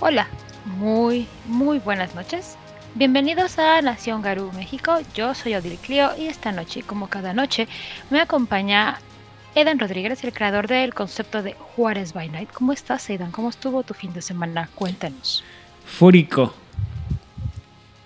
Hola, 0.00 0.28
muy, 0.78 1.26
muy 1.46 1.80
buenas 1.80 2.14
noches. 2.14 2.56
Bienvenidos 2.94 3.58
a 3.58 3.82
Nación 3.82 4.22
Garú, 4.22 4.52
México. 4.52 5.00
Yo 5.12 5.34
soy 5.34 5.56
Odil 5.56 5.76
Clio 5.76 6.10
y 6.16 6.28
esta 6.28 6.52
noche, 6.52 6.84
como 6.84 7.08
cada 7.08 7.34
noche, 7.34 7.66
me 8.08 8.20
acompaña 8.20 9.00
Edan 9.56 9.80
Rodríguez, 9.80 10.22
el 10.22 10.32
creador 10.32 10.68
del 10.68 10.94
concepto 10.94 11.42
de 11.42 11.54
Juárez 11.54 12.12
by 12.12 12.28
Night. 12.28 12.48
¿Cómo 12.52 12.72
estás, 12.72 13.10
Edan? 13.10 13.32
¿Cómo 13.32 13.50
estuvo 13.50 13.82
tu 13.82 13.92
fin 13.92 14.12
de 14.12 14.22
semana? 14.22 14.70
Cuéntanos. 14.76 15.42
Fúrico. 15.84 16.54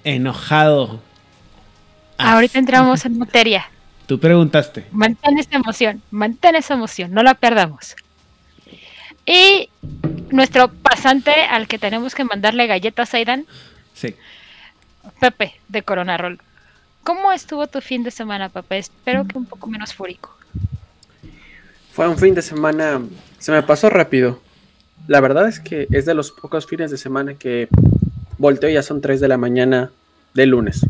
Enojado. 0.03 0.99
Ahorita 2.17 2.59
entramos 2.59 3.05
en 3.05 3.19
materia. 3.19 3.67
Tú 4.07 4.19
preguntaste. 4.19 4.87
Mantén 4.93 5.39
esa 5.39 5.57
emoción, 5.57 6.01
mantén 6.11 6.57
esa 6.57 6.73
emoción, 6.73 7.13
no 7.13 7.23
la 7.23 7.35
perdamos. 7.35 7.97
Y 9.27 9.69
nuestro 10.31 10.69
pasante 10.69 11.33
al 11.33 11.69
que 11.69 11.79
tenemos 11.79 12.15
que 12.15 12.25
mandarle 12.25 12.67
galletas 12.67 13.15
a 13.15 13.19
Aidan. 13.19 13.47
Sí. 13.95 14.17
Pepe, 15.21 15.61
de 15.69 15.83
Corona 15.83 16.17
Roll. 16.17 16.41
¿Cómo 17.05 17.33
estuvo 17.33 17.67
tu 17.67 17.81
fin 17.81 18.03
de 18.03 18.11
semana, 18.11 18.49
Pepe? 18.49 18.79
Espero 18.79 19.27
que 19.27 19.37
un 19.37 19.47
poco 19.47 19.67
menos 19.67 19.93
fúrico. 19.95 20.37
Fue 21.93 22.09
un 22.09 22.17
fin 22.17 22.35
de 22.35 22.43
semana, 22.43 23.03
se 23.39 23.53
me 23.53 23.63
pasó 23.63 23.91
rápido. 23.91 24.41
La 25.09 25.21
verdad 25.21 25.49
es 25.49 25.61
que 25.61 25.89
es 25.91 26.07
de 26.07 26.15
los 26.15 26.31
pocos 26.31 26.67
fines 26.67 26.91
de 26.91 26.97
semana 26.97 27.35
que 27.35 27.69
volteo 28.39 28.71
y 28.71 28.75
ya 28.75 28.83
son 28.83 29.01
3 29.01 29.21
de 29.21 29.29
la 29.29 29.37
mañana 29.37 29.91
de 30.33 30.47
lunes. 30.47 30.87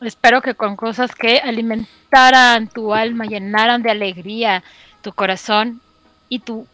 Espero 0.00 0.42
que 0.42 0.54
con 0.54 0.76
cosas 0.76 1.14
que 1.14 1.38
alimentaran 1.38 2.68
tu 2.68 2.92
alma, 2.92 3.24
llenaran 3.24 3.82
de 3.82 3.90
alegría 3.90 4.62
tu 5.02 5.12
corazón 5.12 5.80
y 6.28 6.40
tu 6.40 6.66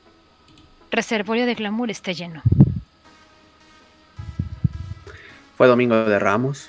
reservorio 0.91 1.47
de 1.47 1.55
glamour 1.55 1.91
esté 1.91 2.15
lleno. 2.15 2.43
Fue 5.57 5.67
domingo 5.67 6.05
de 6.05 6.19
Ramos. 6.19 6.69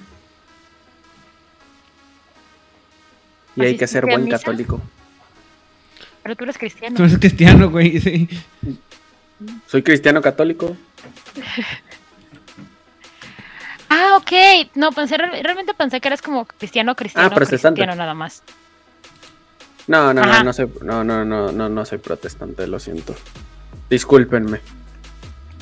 Y 3.56 3.61
hay 3.61 3.78
que 3.78 3.88
ser 3.88 4.06
buen 4.06 4.28
católico. 4.30 4.81
Pero 6.23 6.36
tú 6.36 6.44
eres 6.45 6.58
cristiano. 6.58 6.95
Tú 6.95 7.04
eres 7.04 7.17
cristiano, 7.17 7.70
güey, 7.70 8.00
sí. 8.00 8.30
Soy 9.67 9.84
cristiano 9.84 10.22
católico. 10.22 10.76
ah, 13.89 14.17
ok. 14.17 14.31
No, 14.76 14.92
pensé, 14.92 15.17
realmente 15.17 15.73
pensé 15.73 16.00
que 16.00 16.08
eras 16.08 16.22
como 16.22 16.45
cristiano 16.45 16.95
cristiano. 16.95 17.30
Ah, 17.31 17.36
protestante. 17.36 17.80
Cristiano 17.80 17.95
nada 17.95 18.14
más. 18.14 18.42
No, 19.88 20.14
no, 20.14 20.26
no, 20.26 20.44
no 20.44 20.53
soy, 20.53 20.70
no, 20.81 21.03
no, 21.03 21.26
no, 21.26 21.52
no, 21.52 21.70
no 21.70 21.86
soy 21.86 21.98
protestante, 21.98 22.67
lo 22.67 22.80
siento. 22.80 23.16
Discúlpenme. 23.89 24.59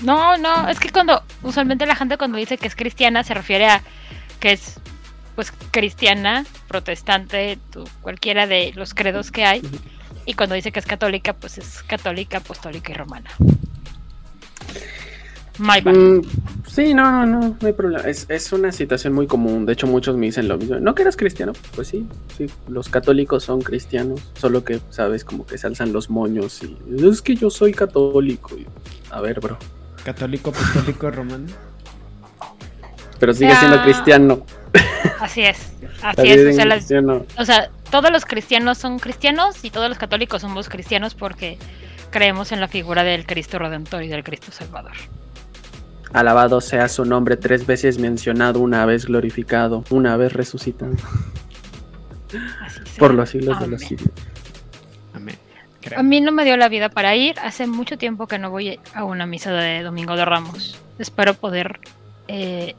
No, 0.04 0.38
no, 0.38 0.68
es 0.68 0.80
que 0.80 0.90
cuando, 0.90 1.24
usualmente 1.44 1.86
la 1.86 1.96
gente 1.96 2.18
cuando 2.18 2.38
dice 2.38 2.58
que 2.58 2.68
es 2.68 2.76
cristiana 2.76 3.24
se 3.24 3.34
refiere 3.34 3.68
a 3.68 3.81
que 4.40 4.54
es, 4.54 4.80
pues, 5.36 5.54
cristiana, 5.72 6.46
protestante, 6.68 7.60
cualquiera 8.02 8.48
de 8.48 8.74
los 8.76 8.94
credos 8.94 9.31
que 9.31 9.46
hay. 9.46 9.62
Y 10.26 10.34
cuando 10.34 10.56
dice 10.56 10.72
que 10.72 10.80
es 10.80 10.86
católica, 10.86 11.34
pues 11.34 11.58
es 11.58 11.84
católica, 11.84 12.38
apostólica 12.38 12.92
y 12.92 12.96
romana. 12.96 13.30
My 15.57 15.81
bad. 15.81 15.94
Mm, 15.94 16.22
sí, 16.67 16.94
no, 16.94 17.12
no, 17.12 17.25
no, 17.25 17.57
no 17.59 17.67
hay 17.67 17.73
problema. 17.73 18.03
Es, 18.07 18.25
es, 18.29 18.51
una 18.53 18.72
situación 18.72 19.13
muy 19.13 19.28
común. 19.28 19.66
De 19.66 19.73
hecho, 19.73 19.88
muchos 19.88 20.16
me 20.16 20.28
dicen 20.28 20.47
lo 20.47 20.57
mismo. 20.57 20.79
¿No 20.79 20.95
que 20.95 21.01
eres 21.01 21.17
cristiano? 21.17 21.53
Pues 21.75 21.89
sí, 21.89 22.07
sí. 22.38 22.47
Los 22.67 22.89
católicos 22.89 23.44
son 23.44 23.62
cristianos. 23.62 24.22
Solo 24.35 24.63
que, 24.63 24.79
sabes, 24.89 25.25
como 25.25 25.45
que 25.45 25.57
se 25.57 25.67
alzan 25.67 25.94
los 25.94 26.09
moños 26.09 26.62
y 26.63 27.07
es 27.07 27.22
que 27.22 27.35
yo 27.35 27.50
soy 27.50 27.73
católico. 27.73 28.56
a 29.09 29.22
ver, 29.22 29.39
bro. 29.39 29.57
Católico, 30.03 30.50
apostólico, 30.50 31.12
romano. 31.12 31.47
Pero 33.19 33.33
sigue 33.33 33.56
siendo 33.56 33.83
cristiano. 33.83 34.45
Así 35.19 35.41
es. 35.41 35.73
Así 36.01 36.29
es. 36.29 36.57
O 37.38 37.45
sea, 37.45 37.69
todos 37.91 38.12
los 38.12 38.25
cristianos 38.25 38.78
son 38.78 38.97
cristianos 39.00 39.63
y 39.63 39.69
todos 39.69 39.89
los 39.89 39.97
católicos 39.97 40.41
somos 40.41 40.69
cristianos 40.69 41.13
porque 41.13 41.57
creemos 42.09 42.51
en 42.51 42.59
la 42.59 42.68
figura 42.68 43.03
del 43.03 43.25
Cristo 43.25 43.59
Redentor 43.59 44.03
y 44.03 44.07
del 44.07 44.23
Cristo 44.23 44.51
Salvador. 44.51 44.94
Alabado 46.14 46.60
sea 46.60 46.90
su 46.90 47.06
nombre, 47.06 47.38
tres 47.38 47.66
veces 47.66 47.98
mencionado, 47.98 48.60
una 48.60 48.86
vez 48.86 49.06
glorificado, 49.06 49.84
una 49.90 50.18
vez 50.18 50.34
resucitado. 50.34 50.94
Por 52.98 53.14
los 53.14 53.30
siglos 53.30 53.60
de 53.60 53.68
los 53.68 53.82
siglos. 53.82 54.10
Amén. 55.14 55.38
A 55.96 56.04
mí 56.04 56.22
no 56.22 56.32
me 56.32 56.44
dio 56.44 56.58
la 56.58 56.70
vida 56.70 56.90
para 56.90 57.16
ir. 57.16 57.40
Hace 57.40 57.66
mucho 57.66 57.98
tiempo 57.98 58.28
que 58.28 58.40
no 58.40 58.50
voy 58.50 58.80
a 58.94 59.04
una 59.04 59.26
misa 59.26 59.52
de 59.52 59.84
Domingo 59.84 60.16
de 60.16 60.26
Ramos. 60.26 60.78
Espero 61.00 61.34
poder, 61.34 61.80
eh, 62.28 62.76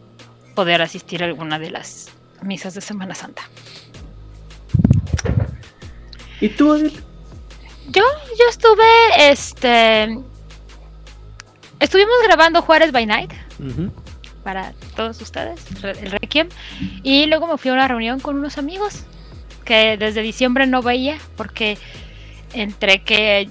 poder 0.55 0.83
asistir 0.83 1.23
a 1.23 1.27
alguna 1.27 1.59
de 1.59 1.71
las 1.71 2.11
misas 2.43 2.75
de 2.75 2.81
Semana 2.81 3.15
Santa. 3.15 3.43
¿Y 6.41 6.49
tú, 6.51 6.73
Adel? 6.73 6.93
Yo, 7.89 8.03
yo 8.39 8.45
estuve, 8.49 9.31
este, 9.31 10.19
Estuvimos 11.83 12.15
grabando 12.23 12.63
Juárez 12.63 12.93
by 12.93 13.07
Night 13.07 13.33
para 14.45 14.73
todos 14.95 15.21
ustedes, 15.21 15.67
el 15.83 16.13
Requiem. 16.13 16.49
Y 17.03 17.27
luego 17.27 17.49
me 17.49 17.59
fui 17.59 17.73
a 17.73 17.75
una 17.75 17.89
reunión 17.89 18.21
con 18.21 18.37
unos 18.37 18.57
amigos 18.57 19.03
que 19.65 19.97
desde 19.97 20.23
diciembre 20.23 20.69
no 20.69 20.81
veía 20.81 21.19
porque 21.37 21.77
entre 22.53 23.01
que 23.01 23.51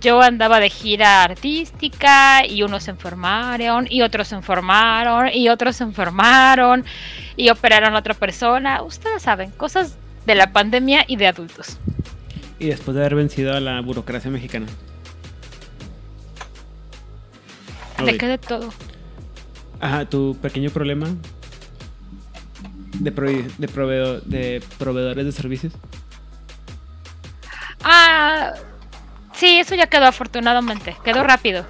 yo 0.00 0.22
andaba 0.22 0.60
de 0.60 0.70
gira 0.70 1.24
artística 1.24 2.46
y 2.46 2.62
unos 2.62 2.84
se 2.84 2.92
enfermaron 2.92 3.86
y 3.90 4.00
otros 4.00 4.28
se 4.28 4.36
enfermaron 4.36 5.28
y 5.34 5.50
otros 5.50 5.76
se 5.76 5.84
enfermaron 5.84 6.86
y 7.36 7.50
operaron 7.50 7.94
a 7.94 7.98
otra 7.98 8.14
persona. 8.14 8.80
Ustedes 8.80 9.20
saben, 9.20 9.50
cosas 9.50 9.98
de 10.24 10.34
la 10.36 10.54
pandemia 10.54 11.04
y 11.06 11.16
de 11.16 11.26
adultos. 11.26 11.78
Y 12.58 12.68
después 12.68 12.94
de 12.94 13.02
haber 13.02 13.16
vencido 13.16 13.54
a 13.54 13.60
la 13.60 13.78
burocracia 13.82 14.30
mexicana. 14.30 14.68
¿De 18.04 18.18
qué 18.18 18.26
de 18.26 18.38
todo? 18.38 18.72
Ajá, 19.80 20.04
tu 20.06 20.36
pequeño 20.40 20.70
problema 20.70 21.08
de, 22.98 23.10
de, 23.58 23.68
proveedor 23.68 24.22
de 24.22 24.62
proveedores 24.78 25.24
de 25.24 25.32
servicios. 25.32 25.72
Ah, 27.82 28.54
sí, 29.32 29.58
eso 29.58 29.74
ya 29.74 29.86
quedó 29.86 30.06
afortunadamente. 30.06 30.96
Quedó 31.04 31.22
rápido. 31.22 31.64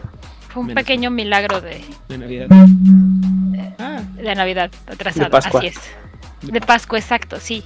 Fue 0.48 0.62
un 0.62 0.74
pequeño 0.74 1.10
milagro 1.10 1.60
de... 1.60 1.84
De 2.08 2.18
Navidad. 2.18 2.46
De, 2.48 3.74
ah. 3.78 4.02
de 4.14 4.34
Navidad 4.34 4.70
atrasado. 4.86 5.26
De 5.26 5.30
Pascua. 5.30 5.60
Así 5.60 5.68
es. 5.68 5.80
De 6.42 6.60
Pascua, 6.60 6.98
exacto, 6.98 7.38
sí. 7.38 7.64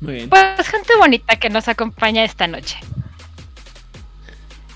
Muy 0.00 0.14
bien. 0.14 0.30
Pues 0.30 0.68
gente 0.68 0.96
bonita 0.98 1.36
que 1.36 1.50
nos 1.50 1.68
acompaña 1.68 2.24
esta 2.24 2.48
noche. 2.48 2.78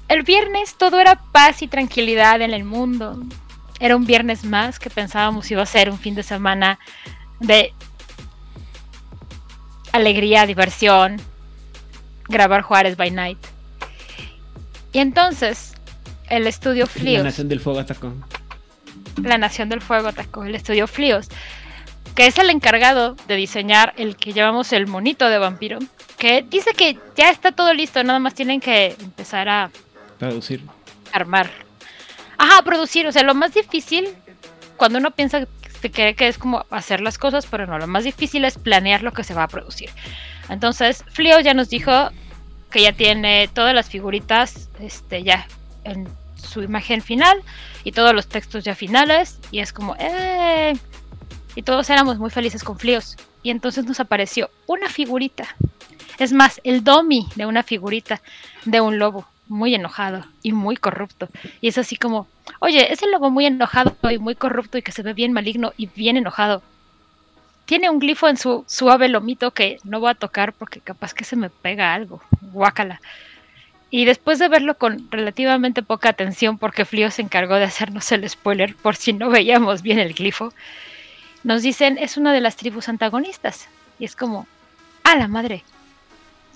El 0.08 0.22
viernes 0.22 0.76
todo 0.76 1.00
era 1.00 1.16
paz 1.32 1.62
y 1.62 1.68
tranquilidad 1.68 2.40
en 2.40 2.52
el 2.52 2.64
mundo. 2.64 3.22
Era 3.80 3.96
un 3.96 4.06
viernes 4.06 4.44
más 4.44 4.78
que 4.78 4.88
pensábamos 4.88 5.50
iba 5.50 5.62
a 5.62 5.66
ser 5.66 5.90
un 5.90 5.98
fin 5.98 6.14
de 6.14 6.22
semana 6.22 6.78
de 7.40 7.72
alegría, 9.92 10.46
diversión, 10.46 11.20
grabar 12.28 12.62
Juárez 12.62 12.96
by 12.96 13.10
Night. 13.10 13.38
Y 14.92 15.00
entonces 15.00 15.74
el 16.30 16.46
estudio 16.46 16.86
Flios. 16.86 17.18
La 17.18 17.24
Nación 17.24 17.48
del 17.48 17.60
Fuego 17.60 17.80
atacó. 17.80 18.12
La 19.22 19.38
Nación 19.38 19.68
del 19.68 19.80
Fuego 19.80 20.08
atacó 20.08 20.44
el 20.44 20.54
estudio 20.54 20.86
Flios, 20.86 21.28
que 22.14 22.26
es 22.26 22.38
el 22.38 22.50
encargado 22.50 23.16
de 23.26 23.36
diseñar 23.36 23.92
el 23.96 24.16
que 24.16 24.32
llamamos 24.32 24.72
el 24.72 24.86
monito 24.86 25.28
de 25.28 25.38
vampiro, 25.38 25.78
que 26.18 26.44
dice 26.48 26.72
que 26.72 26.98
ya 27.16 27.30
está 27.30 27.52
todo 27.52 27.74
listo, 27.74 28.02
nada 28.04 28.18
más 28.18 28.34
tienen 28.34 28.60
que 28.60 28.96
empezar 29.00 29.48
a 29.48 29.70
Producir. 30.18 30.62
Armar. 31.12 31.50
Ajá, 32.38 32.62
producir. 32.62 33.06
O 33.06 33.12
sea, 33.12 33.22
lo 33.22 33.34
más 33.34 33.54
difícil, 33.54 34.08
cuando 34.76 34.98
uno 34.98 35.10
piensa 35.10 35.46
que 35.80 36.14
que 36.14 36.28
es 36.28 36.38
como 36.38 36.66
hacer 36.70 37.00
las 37.00 37.16
cosas, 37.16 37.46
pero 37.46 37.66
no, 37.66 37.78
lo 37.78 37.86
más 37.86 38.04
difícil 38.04 38.44
es 38.44 38.58
planear 38.58 39.02
lo 39.02 39.12
que 39.12 39.22
se 39.22 39.34
va 39.34 39.44
a 39.44 39.48
producir. 39.48 39.90
Entonces, 40.48 41.04
Flio 41.10 41.38
ya 41.40 41.54
nos 41.54 41.68
dijo 41.68 42.10
que 42.70 42.82
ya 42.82 42.92
tiene 42.92 43.48
todas 43.48 43.74
las 43.74 43.88
figuritas 43.88 44.68
este, 44.80 45.22
ya 45.22 45.46
en 45.84 46.08
su 46.34 46.62
imagen 46.62 47.02
final 47.02 47.40
y 47.84 47.92
todos 47.92 48.14
los 48.14 48.26
textos 48.26 48.64
ya 48.64 48.74
finales. 48.74 49.38
Y 49.50 49.60
es 49.60 49.72
como, 49.72 49.94
¡eh! 49.98 50.74
Y 51.54 51.62
todos 51.62 51.88
éramos 51.88 52.18
muy 52.18 52.30
felices 52.30 52.64
con 52.64 52.78
Flios. 52.78 53.16
Y 53.42 53.50
entonces 53.50 53.84
nos 53.84 54.00
apareció 54.00 54.50
una 54.66 54.88
figurita. 54.88 55.46
Es 56.18 56.32
más, 56.32 56.60
el 56.64 56.82
domi 56.82 57.28
de 57.36 57.46
una 57.46 57.62
figurita 57.62 58.20
de 58.64 58.80
un 58.80 58.98
lobo 58.98 59.26
muy 59.48 59.74
enojado 59.74 60.24
y 60.42 60.52
muy 60.52 60.76
corrupto. 60.76 61.28
Y 61.60 61.68
es 61.68 61.78
así 61.78 61.96
como, 61.96 62.26
oye, 62.60 62.92
ese 62.92 63.06
lobo 63.08 63.30
muy 63.30 63.46
enojado 63.46 63.96
y 64.10 64.18
muy 64.18 64.34
corrupto 64.34 64.78
y 64.78 64.82
que 64.82 64.92
se 64.92 65.02
ve 65.02 65.12
bien 65.12 65.32
maligno 65.32 65.72
y 65.76 65.86
bien 65.86 66.16
enojado. 66.16 66.62
Tiene 67.64 67.90
un 67.90 67.98
glifo 67.98 68.28
en 68.28 68.36
su 68.36 68.64
suave 68.68 69.08
lomito 69.08 69.50
que 69.50 69.78
no 69.82 70.00
voy 70.00 70.10
a 70.10 70.14
tocar 70.14 70.52
porque 70.52 70.80
capaz 70.80 71.14
que 71.14 71.24
se 71.24 71.36
me 71.36 71.50
pega 71.50 71.94
algo. 71.94 72.20
Guácala. 72.52 73.00
Y 73.90 74.04
después 74.04 74.38
de 74.38 74.48
verlo 74.48 74.76
con 74.76 75.10
relativamente 75.10 75.82
poca 75.82 76.08
atención, 76.08 76.58
porque 76.58 76.84
Flio 76.84 77.10
se 77.10 77.22
encargó 77.22 77.54
de 77.54 77.64
hacernos 77.64 78.10
el 78.12 78.28
spoiler 78.28 78.74
por 78.76 78.96
si 78.96 79.12
no 79.12 79.30
veíamos 79.30 79.82
bien 79.82 79.98
el 79.98 80.14
glifo, 80.14 80.52
nos 81.44 81.62
dicen 81.62 81.96
es 81.98 82.16
una 82.16 82.32
de 82.32 82.40
las 82.40 82.56
tribus 82.56 82.88
antagonistas. 82.88 83.68
Y 83.98 84.04
es 84.04 84.16
como, 84.16 84.46
a 85.04 85.16
la 85.16 85.28
madre, 85.28 85.62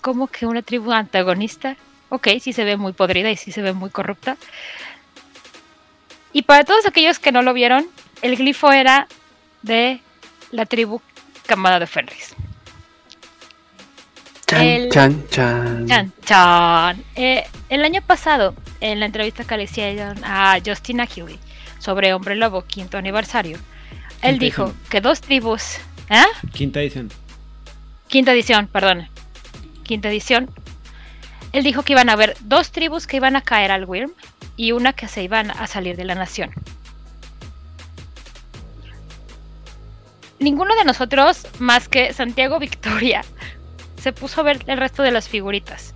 ¿cómo 0.00 0.26
que 0.26 0.46
una 0.46 0.62
tribu 0.62 0.92
antagonista? 0.92 1.76
Ok, 2.10 2.28
sí 2.40 2.52
se 2.52 2.64
ve 2.64 2.76
muy 2.76 2.92
podrida 2.92 3.30
y 3.30 3.36
sí 3.36 3.50
se 3.52 3.62
ve 3.62 3.72
muy 3.72 3.90
corrupta. 3.90 4.36
Y 6.32 6.42
para 6.42 6.64
todos 6.64 6.86
aquellos 6.86 7.18
que 7.18 7.32
no 7.32 7.42
lo 7.42 7.54
vieron, 7.54 7.86
el 8.22 8.36
glifo 8.36 8.70
era 8.70 9.08
de 9.62 10.00
la 10.50 10.66
tribu 10.66 11.00
Camada 11.46 11.78
de 11.80 11.86
Fenris. 11.86 12.34
Chan, 14.46 14.62
El- 14.62 14.90
chan, 14.90 15.24
chan. 15.30 15.86
Chan, 15.88 16.12
chan. 16.24 17.04
Eh, 17.14 17.44
el 17.68 17.84
año 17.84 18.02
pasado, 18.02 18.54
en 18.80 19.00
la 19.00 19.06
entrevista 19.06 19.44
que 19.44 19.56
le 19.56 19.64
hicieron 19.64 20.20
a 20.24 20.58
Justin 20.64 21.00
Achille 21.00 21.38
sobre 21.78 22.12
Hombre 22.14 22.34
Lobo, 22.36 22.62
quinto 22.62 22.98
aniversario, 22.98 23.58
él 24.22 24.38
Quinta 24.38 24.44
dijo 24.44 24.62
edición. 24.64 24.82
que 24.90 25.00
dos 25.00 25.20
tribus, 25.20 25.76
¿eh? 26.08 26.24
Quinta 26.52 26.80
edición. 26.80 27.10
Quinta 28.08 28.32
edición, 28.32 28.66
perdón. 28.66 29.08
Quinta 29.84 30.08
edición. 30.08 30.50
Él 31.52 31.64
dijo 31.64 31.82
que 31.82 31.94
iban 31.94 32.08
a 32.08 32.12
haber 32.12 32.36
dos 32.40 32.70
tribus 32.70 33.06
que 33.06 33.16
iban 33.16 33.36
a 33.36 33.42
caer 33.42 33.72
al 33.72 33.84
Wyrm 33.84 34.12
y 34.56 34.72
una 34.72 34.92
que 34.92 35.08
se 35.08 35.22
iban 35.22 35.50
a 35.50 35.66
salir 35.66 35.96
de 35.96 36.04
la 36.04 36.14
nación. 36.14 36.50
Ninguno 40.38 40.74
de 40.74 40.84
nosotros, 40.84 41.46
más 41.58 41.88
que 41.88 42.12
Santiago 42.12 42.58
Victoria, 42.58 43.22
se 44.00 44.12
puso 44.12 44.40
a 44.40 44.44
ver 44.44 44.64
el 44.66 44.78
resto 44.78 45.02
de 45.02 45.10
las 45.10 45.28
figuritas. 45.28 45.94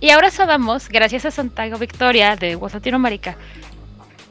Y 0.00 0.10
ahora 0.10 0.30
sabemos, 0.30 0.88
gracias 0.88 1.24
a 1.24 1.30
Santiago 1.30 1.78
Victoria 1.78 2.36
de 2.36 2.56
Voz 2.56 2.74
Latinoamérica, 2.74 3.36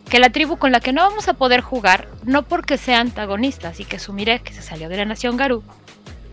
que 0.09 0.19
la 0.19 0.29
tribu 0.29 0.57
con 0.57 0.71
la 0.71 0.79
que 0.79 0.93
no 0.93 1.01
vamos 1.01 1.27
a 1.27 1.33
poder 1.33 1.61
jugar, 1.61 2.07
no 2.23 2.43
porque 2.43 2.77
sea 2.77 2.99
antagonistas 2.99 3.79
y 3.79 3.85
que 3.85 3.97
Sumire, 3.97 4.41
que 4.41 4.53
se 4.53 4.61
salió 4.61 4.87
de 4.89 4.97
la 4.97 5.05
nación 5.05 5.37
Garú, 5.37 5.63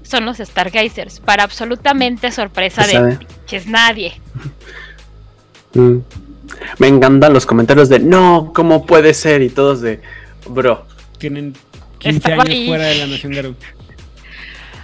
son 0.02 0.24
los 0.24 0.38
Stargazers, 0.38 1.20
para 1.20 1.42
absolutamente 1.42 2.30
sorpresa 2.30 2.86
de 2.86 3.16
pinches 3.16 3.66
nadie. 3.66 4.20
Mm. 5.74 6.00
Me 6.78 6.86
encantan 6.86 7.32
los 7.32 7.46
comentarios 7.46 7.88
de 7.88 7.98
no, 7.98 8.52
¿cómo 8.54 8.84
puede 8.84 9.14
ser? 9.14 9.40
Y 9.40 9.48
todos 9.48 9.80
de 9.80 10.02
bro. 10.46 10.86
Tienen 11.16 11.54
15 11.98 12.16
Estaba 12.18 12.42
años 12.42 12.54
ahí. 12.54 12.66
fuera 12.66 12.84
de 12.84 12.94
la 12.96 13.06
Nación 13.06 13.32
Garú. 13.32 13.54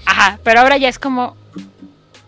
Ajá, 0.07 0.39
pero 0.43 0.61
ahora 0.61 0.79
ya 0.79 0.89
es 0.89 0.99
como 0.99 1.37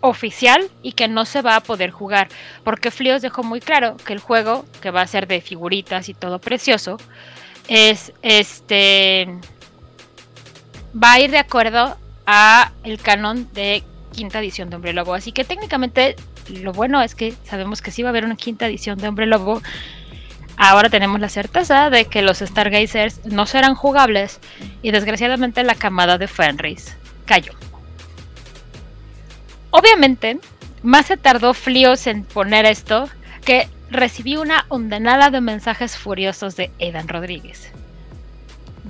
oficial 0.01 0.71
y 0.83 0.93
que 0.93 1.09
no 1.09 1.25
se 1.25 1.43
va 1.43 1.57
a 1.57 1.61
poder 1.61 1.91
jugar, 1.91 2.29
porque 2.65 2.91
Flios 2.91 3.23
dejó 3.23 3.43
muy 3.43 3.61
claro 3.61 3.97
que 4.05 4.13
el 4.13 4.19
juego, 4.19 4.65
que 4.81 4.91
va 4.91 5.03
a 5.03 5.07
ser 5.07 5.27
de 5.27 5.41
figuritas 5.41 6.09
y 6.09 6.15
todo 6.15 6.39
precioso, 6.39 6.99
es 7.69 8.13
este 8.23 9.29
va 10.95 11.13
a 11.13 11.21
ir 11.21 11.31
de 11.31 11.39
acuerdo 11.39 11.97
a 12.33 12.71
el 12.85 13.01
canon 13.01 13.53
de 13.55 13.83
quinta 14.13 14.39
edición 14.39 14.71
de 14.71 14.77
Hombre 14.77 14.93
Lobo, 14.93 15.15
así 15.15 15.33
que 15.33 15.43
técnicamente 15.43 16.15
lo 16.49 16.73
bueno 16.73 17.03
es 17.03 17.17
que 17.17 17.35
sabemos 17.43 17.83
que 17.83 17.91
sí 17.91 18.05
va 18.05 18.11
a 18.11 18.11
haber 18.11 18.25
una 18.25 18.37
quinta 18.37 18.69
edición 18.69 18.99
de 18.99 19.09
Hombre 19.09 19.27
Lobo. 19.27 19.61
Ahora 20.57 20.91
tenemos 20.91 21.21
la 21.21 21.29
certeza 21.29 21.91
de 21.91 22.05
que 22.05 22.23
los 22.23 22.39
Stargazers 22.39 23.25
no 23.25 23.47
serán 23.47 23.75
jugables 23.75 24.39
y 24.81 24.93
desgraciadamente 24.93 25.65
la 25.65 25.75
camada 25.75 26.19
de 26.19 26.29
Fenris 26.29 26.97
cayó. 27.25 27.53
Obviamente, 29.71 30.39
más 30.85 31.07
se 31.07 31.17
tardó 31.17 31.53
Flios 31.53 32.07
en 32.07 32.23
poner 32.23 32.65
esto 32.65 33.09
que 33.45 33.69
recibí 33.91 34.37
una 34.37 34.67
ondenada 34.69 35.31
de 35.31 35.41
mensajes 35.41 35.97
furiosos 35.97 36.55
de 36.55 36.71
Edan 36.79 37.09
Rodríguez. 37.09 37.73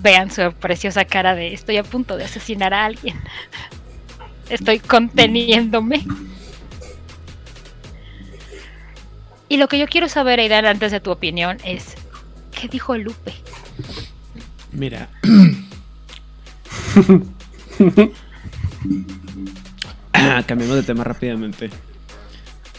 Vean 0.00 0.31
su 0.31 0.52
preciosa 0.52 1.05
cara 1.05 1.35
de 1.35 1.52
estoy 1.52 1.76
a 1.76 1.82
punto 1.82 2.17
de 2.17 2.25
asesinar 2.25 2.75
a 2.75 2.87
alguien. 2.87 3.20
Estoy 4.49 4.81
conteniéndome. 4.81 6.05
Y 9.49 9.58
lo 9.58 9.69
que 9.69 9.79
yo 9.79 9.87
quiero 9.87 10.08
saber, 10.08 10.41
Aidan, 10.41 10.64
antes 10.64 10.91
de 10.91 11.00
tu 11.00 11.11
opinión, 11.11 11.58
es 11.64 11.94
¿qué 12.52 12.69
dijo 12.69 12.97
Lupe? 12.97 13.35
Mira. 14.73 15.08
Cambiamos 20.47 20.76
de 20.76 20.82
tema 20.82 21.05
rápidamente. 21.05 21.70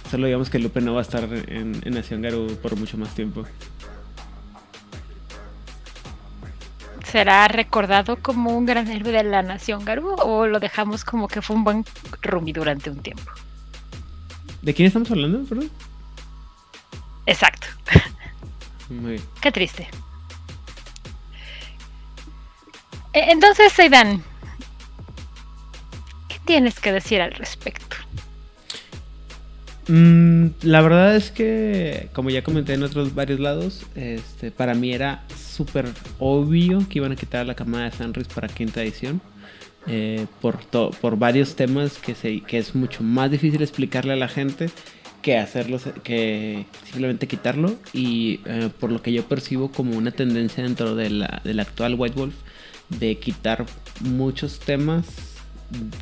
Solo 0.09 0.25
digamos 0.25 0.49
que 0.49 0.59
Lupe 0.59 0.81
no 0.81 0.93
va 0.93 0.99
a 0.99 1.03
estar 1.03 1.23
en, 1.23 1.81
en 1.83 1.93
Nación 1.93 2.21
Garú 2.21 2.57
por 2.61 2.75
mucho 2.75 2.97
más 2.97 3.15
tiempo. 3.15 3.45
¿Será 7.11 7.47
recordado 7.47 8.17
como 8.17 8.55
un 8.57 8.65
gran 8.65 8.87
héroe 8.89 9.11
de 9.11 9.23
la 9.23 9.41
nación 9.41 9.83
Garú 9.83 10.15
o 10.19 10.47
lo 10.47 10.59
dejamos 10.59 11.03
como 11.03 11.27
que 11.27 11.41
fue 11.41 11.55
un 11.55 11.63
buen 11.63 11.85
Rumi 12.21 12.53
durante 12.53 12.89
un 12.89 13.01
tiempo? 13.01 13.29
¿De 14.61 14.73
quién 14.73 14.87
estamos 14.87 15.11
hablando? 15.11 15.43
Perdón. 15.43 15.69
Exacto. 17.25 17.67
Muy 18.89 19.13
bien. 19.13 19.23
Qué 19.41 19.51
triste. 19.51 19.87
E- 23.13 23.31
Entonces, 23.31 23.77
Aidan, 23.79 24.23
¿qué 26.29 26.39
tienes 26.45 26.79
que 26.79 26.91
decir 26.91 27.21
al 27.21 27.33
respecto? 27.33 27.97
Mm, 29.87 30.47
la 30.61 30.81
verdad 30.81 31.15
es 31.15 31.31
que, 31.31 32.09
como 32.13 32.29
ya 32.29 32.43
comenté 32.43 32.73
en 32.73 32.83
otros 32.83 33.15
varios 33.15 33.39
lados, 33.39 33.85
este, 33.95 34.51
para 34.51 34.73
mí 34.75 34.93
era 34.93 35.25
súper 35.35 35.87
obvio 36.19 36.87
que 36.87 36.99
iban 36.99 37.11
a 37.11 37.15
quitar 37.15 37.45
la 37.45 37.55
camada 37.55 37.85
de 37.85 37.91
Fenris 37.91 38.27
para 38.27 38.47
quinta 38.47 38.81
edición. 38.83 39.21
eh, 39.87 40.27
por, 40.41 40.59
por 41.01 41.17
varios 41.17 41.55
temas 41.55 41.97
que, 41.99 42.15
se, 42.15 42.41
que 42.41 42.57
es 42.59 42.75
mucho 42.75 43.03
más 43.03 43.31
difícil 43.31 43.61
explicarle 43.63 44.13
a 44.13 44.15
la 44.15 44.27
gente 44.29 44.69
que 45.21 45.37
hacerlo, 45.37 45.79
que 46.03 46.67
simplemente 46.85 47.27
quitarlo. 47.27 47.75
Y 47.93 48.41
eh, 48.45 48.69
por 48.79 48.91
lo 48.91 49.01
que 49.01 49.13
yo 49.13 49.25
percibo 49.27 49.71
como 49.71 49.97
una 49.97 50.11
tendencia 50.11 50.63
dentro 50.63 50.95
de 50.95 51.09
la, 51.11 51.41
del 51.43 51.59
actual 51.59 51.95
White 51.97 52.15
Wolf 52.19 52.35
de 52.89 53.17
quitar 53.19 53.65
muchos 54.01 54.59
temas 54.59 55.05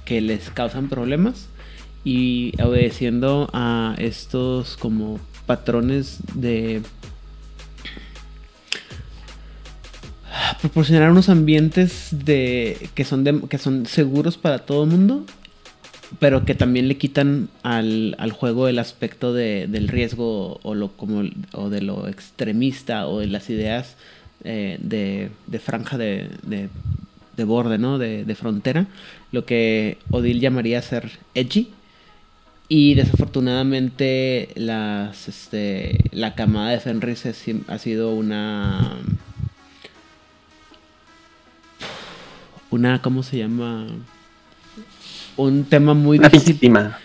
que 0.05 0.21
les 0.21 0.49
causan 0.51 0.89
problemas 0.89 1.49
y 2.03 2.53
obedeciendo 2.61 3.49
a 3.53 3.95
estos 3.97 4.77
como 4.77 5.19
patrones 5.45 6.19
de 6.33 6.81
proporcionar 10.61 11.11
unos 11.11 11.29
ambientes 11.29 12.09
de 12.11 12.89
que 12.93 13.03
son 13.03 13.23
de- 13.23 13.41
que 13.49 13.57
son 13.57 13.85
seguros 13.85 14.37
para 14.37 14.59
todo 14.59 14.83
el 14.83 14.89
mundo 14.89 15.25
pero 16.19 16.43
que 16.43 16.55
también 16.55 16.87
le 16.87 16.97
quitan 16.97 17.49
al, 17.61 18.15
al 18.17 18.31
juego 18.31 18.67
el 18.67 18.79
aspecto 18.79 19.31
de- 19.33 19.67
del 19.67 19.87
riesgo 19.87 20.59
o 20.63 20.73
lo 20.73 20.89
como 20.93 21.23
o 21.53 21.69
de 21.69 21.81
lo 21.81 22.07
extremista 22.07 23.07
o 23.07 23.19
de 23.19 23.27
las 23.27 23.49
ideas 23.51 23.95
eh, 24.43 24.79
de, 24.81 25.29
de 25.47 25.59
franja 25.59 25.97
de, 25.97 26.29
de- 26.43 26.69
de 27.37 27.43
borde, 27.45 27.77
¿no? 27.77 27.97
De 27.99 28.35
frontera, 28.35 28.87
lo 29.31 29.45
que 29.45 29.97
Odil 30.11 30.41
llamaría 30.41 30.81
ser 30.81 31.09
edgy. 31.35 31.69
Y 32.71 32.93
desafortunadamente 32.93 34.49
las, 34.55 35.27
este, 35.27 35.97
la 36.11 36.35
camada 36.35 36.69
de 36.69 36.79
Fenris 36.79 37.25
es 37.25 37.43
ha 37.67 37.79
sido 37.79 38.13
una... 38.13 38.95
Una, 42.69 43.01
¿cómo 43.01 43.23
se 43.23 43.39
llama? 43.39 43.87
Un 45.35 45.63
tema 45.63 45.95
muy 45.95 46.19
Una 46.19 46.29
difícil 46.29 46.53
víctima. 46.53 46.99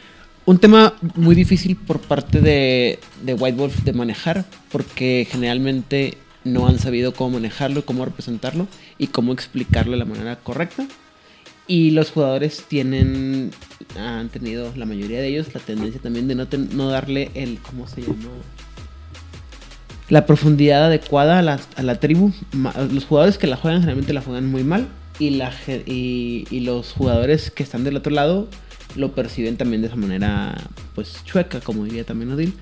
un 0.45 0.59
tema 0.59 0.93
muy 1.15 1.35
difícil 1.35 1.77
por 1.77 1.99
parte 2.01 2.43
de, 2.43 2.99
de 3.23 3.33
White 3.33 3.57
Wolf 3.57 3.83
de 3.85 3.95
manejar, 3.95 4.45
porque 4.71 5.27
generalmente 5.31 6.19
no 6.45 6.69
han 6.69 6.79
sabido 6.79 7.15
cómo 7.15 7.31
manejarlo, 7.37 7.87
cómo 7.87 8.05
representarlo 8.05 8.69
y 8.99 9.07
cómo 9.07 9.33
explicarlo 9.33 9.93
de 9.93 9.99
la 9.99 10.05
manera 10.05 10.37
correcta. 10.37 10.87
Y 11.67 11.93
los 11.93 12.11
jugadores 12.11 12.65
tienen, 12.69 13.51
han 13.99 14.29
tenido, 14.29 14.73
la 14.77 14.85
mayoría 14.85 15.21
de 15.21 15.29
ellos, 15.29 15.55
la 15.55 15.61
tendencia 15.61 16.01
también 16.01 16.29
de 16.29 16.35
no, 16.35 16.47
ten- 16.47 16.69
no 16.77 16.89
darle 16.91 17.31
el, 17.35 17.59
¿cómo 17.59 17.87
se 17.89 18.03
llama? 18.03 18.15
La 20.11 20.27
profundidad 20.27 20.85
adecuada 20.87 21.39
a 21.39 21.43
la, 21.43 21.59
a 21.77 21.83
la 21.83 21.99
tribu. 22.01 22.33
Los 22.93 23.07
jugadores 23.07 23.39
que 23.39 23.47
la 23.47 23.57
juegan 23.57 23.81
generalmente 23.81 24.13
la 24.13 24.21
juegan 24.21 24.47
muy 24.47 24.63
mal. 24.63 24.89
Y, 25.19 25.31
la, 25.31 25.53
y 25.87 26.61
los 26.61 26.93
jugadores 26.93 27.51
que 27.51 27.63
están 27.63 27.85
del 27.85 27.97
otro 27.97 28.13
lado 28.13 28.49
lo 28.97 29.15
perciben 29.15 29.57
también 29.57 29.81
de 29.81 29.89
esa 29.89 29.97
manera, 29.97 30.57
pues 30.95 31.25
chueca, 31.25 31.61
como 31.61 31.85
diría 31.85 32.05
también 32.05 32.33
Odil. 32.33 32.53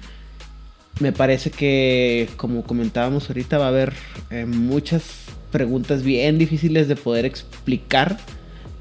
Me 1.00 1.12
parece 1.12 1.50
que, 1.50 2.28
como 2.37 2.62
comentábamos 2.62 3.28
ahorita, 3.28 3.59
va 3.59 3.64
a 3.64 3.68
haber 3.68 3.92
eh, 4.30 4.44
muchas 4.47 5.02
preguntas 5.50 6.02
bien 6.02 6.38
difíciles 6.38 6.88
de 6.88 6.97
poder 6.97 7.25
explicar 7.25 8.18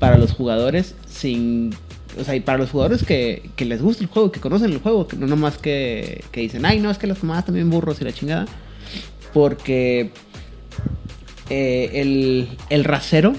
para 0.02 0.18
los 0.18 0.32
jugadores 0.32 0.96
sin 1.06 1.76
o 2.20 2.24
sea, 2.24 2.36
y 2.36 2.40
para 2.40 2.58
los 2.58 2.72
jugadores 2.72 3.04
que, 3.04 3.52
que 3.56 3.66
les 3.66 3.84
gusta 3.84 4.04
el 4.04 4.10
juego, 4.10 4.32
que 4.32 4.40
conocen 4.40 4.72
el 4.72 4.80
juego, 4.80 5.08
que 5.08 5.16
no 5.16 5.28
nomás 5.28 5.60
que, 5.60 6.24
que 6.32 6.42
dicen, 6.42 6.66
ay, 6.66 6.80
no, 6.80 6.90
es 6.90 6.98
que 6.98 7.06
las 7.06 7.20
tomadas 7.20 7.46
también 7.46 7.70
burros 7.70 8.02
y 8.02 8.04
la 8.04 8.12
chingada. 8.12 8.48
Porque 9.32 10.10
eh, 11.52 11.90
el, 11.94 12.50
el 12.72 12.84
rasero 12.84 13.34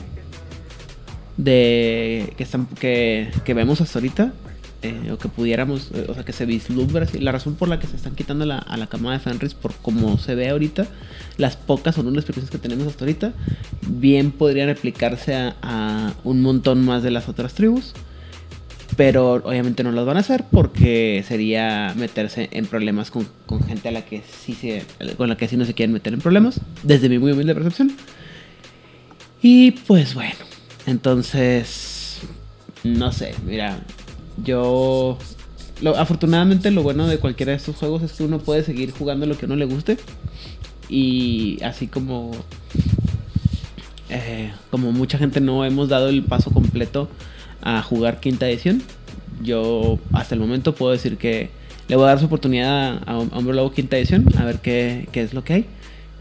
de 1.36 2.32
que, 2.36 2.44
están, 2.44 2.66
que, 2.66 3.30
que 3.44 3.54
vemos 3.54 3.80
hasta 3.80 3.98
ahorita, 3.98 4.32
eh, 4.82 5.10
o 5.12 5.18
que 5.18 5.28
pudiéramos, 5.28 5.90
eh, 5.94 6.06
o 6.08 6.14
sea, 6.14 6.24
que 6.24 6.32
se 6.32 6.44
vislumbra, 6.46 7.06
la 7.18 7.32
razón 7.32 7.54
por 7.54 7.68
la 7.68 7.78
que 7.78 7.86
se 7.86 7.96
están 7.96 8.14
quitando 8.14 8.44
la, 8.44 8.58
a 8.58 8.76
la 8.76 8.86
camada 8.86 9.16
de 9.16 9.24
Fenris, 9.24 9.54
por 9.54 9.74
como 9.74 10.18
se 10.18 10.34
ve 10.34 10.48
ahorita, 10.50 10.86
las 11.36 11.56
pocas 11.56 11.96
o 11.98 12.02
nulas 12.02 12.24
explicaciones 12.24 12.50
que 12.50 12.58
tenemos 12.58 12.86
hasta 12.86 13.04
ahorita, 13.04 13.32
bien 13.86 14.32
podrían 14.32 14.68
aplicarse 14.68 15.34
a, 15.34 15.56
a 15.62 16.14
un 16.24 16.42
montón 16.42 16.84
más 16.84 17.02
de 17.02 17.10
las 17.10 17.28
otras 17.28 17.54
tribus. 17.54 17.92
Pero 18.94 19.32
obviamente 19.32 19.82
no 19.84 19.90
las 19.90 20.04
van 20.04 20.18
a 20.18 20.20
hacer 20.20 20.44
porque 20.50 21.24
sería 21.26 21.94
meterse 21.96 22.50
en 22.52 22.66
problemas 22.66 23.10
con, 23.10 23.26
con 23.46 23.62
gente 23.64 23.88
a 23.88 23.90
la 23.90 24.04
que 24.04 24.22
sí 24.44 24.52
se, 24.52 24.84
con 25.16 25.30
la 25.30 25.36
que 25.38 25.48
sí 25.48 25.56
no 25.56 25.64
se 25.64 25.72
quieren 25.72 25.94
meter 25.94 26.12
en 26.12 26.20
problemas, 26.20 26.60
desde 26.82 27.08
mi 27.08 27.18
muy 27.18 27.32
humilde 27.32 27.54
percepción. 27.54 27.96
Y 29.40 29.70
pues 29.70 30.14
bueno, 30.14 30.34
entonces, 30.84 32.20
no 32.84 33.12
sé, 33.12 33.34
mira, 33.46 33.80
yo... 34.36 35.18
Lo, 35.80 35.96
afortunadamente 35.98 36.70
lo 36.70 36.82
bueno 36.84 37.08
de 37.08 37.18
cualquiera 37.18 37.50
de 37.50 37.56
estos 37.56 37.74
juegos 37.74 38.02
es 38.02 38.12
que 38.12 38.22
uno 38.22 38.38
puede 38.38 38.62
seguir 38.62 38.92
jugando 38.92 39.26
lo 39.26 39.36
que 39.36 39.46
uno 39.46 39.56
le 39.56 39.64
guste. 39.64 39.98
Y 40.88 41.58
así 41.64 41.86
como... 41.88 42.30
eh, 44.08 44.52
como 44.70 44.92
mucha 44.92 45.18
gente 45.18 45.40
no 45.40 45.64
hemos 45.64 45.88
dado 45.88 46.08
el 46.08 46.22
paso 46.22 46.50
completo 46.50 47.08
a 47.62 47.82
jugar 47.82 48.20
quinta 48.20 48.48
edición, 48.48 48.82
yo 49.42 49.98
hasta 50.12 50.34
el 50.34 50.40
momento 50.40 50.74
puedo 50.74 50.92
decir 50.92 51.16
que 51.16 51.50
le 51.88 51.96
voy 51.96 52.04
a 52.04 52.08
dar 52.08 52.20
su 52.20 52.26
oportunidad 52.26 53.02
a, 53.06 53.12
a 53.12 53.18
Hombre 53.18 53.54
Lobo 53.54 53.72
quinta 53.72 53.96
edición, 53.96 54.26
a 54.38 54.44
ver 54.44 54.60
qué, 54.60 55.08
qué 55.12 55.22
es 55.22 55.34
lo 55.34 55.42
que 55.42 55.52
hay. 55.54 55.66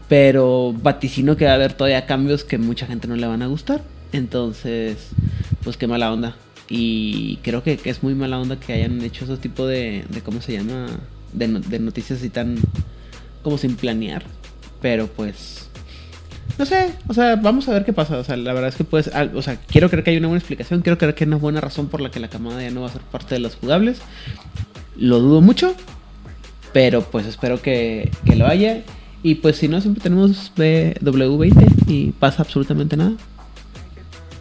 Pero 0.08 0.74
vaticino 0.82 1.36
que 1.36 1.44
va 1.44 1.52
a 1.52 1.54
haber 1.54 1.72
todavía 1.72 2.04
cambios 2.06 2.44
que 2.44 2.58
mucha 2.58 2.86
gente 2.86 3.08
no 3.08 3.16
le 3.16 3.26
van 3.26 3.42
a 3.42 3.46
gustar. 3.46 3.82
Entonces, 4.12 5.08
pues 5.64 5.76
qué 5.76 5.86
mala 5.86 6.12
onda. 6.12 6.36
Y 6.74 7.36
creo 7.42 7.62
que, 7.62 7.78
es 7.84 8.02
muy 8.02 8.14
mala 8.14 8.40
onda 8.40 8.58
que 8.58 8.72
hayan 8.72 9.02
hecho 9.02 9.26
ese 9.26 9.36
tipo 9.36 9.66
de, 9.66 10.06
de 10.08 10.22
¿cómo 10.22 10.40
se 10.40 10.54
llama? 10.54 10.86
De, 11.34 11.46
de 11.46 11.78
noticias 11.78 12.18
así 12.18 12.30
tan 12.30 12.56
como 13.42 13.58
sin 13.58 13.76
planear. 13.76 14.22
Pero 14.80 15.06
pues, 15.06 15.68
no 16.58 16.64
sé, 16.64 16.94
o 17.08 17.12
sea, 17.12 17.36
vamos 17.36 17.68
a 17.68 17.72
ver 17.72 17.84
qué 17.84 17.92
pasa. 17.92 18.16
O 18.16 18.24
sea, 18.24 18.38
la 18.38 18.54
verdad 18.54 18.70
es 18.70 18.76
que 18.76 18.84
pues, 18.84 19.10
o 19.34 19.42
sea, 19.42 19.56
quiero 19.66 19.90
creer 19.90 20.02
que 20.02 20.12
hay 20.12 20.16
una 20.16 20.28
buena 20.28 20.38
explicación, 20.38 20.80
quiero 20.80 20.96
creer 20.96 21.14
que 21.14 21.24
hay 21.24 21.28
una 21.28 21.36
buena 21.36 21.60
razón 21.60 21.88
por 21.88 22.00
la 22.00 22.10
que 22.10 22.20
la 22.20 22.28
camada 22.28 22.62
ya 22.62 22.70
no 22.70 22.80
va 22.80 22.86
a 22.86 22.92
ser 22.92 23.02
parte 23.02 23.34
de 23.34 23.40
los 23.40 23.54
jugables. 23.56 24.00
Lo 24.96 25.18
dudo 25.18 25.42
mucho, 25.42 25.74
pero 26.72 27.02
pues 27.02 27.26
espero 27.26 27.60
que, 27.60 28.10
que 28.24 28.34
lo 28.34 28.46
haya. 28.46 28.80
Y 29.22 29.34
pues 29.34 29.56
si 29.56 29.68
no, 29.68 29.82
siempre 29.82 30.02
tenemos 30.02 30.54
W20 30.54 31.86
y 31.86 32.12
pasa 32.12 32.40
absolutamente 32.40 32.96
nada. 32.96 33.12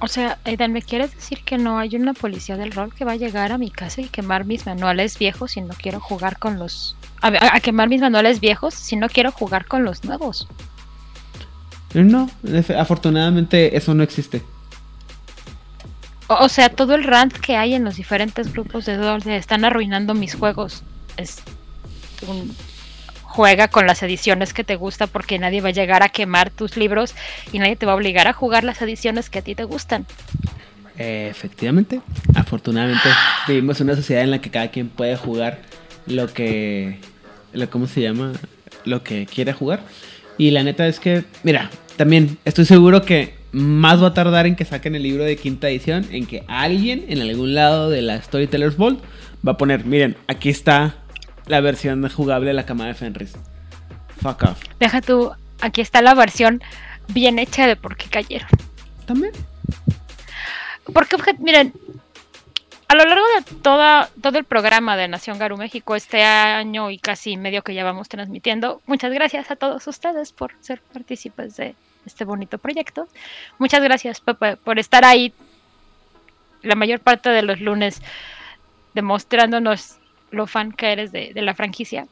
O 0.04 0.08
sea, 0.08 0.40
Aidan, 0.46 0.74
¿me 0.74 0.82
quieres 0.82 1.14
decir 1.14 1.44
que 1.44 1.60
no 1.60 1.78
hay 1.78 1.96
una 1.96 2.14
policía 2.14 2.58
del 2.58 2.72
rol 2.72 2.92
que 2.94 3.06
va 3.06 3.12
a 3.12 3.18
llegar 3.18 3.52
a 3.52 3.60
mi 3.60 3.70
casa 3.70 4.02
y 4.02 4.06
quemar 4.10 4.46
mis 4.46 4.66
manuales 4.66 5.20
viejos 5.20 5.52
si 5.52 5.62
no 5.62 5.76
quiero 5.80 6.00
jugar 6.00 6.40
con 6.40 6.58
los... 6.58 6.96
A, 7.22 7.28
a- 7.28 7.56
a 7.56 7.60
quemar 7.60 7.88
mis 7.88 8.02
manuales 8.02 8.40
viejos 8.40 8.74
si 8.74 8.96
no 8.96 9.08
quiero 9.10 9.32
jugar 9.32 9.66
con 9.66 9.84
los 9.84 10.04
nuevos? 10.04 10.48
No, 11.94 12.30
efe- 12.44 12.76
afortunadamente 12.80 13.78
eso 13.78 13.94
no 13.94 14.02
existe. 14.02 14.42
O, 16.28 16.46
o 16.46 16.50
sea, 16.50 16.70
todo 16.70 16.96
el 16.96 17.04
rant 17.04 17.34
que 17.38 17.56
hay 17.56 17.76
en 17.76 17.84
los 17.84 17.96
diferentes 17.98 18.52
grupos 18.52 18.86
de 18.86 18.98
rol 18.98 19.22
están 19.28 19.66
arruinando 19.66 20.16
mis 20.16 20.34
juegos. 20.34 20.82
Es 21.18 21.44
un... 22.28 22.56
Juega 23.34 23.70
con 23.70 23.88
las 23.88 24.04
ediciones 24.04 24.54
que 24.54 24.66
te 24.66 24.76
gusta 24.76 25.08
porque 25.08 25.40
nadie 25.40 25.62
va 25.62 25.70
a 25.70 25.72
llegar 25.72 26.04
a 26.04 26.10
quemar 26.10 26.50
tus 26.50 26.76
libros 26.76 27.16
y 27.54 27.60
nadie 27.60 27.78
te 27.78 27.86
va 27.86 27.94
a 27.94 27.96
obligar 27.96 28.28
a 28.28 28.34
jugar 28.34 28.66
las 28.66 28.82
ediciones 28.82 29.30
que 29.30 29.40
a 29.40 29.42
ti 29.42 29.56
te 29.56 29.64
gustan. 29.64 30.06
Eh, 30.98 31.30
efectivamente, 31.32 32.02
afortunadamente 32.36 33.08
vivimos 33.48 33.80
en 33.80 33.88
una 33.88 33.96
sociedad 33.96 34.24
en 34.24 34.32
la 34.32 34.42
que 34.42 34.50
cada 34.50 34.70
quien 34.70 34.90
puede 34.90 35.16
jugar 35.16 35.60
lo 36.08 36.28
que, 36.28 37.00
lo, 37.54 37.70
¿cómo 37.70 37.88
se 37.88 38.02
llama? 38.02 38.34
Lo 38.84 39.02
que 39.02 39.26
quiere 39.26 39.54
jugar. 39.54 39.80
Y 40.38 40.52
la 40.52 40.64
neta 40.64 40.86
es 40.86 41.00
que, 41.00 41.24
mira, 41.44 41.70
también 41.96 42.38
estoy 42.44 42.66
seguro 42.66 43.04
que 43.04 43.34
más 43.54 44.04
va 44.04 44.08
a 44.08 44.14
tardar 44.14 44.46
en 44.46 44.58
que 44.58 44.66
saquen 44.66 44.96
el 44.96 45.04
libro 45.04 45.24
de 45.24 45.38
quinta 45.38 45.70
edición, 45.70 46.06
en 46.12 46.26
que 46.26 46.44
alguien 46.48 47.06
en 47.08 47.22
algún 47.22 47.56
lado 47.56 47.90
de 47.90 48.02
la 48.02 48.22
Storyteller's 48.22 48.76
Vault 48.76 49.02
va 49.48 49.54
a 49.54 49.58
poner, 49.58 49.86
miren, 49.86 50.18
aquí 50.28 50.50
está 50.50 50.96
la 51.46 51.62
versión 51.62 52.08
jugable 52.10 52.48
de 52.48 52.54
la 52.54 52.66
camada 52.66 52.90
de 52.90 52.96
Fenris. 52.96 53.34
Fuck 54.22 54.44
off. 54.44 54.64
Deja 54.80 55.02
tú, 55.02 55.32
aquí 55.62 55.82
está 55.82 56.02
la 56.02 56.14
versión 56.14 56.62
bien 57.08 57.40
hecha 57.40 57.68
de 57.68 57.76
por 57.76 57.96
qué 57.98 58.08
cayeron. 58.08 58.50
También. 59.06 59.34
Porque, 60.94 61.18
miren, 61.40 61.74
a 62.88 62.96
lo 62.96 63.06
largo 63.06 63.26
de 63.38 63.56
toda, 63.62 64.10
todo 64.22 64.38
el 64.38 64.44
programa 64.44 64.98
de 64.98 65.08
Nación 65.08 65.40
Garu 65.40 65.58
México, 65.58 65.96
este 65.96 66.24
año 66.24 66.90
y 66.92 66.98
casi 66.98 67.38
medio 67.38 67.64
que 67.64 67.74
ya 67.74 67.84
vamos 67.84 68.10
transmitiendo, 68.10 68.82
muchas 68.86 69.14
gracias 69.14 69.50
a 69.50 69.56
todos 69.56 69.88
ustedes 69.88 70.34
por 70.34 70.52
ser 70.60 70.82
partícipes 70.94 71.56
de 71.56 71.76
este 72.06 72.26
bonito 72.26 72.58
proyecto. 72.58 73.08
Muchas 73.60 73.82
gracias, 73.82 74.20
Pepe, 74.20 74.58
por 74.58 74.78
estar 74.78 75.06
ahí 75.06 75.34
la 76.64 76.76
mayor 76.76 77.00
parte 77.00 77.30
de 77.30 77.42
los 77.44 77.62
lunes 77.62 78.02
demostrándonos 78.94 80.01
lo 80.32 80.48
fan 80.48 80.72
que 80.72 80.92
eres 80.92 81.12
de, 81.12 81.34
de 81.34 81.42
la 81.42 81.54
franquicia. 81.54 82.08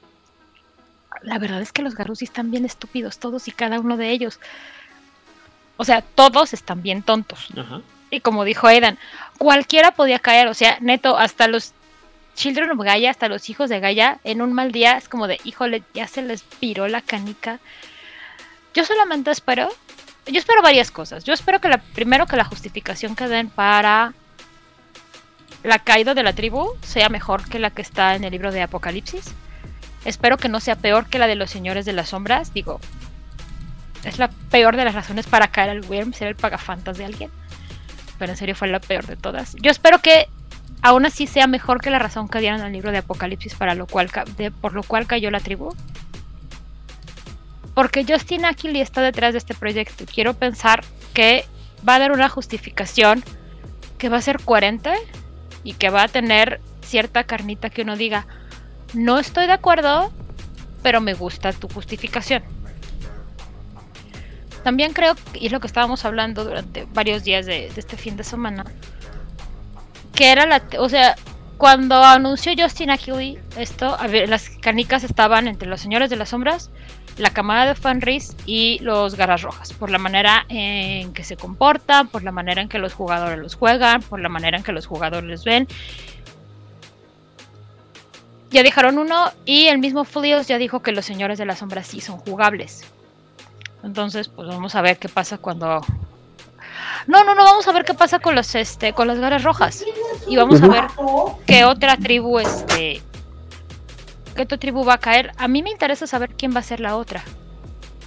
La 1.22 1.40
verdad 1.40 1.62
es 1.62 1.72
que 1.72 1.82
los 1.82 1.96
Garus 1.96 2.20
sí 2.20 2.26
están 2.26 2.52
bien 2.52 2.66
estúpidos, 2.66 3.18
todos 3.18 3.48
y 3.48 3.52
cada 3.52 3.80
uno 3.80 3.98
de 3.98 4.12
ellos. 4.12 4.40
O 5.78 5.86
sea, 5.86 6.02
todos 6.02 6.54
están 6.54 6.82
bien 6.82 7.02
tontos. 7.02 7.48
Ajá. 7.58 7.82
Y 8.12 8.22
como 8.22 8.44
dijo 8.44 8.68
Aidan, 8.68 8.98
cualquiera 9.38 9.92
podía 9.92 10.20
caer, 10.20 10.48
o 10.48 10.54
sea, 10.54 10.78
neto, 10.82 11.18
hasta 11.18 11.48
los 11.48 11.74
Children 12.36 12.72
of 12.72 12.80
Gaia, 12.80 13.12
hasta 13.12 13.28
los 13.28 13.50
hijos 13.50 13.70
de 13.70 13.80
Gaia, 13.80 14.20
en 14.24 14.42
un 14.42 14.54
mal 14.54 14.72
día 14.72 14.98
es 14.98 15.10
como 15.10 15.28
de, 15.28 15.40
híjole, 15.44 15.84
ya 15.94 16.08
se 16.08 16.22
les 16.22 16.44
piró 16.44 16.88
la 16.88 17.02
canica. 17.02 17.60
Yo 18.74 18.86
solamente 18.86 19.32
espero, 19.32 19.70
yo 20.26 20.40
espero 20.40 20.62
varias 20.62 20.90
cosas. 20.90 21.24
Yo 21.24 21.34
espero 21.34 21.60
que 21.60 21.68
la, 21.68 21.80
primero 21.80 22.26
que 22.26 22.38
la 22.38 22.46
justificación 22.46 23.16
que 23.16 23.28
den 23.28 23.50
para 23.50 24.14
la 25.64 25.80
caída 25.80 26.14
de 26.14 26.24
la 26.24 26.34
tribu 26.34 26.74
sea 26.82 27.10
mejor 27.10 27.48
que 27.48 27.60
la 27.60 27.72
que 27.72 27.82
está 27.82 28.16
en 28.16 28.24
el 28.24 28.32
libro 28.32 28.52
de 28.52 28.62
Apocalipsis. 28.62 29.34
Espero 30.06 30.38
que 30.38 30.50
no 30.50 30.60
sea 30.60 30.76
peor 30.76 31.08
que 31.08 31.20
la 31.20 31.28
de 31.28 31.36
los 31.36 31.50
señores 31.50 31.86
de 31.86 31.94
las 31.94 32.10
sombras. 32.10 32.54
Digo, 32.54 32.80
es 34.04 34.18
la 34.18 34.30
peor 34.50 34.78
de 34.78 34.86
las 34.86 34.96
razones 34.96 35.28
para 35.28 35.50
caer 35.50 35.70
al 35.70 35.86
Wyrm, 35.86 36.14
ser 36.14 36.30
el 36.30 36.36
pagafantas 36.36 36.98
de 36.98 37.06
alguien 37.06 37.32
pero 38.20 38.34
en 38.34 38.38
serio 38.38 38.54
fue 38.54 38.68
la 38.68 38.80
peor 38.80 39.08
de 39.08 39.16
todas. 39.16 39.56
Yo 39.62 39.72
espero 39.72 40.00
que 40.00 40.28
aún 40.82 41.06
así 41.06 41.26
sea 41.26 41.48
mejor 41.48 41.82
que 41.82 41.90
la 41.90 41.98
razón 41.98 42.28
que 42.28 42.40
dieron 42.40 42.62
al 42.62 42.74
libro 42.74 42.92
de 42.92 43.00
Apocalipsis 43.00 43.56
para 43.56 43.74
lo 43.74 43.88
cual 43.88 44.12
por 44.62 44.74
lo 44.74 44.84
cual 44.84 45.08
cayó 45.08 45.32
la 45.32 45.40
tribu. 45.40 45.74
Porque 47.74 48.06
Justin 48.08 48.46
Ackley 48.46 48.82
está 48.82 49.02
detrás 49.02 49.34
de 49.34 49.38
este 49.38 49.56
proyecto. 49.56 50.04
Quiero 50.14 50.34
pensar 50.34 50.84
que 51.14 51.46
va 51.88 51.96
a 51.96 52.00
dar 52.00 52.12
una 52.12 52.28
justificación 52.28 53.24
que 53.98 54.10
va 54.10 54.18
a 54.18 54.22
ser 54.22 54.44
coherente 54.44 54.94
y 55.64 55.74
que 55.74 55.90
va 55.90 56.04
a 56.04 56.08
tener 56.08 56.62
cierta 56.82 57.24
carnita 57.24 57.70
que 57.70 57.84
uno 57.84 57.96
diga, 57.96 58.26
no 58.94 59.20
estoy 59.20 59.48
de 59.48 59.54
acuerdo, 59.54 60.12
pero 60.82 61.02
me 61.02 61.14
gusta 61.14 61.54
tu 61.54 61.68
justificación. 61.68 62.44
También 64.64 64.94
creo, 64.94 65.16
y 65.34 65.46
es 65.48 65.52
lo 65.52 65.60
que 65.60 65.68
estábamos 65.68 66.06
hablando 66.06 66.44
durante 66.44 66.86
varios 66.94 67.24
días 67.24 67.46
de, 67.46 67.70
de 67.70 67.80
este 67.80 67.98
fin 67.98 68.18
de 68.18 68.24
semana, 68.24 68.66
que 70.14 70.32
era 70.32 70.46
la, 70.46 70.62
o 70.80 70.90
sea, 70.90 71.16
cuando 71.58 72.02
anunció 72.04 72.54
Justin 72.58 72.90
Ackley 72.90 73.38
esto, 73.58 73.96
a 74.00 74.08
ver, 74.08 74.30
las 74.30 74.50
canicas 74.50 75.04
estaban 75.04 75.48
entre 75.48 75.68
los 75.68 75.82
señores 75.82 76.10
de 76.10 76.16
las 76.16 76.30
sombras, 76.30 76.72
la 77.20 77.32
camada 77.32 77.68
de 77.68 77.76
Fanris 77.76 78.36
y 78.46 78.80
los 78.80 79.16
garras 79.16 79.42
rojas, 79.42 79.74
por 79.74 79.92
la 79.92 79.98
manera 79.98 80.46
en 80.48 81.14
que 81.14 81.24
se 81.24 81.36
comportan, 81.36 82.08
por 82.08 82.24
la 82.24 82.32
manera 82.32 82.62
en 82.62 82.70
que 82.70 82.80
los 82.80 82.94
jugadores 82.94 83.38
los 83.38 83.56
juegan, 83.56 84.02
por 84.02 84.22
la 84.22 84.30
manera 84.30 84.58
en 84.58 84.64
que 84.64 84.72
los 84.72 84.88
jugadores 84.88 85.30
les 85.30 85.44
ven. 85.44 85.68
Ya 88.52 88.64
dejaron 88.64 88.98
uno 88.98 89.32
y 89.46 89.68
el 89.68 89.80
mismo 89.80 90.06
Flios 90.06 90.48
ya 90.48 90.58
dijo 90.58 90.82
que 90.82 90.94
los 90.94 91.06
señores 91.06 91.38
de 91.38 91.46
las 91.46 91.60
sombras 91.60 91.88
sí 91.88 92.00
son 92.02 92.18
jugables. 92.18 92.86
Entonces, 93.84 94.30
pues 94.30 94.48
vamos 94.48 94.74
a 94.76 94.82
ver 94.82 94.98
qué 94.98 95.10
pasa 95.10 95.38
cuando. 95.38 95.82
No, 97.06 97.24
no, 97.24 97.36
no, 97.36 97.44
vamos 97.44 97.68
a 97.68 97.72
ver 97.74 97.84
qué 97.84 97.94
pasa 97.94 98.20
con 98.20 98.36
los 98.36 98.56
este, 98.56 98.94
con 98.94 99.08
las 99.08 99.20
garras 99.20 99.44
rojas. 99.44 99.84
Y 100.28 100.38
vamos 100.38 100.62
a 100.62 100.68
ver 100.68 100.86
qué 101.46 101.66
otra 101.66 101.98
tribu, 101.98 102.40
este. 102.40 103.02
Qué 104.40 104.44
otra 104.44 104.58
tribu 104.58 104.86
va 104.86 104.94
a 104.94 104.98
caer. 105.00 105.32
A 105.38 105.50
mí 105.50 105.62
me 105.62 105.70
interesa 105.70 106.08
saber 106.08 106.30
quién 106.38 106.56
va 106.56 106.60
a 106.62 106.64
ser 106.64 106.80
la 106.80 106.96
otra. 106.96 107.24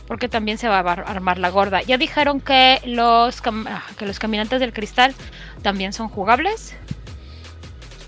Porque 0.07 0.29
también 0.31 0.57
se 0.57 0.67
va 0.67 0.79
a 0.79 0.93
armar 0.93 1.37
la 1.39 1.51
gorda. 1.51 1.83
Ya 1.83 1.99
dijeron 1.99 2.41
que 2.41 2.81
los 2.87 3.43
cam- 3.43 3.67
ah, 3.69 3.83
que 3.99 4.07
los 4.07 4.19
caminantes 4.19 4.59
del 4.59 4.73
cristal 4.73 5.15
también 5.61 5.93
son 5.93 6.09
jugables. 6.09 6.75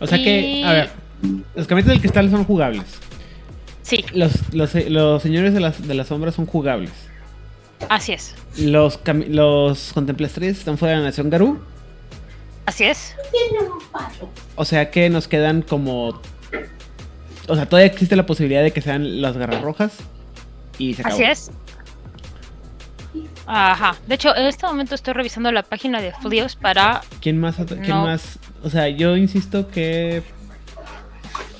O 0.01 0.07
sea 0.07 0.17
que, 0.17 0.63
a 0.65 0.73
ver, 0.73 0.91
los 1.55 1.67
caminantes 1.67 1.93
del 1.93 2.01
cristal 2.01 2.31
son 2.31 2.45
jugables. 2.45 2.85
Sí, 3.83 4.03
Los, 4.15 4.33
los, 4.55 4.75
los 4.75 5.23
señores 5.23 5.53
de 5.53 5.61
las, 5.61 5.87
de 5.87 5.93
las 5.95 6.09
sombras 6.09 6.35
son 6.35 6.47
jugables. 6.47 6.93
así 7.91 8.13
es. 8.15 8.35
Los, 8.57 8.99
los 9.29 9.93
están 10.59 10.79
fuera 10.79 10.95
de 10.95 11.01
la 11.03 11.09
nación 11.09 11.29
Garú. 11.29 11.61
Así 12.65 12.85
es. 12.85 13.15
O 14.57 14.65
sea 14.65 14.91
que 14.91 15.11
nos 15.11 15.29
quedan 15.29 15.61
como. 15.61 16.23
O 17.49 17.55
sea, 17.57 17.67
todavía 17.67 17.91
existe 17.93 18.17
la 18.17 18.27
posibilidad 18.27 18.63
de 18.63 18.71
que 18.73 18.81
sean 18.81 19.21
las 19.21 19.37
garras 19.37 19.61
rojas. 19.61 19.93
Y 20.79 20.95
se 20.95 21.03
acabó. 21.03 21.15
Así 21.17 21.25
es. 21.25 21.51
Ajá. 23.47 23.95
De 24.07 24.15
hecho, 24.15 24.35
en 24.35 24.47
este 24.47 24.67
momento 24.67 24.95
estoy 24.95 25.13
revisando 25.15 25.53
la 25.53 25.63
página 25.63 26.01
de 26.01 26.13
Flios 26.13 26.57
para. 26.57 27.03
¿Quién 27.21 27.39
más? 27.39 27.57
quién 27.67 27.89
No. 27.89 28.05
más? 28.05 28.39
O 28.63 28.71
sea, 28.71 28.89
yo 28.89 29.17
insisto 29.17 29.69
que. 29.69 30.23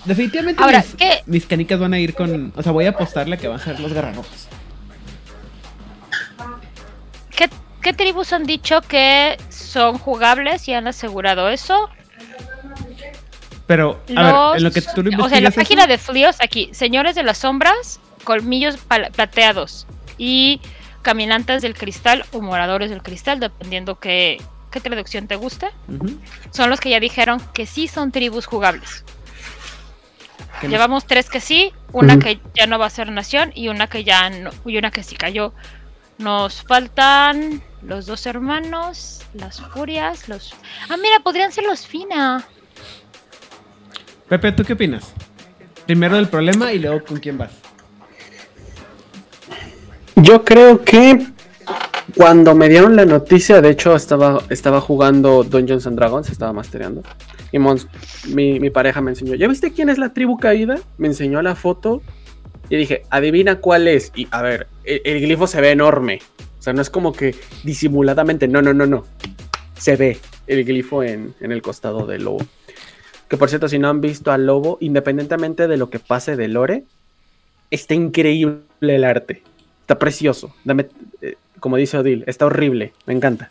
Definitivamente 0.07 0.63
Ahora, 0.63 0.79
mis, 0.79 0.95
¿qué? 0.97 1.23
mis 1.27 1.47
canicas 1.47 1.79
van 1.79 1.93
a 1.95 1.99
ir 1.99 2.15
con. 2.15 2.53
O 2.57 2.63
sea, 2.63 2.73
voy 2.73 2.87
a 2.87 2.91
apostarle 2.91 3.39
que 3.39 3.49
van 3.49 3.61
a 3.61 3.63
ser 3.65 3.79
los 3.81 3.93
garras 3.93 4.17
rojas. 4.17 4.49
¿Qué, 7.37 7.49
qué 7.83 7.93
tribus 7.93 8.33
han 8.33 8.45
dicho 8.45 8.81
que 8.83 9.37
son 9.51 9.99
jugables 9.99 10.67
y 10.69 10.75
han 10.75 10.87
asegurado 10.89 11.49
eso? 11.49 11.89
Pero, 13.67 14.01
a 14.17 14.23
Los- 14.23 14.51
ver, 14.53 14.59
en 14.59 14.65
lo 14.65 14.71
que 14.71 14.83
tú 14.83 15.03
lo 15.03 15.25
o 15.25 15.29
sea, 15.29 15.39
en 15.39 15.45
la 15.45 15.51
página 15.51 15.87
de 15.87 15.97
Flios, 15.99 16.37
aquí, 16.41 16.69
señores 16.73 17.15
de 17.15 17.23
las 17.23 17.39
sombras, 17.39 17.99
colmillos 18.25 18.77
plateados 18.77 19.87
y 20.19 20.61
caminantes 21.03 21.63
del 21.63 21.75
cristal 21.75 22.25
o 22.33 22.41
moradores 22.41 22.91
del 22.91 23.03
cristal, 23.03 23.41
dependiendo 23.41 23.99
qué, 23.99 24.43
qué 24.71 24.81
traducción 24.81 25.29
te 25.29 25.37
guste, 25.37 25.71
son 26.51 26.71
los 26.71 26.81
que 26.81 26.91
ya 26.91 27.01
dijeron 27.01 27.41
que 27.53 27.67
sí 27.67 27.89
son 27.89 28.13
tribus 28.13 28.47
jugables. 28.47 29.05
Llevamos 30.63 31.05
tres 31.07 31.29
que 31.29 31.41
sí, 31.41 31.73
una 31.93 32.19
que 32.19 32.41
ya 32.55 32.67
no 32.67 32.79
va 32.79 32.87
a 32.87 32.91
ser 32.91 33.11
nación 33.11 33.51
y 33.55 33.69
una 33.69 33.87
que 33.89 34.05
ya 34.05 34.31
no, 34.31 34.51
y 34.65 34.79
una 34.79 34.91
que 34.91 35.03
sí 35.03 35.17
cayó. 35.17 35.53
Nos 36.17 36.63
faltan 36.63 37.61
los 37.83 38.07
dos 38.07 38.25
hermanos, 38.27 39.23
las 39.35 39.61
furias, 39.61 40.29
los... 40.29 40.55
Ah, 40.89 40.97
mira, 40.97 41.21
podrían 41.23 41.51
ser 41.53 41.65
los 41.65 41.87
Fina. 41.87 42.45
Pepe, 44.35 44.51
¿tú 44.51 44.65
qué 44.65 44.73
opinas? 44.73 45.13
Primero 45.87 46.17
del 46.17 46.27
problema 46.27 46.73
y 46.73 46.81
luego 46.81 47.05
con 47.05 47.19
quién 47.19 47.39
vas. 47.39 47.53
Yo 50.17 50.45
creo 50.45 50.83
que 50.83 51.25
cuando 52.17 52.53
me 52.57 52.69
dieron 52.69 52.97
la 52.97 53.05
noticia, 53.05 53.61
de 53.61 53.71
hecho 53.71 53.95
estaba, 53.95 54.43
estaba 54.51 54.81
jugando 54.81 55.45
Dungeons 55.45 55.87
and 55.87 55.97
Dragons, 55.97 56.31
estaba 56.31 56.53
mastereando. 56.53 57.05
Y 57.53 57.61
mi, 58.35 58.59
mi 58.59 58.71
pareja 58.71 59.01
me 59.01 59.13
enseñó, 59.13 59.37
¿ya 59.37 59.47
viste 59.47 59.73
quién 59.73 59.89
es 59.89 59.99
la 59.99 60.13
tribu 60.13 60.37
caída? 60.37 60.81
Me 60.99 61.07
enseñó 61.07 61.41
la 61.41 61.55
foto 61.55 62.03
y 62.69 62.75
dije, 62.75 63.03
adivina 63.11 63.61
cuál 63.61 63.87
es. 63.87 64.11
Y 64.17 64.27
a 64.33 64.43
ver, 64.43 64.67
el, 64.83 65.01
el 65.05 65.21
glifo 65.21 65.47
se 65.47 65.61
ve 65.61 65.71
enorme. 65.71 66.19
O 66.59 66.63
sea, 66.65 66.73
no 66.73 66.83
es 66.83 66.91
como 66.91 67.13
que 67.13 67.37
disimuladamente, 67.63 68.49
no, 68.49 68.63
no, 68.63 68.75
no, 68.75 68.85
no. 68.85 69.05
Se 69.79 69.95
ve 69.95 70.19
el 70.49 70.65
glifo 70.65 71.05
en, 71.05 71.37
en 71.41 71.53
el 71.53 71.63
costado 71.63 72.05
del 72.05 72.25
lobo. 72.25 72.45
Que 73.29 73.37
por 73.37 73.49
cierto, 73.49 73.69
si 73.69 73.79
no 73.79 73.89
han 73.89 74.01
visto 74.01 74.33
al 74.33 74.47
lobo, 74.47 74.79
independientemente 74.81 75.67
de 75.67 75.77
lo 75.77 75.91
que 75.91 75.99
pase 75.99 76.37
de 76.37 76.49
Lore, 76.49 76.85
está 77.71 77.95
increíble 77.95 78.63
el 78.81 79.05
arte. 79.05 79.43
Está 79.81 79.99
precioso. 79.99 80.55
Dame, 80.65 80.89
eh, 81.21 81.37
como 81.61 81.77
dice 81.77 81.99
Odil, 81.99 82.25
está 82.27 82.47
horrible. 82.47 82.93
Me 83.07 83.15
encanta. 83.15 83.51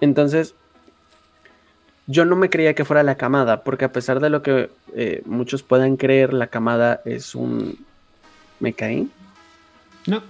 Entonces, 0.00 0.54
yo 2.06 2.24
no 2.24 2.36
me 2.36 2.50
creía 2.50 2.74
que 2.74 2.84
fuera 2.84 3.02
la 3.02 3.16
camada, 3.16 3.64
porque 3.64 3.84
a 3.84 3.92
pesar 3.92 4.20
de 4.20 4.30
lo 4.30 4.42
que 4.42 4.70
eh, 4.94 5.22
muchos 5.24 5.62
puedan 5.62 5.96
creer, 5.96 6.34
la 6.34 6.48
camada 6.48 7.00
es 7.04 7.34
un... 7.34 7.84
¿Me 8.60 8.72
caí? 8.72 9.08
No. 10.06 10.22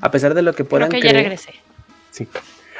A 0.00 0.10
pesar 0.10 0.34
de 0.34 0.42
lo 0.42 0.52
que 0.52 0.64
Creo 0.64 0.68
puedan 0.68 0.88
que 0.90 0.96
ya 0.96 1.10
creer... 1.10 1.16
regresé. 1.16 1.54
Sí. 2.10 2.28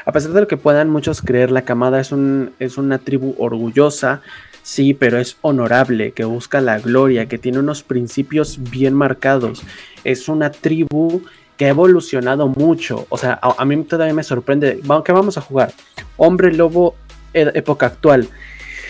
A 0.09 0.12
pesar 0.12 0.33
de 0.33 0.40
lo 0.40 0.49
que 0.49 0.57
puedan 0.57 0.88
muchos 0.88 1.21
creer, 1.21 1.51
la 1.51 1.66
camada 1.66 2.01
es, 2.01 2.12
un, 2.12 2.53
es 2.61 2.79
una 2.79 2.97
tribu 2.97 3.35
orgullosa, 3.37 4.23
sí, 4.62 4.94
pero 4.94 5.18
es 5.18 5.37
honorable, 5.42 6.12
que 6.12 6.25
busca 6.25 6.62
la 6.62 6.79
gloria, 6.79 7.27
que 7.27 7.37
tiene 7.37 7.59
unos 7.59 7.83
principios 7.83 8.59
bien 8.71 8.94
marcados. 8.94 9.62
Es 10.05 10.31
una 10.31 10.51
tribu 10.51 11.25
que 11.59 11.66
ha 11.66 11.68
evolucionado 11.68 12.49
mucho. 12.49 13.07
O 13.11 13.18
sea, 13.18 13.38
a, 13.42 13.64
mí 13.66 13.85
todavía 13.85 14.14
me 14.14 14.23
sorprende. 14.23 14.81
¿Qué 15.05 15.12
vamos 15.12 15.37
a 15.37 15.42
jugar? 15.42 15.75
Hombre 16.16 16.55
lobo, 16.55 16.94
e- 17.35 17.53
época 17.53 17.85
actual. 17.85 18.31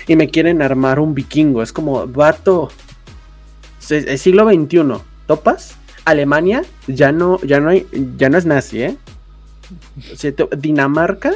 Y 0.07 0.14
me 0.14 0.28
quieren 0.28 0.62
armar 0.62 1.00
un 1.00 1.16
vikingo. 1.16 1.64
Es 1.64 1.72
como, 1.72 2.07
vato, 2.07 2.70
el 3.90 4.18
siglo 4.20 4.48
XXI. 4.48 5.02
¿Topas? 5.26 5.74
Alemania 6.04 6.62
ya 6.87 7.11
no, 7.11 7.40
ya 7.40 7.59
no, 7.59 7.70
hay, 7.70 7.88
ya 8.16 8.28
no 8.28 8.38
es 8.38 8.46
nazi, 8.46 8.83
¿eh? 8.83 8.96
Dinamarca, 10.59 11.33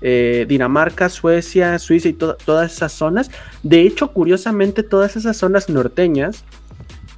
eh, 0.00 0.46
Dinamarca, 0.48 1.08
Suecia, 1.08 1.78
Suiza 1.78 2.08
y 2.08 2.12
to- 2.12 2.36
todas 2.44 2.72
esas 2.72 2.92
zonas. 2.92 3.30
De 3.62 3.80
hecho, 3.82 4.12
curiosamente, 4.12 4.82
todas 4.82 5.16
esas 5.16 5.36
zonas 5.36 5.68
norteñas, 5.68 6.44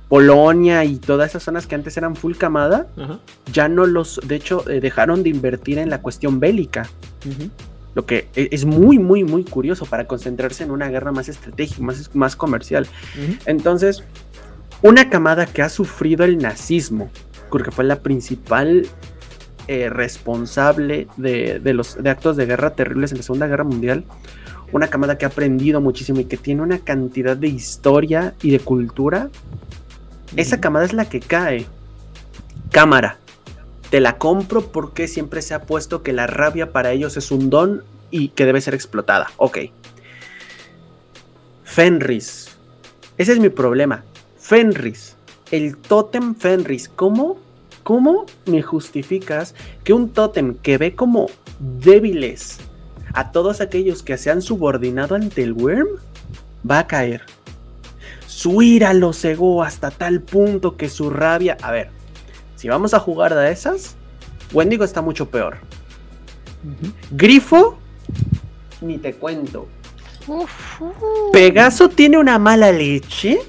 Polonia 0.08 0.84
y 0.84 0.96
todas 0.96 1.30
esas 1.30 1.42
zonas 1.44 1.66
que 1.66 1.76
antes 1.76 1.96
eran 1.96 2.16
full 2.16 2.34
camada, 2.34 2.88
ya 3.52 3.68
no 3.68 3.86
los, 3.86 4.20
de 4.26 4.34
hecho, 4.36 4.68
eh, 4.68 4.80
dejaron 4.80 5.22
de 5.22 5.28
invertir 5.30 5.78
en 5.78 5.88
la 5.88 6.00
cuestión 6.02 6.40
bélica. 6.40 6.88
Lo 7.94 8.06
que 8.06 8.28
e- 8.34 8.48
es 8.50 8.64
muy, 8.64 8.98
muy, 8.98 9.24
muy 9.24 9.44
curioso 9.44 9.84
para 9.86 10.06
concentrarse 10.06 10.64
en 10.64 10.70
una 10.72 10.88
guerra 10.88 11.12
más 11.12 11.28
estratégica, 11.28 11.82
más, 11.82 12.10
más 12.14 12.34
comercial. 12.34 12.86
Entonces, 13.46 14.02
una 14.82 15.10
camada 15.10 15.46
que 15.46 15.62
ha 15.62 15.68
sufrido 15.68 16.24
el 16.24 16.38
nazismo, 16.38 17.10
porque 17.50 17.70
fue 17.70 17.84
la 17.84 17.96
principal 18.00 18.86
eh, 19.68 19.88
responsable 19.88 21.08
de, 21.16 21.60
de 21.60 21.74
los 21.74 22.02
de 22.02 22.10
actos 22.10 22.36
de 22.36 22.46
guerra 22.46 22.70
terribles 22.70 23.12
en 23.12 23.18
la 23.18 23.22
Segunda 23.22 23.46
Guerra 23.46 23.64
Mundial, 23.64 24.04
una 24.72 24.88
camada 24.88 25.18
que 25.18 25.24
ha 25.24 25.28
aprendido 25.28 25.80
muchísimo 25.80 26.20
y 26.20 26.24
que 26.24 26.36
tiene 26.36 26.62
una 26.62 26.78
cantidad 26.78 27.36
de 27.36 27.48
historia 27.48 28.34
y 28.42 28.50
de 28.50 28.60
cultura, 28.60 29.30
esa 30.36 30.60
camada 30.60 30.84
es 30.84 30.92
la 30.92 31.08
que 31.08 31.20
cae. 31.20 31.66
Cámara, 32.70 33.18
te 33.90 34.00
la 34.00 34.18
compro 34.18 34.62
porque 34.70 35.08
siempre 35.08 35.42
se 35.42 35.54
ha 35.54 35.62
puesto 35.62 36.02
que 36.02 36.12
la 36.12 36.26
rabia 36.26 36.72
para 36.72 36.92
ellos 36.92 37.16
es 37.16 37.32
un 37.32 37.50
don 37.50 37.82
y 38.10 38.28
que 38.28 38.46
debe 38.46 38.60
ser 38.60 38.74
explotada. 38.74 39.30
Ok. 39.36 39.58
Fenris. 41.64 42.56
Ese 43.18 43.32
es 43.32 43.40
mi 43.40 43.48
problema. 43.48 44.04
Fenris. 44.38 45.16
El 45.50 45.76
tótem 45.76 46.34
Fenris. 46.36 46.88
¿Cómo? 46.88 47.38
¿Cómo 47.82 48.26
me 48.46 48.62
justificas 48.62 49.54
que 49.84 49.92
un 49.92 50.10
tótem 50.10 50.54
que 50.54 50.78
ve 50.78 50.94
como 50.94 51.28
débiles 51.58 52.58
a 53.12 53.32
todos 53.32 53.60
aquellos 53.60 54.02
que 54.02 54.16
se 54.16 54.30
han 54.30 54.42
subordinado 54.42 55.14
ante 55.14 55.42
el 55.42 55.52
Worm 55.52 55.88
va 56.68 56.80
a 56.80 56.86
caer? 56.86 57.22
Su 58.26 58.62
ira 58.62 58.94
lo 58.94 59.12
cegó 59.12 59.62
hasta 59.62 59.90
tal 59.90 60.20
punto 60.20 60.76
que 60.76 60.88
su 60.88 61.10
rabia... 61.10 61.56
A 61.62 61.72
ver, 61.72 61.90
si 62.56 62.68
vamos 62.68 62.94
a 62.94 63.00
jugar 63.00 63.34
de 63.34 63.50
esas, 63.50 63.96
Wendigo 64.52 64.84
está 64.84 65.02
mucho 65.02 65.30
peor. 65.30 65.58
Grifo, 67.10 67.78
ni 68.80 68.98
te 68.98 69.14
cuento. 69.14 69.68
Uh. 70.26 70.46
Pegaso 71.32 71.88
tiene 71.88 72.18
una 72.18 72.38
mala 72.38 72.72
leche. 72.72 73.40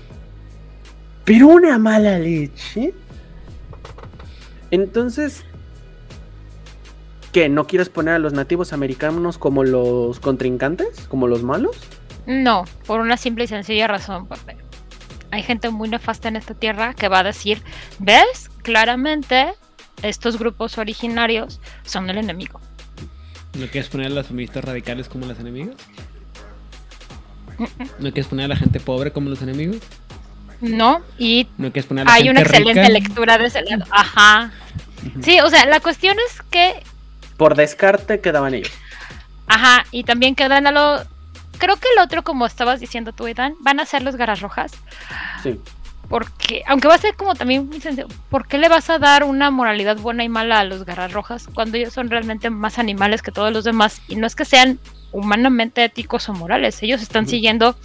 Pero 1.26 1.48
una 1.48 1.78
mala 1.78 2.18
leche. 2.18 2.94
Entonces, 4.72 5.44
¿qué? 7.32 7.50
¿No 7.50 7.68
quieres 7.68 7.90
poner 7.90 8.16
a 8.16 8.20
los 8.20 8.34
nativos 8.34 8.74
americanos 8.74 9.38
como 9.38 9.64
los 9.64 10.20
contrincantes? 10.20 11.08
¿Como 11.08 11.28
los 11.28 11.44
malos? 11.44 11.78
No, 12.26 12.66
por 12.88 13.02
una 13.02 13.18
simple 13.18 13.44
y 13.44 13.48
sencilla 13.48 13.88
razón, 13.88 14.28
Pepe. 14.28 14.58
Hay 15.32 15.44
gente 15.44 15.70
muy 15.70 15.90
nefasta 15.90 16.28
en 16.28 16.36
esta 16.36 16.54
tierra 16.54 16.94
que 16.94 17.08
va 17.08 17.20
a 17.20 17.24
decir, 17.24 17.62
¿ves? 18.00 18.50
Claramente 18.64 19.54
estos 20.04 20.38
grupos 20.38 20.78
originarios 20.78 21.60
son 21.84 22.10
el 22.10 22.18
enemigo. 22.18 22.60
¿No 23.58 23.68
quieres 23.68 23.90
poner 23.90 24.08
a 24.08 24.10
las 24.10 24.28
feministas 24.28 24.64
radicales 24.64 25.10
como 25.10 25.26
las 25.26 25.40
enemigas? 25.40 25.76
¿No 28.00 28.12
quieres 28.12 28.28
poner 28.28 28.46
a 28.46 28.50
la 28.50 28.56
gente 28.56 28.80
pobre 28.80 29.12
como 29.12 29.30
los 29.30 29.42
enemigos? 29.42 29.78
¿No? 30.62 31.02
Y 31.18 31.48
¿No 31.58 31.72
quieres 31.72 31.88
poner 31.88 32.08
a 32.08 32.12
la 32.12 32.14
hay 32.16 32.30
una 32.30 32.42
excelente 32.42 32.82
rica? 32.82 32.90
lectura 32.94 33.38
de 33.38 33.46
ese 33.48 33.62
lado. 33.64 33.86
Ajá. 33.92 34.52
Sí, 35.22 35.40
o 35.42 35.50
sea, 35.50 35.66
la 35.66 35.80
cuestión 35.80 36.16
es 36.30 36.42
que, 36.52 36.84
Por 37.38 37.56
descarte 37.56 38.22
quedaban 38.22 38.54
ellos. 38.54 38.72
ajá, 39.48 39.86
y 39.92 40.04
también 40.04 40.36
quedan 40.36 40.68
a 40.68 40.72
lo... 40.72 41.04
Creo 41.58 41.76
que 41.78 41.88
el 41.96 42.04
otro, 42.04 42.24
como 42.24 42.46
estabas 42.46 42.80
diciendo 42.80 43.12
tú, 43.12 43.28
Edan, 43.28 43.56
van 43.60 43.80
a 43.80 43.86
ser 43.86 44.02
los 44.04 44.16
garras 44.16 44.42
rojas. 44.42 44.72
Sí. 45.44 45.60
Porque, 46.10 46.64
aunque 46.68 46.88
va 46.88 46.96
a 46.96 47.00
ser 47.00 47.16
como 47.16 47.36
también 47.36 47.68
muy 47.68 47.80
sencillo, 47.80 48.08
¿por 48.30 48.48
qué 48.48 48.58
le 48.58 48.68
vas 48.68 48.90
a 48.90 49.00
dar 49.00 49.24
una 49.24 49.50
moralidad 49.50 49.98
buena 49.98 50.24
y 50.24 50.30
mala 50.30 50.60
a 50.60 50.64
los 50.66 50.84
garras 50.86 51.14
rojas 51.14 51.48
cuando 51.54 51.78
ellos 51.78 51.94
son 51.94 52.10
realmente 52.10 52.50
más 52.50 52.80
animales 52.80 53.22
que 53.22 53.32
todos 53.32 53.54
los 53.54 53.64
demás? 53.64 54.02
Y 54.08 54.16
no 54.18 54.28
es 54.28 54.36
que 54.36 54.44
sean 54.46 54.78
humanamente 55.14 55.84
éticos 55.84 56.28
o 56.30 56.34
morales, 56.34 56.82
ellos 56.84 57.02
están 57.02 57.28
siguiendo 57.28 57.76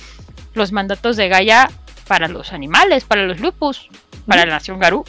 los 0.54 0.72
mandatos 0.72 1.16
de 1.16 1.28
Gaia 1.28 1.70
para 2.06 2.28
los 2.28 2.52
animales, 2.52 3.04
para 3.04 3.24
los 3.24 3.40
lupus, 3.40 3.88
para 4.26 4.46
la 4.46 4.52
nación 4.52 4.78
Garú. 4.78 5.04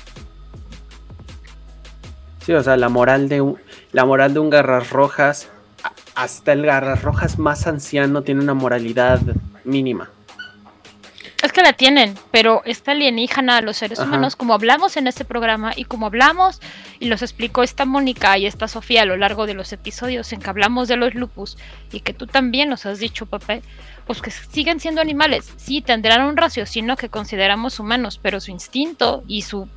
Sí, 2.45 2.53
o 2.53 2.63
sea, 2.63 2.77
la 2.77 2.89
moral 2.89 3.29
de 3.29 3.41
un, 3.41 3.57
la 3.91 4.05
moral 4.05 4.33
de 4.33 4.39
un 4.39 4.49
garras 4.49 4.89
rojas, 4.89 5.49
hasta 6.15 6.53
el 6.53 6.65
garras 6.65 7.01
rojas 7.03 7.37
más 7.37 7.67
anciano 7.67 8.21
tiene 8.21 8.41
una 8.41 8.53
moralidad 8.53 9.19
mínima. 9.63 10.09
Que 11.57 11.63
la 11.63 11.73
tienen, 11.73 12.13
pero 12.29 12.61
esta 12.65 12.91
alienígena, 12.91 13.61
los 13.61 13.77
seres 13.77 13.97
humanos, 13.97 14.35
como 14.35 14.53
hablamos 14.53 14.95
en 14.95 15.07
este 15.07 15.25
programa 15.25 15.71
y 15.75 15.85
como 15.85 16.05
hablamos 16.05 16.61
y 16.99 17.07
los 17.07 17.23
explicó 17.23 17.63
esta 17.63 17.83
Mónica 17.83 18.37
y 18.37 18.45
esta 18.45 18.67
Sofía 18.67 19.01
a 19.01 19.05
lo 19.05 19.17
largo 19.17 19.47
de 19.47 19.55
los 19.55 19.73
episodios 19.73 20.31
en 20.33 20.39
que 20.39 20.51
hablamos 20.51 20.87
de 20.87 20.97
los 20.97 21.15
lupus 21.15 21.57
y 21.91 22.01
que 22.01 22.13
tú 22.13 22.27
también 22.27 22.69
nos 22.69 22.85
has 22.85 22.99
dicho, 22.99 23.25
Pepe, 23.25 23.63
pues 24.05 24.21
que 24.21 24.29
siguen 24.29 24.79
siendo 24.79 25.01
animales. 25.01 25.51
Sí, 25.57 25.81
tendrán 25.81 26.27
un 26.27 26.37
raciocinio 26.37 26.95
que 26.95 27.09
consideramos 27.09 27.79
humanos, 27.79 28.19
pero 28.21 28.39
su 28.39 28.51
instinto 28.51 29.23
y 29.27 29.41
su 29.41 29.67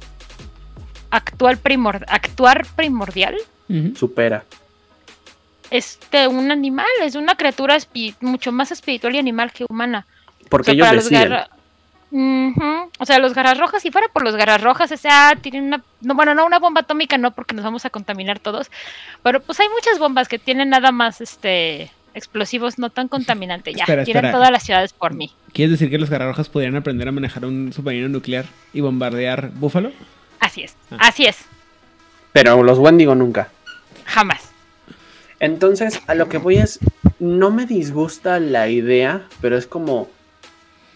actual 1.09 1.57
primor 1.57 2.05
actuar 2.09 2.67
primordial 2.77 3.39
supera. 3.97 4.45
Es 5.71 5.99
de 6.13 6.29
un 6.29 6.51
animal, 6.51 6.85
es 7.01 7.15
una 7.15 7.37
criatura 7.37 7.79
mucho 8.21 8.53
más 8.53 8.71
espiritual 8.71 9.15
y 9.15 9.19
animal 9.19 9.51
que 9.51 9.65
humana. 9.67 10.07
Porque 10.51 10.73
ellos 10.73 10.93
deciden. 10.93 11.39
O 12.13 13.07
sea, 13.07 13.19
los 13.21 13.35
garras 13.35 13.59
rojas, 13.59 13.83
si 13.83 13.91
fuera 13.91 14.09
por 14.09 14.25
los 14.25 14.35
garras 14.35 14.61
rojas, 14.61 14.91
o 14.91 14.97
sea, 14.97 15.37
tienen 15.41 15.65
una, 15.65 15.83
no, 16.01 16.15
bueno, 16.15 16.35
no 16.35 16.45
una 16.45 16.59
bomba 16.59 16.81
atómica, 16.81 17.17
no, 17.19 17.31
porque 17.31 17.55
nos 17.55 17.65
vamos 17.65 17.85
a 17.85 17.91
contaminar 17.91 18.41
todos, 18.41 18.71
pero 19.23 19.41
pues 19.41 19.61
hay 19.61 19.69
muchas 19.69 19.99
bombas 19.99 20.27
que 20.27 20.39
tienen 20.39 20.71
nada 20.71 20.91
más, 20.91 21.21
este, 21.21 21.93
explosivos 22.15 22.79
no 22.79 22.91
tan 22.91 23.07
contaminantes, 23.07 23.77
ya, 23.77 24.05
tienen 24.05 24.33
todas 24.33 24.51
las 24.51 24.65
ciudades 24.65 24.93
por 24.93 25.15
mí. 25.15 25.31
¿Quieres 25.53 25.73
decir 25.73 25.89
que 25.89 25.99
los 25.99 26.11
garras 26.11 26.29
rojas 26.29 26.49
podrían 26.49 26.75
aprender 26.75 27.07
a 27.07 27.13
manejar 27.13 27.45
un 27.45 27.73
submarino 27.73 28.09
nuclear 28.09 28.47
y 28.73 28.81
bombardear 28.81 29.51
Búfalo? 29.51 29.93
Así 30.41 30.63
es, 30.63 30.75
ah. 30.91 30.97
así 31.01 31.27
es. 31.27 31.45
Pero 32.33 32.63
los 32.63 32.79
Wendigo 32.79 33.15
nunca. 33.15 33.51
Jamás. 34.05 34.51
Entonces, 35.39 36.03
a 36.07 36.15
lo 36.15 36.29
que 36.29 36.39
voy 36.39 36.57
es, 36.57 36.81
no 37.19 37.51
me 37.51 37.67
disgusta 37.67 38.41
la 38.41 38.69
idea, 38.69 39.27
pero 39.41 39.57
es 39.57 39.67
como 39.67 40.09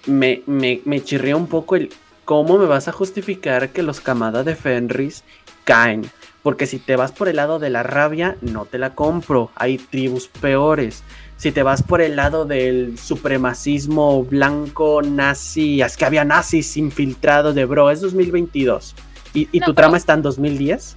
me, 0.07 0.43
me, 0.47 0.81
me 0.85 1.03
chirría 1.03 1.37
un 1.37 1.47
poco 1.47 1.77
el 1.77 1.91
cómo 2.25 2.59
me 2.59 2.67
vas 2.67 2.89
a 2.89 2.93
justificar 2.93 3.71
que 3.71 3.83
los 3.83 4.01
camadas 4.01 4.45
de 4.45 4.57
Fenris 4.57 5.25
caen. 5.65 6.11
Porque 6.43 6.67
si 6.67 6.79
te 6.79 6.97
vas 6.97 7.11
por 7.11 7.29
el 7.29 7.37
lado 7.37 7.59
de 7.59 7.71
la 7.71 7.83
rabia, 7.83 8.37
no 8.43 8.67
te 8.67 8.79
la 8.79 8.95
compro. 8.95 9.51
Hay 9.55 9.79
tribus 9.79 10.29
peores. 10.29 11.03
Si 11.39 11.53
te 11.53 11.63
vas 11.63 11.83
por 11.83 12.03
el 12.03 12.17
lado 12.17 12.45
del 12.45 12.99
supremacismo 12.99 14.25
blanco 14.25 15.01
nazi, 15.03 15.81
es 15.81 15.97
que 15.97 16.05
había 16.05 16.25
nazis 16.25 16.77
infiltrados 16.77 17.55
de 17.55 17.65
bro, 17.65 17.91
es 17.91 18.03
2022. 18.03 18.95
¿Y, 19.33 19.49
y 19.53 19.61
tu 19.61 19.73
trama 19.73 19.97
está 19.97 20.13
en 20.13 20.23
2010? 20.23 20.97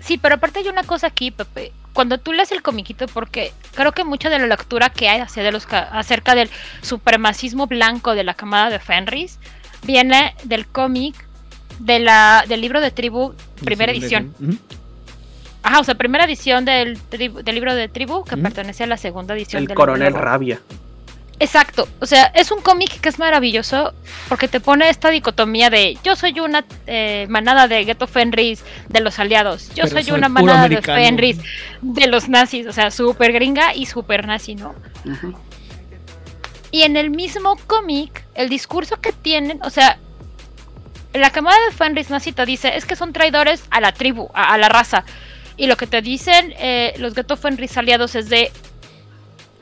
Sí, 0.00 0.18
pero 0.18 0.34
aparte 0.34 0.58
hay 0.58 0.68
una 0.68 0.84
cosa 0.84 1.06
aquí, 1.06 1.30
Pepe 1.30 1.72
cuando 1.92 2.18
tú 2.18 2.32
lees 2.32 2.52
el 2.52 2.62
comiquito, 2.62 3.06
porque 3.06 3.52
creo 3.74 3.92
que 3.92 4.04
mucha 4.04 4.30
de 4.30 4.38
la 4.38 4.46
lectura 4.46 4.90
que 4.90 5.08
hay 5.08 5.20
hacia 5.20 5.42
de 5.42 5.52
los, 5.52 5.66
acerca 5.70 6.34
del 6.34 6.50
supremacismo 6.80 7.66
blanco 7.66 8.14
de 8.14 8.24
la 8.24 8.34
camada 8.34 8.70
de 8.70 8.78
Fenris 8.78 9.38
viene 9.82 10.34
del 10.44 10.66
cómic 10.66 11.14
de 11.78 11.98
la, 11.98 12.44
del 12.48 12.60
libro 12.60 12.80
de 12.80 12.90
tribu, 12.90 13.34
primera 13.64 13.92
edición. 13.92 14.34
Ajá, 15.62 15.80
o 15.80 15.84
sea, 15.84 15.94
primera 15.94 16.24
edición 16.24 16.64
del, 16.64 16.98
del 17.10 17.54
libro 17.54 17.74
de 17.74 17.88
tribu 17.88 18.24
que 18.24 18.36
pertenece 18.36 18.84
a 18.84 18.86
la 18.86 18.96
segunda 18.96 19.34
edición. 19.34 19.62
El 19.62 19.74
Coronel 19.74 20.14
Rabia. 20.14 20.60
Exacto, 21.38 21.88
o 21.98 22.06
sea, 22.06 22.26
es 22.34 22.52
un 22.52 22.60
cómic 22.60 23.00
que 23.00 23.08
es 23.08 23.18
maravilloso 23.18 23.92
porque 24.28 24.46
te 24.46 24.60
pone 24.60 24.88
esta 24.88 25.10
dicotomía 25.10 25.70
de 25.70 25.98
yo 26.04 26.14
soy 26.14 26.38
una 26.38 26.64
eh, 26.86 27.26
manada 27.28 27.66
de 27.66 27.84
Ghetto 27.84 28.06
Fenris 28.06 28.62
de 28.88 29.00
los 29.00 29.18
aliados, 29.18 29.74
yo 29.74 29.86
soy, 29.88 30.10
una 30.12 30.28
manada 30.28 30.68
de 30.68 30.80
Fenris 30.80 31.38
de 31.80 32.06
los 32.06 32.28
nazis, 32.28 32.66
o 32.66 32.72
sea, 32.72 32.92
súper 32.92 33.32
gringa 33.32 33.74
y 33.74 33.86
súper 33.86 34.26
nazi, 34.26 34.54
¿no? 34.54 34.74
Y 36.70 36.82
en 36.82 36.96
el 36.96 37.10
mismo 37.10 37.56
cómic, 37.66 38.24
el 38.34 38.48
discurso 38.48 39.00
que 39.00 39.12
tienen, 39.12 39.60
o 39.62 39.70
sea, 39.70 39.98
la 41.12 41.30
camada 41.30 41.56
de 41.68 41.76
Fenris 41.76 42.10
nazi 42.10 42.32
te 42.32 42.46
dice 42.46 42.76
es 42.76 42.86
que 42.86 42.96
son 42.96 43.12
traidores 43.12 43.64
a 43.70 43.80
la 43.80 43.92
tribu, 43.92 44.30
a, 44.34 44.56
la 44.58 44.68
raza. 44.68 45.04
Y 45.56 45.66
lo 45.66 45.76
que 45.76 45.86
te 45.86 46.00
dicen 46.00 46.54
eh, 46.58 46.94
los 46.98 47.14
Ghetto 47.14 47.36
Fenris 47.36 47.76
aliados 47.76 48.14
es 48.14 48.28
de 48.28 48.50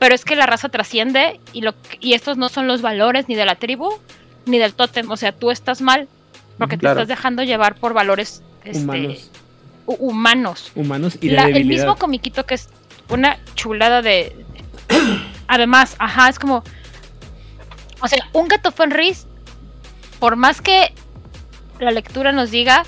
pero 0.01 0.15
es 0.15 0.25
que 0.25 0.35
la 0.35 0.47
raza 0.47 0.67
trasciende 0.67 1.39
y, 1.53 1.61
lo, 1.61 1.75
y 1.99 2.13
estos 2.13 2.35
no 2.35 2.49
son 2.49 2.65
los 2.65 2.81
valores 2.81 3.29
ni 3.29 3.35
de 3.35 3.45
la 3.45 3.53
tribu 3.53 3.99
ni 4.47 4.57
del 4.57 4.73
tótem. 4.73 5.07
O 5.11 5.15
sea, 5.15 5.31
tú 5.31 5.51
estás 5.51 5.79
mal 5.79 6.07
porque 6.57 6.75
te 6.75 6.87
estás 6.87 7.07
dejando 7.07 7.43
llevar 7.43 7.75
por 7.75 7.93
valores 7.93 8.41
este, 8.63 8.81
humanos. 9.85 10.71
humanos. 10.73 11.19
y 11.21 11.29
El 11.29 11.65
mismo 11.65 11.97
comiquito 11.97 12.47
que 12.47 12.55
es 12.55 12.67
una 13.09 13.37
chulada 13.53 14.01
de... 14.01 14.35
Además, 15.47 15.95
ajá, 15.99 16.29
es 16.29 16.39
como... 16.39 16.63
O 18.01 18.07
sea, 18.07 18.27
un 18.33 18.47
gato 18.47 18.71
Fenris, 18.71 19.27
por 20.19 20.35
más 20.35 20.61
que 20.61 20.95
la 21.77 21.91
lectura 21.91 22.31
nos 22.31 22.49
diga, 22.49 22.85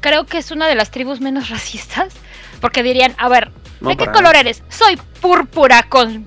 creo 0.00 0.24
que 0.24 0.38
es 0.38 0.50
una 0.50 0.66
de 0.66 0.76
las 0.76 0.90
tribus 0.90 1.20
menos 1.20 1.50
racistas, 1.50 2.14
porque 2.62 2.82
dirían, 2.82 3.14
a 3.18 3.28
ver, 3.28 3.52
¿De 3.88 3.96
qué 3.96 4.06
color 4.06 4.36
eres? 4.36 4.62
Soy 4.68 4.98
púrpura 5.20 5.84
con. 5.88 6.24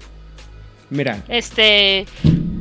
Mira. 0.89 1.23
Este. 1.27 2.05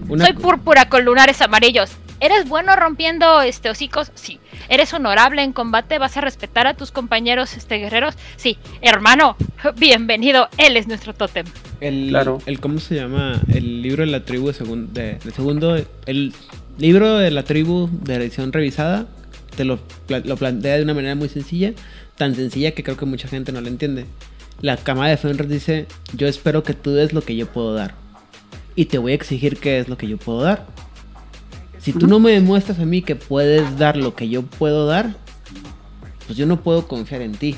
Soy 0.09 0.33
púrpura 0.35 0.89
con 0.89 1.05
lunares 1.05 1.41
amarillos. 1.41 1.91
¿Eres 2.21 2.49
bueno 2.49 2.77
rompiendo 2.77 3.43
este 3.43 3.69
hocicos? 3.69 4.13
Sí. 4.15 4.39
¿Eres 4.69 4.95
honorable 4.95 5.43
en 5.43 5.53
combate? 5.53 5.99
¿Vas 5.99 6.17
a 6.17 6.21
respetar 6.21 6.67
a 6.67 6.75
tus 6.75 6.91
compañeros 6.91 7.57
este 7.57 7.79
guerreros? 7.79 8.15
Sí. 8.37 8.57
Hermano, 8.81 9.37
bienvenido. 9.77 10.49
Él 10.57 10.77
es 10.77 10.87
nuestro 10.87 11.13
tótem. 11.13 11.45
El, 11.81 12.09
claro. 12.11 12.39
el 12.47 12.61
¿Cómo 12.61 12.79
se 12.79 12.95
llama? 12.95 13.41
El 13.53 13.83
libro 13.83 14.05
de 14.05 14.11
la 14.11 14.25
tribu 14.25 14.53
de, 14.53 15.19
de, 15.23 15.31
segundo. 15.33 15.77
El 16.07 16.33
libro 16.79 17.19
de 17.19 17.31
la 17.31 17.43
tribu 17.43 17.91
de 17.91 18.19
la 18.19 18.25
edición 18.25 18.53
revisada 18.53 19.07
te 19.57 19.65
lo, 19.65 19.81
lo 20.09 20.37
plantea 20.37 20.77
de 20.77 20.85
una 20.85 20.95
manera 20.95 21.17
muy 21.17 21.29
sencilla. 21.29 21.73
Tan 22.17 22.37
sencilla 22.37 22.71
que 22.71 22.85
creo 22.85 22.97
que 22.97 23.07
mucha 23.07 23.27
gente 23.27 23.51
no 23.51 23.61
lo 23.61 23.67
entiende 23.67 24.07
la 24.61 24.77
cama 24.77 25.09
de 25.09 25.17
Fenris 25.17 25.49
dice, 25.49 25.87
yo 26.17 26.27
espero 26.27 26.63
que 26.63 26.75
tú 26.75 26.93
des 26.93 27.13
lo 27.13 27.23
que 27.23 27.37
yo 27.37 27.47
puedo 27.47 27.75
dar. 27.75 27.95
Y 28.77 28.87
te 28.87 28.99
voy 28.99 29.13
a 29.13 29.15
exigir 29.15 29.59
qué 29.59 29.79
es 29.79 29.89
lo 29.89 29.97
que 29.97 30.09
yo 30.09 30.17
puedo 30.17 30.41
dar. 30.43 30.67
Si 31.79 31.93
tú 31.93 32.07
no 32.07 32.19
me 32.19 32.33
demuestras 32.33 32.79
a 32.79 32.87
mí 32.87 33.03
que 33.03 33.15
puedes 33.15 33.79
dar 33.79 33.97
lo 33.97 34.15
que 34.15 34.29
yo 34.29 34.43
puedo 34.43 34.87
dar, 34.87 35.15
pues 36.27 36.39
yo 36.39 36.47
no 36.47 36.63
puedo 36.63 36.89
confiar 36.89 37.21
en 37.21 37.33
ti. 37.33 37.57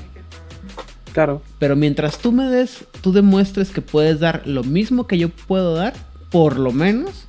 Claro. 1.12 1.42
Pero 1.58 1.76
mientras 1.76 2.18
tú 2.18 2.32
me 2.32 2.44
des, 2.44 2.84
tú 3.02 3.12
demuestres 3.12 3.70
que 3.70 3.82
puedes 3.82 4.20
dar 4.20 4.42
lo 4.44 4.64
mismo 4.64 5.06
que 5.06 5.16
yo 5.16 5.28
puedo 5.28 5.74
dar, 5.74 5.94
por 6.30 6.58
lo 6.58 6.72
menos, 6.72 7.26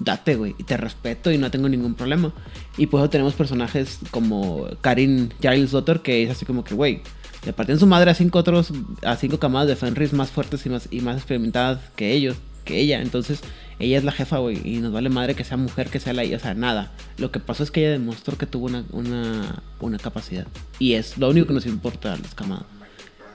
date, 0.00 0.34
güey. 0.34 0.54
Y 0.58 0.64
te 0.64 0.76
respeto 0.76 1.30
y 1.30 1.38
no 1.38 1.50
tengo 1.50 1.68
ningún 1.68 1.94
problema. 1.94 2.32
Y 2.76 2.88
por 2.88 3.00
eso 3.00 3.10
tenemos 3.10 3.34
personajes 3.34 4.00
como 4.10 4.66
Karin 4.80 5.32
Giles 5.40 5.70
Daughter, 5.70 6.00
que 6.00 6.24
es 6.24 6.30
así 6.30 6.44
como 6.44 6.64
que, 6.64 6.74
güey, 6.74 7.02
le 7.44 7.52
partían 7.52 7.78
su 7.78 7.86
madre 7.86 8.10
a 8.10 8.14
cinco 8.14 8.38
otros, 8.38 8.72
a 9.02 9.16
cinco 9.16 9.38
camadas 9.38 9.68
de 9.68 9.76
Fenris 9.76 10.12
más 10.12 10.30
fuertes 10.30 10.64
y 10.66 10.68
más, 10.68 10.88
y 10.90 11.00
más 11.00 11.16
experimentadas 11.16 11.80
que 11.96 12.12
ellos, 12.12 12.36
que 12.64 12.78
ella. 12.78 13.02
Entonces, 13.02 13.40
ella 13.78 13.98
es 13.98 14.04
la 14.04 14.12
jefa, 14.12 14.38
güey, 14.38 14.60
y 14.64 14.78
nos 14.78 14.92
vale 14.92 15.08
madre 15.08 15.34
que 15.34 15.42
sea 15.42 15.56
mujer, 15.56 15.88
que 15.88 15.98
sea 15.98 16.12
la 16.12 16.22
o 16.22 16.38
sea, 16.38 16.54
nada. 16.54 16.92
Lo 17.18 17.32
que 17.32 17.40
pasó 17.40 17.64
es 17.64 17.70
que 17.70 17.80
ella 17.80 17.90
demostró 17.90 18.38
que 18.38 18.46
tuvo 18.46 18.66
una, 18.66 18.84
una, 18.92 19.62
una 19.80 19.98
capacidad. 19.98 20.46
Y 20.78 20.94
es 20.94 21.18
lo 21.18 21.30
único 21.30 21.48
que 21.48 21.54
nos 21.54 21.66
importa 21.66 22.12
a 22.12 22.16
las 22.16 22.34
camadas. 22.34 22.66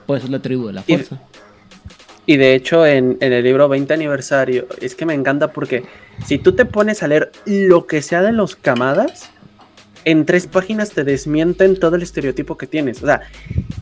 Pues 0.06 0.24
es 0.24 0.30
la 0.30 0.40
tribu 0.40 0.68
de 0.68 0.72
la 0.72 0.82
fuerza. 0.82 1.20
Y, 2.24 2.36
de 2.36 2.54
hecho, 2.54 2.86
en, 2.86 3.18
en, 3.20 3.32
el 3.32 3.44
libro 3.44 3.68
20 3.68 3.92
aniversario, 3.92 4.66
es 4.80 4.94
que 4.94 5.06
me 5.06 5.14
encanta 5.14 5.52
porque 5.52 5.84
si 6.26 6.38
tú 6.38 6.52
te 6.52 6.64
pones 6.64 7.02
a 7.02 7.08
leer 7.08 7.30
lo 7.46 7.86
que 7.86 8.02
sea 8.02 8.22
de 8.22 8.32
los 8.32 8.54
camadas, 8.56 9.30
en 10.08 10.24
tres 10.24 10.46
páginas 10.46 10.92
te 10.92 11.04
desmienten 11.04 11.78
todo 11.78 11.96
el 11.96 12.02
estereotipo 12.02 12.56
que 12.56 12.66
tienes. 12.66 13.02
O 13.02 13.06
sea, 13.06 13.20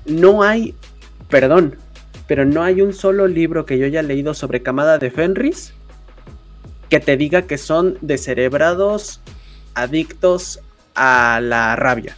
no 0.07 0.43
hay, 0.43 0.75
perdón, 1.31 1.77
pero 2.27 2.45
no 2.45 2.65
hay 2.65 2.83
un 2.83 2.93
solo 2.93 3.29
libro 3.29 3.65
que 3.65 3.79
yo 3.79 3.87
haya 3.87 4.03
leído 4.03 4.35
sobre 4.35 4.61
camada 4.61 4.99
de 4.99 5.13
Fenris 5.13 5.73
que 6.89 6.99
te 6.99 7.17
diga 7.17 7.43
que 7.43 7.59
son 7.59 7.97
descerebrados, 8.01 9.21
adictos 9.75 10.59
a 10.97 11.39
la 11.41 11.77
rabia. 11.77 12.17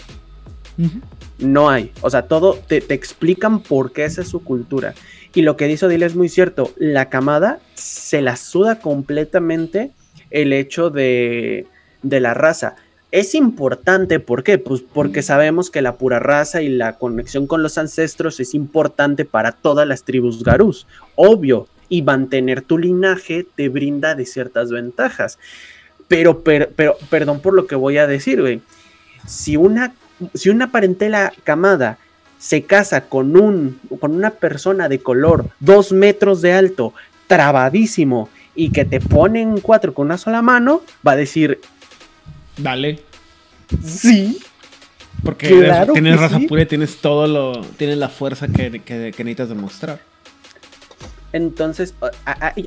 No 1.39 1.69
hay. 1.69 1.93
O 2.01 2.09
sea, 2.09 2.23
todo 2.23 2.55
te, 2.67 2.79
explican 2.95 3.61
por 3.61 3.93
qué 3.93 4.07
esa 4.07 4.23
es 4.23 4.29
su 4.29 4.43
cultura. 4.43 4.95
Y 5.35 5.43
lo 5.43 5.59
que 5.59 5.67
dice 5.67 5.85
Odile 5.85 6.07
es 6.07 6.17
muy 6.17 6.31
cierto. 6.31 6.73
La 6.79 7.11
camada 7.11 7.61
se 7.75 8.23
la 8.23 8.37
suda 8.37 8.81
completamente 8.81 9.91
el 10.31 10.55
hecho 10.55 10.89
de, 10.89 11.67
de 12.03 12.21
la 12.21 12.33
raza 12.33 12.77
es 13.11 13.35
importante, 13.35 14.21
¿por 14.21 14.43
qué? 14.43 14.59
Pues 14.59 14.83
porque 14.83 15.23
sabemos 15.23 15.71
que 15.71 15.83
la 15.83 15.97
pura 15.97 16.19
raza 16.19 16.61
y 16.61 16.69
la 16.69 16.95
conexión 16.95 17.47
con 17.47 17.63
los 17.63 17.79
ancestros 17.79 18.39
es 18.41 18.55
importante 18.55 19.25
para 19.25 19.53
todas 19.53 19.89
las 19.89 20.05
tribus 20.05 20.45
garús, 20.45 20.87
obvio, 21.15 21.67
y 21.89 22.03
mantener 22.03 22.61
tu 22.61 22.77
linaje 22.77 23.47
te 23.55 23.71
brinda 23.71 24.15
de 24.15 24.27
ciertas 24.27 24.71
ventajas. 24.71 25.39
Pero, 26.07 26.43
pero, 26.43 26.97
perdón 27.11 27.41
por 27.41 27.55
lo 27.55 27.67
que 27.67 27.77
voy 27.77 27.97
a 27.99 28.07
decir, 28.07 28.41
güey. 28.41 28.61
Si 29.27 29.57
una, 29.57 29.95
si 30.35 30.51
una 30.51 30.71
parentela 30.71 31.33
camada 31.45 31.99
se 32.39 32.63
casa 32.63 33.09
con, 33.09 33.37
un, 33.37 33.81
con 34.01 34.15
una 34.15 34.31
persona 34.31 34.89
de 34.89 35.01
color 35.01 35.47
dos 35.61 35.93
metros 35.93 36.43
de 36.43 36.53
alto, 36.53 36.93
trabadísimo, 37.27 38.29
y 38.55 38.71
que 38.71 38.85
te 38.85 39.01
ponen 39.01 39.61
cuatro 39.61 39.95
con 39.95 40.07
una 40.07 40.19
sola 40.19 40.43
mano, 40.43 40.83
va 41.07 41.13
a 41.13 41.17
decir, 41.17 41.61
Dale. 42.59 43.01
Sí. 43.85 44.39
Porque 45.25 45.49
tienes 45.93 46.21
raza 46.21 46.39
pura 46.49 46.63
y 46.63 46.67
tienes 46.67 46.97
todo 46.97 47.27
lo. 47.27 47.63
Tienes 47.77 47.99
la 47.99 48.09
fuerza 48.09 48.49
que, 48.49 48.71
necesitas 48.71 49.49
demostrar. 49.49 50.01
Entonces, 51.33 51.95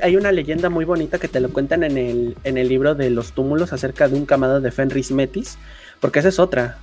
hay 0.02 0.16
una 0.16 0.32
leyenda 0.32 0.70
muy 0.70 0.86
bonita 0.86 1.18
que 1.18 1.28
te 1.28 1.40
lo 1.40 1.50
cuentan 1.50 1.84
en 1.84 1.98
el, 1.98 2.38
en 2.44 2.58
el 2.58 2.68
libro 2.68 2.94
de 2.94 3.10
los 3.10 3.32
túmulos 3.32 3.74
acerca 3.74 4.08
de 4.08 4.16
un 4.16 4.26
camado 4.26 4.62
de 4.62 4.72
Fenris 4.72 5.12
Metis. 5.12 5.58
Porque 6.00 6.20
esa 6.20 6.30
es 6.30 6.40
otra. 6.40 6.78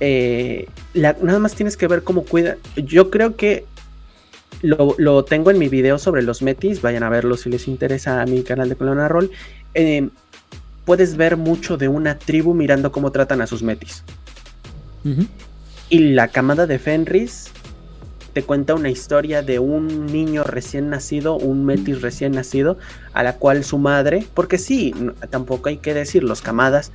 Eh, 0.00 0.66
nada 0.94 1.38
más 1.38 1.54
tienes 1.54 1.76
que 1.76 1.86
ver 1.86 2.02
cómo 2.02 2.24
cuida. 2.24 2.56
Yo 2.76 3.10
creo 3.10 3.36
que 3.36 3.64
lo, 4.62 5.24
tengo 5.24 5.50
en 5.50 5.58
mi 5.58 5.68
video 5.68 5.98
sobre 5.98 6.22
los 6.22 6.42
Metis. 6.42 6.82
Vayan 6.82 7.04
a 7.04 7.08
verlo 7.08 7.36
si 7.36 7.50
les 7.50 7.68
interesa 7.68 8.20
a 8.20 8.26
mi 8.26 8.42
canal 8.42 8.68
de 8.68 8.76
Colona 8.76 9.08
Roll. 9.08 9.30
Eh, 9.74 10.08
puedes 10.84 11.16
ver 11.16 11.36
mucho 11.36 11.76
de 11.76 11.88
una 11.88 12.18
tribu 12.18 12.54
mirando 12.54 12.92
cómo 12.92 13.12
tratan 13.12 13.40
a 13.40 13.46
sus 13.46 13.62
metis. 13.62 14.04
Y 15.88 15.98
la 15.98 16.28
camada 16.28 16.66
de 16.66 16.78
Fenris 16.78 17.50
te 18.32 18.42
cuenta 18.42 18.74
una 18.74 18.88
historia 18.88 19.42
de 19.42 19.58
un 19.58 20.06
niño 20.06 20.42
recién 20.44 20.90
nacido, 20.90 21.36
un 21.36 21.64
metis 21.64 22.00
recién 22.00 22.32
nacido, 22.32 22.78
a 23.12 23.22
la 23.22 23.36
cual 23.36 23.64
su 23.64 23.78
madre, 23.78 24.26
porque 24.34 24.58
sí, 24.58 24.94
tampoco 25.30 25.68
hay 25.68 25.78
que 25.78 25.92
decir, 25.92 26.24
los 26.24 26.40
camadas, 26.40 26.92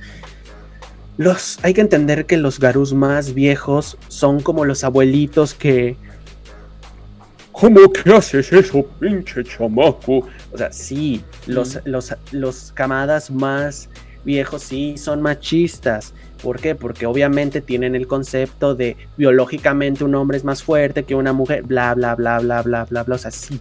los, 1.16 1.58
hay 1.62 1.74
que 1.74 1.80
entender 1.80 2.26
que 2.26 2.36
los 2.36 2.58
garús 2.58 2.92
más 2.92 3.34
viejos 3.34 3.98
son 4.08 4.40
como 4.40 4.64
los 4.64 4.84
abuelitos 4.84 5.54
que... 5.54 5.96
¿Cómo 7.58 7.90
que 7.90 8.12
haces 8.14 8.52
eso, 8.52 8.86
pinche 9.00 9.42
chamaco? 9.42 10.28
O 10.52 10.56
sea, 10.58 10.72
sí, 10.72 11.24
los, 11.46 11.80
los, 11.84 12.14
los 12.30 12.72
camadas 12.72 13.30
más 13.30 13.88
viejos 14.24 14.62
sí 14.62 14.96
son 14.96 15.22
machistas. 15.22 16.14
¿Por 16.40 16.60
qué? 16.60 16.76
Porque 16.76 17.06
obviamente 17.06 17.60
tienen 17.60 17.96
el 17.96 18.06
concepto 18.06 18.76
de 18.76 18.96
biológicamente 19.16 20.04
un 20.04 20.14
hombre 20.14 20.36
es 20.36 20.44
más 20.44 20.62
fuerte 20.62 21.02
que 21.02 21.16
una 21.16 21.32
mujer, 21.32 21.64
bla, 21.64 21.94
bla, 21.94 22.14
bla, 22.14 22.38
bla, 22.38 22.62
bla, 22.62 22.84
bla, 22.84 23.02
bla. 23.02 23.14
O 23.14 23.18
sea, 23.18 23.32
sí. 23.32 23.58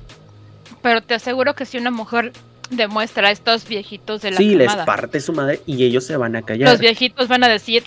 Pero 0.83 1.01
te 1.01 1.15
aseguro 1.15 1.55
que 1.55 1.65
si 1.65 1.79
una 1.79 1.89
mujer 1.89 2.33
demuestra 2.69 3.29
a 3.29 3.31
estos 3.31 3.67
viejitos 3.67 4.21
de 4.21 4.31
la 4.31 4.38
Sí, 4.38 4.53
les 4.53 4.75
parte 4.75 5.19
su 5.19 5.33
madre 5.33 5.62
y 5.65 5.83
ellos 5.83 6.03
se 6.03 6.17
van 6.17 6.36
a 6.36 6.43
callar. 6.43 6.69
Los 6.69 6.79
viejitos 6.79 7.27
van 7.27 7.43
a 7.43 7.47
decir, 7.47 7.83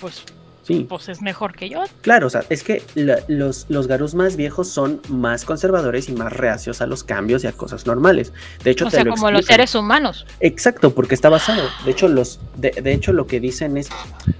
pues 0.00 0.22
Sí. 0.64 0.86
Pues 0.88 1.10
es 1.10 1.20
mejor 1.20 1.54
que 1.54 1.68
yo. 1.68 1.84
Claro, 2.00 2.26
o 2.26 2.30
sea, 2.30 2.42
es 2.48 2.62
que 2.62 2.82
los, 3.28 3.66
los 3.68 3.86
garús 3.86 4.14
más 4.14 4.36
viejos 4.36 4.66
son 4.66 5.00
más 5.10 5.44
conservadores 5.44 6.08
y 6.08 6.12
más 6.12 6.32
reacios 6.32 6.80
a 6.80 6.86
los 6.86 7.04
cambios 7.04 7.44
y 7.44 7.46
a 7.46 7.52
cosas 7.52 7.86
normales. 7.86 8.32
De 8.64 8.70
hecho, 8.70 8.86
o 8.86 8.90
sea, 8.90 9.04
como 9.04 9.30
los 9.30 9.44
seres 9.44 9.74
humanos. 9.74 10.26
Exacto, 10.40 10.94
porque 10.94 11.14
está 11.14 11.28
basado. 11.28 11.68
De 11.84 11.90
hecho, 11.90 12.08
los, 12.08 12.40
de, 12.56 12.72
hecho, 12.92 13.12
lo 13.12 13.26
que 13.26 13.40
dicen 13.40 13.76
es, 13.76 13.90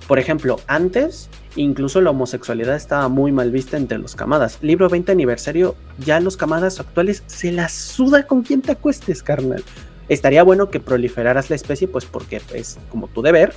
por 0.08 0.18
ejemplo, 0.18 0.60
antes 0.66 1.28
incluso 1.56 2.00
la 2.00 2.10
homosexualidad 2.10 2.74
estaba 2.74 3.08
muy 3.08 3.30
mal 3.30 3.50
vista 3.50 3.76
entre 3.76 3.98
los 3.98 4.16
camadas. 4.16 4.58
Libro 4.62 4.88
20 4.88 5.12
aniversario, 5.12 5.76
ya 5.98 6.20
los 6.20 6.36
camadas 6.36 6.80
actuales 6.80 7.22
se 7.26 7.52
la 7.52 7.68
suda 7.68 8.26
con 8.26 8.42
quien 8.42 8.62
te 8.62 8.72
acuestes, 8.72 9.22
carnal. 9.22 9.62
Estaría 10.08 10.42
bueno 10.42 10.70
que 10.70 10.80
proliferaras 10.80 11.50
la 11.50 11.56
especie, 11.56 11.86
pues 11.86 12.06
porque 12.06 12.40
es 12.54 12.78
como 12.90 13.08
tu 13.08 13.22
deber. 13.22 13.54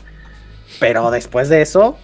Pero 0.80 1.10
después 1.12 1.50
de 1.50 1.62
eso, 1.62 1.98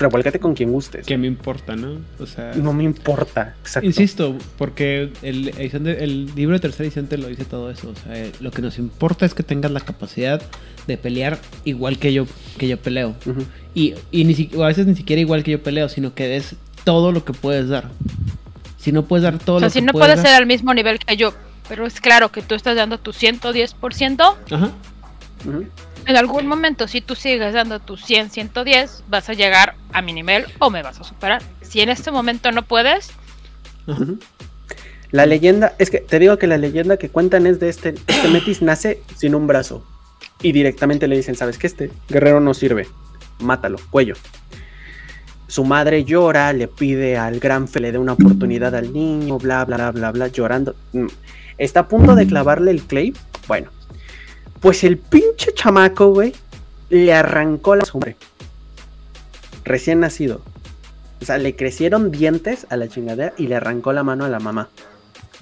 revuélcate 0.00 0.40
con 0.40 0.54
quien 0.54 0.72
gustes. 0.72 1.06
Que 1.06 1.16
me 1.16 1.26
importa, 1.26 1.76
¿no? 1.76 2.00
O 2.18 2.26
sea. 2.26 2.52
No 2.54 2.72
me 2.72 2.84
importa, 2.84 3.54
exacto. 3.60 3.86
Insisto, 3.86 4.36
porque 4.58 5.12
el, 5.22 5.54
el 5.58 6.34
libro 6.34 6.54
de 6.54 6.60
tercera 6.60 6.84
edición 6.84 7.06
te 7.06 7.18
lo 7.18 7.28
dice 7.28 7.44
todo 7.44 7.70
eso. 7.70 7.90
O 7.90 7.94
sea, 7.94 8.26
lo 8.40 8.50
que 8.50 8.62
nos 8.62 8.78
importa 8.78 9.26
es 9.26 9.34
que 9.34 9.42
tengas 9.42 9.70
la 9.70 9.80
capacidad 9.80 10.42
de 10.86 10.96
pelear 10.96 11.38
igual 11.64 11.98
que 11.98 12.12
yo, 12.12 12.26
que 12.58 12.66
yo 12.66 12.78
peleo. 12.78 13.14
Y, 13.74 13.94
y 14.10 14.24
ni, 14.24 14.50
a 14.62 14.66
veces 14.66 14.86
ni 14.86 14.96
siquiera 14.96 15.20
igual 15.20 15.44
que 15.44 15.52
yo 15.52 15.62
peleo, 15.62 15.88
sino 15.88 16.14
que 16.14 16.26
des 16.26 16.56
todo 16.84 17.12
lo 17.12 17.24
que 17.24 17.32
puedes 17.32 17.68
dar. 17.68 17.90
Si 18.78 18.92
no 18.92 19.04
puedes 19.04 19.24
dar 19.24 19.38
todo 19.38 19.56
o 19.56 19.60
sea, 19.60 19.70
si 19.70 19.82
no 19.82 19.92
puedes 19.92 20.20
ser 20.20 20.34
al 20.34 20.46
mismo 20.46 20.72
nivel 20.72 20.98
que 20.98 21.16
yo, 21.16 21.34
pero 21.68 21.86
es 21.86 22.00
claro 22.00 22.32
que 22.32 22.40
tú 22.40 22.54
estás 22.54 22.76
dando 22.76 22.98
tu 22.98 23.12
110%. 23.12 24.34
Ajá. 24.50 24.70
En 26.06 26.16
algún 26.16 26.46
momento, 26.46 26.88
si 26.88 27.00
tú 27.00 27.14
sigues 27.14 27.54
dando 27.54 27.80
tu 27.80 27.96
100, 27.96 28.30
110, 28.30 29.04
vas 29.08 29.28
a 29.28 29.34
llegar 29.34 29.76
a 29.92 30.02
mi 30.02 30.12
nivel 30.12 30.46
o 30.58 30.70
me 30.70 30.82
vas 30.82 31.00
a 31.00 31.04
superar. 31.04 31.42
Si 31.62 31.80
en 31.80 31.88
este 31.88 32.10
momento 32.10 32.50
no 32.52 32.62
puedes. 32.62 33.12
La 35.10 35.26
leyenda, 35.26 35.74
es 35.78 35.90
que 35.90 35.98
te 35.98 36.18
digo 36.18 36.38
que 36.38 36.46
la 36.46 36.56
leyenda 36.56 36.96
que 36.96 37.08
cuentan 37.08 37.46
es 37.46 37.60
de 37.60 37.68
este, 37.68 37.94
este 38.06 38.28
Metis 38.32 38.62
nace 38.62 39.02
sin 39.16 39.34
un 39.34 39.46
brazo. 39.46 39.84
Y 40.42 40.52
directamente 40.52 41.06
le 41.06 41.16
dicen, 41.16 41.34
¿sabes 41.34 41.58
qué? 41.58 41.66
Este 41.66 41.90
guerrero 42.08 42.40
no 42.40 42.54
sirve. 42.54 42.86
Mátalo, 43.40 43.78
cuello. 43.90 44.14
Su 45.48 45.64
madre 45.64 46.04
llora, 46.04 46.52
le 46.52 46.68
pide 46.68 47.18
al 47.18 47.40
gran 47.40 47.66
fe 47.66 47.80
le 47.80 47.90
dé 47.90 47.98
una 47.98 48.12
oportunidad 48.12 48.74
al 48.74 48.92
niño, 48.92 49.38
bla, 49.38 49.64
bla, 49.64 49.76
bla, 49.76 49.90
bla, 49.90 50.12
bla, 50.12 50.28
llorando. 50.28 50.76
Mm. 50.92 51.06
Está 51.58 51.80
a 51.80 51.88
punto 51.88 52.14
de 52.14 52.26
clavarle 52.26 52.70
el 52.70 52.82
clay. 52.82 53.12
Bueno, 53.48 53.70
pues 54.60 54.84
el 54.84 54.98
pinche 54.98 55.52
chamaco, 55.54 56.08
güey, 56.08 56.34
le 56.90 57.14
arrancó 57.14 57.74
la 57.76 57.84
sombra. 57.84 58.14
Recién 59.64 60.00
nacido. 60.00 60.42
O 61.20 61.24
sea, 61.24 61.38
le 61.38 61.56
crecieron 61.56 62.10
dientes 62.10 62.66
a 62.70 62.76
la 62.76 62.88
chingadera 62.88 63.32
y 63.36 63.46
le 63.46 63.56
arrancó 63.56 63.92
la 63.92 64.02
mano 64.02 64.24
a 64.24 64.28
la 64.28 64.38
mamá. 64.38 64.68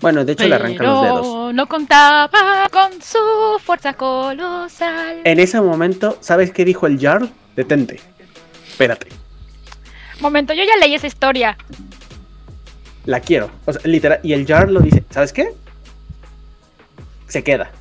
Bueno, 0.00 0.24
de 0.24 0.32
hecho 0.32 0.46
le 0.46 0.54
arrancan 0.54 0.86
los 0.86 1.02
dedos. 1.02 1.54
No 1.54 1.66
contaba 1.66 2.30
con 2.70 3.02
su 3.02 3.18
fuerza 3.64 3.94
colosal. 3.94 5.22
En 5.24 5.40
ese 5.40 5.60
momento, 5.60 6.18
¿sabes 6.20 6.52
qué 6.52 6.64
dijo 6.64 6.86
el 6.86 7.00
Jarl? 7.00 7.28
Detente. 7.56 8.00
Espérate. 8.68 9.08
Momento, 10.20 10.52
yo 10.52 10.62
ya 10.62 10.76
leí 10.80 10.94
esa 10.94 11.08
historia. 11.08 11.56
La 13.04 13.20
quiero. 13.20 13.50
O 13.64 13.72
sea, 13.72 13.80
literal. 13.84 14.20
Y 14.22 14.32
el 14.32 14.46
Jarl 14.46 14.72
lo 14.72 14.80
dice, 14.80 15.04
¿sabes 15.10 15.32
qué? 15.32 15.48
Se 17.26 17.42
queda 17.42 17.72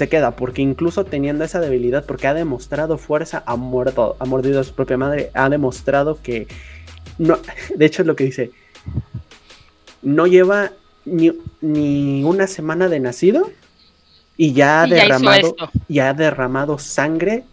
se 0.00 0.08
queda, 0.08 0.30
porque 0.30 0.62
incluso 0.62 1.04
teniendo 1.04 1.44
esa 1.44 1.60
debilidad, 1.60 2.06
porque 2.06 2.26
ha 2.26 2.32
demostrado 2.32 2.96
fuerza, 2.96 3.42
ha 3.44 3.56
muerto, 3.56 4.16
ha 4.18 4.24
mordido 4.24 4.58
a 4.58 4.64
su 4.64 4.72
propia 4.74 4.96
madre, 4.96 5.30
ha 5.34 5.50
demostrado 5.50 6.18
que 6.22 6.48
no, 7.18 7.38
de 7.76 7.84
hecho 7.84 8.00
es 8.00 8.06
lo 8.08 8.16
que 8.16 8.24
dice, 8.24 8.50
no 10.00 10.26
lleva 10.26 10.72
ni, 11.04 12.24
una 12.24 12.46
semana 12.46 12.88
de 12.88 12.98
nacido 12.98 13.50
y 14.38 14.54
ya 14.54 14.80
ha 14.80 14.86
derramado, 14.86 15.54
ya, 15.86 16.08
ha 16.08 16.14
derramado 16.14 16.78
sangre 16.78 17.44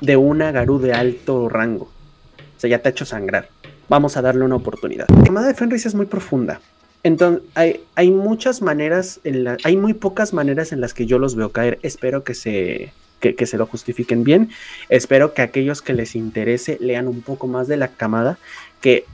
de 0.00 0.16
una 0.16 0.50
garú 0.50 0.80
de 0.80 0.94
alto 0.94 1.48
rango. 1.48 1.84
O 1.84 2.60
sea, 2.60 2.68
ya 2.68 2.80
te 2.80 2.88
ha 2.88 2.90
hecho 2.90 3.04
sangrar. 3.04 3.48
Vamos 3.88 4.16
a 4.16 4.22
darle 4.22 4.44
una 4.44 4.56
oportunidad. 4.56 5.06
La 5.08 5.22
camada 5.22 5.46
de 5.46 5.54
Fenris 5.54 5.86
es 5.86 5.94
muy 5.94 6.06
profunda. 6.06 6.60
Entonces, 7.04 7.42
hay, 7.54 7.80
hay 7.94 8.10
muchas 8.10 8.62
maneras, 8.62 9.20
en 9.24 9.44
la, 9.44 9.56
hay 9.64 9.76
muy 9.76 9.94
pocas 9.94 10.32
maneras 10.32 10.72
en 10.72 10.80
las 10.80 10.94
que 10.94 11.06
yo 11.06 11.18
los 11.18 11.34
veo 11.34 11.50
caer. 11.50 11.78
Espero 11.82 12.22
que 12.22 12.34
se, 12.34 12.92
que, 13.30 13.46
se 13.46 13.56
lo 13.56 13.66
justifiquen 13.66 14.24
bien. 14.24 14.50
Espero 14.88 15.32
que 15.32 15.42
aquellos 15.42 15.80
que 15.80 15.94
les 15.94 16.16
interese 16.16 16.76
lean 16.80 17.08
un 17.08 17.22
poco 17.22 17.46
más 17.46 17.68
de 17.68 17.76
la 17.76 17.88
camada, 17.88 18.38
que 18.80 19.04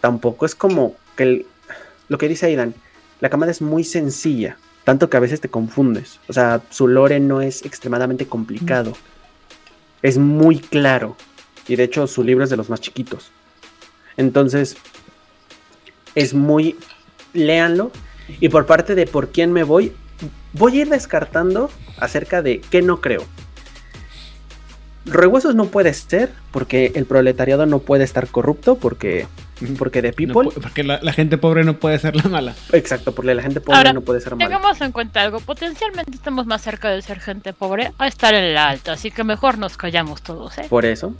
tampoco 0.00 0.46
es 0.46 0.54
como 0.54 0.96
que 1.16 1.46
lo 2.08 2.18
que 2.18 2.28
dice 2.28 2.46
Aidan, 2.46 2.74
la 3.20 3.28
camada 3.28 3.52
es 3.52 3.60
muy 3.60 3.84
sencilla, 3.84 4.56
tanto 4.84 5.10
que 5.10 5.16
a 5.16 5.20
veces 5.20 5.40
te 5.40 5.48
confundes. 5.48 6.18
O 6.28 6.32
sea, 6.32 6.62
su 6.70 6.88
lore 6.88 7.20
no 7.20 7.42
es 7.42 7.64
extremadamente 7.64 8.26
complicado. 8.26 8.94
Es 10.02 10.16
muy 10.16 10.58
claro. 10.58 11.16
Y 11.68 11.76
de 11.76 11.84
hecho 11.84 12.06
su 12.06 12.24
libro 12.24 12.44
es 12.44 12.50
de 12.50 12.56
los 12.56 12.70
más 12.70 12.80
chiquitos. 12.80 13.30
Entonces, 14.16 14.76
es 16.14 16.34
muy 16.34 16.76
léanlo. 17.32 17.90
Y 18.40 18.48
por 18.48 18.66
parte 18.66 18.94
de 18.94 19.06
por 19.06 19.30
quién 19.30 19.52
me 19.52 19.64
voy, 19.64 19.92
voy 20.52 20.78
a 20.78 20.82
ir 20.82 20.88
descartando 20.88 21.70
acerca 21.98 22.42
de 22.42 22.60
qué 22.60 22.80
no 22.82 23.00
creo. 23.00 23.24
Rehuesos 25.06 25.54
no 25.54 25.66
puede 25.66 25.92
ser, 25.94 26.30
porque 26.52 26.92
el 26.94 27.06
proletariado 27.06 27.66
no 27.66 27.78
puede 27.80 28.04
estar 28.04 28.28
corrupto, 28.28 28.76
porque 28.76 29.26
Porque 29.78 30.02
de 30.02 30.12
people. 30.12 30.50
porque 30.62 30.84
la, 30.84 31.00
la 31.02 31.12
gente 31.12 31.38
pobre 31.38 31.64
no 31.64 31.74
puede 31.78 31.98
ser 31.98 32.14
la 32.16 32.24
mala. 32.24 32.54
exacto, 32.72 33.12
porque 33.14 33.34
la 33.34 33.42
gente 33.42 33.60
pobre 33.60 33.78
Ahora, 33.78 33.92
no 33.94 34.02
puede 34.02 34.20
ser 34.20 34.36
mala. 34.36 34.48
Tengamos 34.48 34.80
en 34.80 34.92
cuenta 34.92 35.22
algo, 35.22 35.40
potencialmente 35.40 36.12
estamos 36.12 36.46
más 36.46 36.62
cerca 36.62 36.90
de 36.90 37.00
ser 37.02 37.18
gente 37.20 37.52
pobre 37.52 37.92
a 37.98 38.06
estar 38.06 38.34
en 38.34 38.54
la 38.54 38.68
alta, 38.68 38.92
así 38.92 39.10
que 39.10 39.24
mejor 39.24 39.58
nos 39.58 39.76
callamos 39.76 40.22
todos, 40.22 40.56
¿eh? 40.58 40.66
Por 40.68 40.84
eso. 40.84 41.14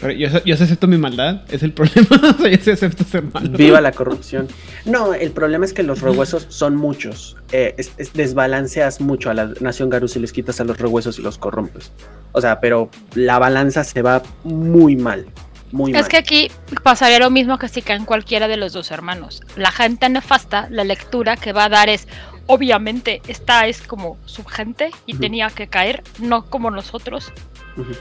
Pero 0.00 0.12
yo, 0.12 0.44
yo 0.44 0.54
acepto 0.54 0.86
mi 0.86 0.96
maldad, 0.98 1.42
es 1.50 1.62
el 1.62 1.72
problema. 1.72 2.08
o 2.38 2.42
sea, 2.42 2.50
yo 2.50 2.58
sí 2.62 2.70
acepto 2.70 3.04
ser 3.04 3.22
malo. 3.24 3.50
Viva 3.56 3.80
la 3.80 3.92
corrupción. 3.92 4.48
No, 4.84 5.14
el 5.14 5.30
problema 5.32 5.64
es 5.64 5.72
que 5.72 5.82
los 5.82 6.00
rehuesos 6.00 6.46
son 6.48 6.76
muchos. 6.76 7.36
Eh, 7.52 7.74
es- 7.78 7.92
es- 7.98 8.12
desbalanceas 8.12 9.00
mucho 9.00 9.30
a 9.30 9.34
la 9.34 9.52
nación 9.60 9.90
Garú 9.90 10.08
si 10.08 10.18
les 10.20 10.32
quitas 10.32 10.60
a 10.60 10.64
los 10.64 10.78
rehuesos 10.78 11.18
y 11.18 11.22
los 11.22 11.38
corrompes. 11.38 11.92
O 12.32 12.40
sea, 12.40 12.60
pero 12.60 12.90
la 13.14 13.38
balanza 13.38 13.84
se 13.84 14.02
va 14.02 14.22
muy 14.44 14.96
mal. 14.96 15.26
Muy 15.72 15.92
Es 15.92 16.00
mal. 16.00 16.08
que 16.08 16.16
aquí 16.16 16.50
pasaría 16.82 17.20
lo 17.20 17.30
mismo 17.30 17.56
que 17.58 17.68
si 17.68 17.80
caen 17.82 18.04
cualquiera 18.04 18.48
de 18.48 18.56
los 18.56 18.72
dos 18.72 18.90
hermanos. 18.90 19.40
La 19.56 19.70
gente 19.70 20.08
nefasta, 20.08 20.66
la 20.70 20.82
lectura 20.82 21.36
que 21.36 21.52
va 21.52 21.66
a 21.66 21.68
dar 21.68 21.88
es, 21.88 22.08
obviamente, 22.46 23.22
esta 23.28 23.66
es 23.68 23.80
como 23.82 24.18
su 24.24 24.44
gente 24.44 24.90
y 25.06 25.14
tenía 25.14 25.48
que 25.50 25.68
caer, 25.68 26.02
no 26.18 26.44
como 26.46 26.72
nosotros, 26.72 27.32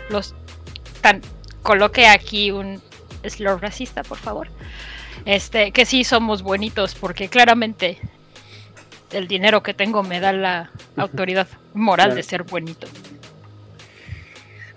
los 0.09 0.33
tan 1.01 1.21
coloque 1.63 2.07
aquí 2.07 2.51
un 2.51 2.81
slow 3.27 3.57
racista, 3.57 4.03
por 4.03 4.17
favor. 4.17 4.47
Este, 5.25 5.71
que 5.71 5.85
sí 5.85 6.03
somos 6.03 6.41
buenitos, 6.41 6.95
porque 6.95 7.27
claramente 7.29 7.97
el 9.11 9.27
dinero 9.27 9.63
que 9.63 9.73
tengo 9.73 10.03
me 10.03 10.19
da 10.19 10.31
la 10.31 10.71
autoridad 10.95 11.47
moral 11.73 12.07
Claro. 12.07 12.15
de 12.15 12.23
ser 12.23 12.43
buenito. 12.43 12.87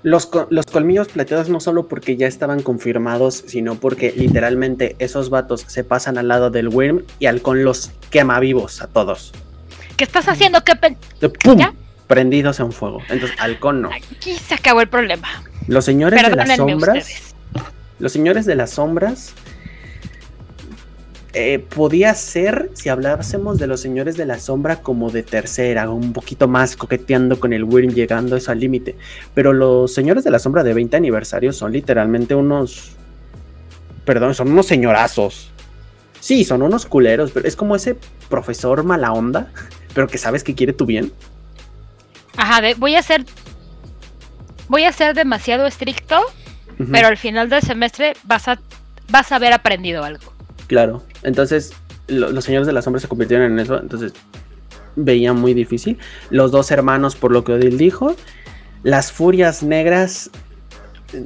Los, 0.03 0.29
los 0.51 0.66
colmillos 0.66 1.09
plateados 1.09 1.49
no 1.49 1.61
solo 1.61 1.87
porque 1.87 2.16
ya 2.16 2.27
estaban 2.27 2.61
confirmados, 2.62 3.45
sino 3.47 3.77
porque 3.77 4.12
literalmente 4.16 4.97
esos 4.99 5.31
vatos 5.31 5.64
se 5.68 5.85
pasan 5.85 6.18
al 6.18 6.27
lado 6.27 6.51
del 6.51 6.68
Worm 6.68 7.05
y 7.21 7.27
Halcón 7.27 7.62
los 7.62 7.92
quema 8.11 8.40
vivos 8.40 8.83
a 8.83 8.88
todos. 8.88 9.33
¿Qué 9.97 10.03
estás 10.03 10.27
haciendo? 10.27 10.64
¿Qué 10.64 10.75
¡Pum! 11.45 11.57
¿Ya? 11.57 11.73
Prendidos 12.09 12.59
en 12.59 12.73
fuego. 12.73 12.99
Entonces, 13.11 13.38
Halcón 13.38 13.83
no. 13.83 13.90
Aquí 13.92 14.35
se 14.35 14.55
acabó 14.55 14.81
el 14.81 14.88
problema. 14.88 15.29
Los 15.68 15.85
señores 15.85 16.20
de 16.22 16.37
las 16.37 16.57
sombras. 16.57 16.96
ustedes. 16.98 17.35
Los 17.98 18.12
señores 18.12 18.46
de 18.46 18.55
las 18.57 18.70
sombras. 18.70 19.33
eh, 21.35 21.64
podía 21.75 22.12
ser, 22.14 22.70
si 22.75 22.90
hablásemos 22.90 23.59
de 23.59 23.66
los 23.66 23.81
señores 23.81 24.18
de 24.18 24.27
la 24.27 24.38
sombra, 24.38 24.83
como 24.83 25.11
de 25.11 25.22
tercera, 25.22 25.88
un 25.88 26.12
poquito 26.12 26.46
más 26.46 26.77
coqueteando 26.77 27.40
con 27.40 27.55
el 27.55 27.64
Wyrm, 27.64 27.94
llegando 27.94 28.37
eso 28.37 28.53
al 28.53 28.61
límite. 28.61 28.96
Pero 29.35 29.55
los 29.55 29.94
señores 29.94 30.25
de 30.25 30.31
la 30.31 30.38
sombra 30.38 30.62
de 30.62 30.75
20 30.75 30.94
aniversario 30.96 31.53
son 31.55 31.72
literalmente 31.72 32.35
unos. 32.35 32.90
Perdón, 34.05 34.35
son 34.35 34.51
unos 34.53 34.66
señorazos. 34.66 35.48
Sí, 36.20 36.44
son 36.44 36.61
unos 36.61 36.85
culeros, 36.85 37.31
pero 37.33 37.48
es 37.48 37.57
como 37.57 37.77
ese 37.77 37.96
profesor 38.29 38.85
mala 38.85 39.12
onda, 39.12 39.51
pero 39.94 40.09
que 40.09 40.18
sabes 40.18 40.44
que 40.44 40.55
quiere 40.55 40.75
tu 40.75 40.85
bien. 40.85 41.12
Ajá, 42.37 42.61
de- 42.61 42.75
voy 42.75 42.94
a 42.94 43.03
ser. 43.03 43.25
Voy 44.72 44.85
a 44.85 44.92
ser 44.92 45.14
demasiado 45.14 45.66
estricto, 45.66 46.18
pero 46.90 47.08
al 47.08 47.18
final 47.18 47.50
del 47.50 47.61
semestre 47.61 48.14
vas 48.24 48.48
a, 48.48 48.58
vas 49.11 49.30
a 49.30 49.37
haber 49.37 49.52
aprendido 49.52 50.02
algo. 50.02 50.32
Claro, 50.66 51.02
entonces 51.22 51.74
lo- 52.08 52.30
los 52.30 52.42
señores 52.42 52.66
de 52.66 52.72
la 52.72 52.80
sombra 52.80 52.98
se 52.98 53.06
convirtieron 53.06 53.52
en 53.52 53.58
eso, 53.58 53.78
entonces 53.78 54.14
veía 54.96 55.35
muy 55.35 55.52
difícil. 55.52 55.98
Los 56.30 56.52
dos 56.52 56.70
hermanos, 56.70 57.16
por 57.16 57.32
lo 57.32 57.44
que 57.44 57.52
Odil 57.52 57.76
dijo, 57.76 58.16
las 58.82 59.12
furias 59.12 59.62
negras. 59.62 60.30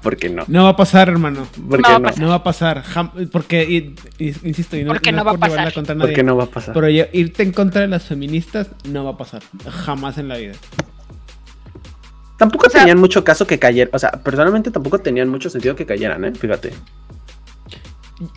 ¿Por 0.00 0.16
qué 0.16 0.28
no? 0.30 0.44
No 0.46 0.62
va 0.64 0.70
a 0.70 0.76
pasar, 0.76 1.08
hermano. 1.08 1.48
¿Por 1.68 1.80
No 1.80 1.88
va 1.88 1.96
a 1.96 1.98
no? 1.98 2.04
pasar. 2.04 2.22
No 2.22 2.28
va 2.28 2.34
a 2.36 2.44
pasar. 2.44 2.84
jam- 2.84 3.28
porque, 3.32 3.64
y- 3.64 4.24
y- 4.24 4.34
insisto, 4.48 4.76
y 4.76 4.84
no, 4.84 4.92
Porque 4.92 5.10
no 5.10 5.24
va 5.24 5.32
a 5.32 5.36
pasar. 5.38 5.72
contra 5.74 5.94
¿Por 5.96 6.04
nadie, 6.04 6.14
qué 6.14 6.22
no 6.22 6.36
va 6.36 6.44
a 6.44 6.46
pasar? 6.46 6.74
Pero 6.74 6.88
irte 6.88 7.42
en 7.42 7.50
contra 7.52 7.80
de 7.80 7.88
las 7.88 8.04
feministas 8.04 8.68
no 8.88 9.02
va 9.04 9.10
a 9.10 9.16
pasar. 9.16 9.42
Jamás 9.84 10.16
en 10.18 10.28
la 10.28 10.36
vida. 10.36 10.52
Tampoco 12.38 12.66
o 12.68 12.70
sea- 12.70 12.80
tenían 12.80 12.98
mucho 12.98 13.24
caso 13.24 13.46
que 13.46 13.58
cayeran, 13.58 13.90
o 13.92 13.98
sea, 13.98 14.12
personalmente 14.12 14.70
tampoco 14.70 14.98
tenían 15.00 15.28
mucho 15.28 15.50
sentido 15.50 15.76
que 15.76 15.84
cayeran, 15.86 16.24
¿eh? 16.24 16.32
Fíjate. 16.34 16.72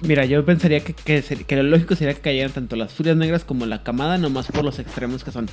Mira, 0.04 0.26
yo 0.26 0.46
pensaría 0.46 0.84
que, 0.84 0.94
que, 0.94 1.22
ser- 1.22 1.46
que 1.46 1.56
lo 1.56 1.64
lógico 1.64 1.96
sería 1.96 2.14
que 2.14 2.22
cayeran 2.22 2.52
tanto 2.52 2.76
las 2.76 2.94
furias 2.94 3.16
negras 3.16 3.44
como 3.44 3.66
la 3.66 3.84
camada, 3.84 4.18
nomás 4.18 4.48
por 4.48 4.64
los 4.64 4.78
extremos 4.80 5.24
que 5.24 5.32
son. 5.32 5.50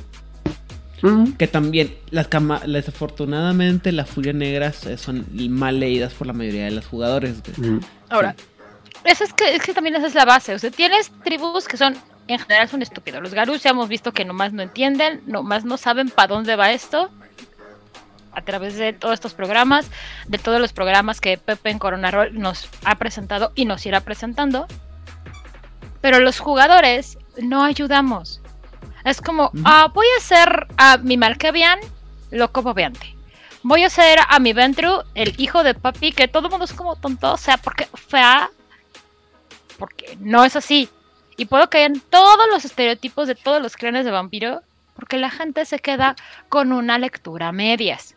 Que 1.39 1.47
también, 1.47 1.95
las 2.11 2.27
cama 2.27 2.61
desafortunadamente, 2.67 3.93
las 3.93 4.11
furias 4.11 4.35
negras 4.35 4.85
son 4.97 5.27
mal 5.51 5.79
leídas 5.79 6.13
por 6.13 6.27
la 6.27 6.33
mayoría 6.33 6.65
de 6.65 6.73
los 6.73 6.87
jugadores. 6.87 7.37
Ahora, 8.09 8.35
eso 9.05 9.23
es 9.25 9.33
que, 9.33 9.55
es 9.55 9.63
que 9.63 9.73
también 9.73 9.95
esa 9.95 10.09
es 10.09 10.15
la 10.17 10.25
base. 10.25 10.55
O 10.55 10.59
sea, 10.59 10.71
tienes 10.73 11.13
tribus 11.23 11.69
que 11.69 11.77
son, 11.77 11.95
en 12.27 12.39
general, 12.41 12.69
son 12.69 12.83
estúpidos. 12.83 13.23
Los 13.23 13.33
Garus 13.33 13.63
ya 13.63 13.71
hemos 13.71 13.89
visto 13.89 14.13
que 14.13 14.25
nomás 14.25 14.53
no 14.53 14.61
entienden, 14.63 15.23
nomás 15.27 15.65
no 15.65 15.77
saben 15.77 16.11
para 16.11 16.35
dónde 16.35 16.57
va 16.57 16.73
esto. 16.73 17.11
A 18.33 18.43
través 18.43 18.77
de 18.77 18.93
todos 18.93 19.15
estos 19.15 19.35
programas, 19.35 19.91
de 20.27 20.39
todos 20.39 20.61
los 20.61 20.73
programas 20.73 21.21
que 21.21 21.39
Pepe 21.39 21.71
en 21.71 21.79
Corona 21.79 22.11
Roll 22.11 22.39
nos 22.39 22.69
ha 22.85 22.97
presentado 22.97 23.53
y 23.55 23.65
nos 23.65 23.85
irá 23.87 24.01
presentando. 24.01 24.67
Pero 26.01 26.21
los 26.21 26.39
jugadores 26.39 27.19
no 27.43 27.65
ayudamos. 27.65 28.41
Es 29.05 29.21
como, 29.21 29.51
ah, 29.65 29.91
voy 29.93 30.07
a 30.15 30.19
hacer 30.19 30.67
a 30.77 30.99
mi 30.99 31.17
Malkavian 31.17 31.81
loco 32.31 32.63
bobeante. 32.63 33.17
Voy 33.63 33.83
a 33.83 33.89
hacer 33.89 34.19
a 34.29 34.39
mi 34.39 34.53
Ventru 34.53 35.03
el 35.15 35.35
hijo 35.39 35.63
de 35.63 35.75
papi, 35.75 36.13
que 36.13 36.29
todo 36.29 36.47
el 36.47 36.51
mundo 36.51 36.65
es 36.65 36.73
como 36.73 36.97
tonto, 36.97 37.33
o 37.33 37.37
sea, 37.37 37.57
porque 37.57 37.89
fea. 37.95 38.51
Porque 39.79 40.17
no 40.21 40.45
es 40.45 40.57
así. 40.57 40.89
Y 41.37 41.47
puedo 41.47 41.69
caer 41.69 41.93
en 41.93 42.01
todos 42.01 42.47
los 42.53 42.65
estereotipos 42.65 43.29
de 43.29 43.35
todos 43.35 43.61
los 43.61 43.77
clanes 43.77 44.05
de 44.05 44.11
vampiro, 44.11 44.63
porque 44.95 45.19
la 45.19 45.31
gente 45.31 45.65
se 45.65 45.79
queda 45.79 46.17
con 46.49 46.73
una 46.73 46.99
lectura 46.99 47.49
a 47.49 47.53
medias. 47.53 48.15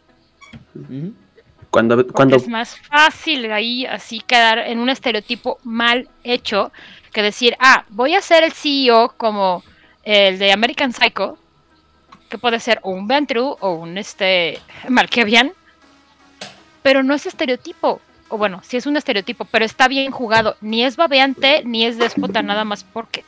Cuando, 1.70 2.06
cuando, 2.08 2.36
es 2.36 2.48
más 2.48 2.78
fácil 2.80 3.50
ahí 3.52 3.86
así 3.86 4.20
quedar 4.20 4.60
en 4.60 4.80
un 4.80 4.90
estereotipo 4.90 5.58
mal 5.64 6.10
hecho 6.24 6.72
que 7.14 7.22
decir, 7.22 7.56
ah, 7.60 7.86
voy 7.90 8.16
a 8.16 8.22
ser 8.22 8.44
el 8.44 8.52
CEO 8.52 9.14
como 9.18 9.64
el 10.04 10.40
de 10.40 10.52
American 10.52 10.92
Psycho, 10.92 11.38
que 12.30 12.38
puede 12.38 12.60
ser 12.60 12.80
o 12.84 12.92
un 12.92 13.08
Ventru 13.08 13.58
o 13.60 13.74
un 13.74 13.98
este 13.98 14.60
Malkavian, 14.88 15.54
pero 16.82 17.04
no 17.04 17.14
es 17.14 17.26
estereotipo. 17.26 18.02
O 18.30 18.38
bueno, 18.38 18.62
sí 18.64 18.78
es 18.78 18.86
un 18.86 18.96
estereotipo, 18.96 19.44
pero 19.46 19.66
está 19.66 19.90
bien 19.90 20.12
jugado. 20.12 20.56
Ni 20.62 20.86
es 20.86 20.96
babeante, 20.96 21.64
ni 21.66 21.86
es 21.86 21.98
déspota, 21.98 22.42
nada 22.42 22.64
más 22.64 22.86
porque. 22.86 23.26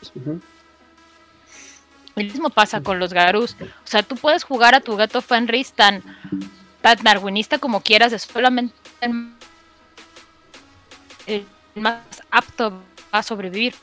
El 2.16 2.28
mismo 2.28 2.50
pasa 2.50 2.82
con 2.82 3.00
los 3.00 3.12
Garus. 3.12 3.58
O 3.60 3.88
sea, 3.88 4.04
tú 4.04 4.16
puedes 4.16 4.46
jugar 4.46 4.76
a 4.76 4.80
tu 4.80 4.96
gato 4.96 5.22
Fenris 5.22 5.74
tan, 5.74 6.02
tan 6.84 6.98
darwinista 7.02 7.58
como 7.60 7.82
quieras, 7.82 8.12
es 8.12 8.24
solamente 8.24 8.76
el, 11.26 11.46
más 11.76 12.02
apto 12.30 12.84
a 13.12 13.24
sobrevivir. 13.24 13.74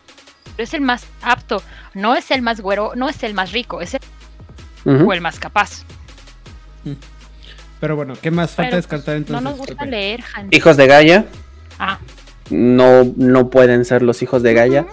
Pero 0.56 0.64
es 0.64 0.74
el 0.74 0.82
más 0.82 1.06
apto, 1.22 1.62
no 1.94 2.14
es 2.14 2.30
el 2.30 2.42
más 2.42 2.60
güero, 2.60 2.92
no 2.94 3.08
es 3.08 3.22
el 3.22 3.32
más 3.32 3.52
rico, 3.52 3.80
es 3.80 3.94
el, 3.94 4.00
Ujú. 4.84 5.08
o 5.08 5.12
el 5.14 5.22
más 5.22 5.38
capaz. 5.40 5.84
Pero 7.80 7.96
bueno, 7.96 8.14
¿qué 8.20 8.30
más 8.30 8.50
falta 8.50 8.70
Pero, 8.70 8.76
descartar 8.76 9.14
pues, 9.14 9.16
entonces? 9.16 9.42
no 9.42 9.50
nos 9.50 9.58
gusta 9.58 9.86
leer, 9.86 10.22
gente. 10.22 10.54
Hijos 10.54 10.76
de 10.76 10.86
Gaia. 10.86 11.24
Ah, 11.78 11.98
no, 12.50 13.10
no 13.16 13.48
pueden 13.48 13.86
ser 13.86 14.02
los 14.02 14.20
hijos 14.22 14.42
de 14.42 14.52
Gaia 14.52 14.86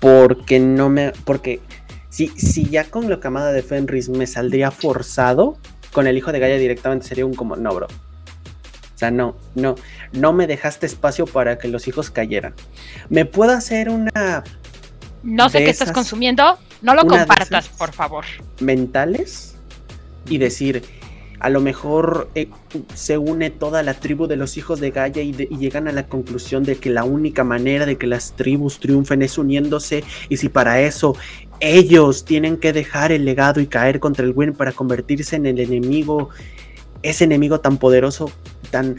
porque 0.00 0.58
no 0.60 0.90
me 0.90 1.12
porque 1.24 1.60
si, 2.10 2.28
si 2.28 2.68
ya 2.68 2.84
con 2.84 3.08
la 3.08 3.18
camada 3.20 3.52
de 3.52 3.62
Fenris 3.62 4.10
me 4.10 4.26
saldría 4.26 4.70
forzado 4.70 5.56
con 5.96 6.06
el 6.06 6.14
hijo 6.18 6.30
de 6.30 6.38
Gaia 6.40 6.58
directamente 6.58 7.06
sería 7.06 7.24
un 7.24 7.32
como 7.34 7.56
no 7.56 7.74
bro 7.74 7.86
o 7.86 8.98
sea 8.98 9.10
no 9.10 9.34
no 9.54 9.74
no 10.12 10.34
me 10.34 10.46
dejaste 10.46 10.84
espacio 10.84 11.24
para 11.26 11.56
que 11.58 11.68
los 11.68 11.88
hijos 11.88 12.10
cayeran. 12.10 12.52
Me 13.08 13.24
puedo 13.24 13.52
hacer 13.52 13.88
una 13.88 14.44
no 15.22 15.48
sé 15.48 15.64
qué 15.64 15.70
estás 15.70 15.92
consumiendo, 15.92 16.58
no 16.82 16.94
lo 16.94 17.06
compartas, 17.06 17.68
por 17.70 17.92
favor. 17.92 18.24
mentales 18.60 19.56
y 20.28 20.36
decir 20.38 20.82
a 21.38 21.50
lo 21.50 21.60
mejor 21.60 22.30
eh, 22.34 22.48
se 22.94 23.18
une 23.18 23.50
toda 23.50 23.82
la 23.82 23.92
tribu 23.94 24.26
de 24.26 24.36
los 24.36 24.56
hijos 24.56 24.80
de 24.80 24.90
Gaia 24.90 25.22
y, 25.22 25.32
de- 25.32 25.48
y 25.50 25.58
llegan 25.58 25.86
a 25.86 25.92
la 25.92 26.04
conclusión 26.06 26.64
de 26.64 26.76
que 26.76 26.88
la 26.88 27.04
única 27.04 27.44
manera 27.44 27.84
de 27.84 27.96
que 27.98 28.06
las 28.06 28.32
tribus 28.36 28.80
triunfen 28.80 29.20
es 29.20 29.36
uniéndose 29.36 30.02
y 30.30 30.38
si 30.38 30.48
para 30.48 30.80
eso 30.80 31.14
ellos 31.60 32.24
tienen 32.24 32.56
que 32.56 32.72
dejar 32.72 33.12
el 33.12 33.24
legado 33.24 33.60
y 33.60 33.66
caer 33.66 34.00
contra 34.00 34.24
el 34.24 34.32
Win 34.34 34.52
para 34.52 34.72
convertirse 34.72 35.36
en 35.36 35.46
el 35.46 35.58
enemigo, 35.60 36.30
ese 37.02 37.24
enemigo 37.24 37.60
tan 37.60 37.78
poderoso, 37.78 38.30
tan, 38.70 38.96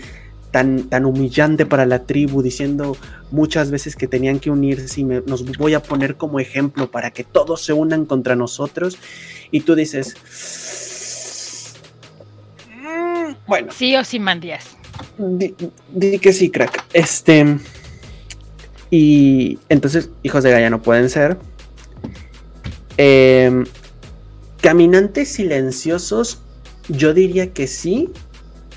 tan, 0.52 0.84
tan 0.90 1.06
humillante 1.06 1.66
para 1.66 1.86
la 1.86 2.04
tribu, 2.06 2.42
diciendo 2.42 2.96
muchas 3.32 3.70
veces 3.72 3.96
que 3.96 4.08
tenían 4.08 4.40
que 4.40 4.50
unirse 4.50 5.02
y 5.02 5.04
me- 5.04 5.22
nos 5.26 5.44
voy 5.58 5.74
a 5.74 5.82
poner 5.84 6.16
como 6.16 6.40
ejemplo 6.40 6.90
para 6.90 7.12
que 7.12 7.24
todos 7.24 7.62
se 7.62 7.74
unan 7.74 8.06
contra 8.06 8.36
nosotros 8.36 8.98
y 9.52 9.62
tú 9.62 9.76
dices, 9.76 10.16
"Mm, 12.82 13.34
bueno, 13.48 13.72
Sí 13.72 13.96
o 13.96 14.04
sí, 14.04 14.20
Mandías. 14.20 14.66
Di, 15.18 15.54
di 15.94 16.20
que 16.20 16.34
sí, 16.34 16.50
crack. 16.50 16.86
Este. 16.94 17.58
Y 18.90 19.60
entonces, 19.70 20.10
hijos 20.24 20.44
de 20.44 20.52
Gaia 20.52 20.70
no 20.70 20.82
pueden 20.82 21.10
ser. 21.10 21.38
Em, 22.98 23.66
caminantes 24.62 25.30
silenciosos, 25.30 26.42
yo 26.90 27.14
diría 27.14 27.54
que 27.54 27.68
sí, 27.68 28.10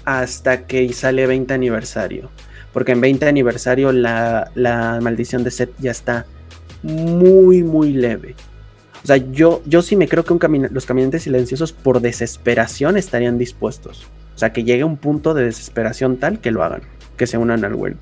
hasta 0.05 0.67
que 0.67 0.93
sale 0.93 1.27
20 1.27 1.53
aniversario. 1.55 2.31
Porque 2.73 2.93
en 2.93 3.01
20 3.01 3.27
aniversario 3.27 3.93
la, 3.93 4.51
la 4.55 4.99
maldición 5.01 5.43
de 5.43 5.51
Seth 5.51 5.73
ya 5.79 5.91
está 5.91 6.27
muy, 6.83 7.63
muy 7.63 7.93
leve. 7.93 8.37
O 9.03 9.07
sea, 9.07 9.17
yo, 9.17 9.63
yo 9.65 9.83
sí 9.83 9.97
me 9.97 10.09
creo 10.09 10.25
que 10.25 10.35
los 10.71 10.87
caminantes 10.87 11.23
silenciosos 11.23 11.73
por 11.73 12.01
desesperación 12.01 12.97
estarían 12.97 13.39
dispuestos. 13.39 14.07
O 14.35 14.39
sea, 14.39 14.53
que 14.53 14.65
llegue 14.65 14.85
un 14.85 14.97
punto 14.97 15.35
de 15.35 15.45
desesperación 15.45 16.19
tal 16.19 16.41
que 16.41 16.51
lo 16.51 16.63
hagan, 16.63 16.83
que 17.17 17.27
se 17.27 17.39
unan 17.39 17.65
al 17.65 17.75
bueno. 17.75 17.97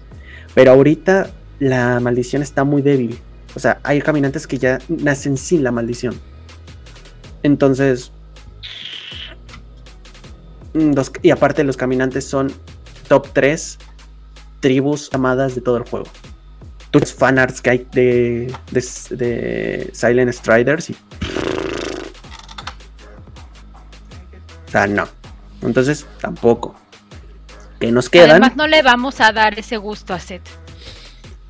Pero 0.55 0.73
ahorita 0.73 1.31
la 1.61 2.01
maldición 2.01 2.43
está 2.43 2.65
muy 2.65 2.83
débil. 2.83 3.19
O 3.59 3.61
sea, 3.61 3.81
hay 3.83 4.01
caminantes 4.01 4.47
que 4.47 4.57
ya 4.57 4.79
nacen 4.87 5.37
sin 5.37 5.65
la 5.65 5.73
maldición. 5.73 6.17
Entonces... 7.43 8.13
mm, 10.75 10.93
los- 10.93 11.11
y 11.23 11.31
aparte 11.31 11.65
los 11.65 11.77
caminantes 11.77 12.25
son 12.25 12.53
top 13.09 13.27
3 13.33 13.79
tribus 14.61 15.11
amadas 15.13 15.57
de 15.57 15.61
todo 15.61 15.77
el 15.79 15.83
juego. 15.83 16.07
Tú 16.93 17.01
ves 17.01 17.13
fanarts 17.13 17.61
que 17.61 17.71
hay 17.71 17.87
de, 17.91 18.55
de, 18.71 19.17
de 19.17 19.91
Silent 19.93 20.33
Striders 20.33 20.91
y... 20.91 20.97
O 24.69 24.71
sea, 24.71 24.87
no. 24.87 25.09
Entonces, 25.63 26.07
tampoco. 26.21 26.77
Que 27.81 27.91
nos 27.91 28.09
quedan... 28.09 28.31
Además, 28.31 28.55
no 28.55 28.69
le 28.69 28.83
vamos 28.83 29.21
a 29.21 29.33
dar 29.33 29.59
ese 29.59 29.79
gusto 29.79 30.15
a 30.15 30.21
Seth. 30.21 30.49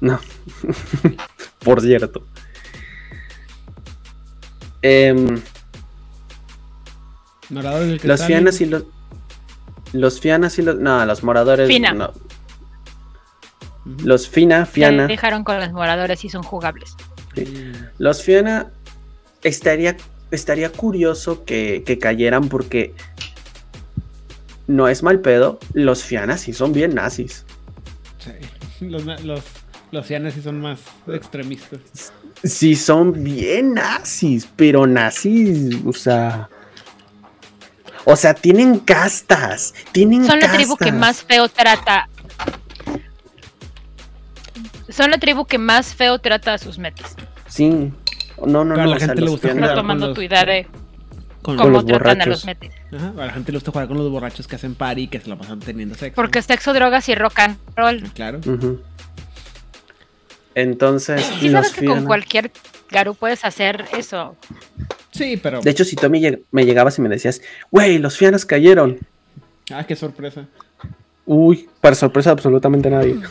No. 0.00 0.18
Por 1.60 1.80
cierto. 1.80 2.26
Em, 4.82 5.40
Moradores 7.50 8.00
del 8.00 8.08
los 8.08 8.24
fianas 8.24 8.60
y 8.60 8.66
los. 8.66 8.84
Los 9.92 10.20
fianas 10.20 10.58
y 10.58 10.62
los. 10.62 10.76
No, 10.76 11.04
los 11.06 11.22
moradores. 11.22 11.68
Fina. 11.68 11.92
no. 11.92 12.12
Los 14.04 14.28
fina, 14.28 14.66
Se 14.66 14.72
fiana. 14.72 15.06
dejaron 15.06 15.44
con 15.44 15.58
los 15.58 15.72
moradores 15.72 16.24
y 16.24 16.28
son 16.28 16.42
jugables. 16.42 16.94
Los 17.98 18.22
Fiona 18.22 18.70
estaría, 19.42 19.96
estaría 20.30 20.70
curioso 20.70 21.44
que, 21.44 21.84
que 21.86 21.98
cayeran 21.98 22.48
porque 22.48 22.94
no 24.66 24.88
es 24.88 25.02
mal 25.02 25.20
pedo. 25.20 25.58
Los 25.72 26.02
Fiana 26.02 26.36
sí 26.36 26.52
son 26.52 26.72
bien 26.72 26.94
nazis. 26.94 27.46
Sí. 28.18 28.32
Los, 28.84 29.04
los, 29.24 29.40
los 29.90 30.06
sí 30.06 30.42
son 30.42 30.60
más 30.60 30.80
extremistas. 31.06 31.80
Sí 32.44 32.76
son 32.76 33.24
bien 33.24 33.74
nazis, 33.74 34.48
pero 34.56 34.86
nazis, 34.86 35.76
o 35.86 35.92
sea... 35.92 36.48
O 38.04 38.16
sea, 38.16 38.32
tienen 38.32 38.78
castas, 38.78 39.74
tienen 39.92 40.24
Son 40.26 40.38
la 40.40 40.50
tribu 40.52 40.76
que 40.76 40.92
más 40.92 41.22
feo 41.22 41.46
trata. 41.48 42.08
Son 44.88 45.10
la 45.10 45.18
tribu 45.18 45.44
que 45.44 45.58
más 45.58 45.94
feo 45.94 46.18
trata 46.18 46.54
a 46.54 46.58
sus 46.58 46.78
metas. 46.78 47.14
Sí. 47.46 47.68
No, 48.46 48.64
no, 48.64 48.74
Pero 48.74 48.82
a 48.82 48.84
no. 48.84 48.90
la 48.90 48.96
o 48.96 48.98
sea, 48.98 49.08
gente 49.08 49.20
le 49.22 49.30
gusta 49.30 49.48
jugar. 49.52 49.74
Con 49.74 49.98
tu 49.98 50.06
los- 50.06 50.22
idea 50.22 50.44
de 50.44 50.66
Con, 51.42 51.56
Con 51.56 51.66
cómo 51.66 51.70
los 51.70 51.86
tratan 51.86 52.06
a 52.22 52.24
borrachos. 52.24 52.28
los 52.28 52.44
metas. 52.46 52.70
Ajá, 52.92 53.08
a 53.22 53.26
la 53.26 53.32
gente 53.32 53.52
le 53.52 53.58
gusta 53.58 53.70
jugar 53.72 53.88
con 53.88 53.98
los 53.98 54.10
borrachos 54.10 54.46
que 54.48 54.56
hacen 54.56 54.74
party 54.74 55.02
y 55.02 55.08
que 55.08 55.20
se 55.20 55.28
la 55.28 55.36
pasan 55.36 55.60
teniendo 55.60 55.94
sexo. 55.94 56.14
Porque 56.14 56.40
sexo, 56.42 56.72
drogas 56.72 57.08
y 57.08 57.14
rock 57.14 57.38
and 57.40 57.58
roll. 57.76 58.02
Claro. 58.14 58.38
Ujú. 58.38 58.80
Entonces, 60.60 61.24
Sí 61.40 61.50
sabes 61.50 61.72
que 61.72 61.86
con 61.86 62.04
cualquier 62.04 62.50
Garú 62.90 63.14
puedes 63.14 63.44
hacer 63.44 63.84
eso. 63.96 64.34
Sí, 65.12 65.36
pero. 65.36 65.60
De 65.60 65.70
hecho, 65.70 65.84
si 65.84 65.94
tú 65.94 66.08
lleg- 66.20 66.42
me 66.50 66.64
llegabas 66.64 66.98
y 66.98 67.02
me 67.02 67.08
decías, 67.08 67.40
güey, 67.70 67.98
los 67.98 68.16
Fianas 68.16 68.44
cayeron. 68.44 68.98
Ah, 69.72 69.84
qué 69.86 69.94
sorpresa. 69.94 70.46
Uy, 71.26 71.68
para 71.80 71.94
sorpresa 71.94 72.30
de 72.30 72.32
absolutamente 72.32 72.90
nadie. 72.90 73.20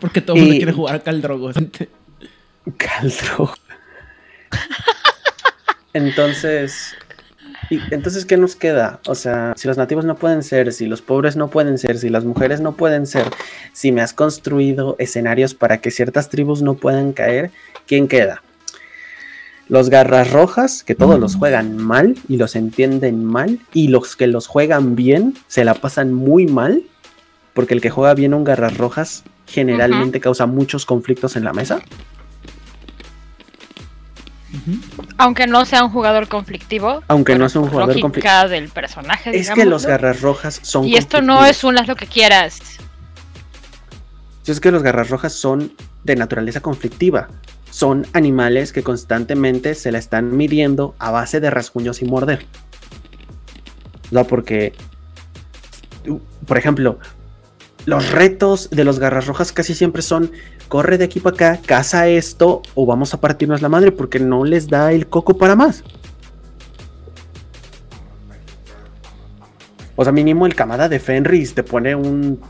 Porque 0.00 0.20
todo 0.20 0.36
el 0.36 0.42
mundo 0.42 0.56
quiere 0.56 0.72
jugar 0.72 0.96
a 0.96 1.00
Caldrogo. 1.00 1.50
Caldro. 2.76 3.54
Entonces, 5.94 6.94
y, 7.70 7.80
entonces, 7.90 8.24
¿qué 8.24 8.36
nos 8.36 8.56
queda? 8.56 9.00
O 9.06 9.14
sea, 9.14 9.54
si 9.56 9.68
los 9.68 9.76
nativos 9.76 10.04
no 10.04 10.16
pueden 10.16 10.42
ser, 10.42 10.72
si 10.72 10.86
los 10.86 11.02
pobres 11.02 11.36
no 11.36 11.48
pueden 11.48 11.78
ser, 11.78 11.98
si 11.98 12.08
las 12.08 12.24
mujeres 12.24 12.60
no 12.60 12.72
pueden 12.72 13.06
ser, 13.06 13.24
si 13.72 13.92
me 13.92 14.00
has 14.00 14.12
construido 14.12 14.96
escenarios 14.98 15.54
para 15.54 15.78
que 15.78 15.90
ciertas 15.90 16.28
tribus 16.28 16.62
no 16.62 16.74
puedan 16.74 17.12
caer, 17.12 17.50
¿quién 17.86 18.08
queda? 18.08 18.42
Los 19.68 19.88
garras 19.88 20.30
rojas, 20.30 20.84
que 20.84 20.94
todos 20.94 21.18
los 21.18 21.36
juegan 21.36 21.76
mal 21.76 22.16
y 22.28 22.36
los 22.36 22.54
entienden 22.54 23.24
mal, 23.24 23.60
y 23.72 23.88
los 23.88 24.14
que 24.16 24.26
los 24.26 24.46
juegan 24.46 24.94
bien 24.94 25.34
se 25.48 25.64
la 25.64 25.74
pasan 25.74 26.12
muy 26.12 26.46
mal, 26.46 26.82
porque 27.54 27.74
el 27.74 27.80
que 27.80 27.90
juega 27.90 28.14
bien 28.14 28.34
un 28.34 28.44
garras 28.44 28.76
rojas 28.76 29.24
generalmente 29.46 30.20
causa 30.20 30.46
muchos 30.46 30.84
conflictos 30.84 31.36
en 31.36 31.44
la 31.44 31.52
mesa. 31.52 31.80
Aunque 35.16 35.46
no 35.46 35.64
sea 35.64 35.84
un 35.84 35.90
jugador 35.90 36.28
conflictivo. 36.28 37.02
Aunque 37.08 37.36
no 37.36 37.48
sea 37.48 37.60
un 37.60 37.68
jugador 37.68 38.00
conflictivo. 38.00 38.48
del 38.48 38.68
personaje. 38.68 39.36
Es 39.36 39.50
que 39.50 39.64
los 39.64 39.86
garras 39.86 40.20
rojas 40.20 40.60
son. 40.62 40.84
Y 40.84 40.96
esto 40.96 41.22
no 41.22 41.44
es 41.46 41.62
un 41.64 41.78
haz 41.78 41.86
lo 41.86 41.96
que 41.96 42.06
quieras. 42.06 42.58
Sí, 44.42 44.50
Es 44.50 44.60
que 44.60 44.70
los 44.70 44.82
garras 44.82 45.10
rojas 45.10 45.32
son 45.32 45.72
de 46.02 46.16
naturaleza 46.16 46.60
conflictiva. 46.60 47.28
Son 47.70 48.06
animales 48.12 48.72
que 48.72 48.82
constantemente 48.82 49.74
se 49.74 49.90
la 49.90 49.98
están 49.98 50.36
midiendo 50.36 50.94
a 50.98 51.10
base 51.10 51.40
de 51.40 51.50
rasguños 51.50 52.02
y 52.02 52.04
morder. 52.04 52.46
O 54.06 54.14
sea, 54.14 54.24
porque. 54.24 54.72
Por 56.46 56.58
ejemplo, 56.58 56.98
los 57.86 58.10
retos 58.10 58.70
de 58.70 58.84
los 58.84 58.98
garras 58.98 59.26
rojas 59.26 59.52
casi 59.52 59.74
siempre 59.74 60.02
son 60.02 60.32
corre 60.68 60.98
de 60.98 61.04
aquí 61.04 61.20
para 61.20 61.34
acá, 61.34 61.60
caza 61.64 62.08
esto 62.08 62.62
o 62.74 62.86
vamos 62.86 63.14
a 63.14 63.20
partirnos 63.20 63.62
la 63.62 63.68
madre 63.68 63.92
porque 63.92 64.18
no 64.18 64.44
les 64.44 64.68
da 64.68 64.92
el 64.92 65.06
coco 65.06 65.36
para 65.36 65.54
más. 65.56 65.84
O 69.96 70.02
sea, 70.02 70.12
mínimo 70.12 70.46
el 70.46 70.54
camada 70.54 70.88
de 70.88 70.98
Fenris 70.98 71.54
te 71.54 71.62
pone 71.62 71.94
un. 71.94 72.40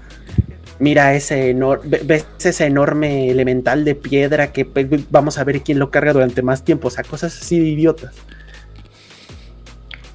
Mira 0.79 1.15
ese 1.15 1.51
enorme. 1.51 1.99
¿Ves 2.05 2.27
ese 2.43 2.67
enorme 2.67 3.31
elemental 3.31 3.85
de 3.85 3.95
piedra 3.95 4.51
que 4.53 4.65
pe- 4.65 5.05
vamos 5.11 5.39
a 5.39 5.45
ver 5.45 5.61
quién 5.63 5.79
lo 5.79 5.91
carga 5.91 6.13
durante 6.13 6.43
más 6.43 6.65
tiempo? 6.65 6.89
O 6.89 6.91
sea, 6.91 7.05
cosas 7.05 7.39
así 7.39 7.59
de 7.59 7.67
idiotas. 7.67 8.15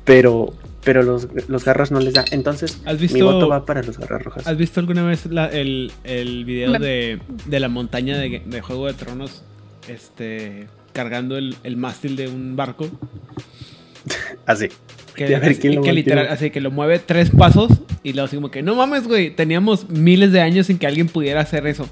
Pero. 0.05 0.53
Pero 0.83 1.03
los, 1.03 1.27
los 1.49 1.65
garras 1.65 1.91
no 1.91 1.99
les 1.99 2.13
da. 2.13 2.23
Entonces, 2.31 2.81
¿Has 2.85 2.95
mi 2.95 3.07
visto- 3.07 3.25
voto 3.25 3.47
va 3.49 3.65
para 3.65 3.83
los 3.83 3.97
garras 3.97 4.23
rojas. 4.23 4.47
¿Has 4.47 4.57
visto 4.57 4.79
alguna 4.79 5.03
vez 5.03 5.25
la- 5.25 5.47
el, 5.47 5.91
el 6.03 6.45
video 6.45 6.71
de, 6.73 7.19
de 7.45 7.59
la 7.59 7.67
montaña 7.67 8.17
de, 8.17 8.41
de 8.45 8.61
Juego 8.61 8.87
de 8.87 8.93
Tronos? 8.93 9.43
Este. 9.87 10.67
Cargando 10.93 11.37
el, 11.37 11.55
el 11.63 11.77
mástil 11.77 12.15
de 12.15 12.27
un 12.27 12.55
barco. 12.55 12.89
Así. 14.45 14.67
Que, 15.15 15.35
a 15.35 15.39
ver 15.39 15.51
así- 15.51 15.69
lo 15.73 15.81
que 15.81 15.91
literal, 15.93 16.27
así 16.29 16.49
que 16.49 16.61
lo 16.61 16.71
mueve 16.71 16.99
tres 16.99 17.29
pasos 17.29 17.69
y 18.03 18.13
luego 18.13 18.27
así 18.27 18.37
como 18.37 18.49
que, 18.49 18.61
no 18.63 18.75
mames, 18.75 19.05
güey, 19.07 19.31
teníamos 19.35 19.89
miles 19.89 20.31
de 20.31 20.39
años 20.39 20.67
sin 20.67 20.77
que 20.77 20.87
alguien 20.87 21.07
pudiera 21.07 21.41
hacer 21.41 21.67
eso. 21.67 21.89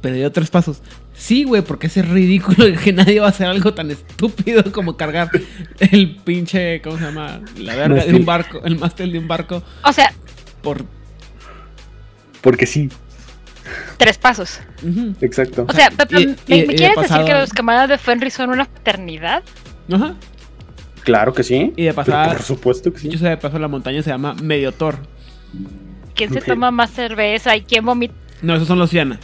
Pero 0.00 0.16
dio 0.16 0.32
tres 0.32 0.50
pasos. 0.50 0.82
Sí, 1.18 1.42
güey, 1.42 1.62
porque 1.62 1.88
es 1.88 2.08
ridículo 2.08 2.64
que 2.84 2.92
nadie 2.92 3.18
va 3.18 3.26
a 3.26 3.30
hacer 3.30 3.48
algo 3.48 3.74
tan 3.74 3.90
estúpido 3.90 4.70
como 4.72 4.96
cargar 4.96 5.28
el 5.80 6.14
pinche, 6.24 6.80
¿cómo 6.80 6.96
se 6.96 7.04
llama? 7.04 7.40
La 7.56 7.74
verga 7.74 8.04
de 8.04 8.14
un 8.14 8.24
barco, 8.24 8.62
el 8.64 8.78
mástil 8.78 9.10
de 9.12 9.18
un 9.18 9.26
barco 9.26 9.62
O 9.82 9.92
sea, 9.92 10.12
por... 10.62 10.84
Porque 12.40 12.66
sí, 12.66 12.88
tres 13.96 14.16
pasos. 14.16 14.60
Exacto. 15.20 15.66
O 15.68 15.72
sea, 15.72 15.90
Pepe, 15.90 16.20
Y- 16.20 16.26
¿me, 16.26 16.32
y- 16.46 16.54
y 16.62 16.66
me 16.66 16.72
de 16.72 16.74
quieres 16.76 16.96
decir 17.02 17.24
que 17.24 17.34
los 17.34 17.52
camaradas 17.52 17.88
de 17.88 17.98
Fenris 17.98 18.34
son 18.34 18.50
una 18.50 18.64
paternidad? 18.64 19.42
Ajá. 19.92 20.14
Claro 21.02 21.32
que 21.34 21.42
sí. 21.42 21.72
Y 21.76 21.84
de 21.84 21.94
pasada, 21.94 22.32
por 22.32 22.42
supuesto 22.42 22.92
que 22.92 23.00
sí. 23.00 23.08
yo 23.08 23.18
sé 23.18 23.28
de 23.28 23.36
paso, 23.36 23.58
la 23.58 23.66
montaña 23.68 24.02
se 24.02 24.10
llama 24.10 24.34
Mediotor. 24.34 24.98
¿Quién 26.14 26.32
se 26.32 26.40
toma 26.40 26.70
más 26.70 26.90
cerveza 26.92 27.56
y 27.56 27.62
quién 27.62 27.84
vomita? 27.84 28.14
No, 28.42 28.54
esos 28.54 28.68
son 28.68 28.78
los 28.78 28.90
Fiana. 28.90 29.18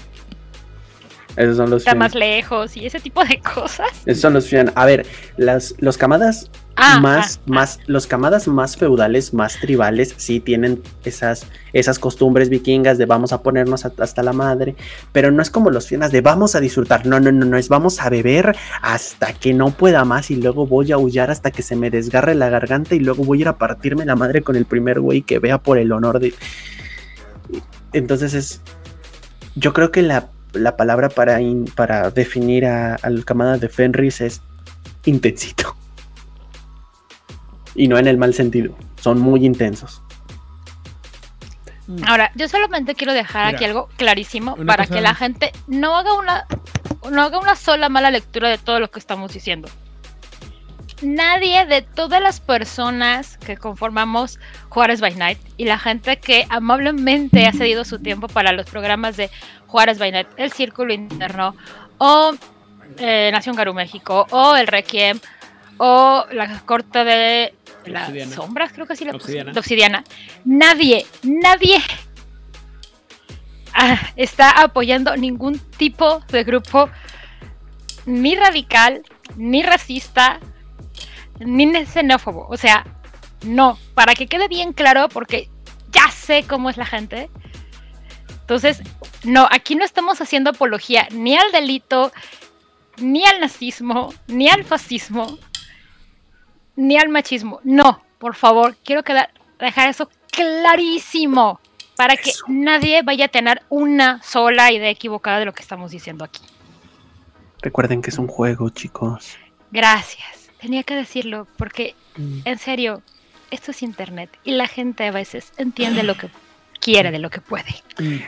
Esos 1.36 1.56
son 1.56 1.70
los 1.70 1.82
está 1.82 1.94
más 1.94 2.14
lejos 2.14 2.76
y 2.76 2.86
ese 2.86 3.00
tipo 3.00 3.24
de 3.24 3.40
cosas. 3.40 3.88
Esos 4.06 4.20
son 4.22 4.34
los 4.34 4.46
Fian. 4.46 4.72
A 4.74 4.84
ver, 4.86 5.06
las, 5.36 5.74
los 5.78 5.96
camadas 5.98 6.50
Ah, 6.76 6.98
más, 6.98 7.38
ah, 7.38 7.42
más, 7.46 7.78
los 7.86 8.08
camadas 8.08 8.48
más 8.48 8.76
feudales, 8.76 9.32
más 9.32 9.60
tribales, 9.60 10.12
sí 10.16 10.40
tienen 10.40 10.82
esas, 11.04 11.46
esas 11.72 12.00
costumbres 12.00 12.48
vikingas 12.48 12.98
de 12.98 13.06
vamos 13.06 13.32
a 13.32 13.44
ponernos 13.44 13.84
a- 13.84 13.92
hasta 13.96 14.24
la 14.24 14.32
madre, 14.32 14.74
pero 15.12 15.30
no 15.30 15.40
es 15.40 15.50
como 15.50 15.70
los 15.70 15.86
fianas 15.86 16.10
de 16.10 16.20
vamos 16.20 16.56
a 16.56 16.60
disfrutar, 16.60 17.06
no, 17.06 17.20
no, 17.20 17.30
no, 17.30 17.46
no, 17.46 17.56
es 17.56 17.68
vamos 17.68 18.00
a 18.00 18.10
beber 18.10 18.56
hasta 18.82 19.32
que 19.34 19.54
no 19.54 19.70
pueda 19.70 20.04
más 20.04 20.32
y 20.32 20.36
luego 20.36 20.66
voy 20.66 20.90
a 20.90 20.96
aullar 20.96 21.30
hasta 21.30 21.52
que 21.52 21.62
se 21.62 21.76
me 21.76 21.90
desgarre 21.90 22.34
la 22.34 22.48
garganta 22.48 22.96
y 22.96 22.98
luego 22.98 23.22
voy 23.22 23.38
a 23.38 23.40
ir 23.42 23.48
a 23.48 23.56
partirme 23.56 24.04
la 24.04 24.16
madre 24.16 24.42
con 24.42 24.56
el 24.56 24.64
primer 24.64 24.98
güey 24.98 25.22
que 25.22 25.38
vea 25.38 25.58
por 25.58 25.78
el 25.78 25.92
honor 25.92 26.18
de... 26.18 26.34
Entonces 27.92 28.34
es, 28.34 28.60
yo 29.54 29.72
creo 29.72 29.92
que 29.92 30.02
la, 30.02 30.28
la 30.54 30.76
palabra 30.76 31.08
para, 31.08 31.40
in- 31.40 31.64
para 31.66 32.10
definir 32.10 32.64
a, 32.66 32.94
al 32.96 33.24
camada 33.24 33.58
de 33.58 33.68
Fenris 33.68 34.20
es 34.20 34.42
intensito. 35.04 35.76
Y 37.74 37.88
no 37.88 37.98
en 37.98 38.06
el 38.06 38.16
mal 38.18 38.34
sentido. 38.34 38.76
Son 39.00 39.18
muy 39.20 39.44
intensos. 39.44 40.00
Ahora, 42.06 42.30
yo 42.34 42.48
solamente 42.48 42.94
quiero 42.94 43.12
dejar 43.12 43.46
Mira, 43.46 43.56
aquí 43.58 43.64
algo 43.66 43.88
clarísimo 43.96 44.56
para 44.64 44.86
que 44.86 45.00
la 45.02 45.14
gente 45.14 45.52
no 45.66 45.96
haga 45.96 46.14
una 46.14 46.46
no 47.10 47.20
haga 47.22 47.38
una 47.38 47.54
sola 47.56 47.90
mala 47.90 48.10
lectura 48.10 48.48
de 48.48 48.56
todo 48.56 48.80
lo 48.80 48.90
que 48.90 48.98
estamos 48.98 49.34
diciendo. 49.34 49.68
Nadie 51.02 51.66
de 51.66 51.82
todas 51.82 52.22
las 52.22 52.40
personas 52.40 53.36
que 53.38 53.56
conformamos 53.56 54.38
Juárez 54.68 55.00
by 55.00 55.14
Night 55.16 55.38
y 55.56 55.64
la 55.64 55.78
gente 55.78 56.18
que 56.18 56.46
amablemente 56.48 57.46
ha 57.46 57.52
cedido 57.52 57.84
su 57.84 57.98
tiempo 57.98 58.28
para 58.28 58.52
los 58.52 58.66
programas 58.66 59.16
de 59.16 59.30
Juárez 59.66 59.98
by 59.98 60.12
Night, 60.12 60.28
el 60.36 60.52
Círculo 60.52 60.92
Interno 60.92 61.54
o 61.98 62.32
eh, 62.98 63.30
Nación 63.32 63.56
Garú 63.56 63.74
México 63.74 64.26
o 64.30 64.56
el 64.56 64.66
Requiem 64.66 65.18
o 65.78 66.24
la 66.30 66.60
corte 66.60 67.04
de 67.04 67.54
las 67.86 68.04
Obsidiana. 68.08 68.34
sombras, 68.34 68.72
creo 68.72 68.86
que 68.86 68.96
sí 68.96 69.04
la 69.04 69.12
puse, 69.12 69.24
Obsidiana. 69.24 69.52
de 69.52 69.58
Obsidiana. 69.58 70.04
Nadie, 70.44 71.06
nadie 71.22 71.78
ah, 73.74 73.98
está 74.16 74.50
apoyando 74.62 75.16
ningún 75.16 75.58
tipo 75.58 76.20
de 76.28 76.44
grupo 76.44 76.88
ni 78.06 78.36
radical, 78.36 79.02
ni 79.36 79.62
racista, 79.62 80.40
ni 81.40 81.86
xenófobo. 81.86 82.46
O 82.48 82.56
sea, 82.56 82.84
no, 83.44 83.78
para 83.94 84.14
que 84.14 84.26
quede 84.26 84.48
bien 84.48 84.72
claro, 84.72 85.08
porque 85.08 85.48
ya 85.92 86.10
sé 86.10 86.44
cómo 86.46 86.70
es 86.70 86.76
la 86.76 86.86
gente. 86.86 87.30
Entonces, 88.40 88.82
no, 89.24 89.48
aquí 89.50 89.74
no 89.74 89.84
estamos 89.84 90.20
haciendo 90.20 90.50
apología 90.50 91.08
ni 91.10 91.36
al 91.36 91.50
delito, 91.52 92.12
ni 92.98 93.24
al 93.24 93.40
nazismo, 93.40 94.12
ni 94.26 94.48
al 94.48 94.64
fascismo, 94.64 95.38
ni 96.76 96.98
al 96.98 97.08
machismo. 97.08 97.60
No, 97.64 98.02
por 98.18 98.34
favor, 98.34 98.76
quiero 98.84 99.02
quedar, 99.02 99.30
dejar 99.58 99.88
eso 99.88 100.10
clarísimo 100.30 101.60
para 101.96 102.16
que 102.16 102.30
Eso. 102.30 102.44
nadie 102.48 103.02
vaya 103.02 103.26
a 103.26 103.28
tener 103.28 103.62
una 103.68 104.22
sola 104.22 104.72
idea 104.72 104.90
equivocada 104.90 105.38
de 105.38 105.44
lo 105.44 105.52
que 105.52 105.62
estamos 105.62 105.90
diciendo 105.90 106.24
aquí. 106.24 106.42
Recuerden 107.62 108.02
que 108.02 108.10
es 108.10 108.18
un 108.18 108.26
juego, 108.26 108.68
chicos. 108.70 109.38
Gracias. 109.70 110.43
Tenía 110.64 110.82
que 110.82 110.94
decirlo 110.94 111.46
porque, 111.58 111.94
en 112.46 112.58
serio, 112.58 113.02
esto 113.50 113.70
es 113.72 113.82
internet 113.82 114.30
y 114.44 114.52
la 114.52 114.66
gente 114.66 115.04
a 115.06 115.10
veces 115.10 115.52
entiende 115.58 116.02
lo 116.02 116.14
que 116.14 116.30
quiere 116.80 117.10
de 117.10 117.18
lo 117.18 117.28
que 117.28 117.42
puede. 117.42 117.66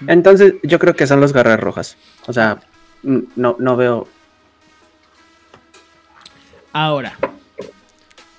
Entonces, 0.06 0.52
yo 0.62 0.78
creo 0.78 0.94
que 0.94 1.06
son 1.06 1.22
los 1.22 1.32
garras 1.32 1.58
rojas. 1.58 1.96
O 2.26 2.34
sea, 2.34 2.58
mm, 3.04 3.20
no, 3.36 3.56
no 3.58 3.76
veo. 3.76 4.06
Ahora, 6.74 7.16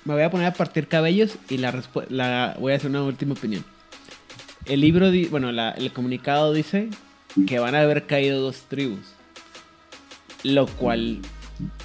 me 0.04 0.14
voy 0.14 0.22
a 0.22 0.30
poner 0.30 0.46
a 0.46 0.52
partir 0.52 0.86
cabellos 0.86 1.36
y 1.48 1.58
la, 1.58 1.82
la 2.08 2.54
voy 2.60 2.74
a 2.74 2.76
hacer 2.76 2.90
una 2.90 3.02
última 3.02 3.32
opinión. 3.34 3.64
El 4.64 4.80
libro, 4.80 5.10
bueno, 5.28 5.50
la- 5.50 5.72
el 5.72 5.92
comunicado 5.92 6.52
dice 6.52 6.88
que 7.48 7.58
van 7.58 7.74
a 7.74 7.80
haber 7.80 8.06
caído 8.06 8.40
dos 8.40 8.62
tribus, 8.68 9.00
lo 10.44 10.68
cual 10.68 11.18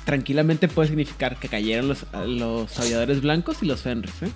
tranquilamente 0.06 0.68
puede 0.68 0.90
significar 0.90 1.38
que 1.38 1.50
cayeron 1.50 1.88
los, 1.88 2.06
los 2.26 2.80
aviadores 2.80 3.22
blancos 3.22 3.62
y 3.62 3.66
los 3.66 3.82
Fenris, 3.82 4.22
¿eh? 4.22 4.32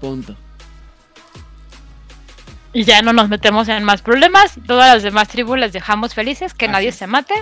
Punto. 0.00 0.36
Y 2.72 2.84
ya 2.84 3.02
no 3.02 3.12
nos 3.12 3.28
metemos 3.28 3.68
en 3.68 3.82
más 3.82 4.02
problemas. 4.02 4.58
Todas 4.66 4.94
las 4.94 5.02
demás 5.02 5.28
tribus 5.28 5.58
las 5.58 5.72
dejamos 5.72 6.14
felices, 6.14 6.54
que 6.54 6.66
Así 6.66 6.72
nadie 6.72 6.88
es. 6.88 6.94
se 6.96 7.06
mate. 7.06 7.34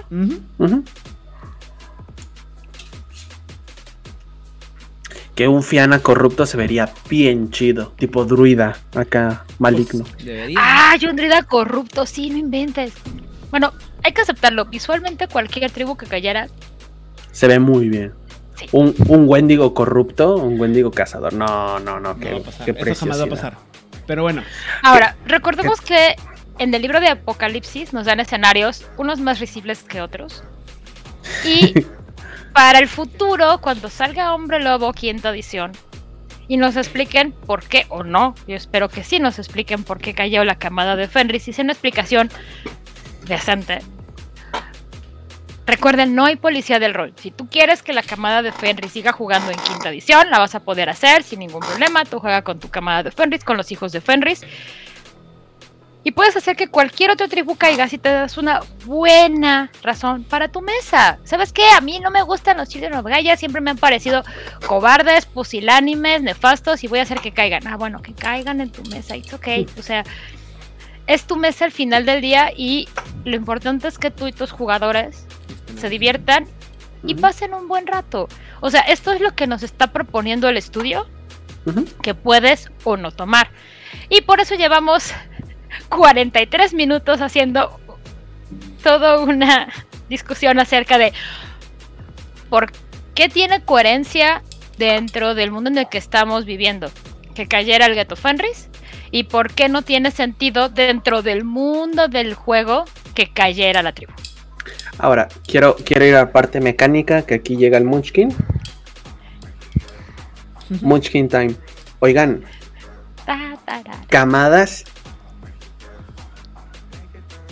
Que 5.35 5.49
un 5.49 5.63
Fiana 5.63 5.99
corrupto 5.99 6.47
se 6.47 6.57
vería 6.57 6.91
bien 7.11 7.51
chido. 7.51 7.93
Tipo 7.99 8.25
druida, 8.25 8.79
acá, 8.95 9.45
maligno. 9.59 10.05
Pues. 10.05 10.55
¡Ah! 10.57 10.95
un 11.07 11.17
druida 11.17 11.43
corrupto, 11.43 12.07
sí, 12.07 12.31
no 12.31 12.39
inventes. 12.39 12.95
Bueno, 13.51 13.73
hay 14.03 14.13
que 14.13 14.23
aceptarlo. 14.23 14.65
Visualmente, 14.67 15.29
cualquier 15.29 15.71
tribu 15.71 15.97
que 15.97 16.07
cayera. 16.07 16.49
Se 17.37 17.47
ve 17.49 17.59
muy 17.59 17.91
bien. 17.91 18.15
Sí. 18.59 18.67
Un, 18.73 18.95
un 19.09 19.29
Wendigo 19.29 19.75
corrupto, 19.75 20.37
un 20.37 20.59
Wendigo 20.59 20.91
cazador. 20.91 21.35
No, 21.35 21.79
no, 21.81 22.01
no, 22.01 22.15
No 22.15 22.19
qué, 22.19 22.33
va 22.33 22.39
a 22.39 22.43
pasar. 22.43 22.65
qué 22.65 22.71
Eso 22.71 23.01
jamás 23.01 23.21
va 23.21 23.25
a 23.25 23.27
preciosidad. 23.27 23.53
pasar. 23.53 23.57
Pero 24.07 24.23
bueno, 24.23 24.43
Ahora, 24.83 25.17
recordemos 25.27 25.83
que 25.83 26.17
en 26.59 26.73
el 26.73 26.81
libro 26.81 26.99
de 26.99 27.09
Apocalipsis 27.09 27.93
nos 27.93 28.07
dan 28.07 28.21
escenarios, 28.21 28.87
unos 28.97 29.21
más 29.21 29.39
risibles 29.39 29.83
que 29.83 30.01
otros. 30.01 30.45
Y 31.45 31.75
para 32.55 32.79
el 32.79 32.89
futuro, 32.89 33.59
cuando 33.61 33.91
salga 33.91 34.35
Hombre 34.35 34.59
Lobo, 34.61 34.95
quinta 34.95 35.29
edición, 35.29 35.73
y 36.49 36.57
nos 36.57 36.77
expliquen 36.77 37.33
por 37.33 37.65
qué 37.65 37.85
o 37.91 38.03
no, 38.03 38.35
yo 38.49 38.57
espero 38.57 38.89
que 38.89 39.05
sí 39.05 39.19
nos 39.19 39.39
expliquen 39.39 39.85
por 39.85 39.99
qué 39.99 40.15
cayó 40.15 40.43
la 40.45 40.55
camada 40.55 40.97
de 40.97 41.07
Fenris, 41.07 41.49
y 41.49 41.53
sea 41.53 41.65
una 41.65 41.73
explicación 41.75 42.31
decente. 43.27 43.81
Recuerden, 45.67 46.15
no 46.15 46.25
hay 46.25 46.37
policía 46.37 46.79
del 46.79 46.95
rol. 46.95 47.13
Si 47.17 47.33
tú 47.33 47.49
quieres 47.49 47.83
que 47.83 47.93
la 47.93 48.05
camada 48.05 48.41
de 48.41 48.53
Fenris 48.53 48.93
siga 48.93 49.13
jugando 49.13 49.51
en 49.51 49.59
quinta 49.59 49.89
edición, 49.89 50.31
la 50.31 50.39
vas 50.39 50.55
a 50.55 50.61
poder 50.61 50.89
hacer 50.89 51.25
sin 51.25 51.41
ningún 51.41 51.61
problema. 51.61 52.05
Tú 52.05 52.21
juega 52.21 52.43
con 52.43 52.61
tu 52.61 52.69
camada 52.69 53.03
de 53.03 53.11
Fenris, 53.11 53.43
con 53.43 53.57
los 53.57 53.73
hijos 53.73 53.91
de 53.91 54.01
Fenris. 54.01 54.43
Y 56.05 56.13
puedes 56.13 56.37
hacer 56.37 56.55
que 56.55 56.69
cualquier 56.69 57.11
otro 57.11 57.29
tribu 57.29 57.57
caiga 57.57 57.89
si 57.89 57.99
te 57.99 58.11
das 58.11 58.39
una 58.39 58.61
buena 58.85 59.73
razón 59.83 60.23
para 60.23 60.47
tu 60.47 60.63
mesa. 60.63 61.19
¿Sabes 61.25 61.53
qué? 61.53 61.65
A 61.77 61.81
mí 61.81 61.99
no 61.99 62.13
me 62.13 62.23
gustan 62.23 62.59
los 62.59 62.69
Children 62.69 62.95
of 62.95 63.07
Gaia, 63.07 63.37
siempre 63.37 63.61
me 63.61 63.73
han 63.73 63.77
parecido 63.77 64.23
cobardes, 64.69 65.27
pusilánimes, 65.27 66.23
nefastos 66.23 66.85
y 66.85 66.87
voy 66.87 67.01
a 67.01 67.03
hacer 67.03 67.19
que 67.19 67.33
caigan. 67.33 67.67
Ah, 67.67 67.77
bueno, 67.77 68.03
que 68.03 68.15
caigan 68.15 68.61
en 68.61 68.71
tu 68.71 68.89
mesa, 68.89 69.17
it's 69.17 69.35
okay. 69.35 69.67
O 69.77 69.83
sea, 69.83 70.05
es 71.09 71.25
tu 71.25 71.35
mesa 71.35 71.65
al 71.65 71.73
final 71.73 72.07
del 72.07 72.21
día 72.21 72.53
y 72.57 72.89
lo 73.25 73.35
importante 73.35 73.89
es 73.89 73.99
que 73.99 74.13
tú 74.13 74.29
y 74.29 74.33
tus 74.33 74.53
jugadores 74.53 75.27
se 75.77 75.89
diviertan 75.89 76.47
y 77.05 77.15
pasen 77.15 77.55
un 77.55 77.69
buen 77.69 77.87
rato. 77.87 78.29
O 78.61 78.71
sea, 78.71 78.81
esto 78.83 79.13
es 79.13 79.21
lo 79.21 79.35
que 79.35 79.47
nos 79.47 79.63
está 79.63 79.89
proponiendo 79.93 80.49
el 80.49 80.57
estudio 80.57 81.07
que 82.03 82.15
puedes 82.15 82.71
o 82.85 82.97
no 82.97 83.11
tomar. 83.11 83.51
Y 84.09 84.21
por 84.23 84.41
eso 84.41 84.55
llevamos 84.55 85.13
43 85.89 86.75
minutos 86.75 87.21
haciendo 87.21 87.81
toda 88.83 89.19
una 89.19 89.69
discusión 90.09 90.61
acerca 90.61 90.99
de 90.99 91.13
por 92.49 92.73
qué 93.15 93.29
tiene 93.29 93.63
coherencia 93.63 94.43
dentro 94.79 95.35
del 95.35 95.51
mundo 95.51 95.71
en 95.71 95.79
el 95.79 95.89
que 95.89 95.99
estamos 95.99 96.45
viviendo 96.45 96.91
que 97.35 97.47
cayera 97.47 97.87
el 97.87 97.95
Ghetto 97.95 98.17
Fenris 98.17 98.69
y 99.11 99.25
por 99.25 99.53
qué 99.53 99.69
no 99.69 99.83
tiene 99.83 100.11
sentido 100.11 100.69
dentro 100.69 101.23
del 101.23 101.45
mundo 101.45 102.09
del 102.09 102.35
juego 102.35 102.85
que 103.15 103.29
cayera 103.33 103.83
la 103.83 103.93
tribu. 103.93 104.13
Ahora, 104.99 105.29
quiero, 105.47 105.77
quiero 105.77 106.05
ir 106.07 106.15
a 106.15 106.21
la 106.25 106.33
parte 106.33 106.61
mecánica, 106.61 107.23
que 107.23 107.35
aquí 107.35 107.57
llega 107.57 107.77
el 107.79 107.85
Munchkin. 107.85 108.35
Munchkin 110.81 111.29
time. 111.29 111.55
Oigan, 112.01 112.45
camadas 114.09 114.85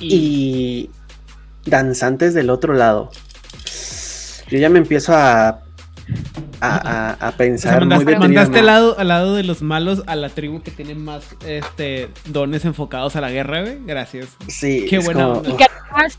y, 0.01 0.91
danzantes 1.65 2.35
del 2.35 2.51
otro 2.51 2.75
lado. 2.75 3.11
Yo 4.49 4.59
ya 4.59 4.69
me 4.69 4.79
empiezo 4.79 5.15
a, 5.15 5.49
a, 5.49 5.61
a, 6.61 7.11
a 7.11 7.15
o 7.15 7.19
sea, 7.19 7.33
pensar 7.37 7.81
muy 7.81 7.89
mandaste, 7.89 8.19
mandaste 8.19 8.59
al 8.59 8.67
lado, 8.67 8.99
al 8.99 9.09
lado 9.09 9.35
de 9.35 9.45
los 9.45 9.63
malos 9.63 10.03
a 10.07 10.17
la 10.17 10.29
tribu 10.29 10.63
que 10.63 10.71
tiene 10.71 10.95
más 10.95 11.25
este 11.47 12.11
dones 12.27 12.65
enfocados 12.65 13.17
a 13.17 13.21
la 13.21 13.31
guerra, 13.31 13.63
güey. 13.63 13.79
Gracias. 13.87 14.29
Sí, 14.49 14.87
Qué 14.89 14.97
es 14.97 15.05
buena 15.05 15.25
como- 15.25 15.39
onda. 15.39 15.51
Y 15.51 15.57
que 15.57 15.65
además 15.65 16.19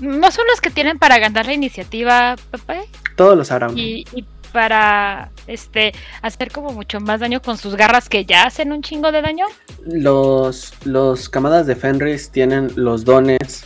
no 0.00 0.30
son 0.30 0.46
los 0.48 0.60
que 0.60 0.70
tienen 0.70 0.98
para 0.98 1.18
ganar 1.18 1.46
la 1.46 1.52
iniciativa, 1.52 2.36
Pepe, 2.50 2.80
todos 3.16 3.36
lo 3.36 3.44
sabrán. 3.44 3.76
y, 3.76 4.04
y 4.14 4.24
para 4.52 5.30
este 5.46 5.92
hacer 6.20 6.52
como 6.52 6.72
mucho 6.72 7.00
más 7.00 7.20
daño 7.20 7.40
con 7.40 7.56
sus 7.56 7.74
garras 7.74 8.08
que 8.08 8.24
ya 8.24 8.44
hacen 8.44 8.72
un 8.72 8.82
chingo 8.82 9.10
de 9.10 9.22
daño. 9.22 9.46
Los, 9.84 10.74
los 10.84 11.28
camadas 11.28 11.66
de 11.66 11.74
Fenris 11.74 12.30
tienen 12.30 12.70
los 12.76 13.04
dones 13.04 13.64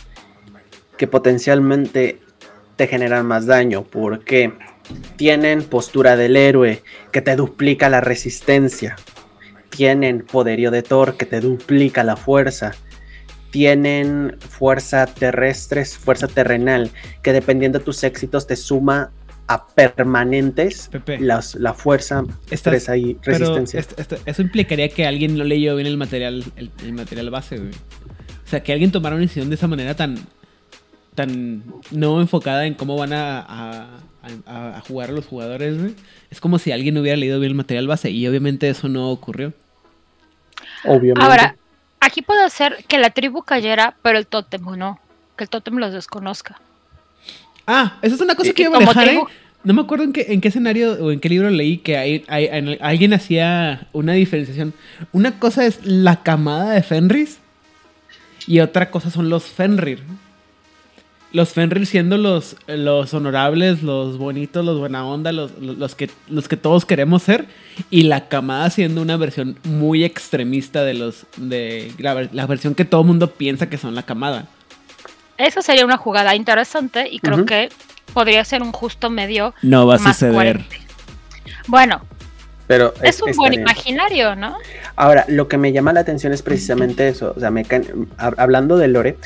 que 0.97 1.07
potencialmente 1.07 2.21
te 2.75 2.87
generan 2.87 3.25
más 3.25 3.45
daño, 3.45 3.83
porque 3.83 4.53
tienen 5.15 5.63
postura 5.63 6.15
del 6.15 6.37
héroe, 6.37 6.83
que 7.11 7.21
te 7.21 7.35
duplica 7.35 7.89
la 7.89 8.01
resistencia, 8.01 8.95
tienen 9.69 10.21
poderío 10.21 10.71
de 10.71 10.83
Thor, 10.83 11.17
que 11.17 11.25
te 11.25 11.41
duplica 11.41 12.03
la 12.03 12.15
fuerza, 12.15 12.75
tienen 13.51 14.37
fuerza 14.39 15.05
terrestre, 15.05 15.85
fuerza 15.85 16.27
terrenal, 16.27 16.91
que 17.21 17.33
dependiendo 17.33 17.79
de 17.79 17.85
tus 17.85 18.03
éxitos 18.03 18.47
te 18.47 18.55
suma 18.55 19.11
a 19.47 19.65
permanentes 19.67 20.89
las, 21.19 21.55
la 21.55 21.73
fuerza, 21.73 22.25
estrés 22.51 22.89
y 22.89 23.17
resistencia. 23.21 23.81
eso 24.25 24.41
implicaría 24.41 24.89
que 24.89 25.05
alguien 25.05 25.37
no 25.37 25.43
leyó 25.45 25.75
bien 25.75 25.87
el 25.87 25.97
material, 25.97 26.43
el, 26.57 26.93
material 26.93 27.29
base, 27.29 27.57
O 27.57 28.49
sea, 28.49 28.61
que 28.61 28.73
alguien 28.73 28.91
tomara 28.91 29.15
una 29.15 29.21
decisión 29.21 29.49
de 29.49 29.55
esa 29.55 29.67
manera 29.67 29.95
tan, 29.95 30.17
tan 31.15 31.63
no 31.91 32.19
enfocada 32.19 32.65
en 32.65 32.73
cómo 32.73 32.97
van 32.97 33.13
a, 33.13 34.01
a, 34.45 34.81
jugar 34.85 35.09
a 35.09 35.13
los 35.13 35.25
jugadores, 35.25 35.93
Es 36.29 36.41
como 36.41 36.59
si 36.59 36.73
alguien 36.73 36.97
hubiera 36.97 37.15
leído 37.15 37.39
bien 37.39 37.51
el 37.51 37.55
material 37.55 37.87
base 37.87 38.11
y 38.11 38.27
obviamente 38.27 38.67
eso 38.69 38.89
no 38.89 39.09
ocurrió. 39.11 39.53
Obviamente. 40.83 41.21
Ahora, 41.21 41.55
aquí 42.07 42.21
puede 42.21 42.49
ser 42.49 42.83
que 42.87 42.97
la 42.97 43.11
tribu 43.11 43.43
cayera, 43.43 43.95
pero 44.01 44.17
el 44.17 44.25
tótem 44.25 44.63
no. 44.77 44.99
Que 45.37 45.43
el 45.43 45.49
tótem 45.49 45.77
los 45.77 45.93
desconozca. 45.93 46.59
Ah, 47.67 47.97
esa 48.01 48.15
es 48.15 48.21
una 48.21 48.35
cosa 48.35 48.53
que 48.53 48.63
iba 48.63 48.77
a 48.77 48.79
dejar, 48.79 49.07
¿eh? 49.09 49.21
No 49.63 49.73
me 49.73 49.81
acuerdo 49.81 50.05
en 50.05 50.13
qué, 50.13 50.27
en 50.29 50.39
qué 50.39 50.47
escenario 50.47 50.93
o 50.93 51.11
en 51.11 51.19
qué 51.19 51.27
libro 51.27 51.49
leí 51.49 51.79
que 51.79 51.97
hay, 51.97 52.23
alguien 52.79 53.13
hacía 53.13 53.87
una 53.91 54.13
diferenciación. 54.13 54.73
Una 55.11 55.39
cosa 55.39 55.65
es 55.65 55.85
la 55.85 56.23
camada 56.23 56.71
de 56.71 56.83
Fenris 56.83 57.39
y 58.45 58.61
otra 58.61 58.89
cosa 58.89 59.11
son 59.11 59.29
los 59.29 59.43
Fenrir. 59.43 60.01
Los 61.33 61.49
Fenrir 61.49 61.85
siendo 61.85 62.17
los, 62.17 62.55
los 62.67 63.13
honorables, 63.13 63.83
los 63.83 64.17
bonitos, 64.17 64.63
los 64.63 64.79
buena 64.79 65.05
onda, 65.05 65.31
los, 65.31 65.51
los, 65.59 65.93
que, 65.93 66.09
los 66.29 66.47
que 66.47 66.55
todos 66.55 66.85
queremos 66.85 67.23
ser. 67.23 67.47
Y 67.89 68.03
la 68.03 68.29
camada 68.29 68.69
siendo 68.69 69.01
una 69.01 69.17
versión 69.17 69.59
muy 69.63 70.03
extremista 70.03 70.83
de 70.83 70.93
los. 70.93 71.25
de 71.35 71.91
la, 71.97 72.29
la 72.31 72.45
versión 72.47 72.75
que 72.75 72.85
todo 72.85 73.01
el 73.01 73.07
mundo 73.07 73.31
piensa 73.31 73.69
que 73.69 73.77
son 73.77 73.93
la 73.93 74.03
camada. 74.03 74.47
Eso 75.37 75.61
sería 75.61 75.85
una 75.85 75.97
jugada 75.97 76.35
interesante 76.35 77.07
y 77.11 77.19
creo 77.19 77.45
que 77.45 77.69
podría 78.13 78.43
ser 78.43 78.63
un 78.63 78.71
justo 78.71 79.09
medio. 79.09 79.53
No 79.61 79.85
va 79.85 79.95
a 79.95 79.99
suceder. 79.99 80.65
Bueno, 81.67 82.01
pero 82.67 82.93
es, 83.01 83.21
un 83.21 83.31
buen 83.31 83.53
imaginario, 83.53 84.35
¿no? 84.35 84.57
Ahora, 84.95 85.25
lo 85.29 85.47
que 85.47 85.57
me 85.57 85.71
llama 85.71 85.93
la 85.93 86.01
atención 86.01 86.33
es 86.33 86.41
precisamente 86.41 87.07
eso. 87.07 87.33
O 87.35 87.39
sea, 87.39 87.49
me 87.49 87.65
hablando 88.17 88.77
de 88.77 88.87
Lore, 88.89 89.17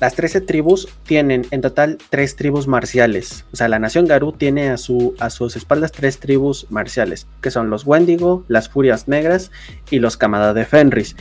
las 0.00 0.14
13 0.14 0.40
tribus 0.40 0.88
tienen 1.04 1.46
en 1.50 1.60
total 1.60 1.98
tres 2.08 2.34
tribus 2.34 2.66
marciales. 2.66 3.44
O 3.52 3.56
sea, 3.56 3.68
la 3.68 3.78
nación 3.78 4.06
Garú 4.06 4.32
tiene 4.32 4.70
a, 4.70 4.78
su, 4.78 5.14
a 5.18 5.28
sus 5.28 5.56
espaldas 5.56 5.92
tres 5.92 6.18
tribus 6.18 6.66
marciales, 6.70 7.26
que 7.42 7.50
son 7.50 7.68
los 7.68 7.86
Wendigo, 7.86 8.44
las 8.48 8.70
Furias 8.70 9.08
Negras 9.08 9.50
y 9.90 9.98
los 9.98 10.16
Camada 10.16 10.54
de 10.54 10.64
Fenris. 10.64 11.16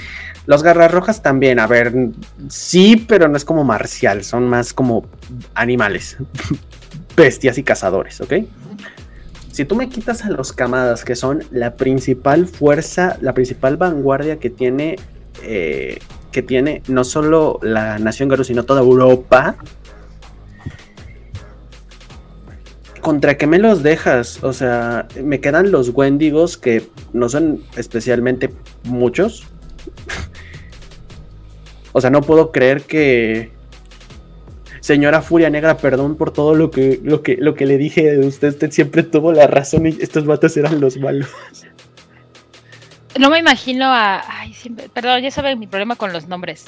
Los 0.46 0.64
Garras 0.64 0.92
Rojas 0.92 1.22
también, 1.22 1.60
a 1.60 1.68
ver, 1.68 1.94
sí, 2.48 3.06
pero 3.08 3.28
no 3.28 3.36
es 3.36 3.44
como 3.44 3.66
marcial, 3.66 4.24
son 4.24 4.48
más 4.48 4.74
como 4.74 5.06
animales, 5.54 6.18
bestias 7.18 7.58
y 7.58 7.64
cazadores, 7.64 8.22
¿ok? 8.22 8.34
Si 9.52 9.66
tú 9.66 9.76
me 9.76 9.90
quitas 9.90 10.24
a 10.24 10.30
los 10.30 10.54
Camadas, 10.54 11.04
que 11.04 11.18
son 11.18 11.44
la 11.52 11.76
principal 11.76 12.48
fuerza, 12.48 13.18
la 13.20 13.34
principal 13.34 13.76
vanguardia 13.76 14.40
que 14.40 14.50
tiene 14.50 14.96
eh, 15.44 16.00
que 16.32 16.42
tiene 16.42 16.82
no 16.88 17.04
solo 17.04 17.60
la 17.62 18.00
nación 18.00 18.30
Garú, 18.30 18.44
sino 18.44 18.64
toda 18.64 18.82
Europa. 18.82 19.56
¿Contra 23.02 23.38
qué 23.38 23.48
me 23.48 23.60
los 23.60 23.82
dejas? 23.82 24.44
O 24.44 24.54
sea, 24.54 25.08
me 25.24 25.40
quedan 25.40 25.72
los 25.72 25.90
Wendigos 25.90 26.58
que 26.58 26.84
no 27.14 27.30
son 27.30 27.64
especialmente 27.78 28.54
muchos. 28.84 29.48
o 31.94 32.02
sea, 32.02 32.10
no 32.10 32.22
puedo 32.22 32.52
creer 32.52 32.82
que. 32.84 33.58
Señora 34.82 35.22
Furia 35.22 35.50
Negra, 35.50 35.78
perdón 35.78 36.16
por 36.16 36.32
todo 36.32 36.56
lo 36.56 36.72
que, 36.72 37.00
lo 37.04 37.22
que, 37.22 37.38
lo 37.38 37.54
que 37.54 37.66
le 37.66 37.78
dije 37.78 38.18
usted. 38.20 38.50
Usted 38.50 38.72
siempre 38.72 39.04
tuvo 39.04 39.32
la 39.32 39.46
razón 39.46 39.86
y 39.86 39.90
estos 40.00 40.26
vatos 40.26 40.58
eran 40.58 40.82
los 40.82 40.98
malos. 40.98 41.30
No 43.20 43.30
me 43.30 43.38
imagino 43.38 43.86
a. 43.86 44.24
Ay, 44.40 44.56
perdón, 44.94 45.22
ya 45.22 45.30
saben 45.30 45.60
mi 45.60 45.68
problema 45.68 45.98
con 45.98 46.14
los 46.14 46.28
nombres. 46.28 46.68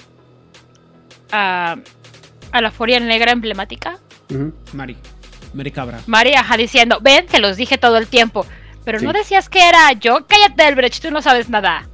A, 1.32 1.78
a 2.52 2.62
la 2.62 2.72
Furia 2.72 3.00
Negra 3.00 3.32
emblemática. 3.32 4.00
Mari. 4.74 4.98
Mari 5.54 5.72
Cabra. 5.72 6.02
Mari, 6.08 6.34
ajá, 6.34 6.58
diciendo: 6.58 7.00
Ven, 7.02 7.26
te 7.26 7.40
los 7.40 7.56
dije 7.56 7.78
todo 7.78 7.96
el 7.98 8.08
tiempo. 8.08 8.46
Pero 8.84 9.00
no 9.00 9.14
decías 9.14 9.48
que 9.48 9.66
era 9.66 9.94
yo. 9.94 10.28
Cállate, 10.28 10.68
Elbrecht, 10.68 11.02
tú 11.02 11.10
no 11.10 11.22
sabes 11.22 11.50
nada. 11.50 11.88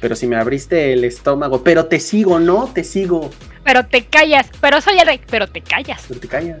Pero 0.00 0.16
si 0.16 0.26
me 0.26 0.34
abriste 0.34 0.92
el 0.92 1.04
estómago. 1.04 1.62
Pero 1.62 1.86
te 1.86 2.00
sigo, 2.00 2.40
¿no? 2.40 2.66
Te 2.66 2.82
sigo. 2.82 3.30
Pero 3.62 3.86
te 3.86 4.06
callas. 4.06 4.50
Pero 4.60 4.80
soy 4.80 4.98
el 4.98 5.06
rey. 5.06 5.20
Pero 5.30 5.46
te 5.46 5.60
callas. 5.60 6.04
Pero 6.08 6.18
te 6.18 6.26
callas. 6.26 6.58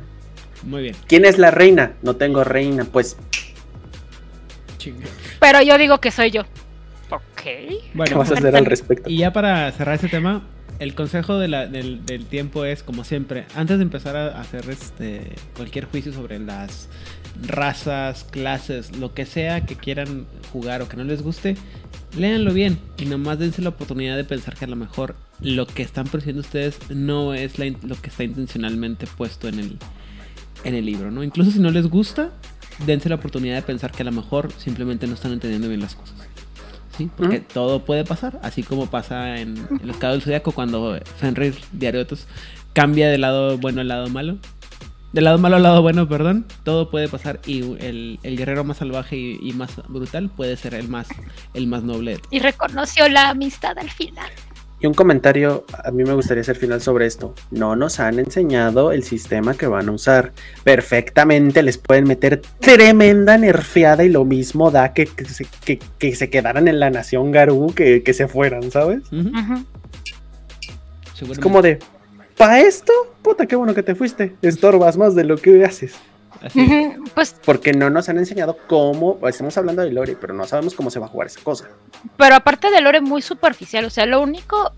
Muy 0.62 0.82
bien. 0.82 0.96
¿Quién 1.08 1.24
es 1.24 1.36
la 1.38 1.50
reina? 1.50 1.94
No 2.02 2.14
tengo 2.14 2.44
reina. 2.44 2.84
Pues 2.84 3.16
pero 5.40 5.62
yo 5.62 5.76
digo 5.78 5.98
que 5.98 6.10
soy 6.10 6.30
yo. 6.30 6.42
Ok. 7.10 7.42
Bueno, 7.94 8.12
¿Qué 8.12 8.14
vas 8.14 8.30
a 8.30 8.34
hacer 8.34 8.54
al 8.54 8.66
respecto? 8.66 9.10
Y 9.10 9.18
ya 9.18 9.32
para 9.32 9.72
cerrar 9.72 9.96
este 9.96 10.08
tema, 10.08 10.42
el 10.78 10.94
consejo 10.94 11.38
del, 11.38 12.26
tiempo 12.30 12.64
es, 12.64 12.82
como 12.82 13.04
siempre, 13.04 13.46
antes 13.54 13.78
de 13.78 13.82
empezar 13.82 14.16
a 14.16 14.40
hacer 14.40 14.68
este 14.70 15.32
cualquier 15.56 15.84
juicio 15.86 16.12
sobre 16.12 16.38
las 16.38 16.88
razas, 17.46 18.24
clases, 18.24 18.96
lo 18.96 19.12
que 19.12 19.26
sea 19.26 19.66
que 19.66 19.76
quieran 19.76 20.26
jugar 20.52 20.82
o 20.82 20.88
que 20.88 20.96
no 20.96 21.04
les 21.04 21.22
guste, 21.22 21.56
léanlo 22.16 22.52
bien 22.52 22.78
y 22.98 23.04
nomás 23.06 23.38
dense 23.38 23.62
la 23.62 23.70
oportunidad 23.70 24.16
de 24.16 24.24
pensar 24.24 24.56
que 24.56 24.64
a 24.64 24.68
lo 24.68 24.76
mejor 24.76 25.16
lo 25.40 25.66
que 25.66 25.82
están 25.82 26.06
produciendo 26.06 26.40
ustedes 26.40 26.78
no 26.90 27.34
es 27.34 27.58
lo 27.58 28.00
que 28.00 28.08
está 28.08 28.24
intencionalmente 28.24 29.06
puesto 29.06 29.48
en 29.48 29.58
el, 29.58 29.78
en 30.64 30.74
el 30.74 30.86
libro, 30.86 31.10
¿no? 31.10 31.22
Incluso 31.22 31.50
si 31.50 31.60
no 31.60 31.70
les 31.70 31.86
gusta, 31.88 32.30
dense 32.86 33.08
la 33.08 33.16
oportunidad 33.16 33.56
de 33.56 33.62
pensar 33.62 33.92
que 33.92 34.02
a 34.02 34.06
lo 34.06 34.12
mejor 34.12 34.52
simplemente 34.58 35.06
no 35.06 35.14
están 35.14 35.32
entendiendo 35.32 35.68
bien 35.68 35.80
las 35.80 35.94
cosas. 35.94 36.16
¿Sí? 36.96 37.10
Porque 37.16 37.40
todo 37.40 37.84
puede 37.84 38.04
pasar, 38.04 38.38
así 38.42 38.62
como 38.62 38.86
pasa 38.86 39.38
en, 39.38 39.56
el 39.82 39.92
caso 39.92 40.12
del 40.12 40.22
Zodiaco 40.22 40.52
cuando 40.52 40.98
Fenrir 41.18 41.54
Diariotos 41.72 42.26
cambia 42.72 43.08
de 43.08 43.18
lado 43.18 43.58
bueno 43.58 43.80
al 43.80 43.88
lado 43.88 44.08
malo. 44.08 44.36
Del 45.12 45.24
lado 45.24 45.38
malo 45.38 45.56
al 45.56 45.62
lado 45.62 45.82
bueno, 45.82 46.08
perdón. 46.08 46.46
Todo 46.62 46.90
puede 46.90 47.08
pasar 47.08 47.40
y 47.46 47.62
el, 47.84 48.18
guerrero 48.22 48.64
más 48.64 48.76
salvaje 48.76 49.16
y, 49.16 49.52
más 49.54 49.80
brutal 49.88 50.28
puede 50.28 50.56
ser 50.56 50.74
el 50.74 50.88
más, 50.88 51.08
el 51.54 51.66
más 51.66 51.82
noble. 51.82 52.18
Y 52.30 52.38
reconoció 52.38 53.08
la 53.08 53.30
amistad 53.30 53.76
al 53.78 53.90
final. 53.90 54.30
Y 54.82 54.86
un 54.86 54.94
comentario, 54.94 55.66
a 55.84 55.90
mí 55.90 56.04
me 56.04 56.14
gustaría 56.14 56.40
hacer 56.40 56.56
final 56.56 56.80
sobre 56.80 57.04
esto. 57.04 57.34
No 57.50 57.76
nos 57.76 58.00
han 58.00 58.18
enseñado 58.18 58.92
el 58.92 59.02
sistema 59.02 59.52
que 59.52 59.66
van 59.66 59.90
a 59.90 59.92
usar. 59.92 60.32
Perfectamente 60.64 61.62
les 61.62 61.76
pueden 61.76 62.04
meter 62.04 62.40
tremenda 62.60 63.36
nerfeada 63.36 64.04
y 64.04 64.08
lo 64.08 64.24
mismo 64.24 64.70
da 64.70 64.94
que, 64.94 65.06
que, 65.06 66.14
se, 66.14 66.30
quedaran 66.30 66.66
en 66.66 66.80
la 66.80 66.88
nación 66.88 67.30
Garú 67.30 67.74
que, 67.74 68.10
se 68.14 68.26
fueran, 68.26 68.70
¿sabes? 68.70 69.02
Es 71.30 71.38
como 71.38 71.60
de, 71.60 71.78
¿pa 72.38 72.60
esto? 72.60 72.92
Puta, 73.20 73.44
qué 73.44 73.56
bueno 73.56 73.74
que 73.74 73.82
te 73.82 73.94
fuiste. 73.94 74.34
Estorbas 74.40 74.96
más 74.96 75.14
de 75.14 75.24
lo 75.24 75.36
que 75.36 75.62
haces. 75.62 75.94
Pues, 77.14 77.36
Porque 77.44 77.72
no 77.72 77.90
nos 77.90 78.08
han 78.08 78.18
enseñado 78.18 78.56
cómo, 78.66 79.18
estamos 79.28 79.56
hablando 79.58 79.82
de 79.82 79.92
lore, 79.92 80.16
pero 80.18 80.32
no 80.32 80.46
sabemos 80.46 80.74
cómo 80.74 80.90
se 80.90 80.98
va 80.98 81.06
a 81.06 81.08
jugar 81.08 81.26
esa 81.26 81.40
cosa. 81.42 81.68
Pero 82.16 82.34
aparte 82.34 82.70
de 82.70 82.80
lore 82.80 83.00
muy 83.00 83.22
superficial, 83.22 83.84
o 83.84 83.90
sea, 83.90 84.06
lo 84.06 84.20
único 84.20 84.72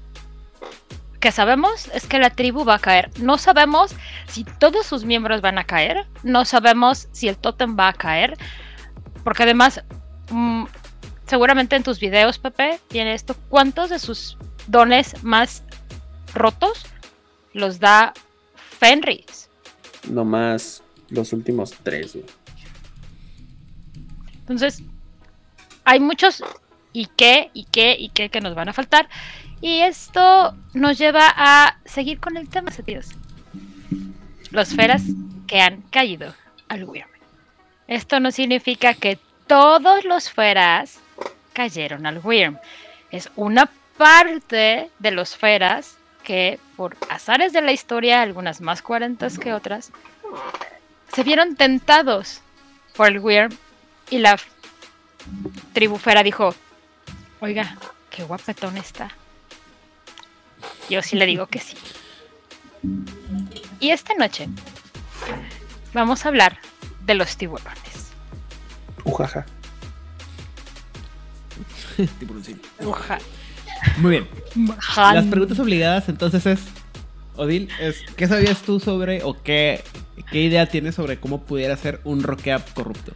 que 1.20 1.30
sabemos 1.30 1.88
es 1.94 2.06
que 2.06 2.18
la 2.18 2.30
tribu 2.30 2.64
va 2.64 2.74
a 2.74 2.78
caer. 2.80 3.10
No 3.20 3.38
sabemos 3.38 3.94
si 4.26 4.44
todos 4.44 4.86
sus 4.86 5.04
miembros 5.04 5.40
van 5.40 5.56
a 5.58 5.64
caer, 5.64 6.06
no 6.24 6.44
sabemos 6.44 7.08
si 7.12 7.28
el 7.28 7.36
tótem 7.36 7.78
va 7.78 7.88
a 7.88 7.92
caer, 7.92 8.36
porque 9.22 9.44
además, 9.44 9.84
mm, 10.30 10.64
seguramente 11.26 11.76
en 11.76 11.84
tus 11.84 12.00
videos, 12.00 12.38
Pepe, 12.38 12.80
tiene 12.88 13.14
esto, 13.14 13.36
¿cuántos 13.48 13.88
de 13.90 14.00
sus 14.00 14.36
dones 14.66 15.22
más 15.22 15.62
rotos 16.34 16.86
los 17.52 17.78
da 17.78 18.12
Fenris? 18.80 19.48
No 20.08 20.24
más 20.24 20.82
los 21.12 21.32
últimos 21.32 21.74
tres, 21.82 22.16
Entonces, 24.40 24.82
hay 25.84 26.00
muchos 26.00 26.42
y 26.92 27.06
qué, 27.06 27.50
y 27.54 27.64
qué, 27.64 27.96
y 27.98 28.08
qué 28.08 28.28
que 28.28 28.40
nos 28.40 28.54
van 28.54 28.68
a 28.68 28.72
faltar. 28.72 29.08
Y 29.60 29.80
esto 29.80 30.56
nos 30.74 30.98
lleva 30.98 31.32
a 31.36 31.78
seguir 31.84 32.18
con 32.18 32.36
el 32.36 32.48
tema, 32.48 32.70
sentidos. 32.70 33.10
Los 34.50 34.74
feras 34.74 35.02
que 35.46 35.60
han 35.60 35.82
caído 35.82 36.34
al 36.68 36.84
Wyrm. 36.84 37.08
Esto 37.86 38.18
no 38.20 38.30
significa 38.30 38.94
que 38.94 39.18
todos 39.46 40.04
los 40.04 40.30
feras 40.30 40.98
cayeron 41.52 42.06
al 42.06 42.18
Wyrm. 42.18 42.58
Es 43.10 43.30
una 43.36 43.70
parte 43.98 44.90
de 44.98 45.10
los 45.10 45.36
feras 45.36 45.98
que 46.24 46.58
por 46.76 46.96
azares 47.10 47.52
de 47.52 47.62
la 47.62 47.72
historia, 47.72 48.22
algunas 48.22 48.60
más 48.60 48.80
coherentes 48.82 49.38
que 49.38 49.52
otras, 49.52 49.92
se 51.14 51.22
vieron 51.22 51.56
tentados 51.56 52.40
por 52.94 53.08
el 53.08 53.18
Weird 53.18 53.52
y 54.10 54.18
la 54.18 54.38
tribufera 55.72 56.22
dijo, 56.22 56.54
oiga, 57.40 57.76
qué 58.10 58.24
guapetón 58.24 58.76
está. 58.76 59.10
Yo 60.88 61.02
sí 61.02 61.16
le 61.16 61.26
digo 61.26 61.46
que 61.46 61.58
sí. 61.58 61.76
Y 63.80 63.90
esta 63.90 64.14
noche 64.14 64.48
vamos 65.92 66.24
a 66.24 66.28
hablar 66.28 66.58
de 67.04 67.14
los 67.14 67.36
tiburones. 67.36 68.12
Ujaja. 69.04 69.46
Uja. 72.80 73.18
Muy 73.98 74.10
bien. 74.12 74.28
Las 74.96 75.26
preguntas 75.26 75.58
obligadas 75.58 76.08
entonces 76.08 76.46
es, 76.46 76.60
Odil, 77.36 77.68
es, 77.80 78.02
¿qué 78.16 78.26
sabías 78.28 78.62
tú 78.62 78.78
sobre 78.78 79.22
o 79.22 79.42
qué, 79.42 79.82
qué 80.30 80.42
idea 80.42 80.66
tienes 80.66 80.94
sobre 80.96 81.18
cómo 81.18 81.42
pudiera 81.42 81.76
ser 81.76 82.00
un 82.04 82.22
roquea 82.22 82.58
corrupto? 82.74 83.12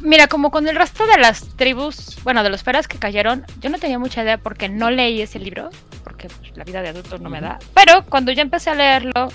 Mira, 0.00 0.26
como 0.28 0.50
con 0.50 0.68
el 0.68 0.76
resto 0.76 1.06
de 1.06 1.18
las 1.18 1.56
tribus, 1.56 2.18
bueno, 2.24 2.42
de 2.42 2.50
los 2.50 2.62
feras 2.62 2.86
que 2.88 2.98
cayeron, 2.98 3.44
yo 3.60 3.70
no 3.70 3.78
tenía 3.78 3.98
mucha 3.98 4.22
idea 4.22 4.38
porque 4.38 4.68
no 4.68 4.90
leí 4.90 5.20
ese 5.22 5.38
libro, 5.38 5.70
porque 6.04 6.28
pues, 6.28 6.56
la 6.56 6.64
vida 6.64 6.82
de 6.82 6.88
adulto 6.88 7.18
no 7.18 7.30
me 7.30 7.40
da. 7.40 7.58
Pero 7.74 8.04
cuando 8.04 8.32
ya 8.32 8.42
empecé 8.42 8.70
a 8.70 8.74
leerlo, 8.74 9.28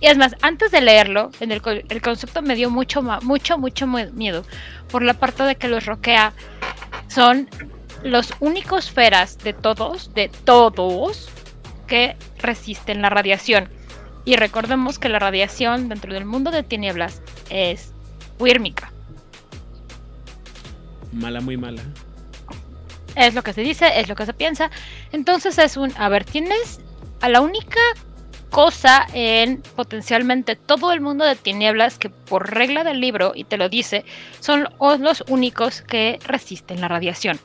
y 0.00 0.06
es 0.06 0.16
más, 0.18 0.34
antes 0.42 0.70
de 0.70 0.80
leerlo, 0.80 1.30
en 1.40 1.50
el, 1.52 1.62
el 1.88 2.02
concepto 2.02 2.42
me 2.42 2.54
dio 2.56 2.68
mucho, 2.70 3.02
mucho, 3.22 3.58
mucho 3.58 3.86
mu- 3.86 4.10
miedo 4.12 4.44
por 4.90 5.02
la 5.02 5.14
parte 5.14 5.44
de 5.44 5.56
que 5.56 5.68
los 5.68 5.86
roquea 5.86 6.32
son 7.08 7.48
los 8.04 8.34
únicos 8.40 8.90
feras 8.90 9.38
de 9.38 9.52
todos, 9.54 10.12
de 10.14 10.28
todos, 10.44 11.30
que 11.92 12.16
resisten 12.38 13.02
la 13.02 13.10
radiación. 13.10 13.68
Y 14.24 14.36
recordemos 14.36 14.98
que 14.98 15.10
la 15.10 15.18
radiación 15.18 15.90
dentro 15.90 16.14
del 16.14 16.24
mundo 16.24 16.50
de 16.50 16.62
tinieblas 16.62 17.20
es 17.50 17.92
wírmica. 18.38 18.90
Mala, 21.12 21.42
muy 21.42 21.58
mala. 21.58 21.82
Es 23.14 23.34
lo 23.34 23.42
que 23.42 23.52
se 23.52 23.60
dice, 23.60 24.00
es 24.00 24.08
lo 24.08 24.14
que 24.14 24.24
se 24.24 24.32
piensa. 24.32 24.70
Entonces 25.12 25.58
es 25.58 25.76
un, 25.76 25.92
a 25.98 26.08
ver, 26.08 26.24
tienes 26.24 26.80
a 27.20 27.28
la 27.28 27.42
única 27.42 27.82
cosa 28.48 29.06
en 29.12 29.60
potencialmente 29.76 30.56
todo 30.56 30.92
el 30.92 31.02
mundo 31.02 31.26
de 31.26 31.36
tinieblas 31.36 31.98
que 31.98 32.08
por 32.08 32.54
regla 32.54 32.84
del 32.84 33.02
libro, 33.02 33.32
y 33.34 33.44
te 33.44 33.58
lo 33.58 33.68
dice, 33.68 34.06
son 34.40 34.66
los 34.80 35.24
únicos 35.28 35.82
que 35.82 36.18
resisten 36.24 36.80
la 36.80 36.88
radiación. 36.88 37.38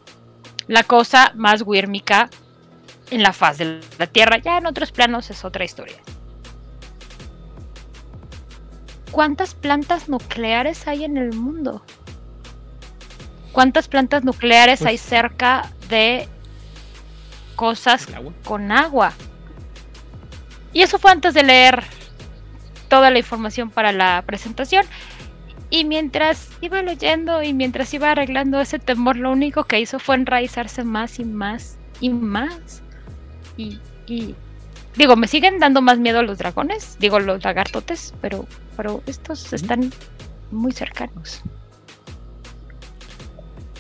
La 0.67 0.83
cosa 0.83 1.33
más 1.35 1.63
wírmica 1.63 2.29
en 3.11 3.23
la 3.23 3.33
faz 3.33 3.57
de 3.57 3.81
la 3.97 4.07
Tierra. 4.07 4.37
Ya 4.37 4.57
en 4.57 4.65
otros 4.65 4.91
planos 4.91 5.29
es 5.29 5.45
otra 5.45 5.63
historia. 5.65 5.97
¿Cuántas 9.11 9.55
plantas 9.55 10.09
nucleares 10.09 10.87
hay 10.87 11.03
en 11.03 11.17
el 11.17 11.33
mundo? 11.33 11.83
¿Cuántas 13.51 13.87
plantas 13.87 14.23
nucleares 14.23 14.79
Pues- 14.79 14.89
hay 14.89 14.97
cerca 14.97 15.71
de 15.89 16.27
cosas 17.55 18.07
con 18.43 18.71
agua? 18.71 19.13
Y 20.73 20.81
eso 20.81 20.99
fue 20.99 21.11
antes 21.11 21.33
de 21.33 21.43
leer 21.43 21.83
toda 22.89 23.09
la 23.09 23.17
información 23.17 23.69
para 23.69 23.91
la 23.91 24.23
presentación. 24.25 24.85
Y 25.69 25.83
mientras 25.83 26.49
iba 26.61 26.81
leyendo 26.81 27.41
y 27.43 27.53
mientras 27.53 27.93
iba 27.93 28.11
arreglando 28.11 28.61
ese 28.61 28.79
temor, 28.79 29.17
lo 29.17 29.31
único 29.31 29.63
que 29.63 29.79
hizo 29.79 29.99
fue 29.99 30.15
enraizarse 30.15 30.83
más 30.83 31.19
y 31.19 31.25
más 31.25 31.77
y 31.99 32.09
más. 32.09 32.81
Y, 33.57 33.79
y- 34.07 34.35
digo, 34.95 35.15
me 35.15 35.27
siguen 35.27 35.59
dando 35.59 35.81
más 35.81 35.99
miedo 35.99 36.21
los 36.23 36.37
dragones, 36.37 36.97
digo 36.99 37.19
los 37.19 37.43
lagartotes, 37.43 38.13
pero, 38.21 38.45
pero 38.75 39.01
estos 39.05 39.51
están 39.53 39.91
muy 40.51 40.71
cercanos. 40.71 41.41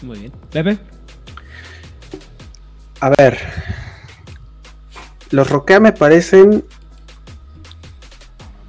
Muy 0.01 0.19
bien. 0.19 0.31
Pepe, 0.51 0.77
A 2.99 3.09
ver. 3.11 3.37
Los 5.31 5.49
Roquea 5.49 5.79
me 5.79 5.91
parecen 5.91 6.63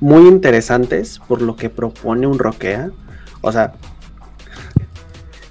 muy 0.00 0.26
interesantes 0.28 1.18
por 1.20 1.40
lo 1.42 1.56
que 1.56 1.70
propone 1.70 2.26
un 2.26 2.38
Roquea. 2.38 2.90
O 3.40 3.52
sea, 3.52 3.74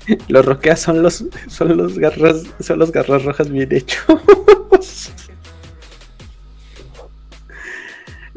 los 0.28 0.46
Roquea 0.46 0.76
son 0.76 1.02
los 1.04 1.26
son 1.48 1.78
los 1.78 1.98
garras 1.98 2.44
son 2.60 2.80
los 2.80 2.92
garras 2.92 3.24
rojas 3.24 3.50
bien 3.50 3.72
hechos. 3.74 4.06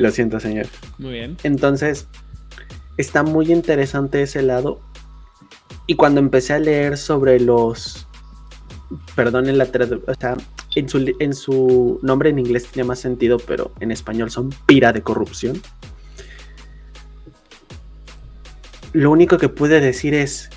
Lo 0.01 0.11
siento, 0.11 0.40
señor. 0.40 0.66
muy 0.96 1.12
bien. 1.12 1.36
Entonces, 1.42 2.09
está 2.96 3.22
muy 3.22 3.53
interesante 3.53 4.22
ese 4.22 4.40
lado. 4.40 4.80
Y 5.86 5.96
cuando 5.96 6.20
empecé 6.20 6.55
a 6.55 6.59
leer 6.59 6.96
sobre 6.96 7.38
los. 7.38 8.07
Perdonen 9.14 9.59
la 9.59 9.66
traducción. 9.66 10.03
O 10.09 10.18
sea, 10.18 10.38
en 10.74 10.88
su, 10.88 11.14
en 11.20 11.34
su 11.34 12.01
nombre 12.03 12.30
en 12.30 12.38
inglés 12.38 12.68
tiene 12.68 12.88
más 12.88 12.98
sentido, 12.98 13.36
pero 13.40 13.72
en 13.80 13.90
español 13.90 14.30
son 14.30 14.48
pira 14.64 14.94
de 14.94 15.03
corrupción. 15.03 15.61
Lo 18.94 19.11
único 19.11 19.36
que 19.36 19.51
pude 19.51 19.80
decir 19.80 20.14
es. 20.14 20.48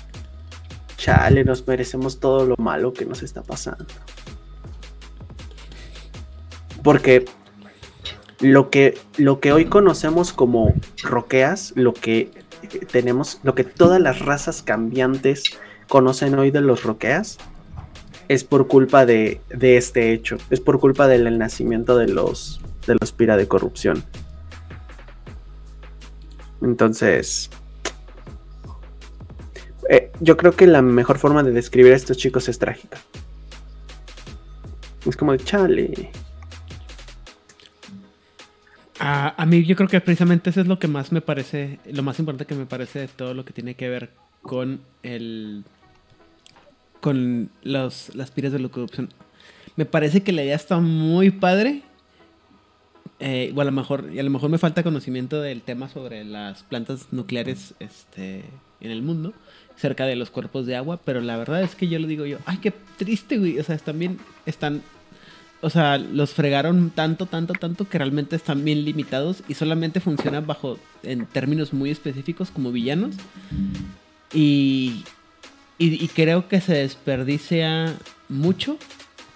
Chale, 0.96 1.44
nos 1.44 1.66
merecemos 1.66 2.18
todo 2.18 2.46
lo 2.46 2.56
malo 2.56 2.94
que 2.94 3.04
nos 3.04 3.22
está 3.22 3.42
pasando. 3.42 3.84
Porque 6.82 7.26
lo 8.44 8.68
que, 8.68 8.98
lo 9.16 9.40
que 9.40 9.52
hoy 9.52 9.64
conocemos 9.64 10.34
como 10.34 10.74
roqueas, 11.02 11.72
lo 11.76 11.94
que 11.94 12.30
tenemos, 12.92 13.40
lo 13.42 13.54
que 13.54 13.64
todas 13.64 14.00
las 14.00 14.18
razas 14.18 14.62
cambiantes 14.62 15.44
conocen 15.88 16.38
hoy 16.38 16.50
de 16.50 16.60
los 16.60 16.82
roqueas, 16.82 17.38
es 18.28 18.44
por 18.44 18.68
culpa 18.68 19.06
de, 19.06 19.40
de 19.48 19.78
este 19.78 20.12
hecho. 20.12 20.36
Es 20.50 20.60
por 20.60 20.78
culpa 20.78 21.08
del 21.08 21.38
nacimiento 21.38 21.96
de 21.96 22.08
los, 22.08 22.60
de 22.86 22.96
los 23.00 23.12
pira 23.12 23.38
de 23.38 23.48
corrupción. 23.48 24.04
Entonces, 26.60 27.48
eh, 29.88 30.12
yo 30.20 30.36
creo 30.36 30.52
que 30.52 30.66
la 30.66 30.82
mejor 30.82 31.16
forma 31.16 31.42
de 31.42 31.52
describir 31.52 31.94
a 31.94 31.96
estos 31.96 32.18
chicos 32.18 32.50
es 32.50 32.58
trágica. 32.58 32.98
Es 35.06 35.16
como 35.16 35.32
de 35.32 35.38
chale. 35.38 36.12
A, 39.04 39.34
a 39.40 39.46
mí 39.46 39.64
yo 39.64 39.76
creo 39.76 39.88
que 39.88 40.00
precisamente 40.00 40.50
eso 40.50 40.62
es 40.62 40.66
lo 40.66 40.78
que 40.78 40.88
más 40.88 41.12
me 41.12 41.20
parece, 41.20 41.78
lo 41.92 42.02
más 42.02 42.18
importante 42.18 42.46
que 42.46 42.54
me 42.54 42.66
parece 42.66 43.00
de 43.00 43.08
todo 43.08 43.34
lo 43.34 43.44
que 43.44 43.52
tiene 43.52 43.74
que 43.74 43.88
ver 43.88 44.10
con 44.40 44.80
el 45.02 45.64
con 47.04 47.50
los, 47.62 48.14
las 48.14 48.30
piras 48.30 48.50
de 48.52 48.60
la 48.60 48.70
corrupción. 48.70 49.10
Me 49.76 49.84
parece 49.84 50.22
que 50.22 50.32
la 50.32 50.42
idea 50.42 50.56
está 50.56 50.78
muy 50.78 51.30
padre. 51.30 51.82
Eh, 53.20 53.52
o 53.54 53.60
a 53.60 53.64
lo 53.64 53.72
mejor, 53.72 54.08
y 54.10 54.18
a 54.18 54.22
lo 54.22 54.30
mejor 54.30 54.48
me 54.48 54.56
falta 54.56 54.82
conocimiento 54.82 55.42
del 55.42 55.60
tema 55.60 55.90
sobre 55.90 56.24
las 56.24 56.62
plantas 56.62 57.08
nucleares 57.12 57.74
este, 57.78 58.44
en 58.80 58.90
el 58.90 59.02
mundo, 59.02 59.34
cerca 59.76 60.06
de 60.06 60.16
los 60.16 60.30
cuerpos 60.30 60.64
de 60.64 60.76
agua, 60.76 60.98
pero 61.04 61.20
la 61.20 61.36
verdad 61.36 61.62
es 61.62 61.74
que 61.74 61.88
yo 61.88 61.98
lo 61.98 62.06
digo 62.06 62.24
yo, 62.24 62.38
ay, 62.46 62.56
qué 62.56 62.72
triste, 62.96 63.36
güey. 63.36 63.58
O 63.58 63.64
sea, 63.64 63.74
están 63.74 63.98
bien, 63.98 64.18
están 64.46 64.82
o 65.64 65.70
sea, 65.70 65.96
los 65.96 66.34
fregaron 66.34 66.90
tanto, 66.90 67.24
tanto, 67.24 67.54
tanto 67.54 67.88
que 67.88 67.96
realmente 67.96 68.36
están 68.36 68.62
bien 68.66 68.84
limitados 68.84 69.42
y 69.48 69.54
solamente 69.54 69.98
funcionan 69.98 70.46
bajo, 70.46 70.78
en 71.02 71.24
términos 71.24 71.72
muy 71.72 71.90
específicos, 71.90 72.50
como 72.50 72.70
villanos. 72.70 73.14
Y, 74.30 75.04
y, 75.78 76.06
creo 76.08 76.48
que 76.48 76.60
se 76.60 76.74
desperdicia 76.74 77.96
mucho 78.28 78.76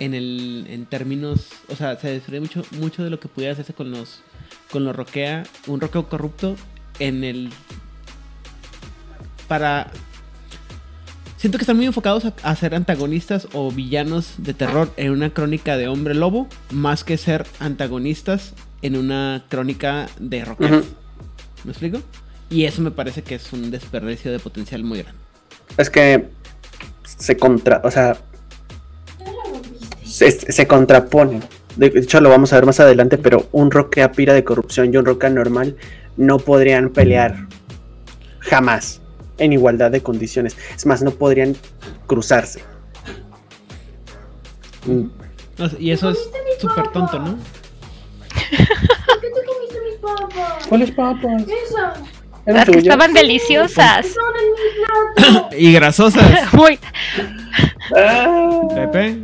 en 0.01 0.12
el 0.12 0.66
en 0.68 0.85
términos, 0.85 1.49
o 1.68 1.76
sea, 1.76 1.99
se 1.99 2.11
desperdicia 2.11 2.61
mucho, 2.61 2.76
mucho 2.79 3.03
de 3.03 3.09
lo 3.09 3.18
que 3.20 3.29
pudiera 3.29 3.55
hacerse 3.55 3.72
con 3.72 3.91
los 3.91 4.20
con 4.70 4.85
los 4.85 4.95
roquea, 4.95 5.45
un 5.66 5.81
roqueo 5.81 6.11
corrupto 6.11 6.57
en 6.99 7.24
el 7.24 7.49
para 9.49 9.91
Siento 11.39 11.57
que 11.57 11.62
están 11.62 11.76
muy 11.76 11.86
enfocados 11.86 12.24
a, 12.24 12.34
a 12.43 12.57
ser 12.57 12.74
antagonistas 12.74 13.47
o 13.53 13.70
villanos 13.70 14.34
de 14.39 14.55
terror 14.55 14.91
en 14.97 15.12
una 15.12 15.30
crónica 15.30 15.76
de 15.76 15.86
hombre 15.86 16.14
lobo, 16.14 16.49
más 16.72 17.05
que 17.05 17.16
ser 17.16 17.47
antagonistas 17.61 18.55
en 18.82 18.97
una 18.97 19.45
crónica 19.49 20.09
de 20.18 20.45
rockeros. 20.45 20.86
¿Me 21.62 21.70
explico? 21.70 22.01
Y 22.51 22.64
eso 22.64 22.82
me 22.82 22.91
parece 22.91 23.22
que 23.22 23.36
es 23.36 23.53
un 23.53 23.70
desperdicio 23.70 24.32
de 24.32 24.41
potencial 24.41 24.82
muy 24.82 24.99
grande. 24.99 25.20
Es 25.76 25.89
que 25.91 26.26
se 27.05 27.36
contra, 27.36 27.82
o 27.84 27.91
sea, 27.93 28.16
se, 30.05 30.32
se 30.32 30.66
contraponen. 30.66 31.45
De 31.76 31.86
hecho, 31.86 32.20
lo 32.20 32.30
vamos 32.30 32.53
a 32.53 32.57
ver 32.57 32.66
más 32.66 32.80
adelante, 32.80 33.16
pero 33.16 33.49
un 33.53 33.70
roque 33.70 34.03
a 34.03 34.11
pira 34.11 34.34
de 34.34 34.43
corrupción 34.43 34.93
y 34.93 34.97
un 34.97 35.05
roque 35.05 35.30
normal 35.30 35.76
no 36.16 36.41
podrían 36.41 36.91
pelear 36.91 37.47
jamás 38.41 39.03
en 39.39 39.53
igualdad 39.53 39.91
de 39.91 40.03
condiciones. 40.03 40.57
Es 40.76 40.84
más, 40.86 41.03
no 41.03 41.11
podrían 41.12 41.57
cruzarse. 42.07 42.62
Mm, 44.86 45.07
Y 45.78 45.91
eso 45.91 46.11
es. 46.11 46.18
súper 46.61 46.89
tonto, 46.89 47.18
¿no? 47.18 47.32
¿Por 47.36 49.20
qué 49.20 49.28
te 49.30 49.45
comiste 49.47 49.80
mis 49.84 49.97
papas? 50.01 50.66
¿Cuáles 50.68 50.91
papas? 50.93 51.43
Esas. 51.43 51.99
¿Eran 52.47 52.57
Las 52.57 52.70
que 52.70 52.78
estaban 52.78 53.12
deliciosas. 53.12 54.07
Y 55.59 55.72
grasosas. 55.72 56.53
Muy. 56.55 56.78
Ah. 57.97 58.61
Pepe. 58.74 59.18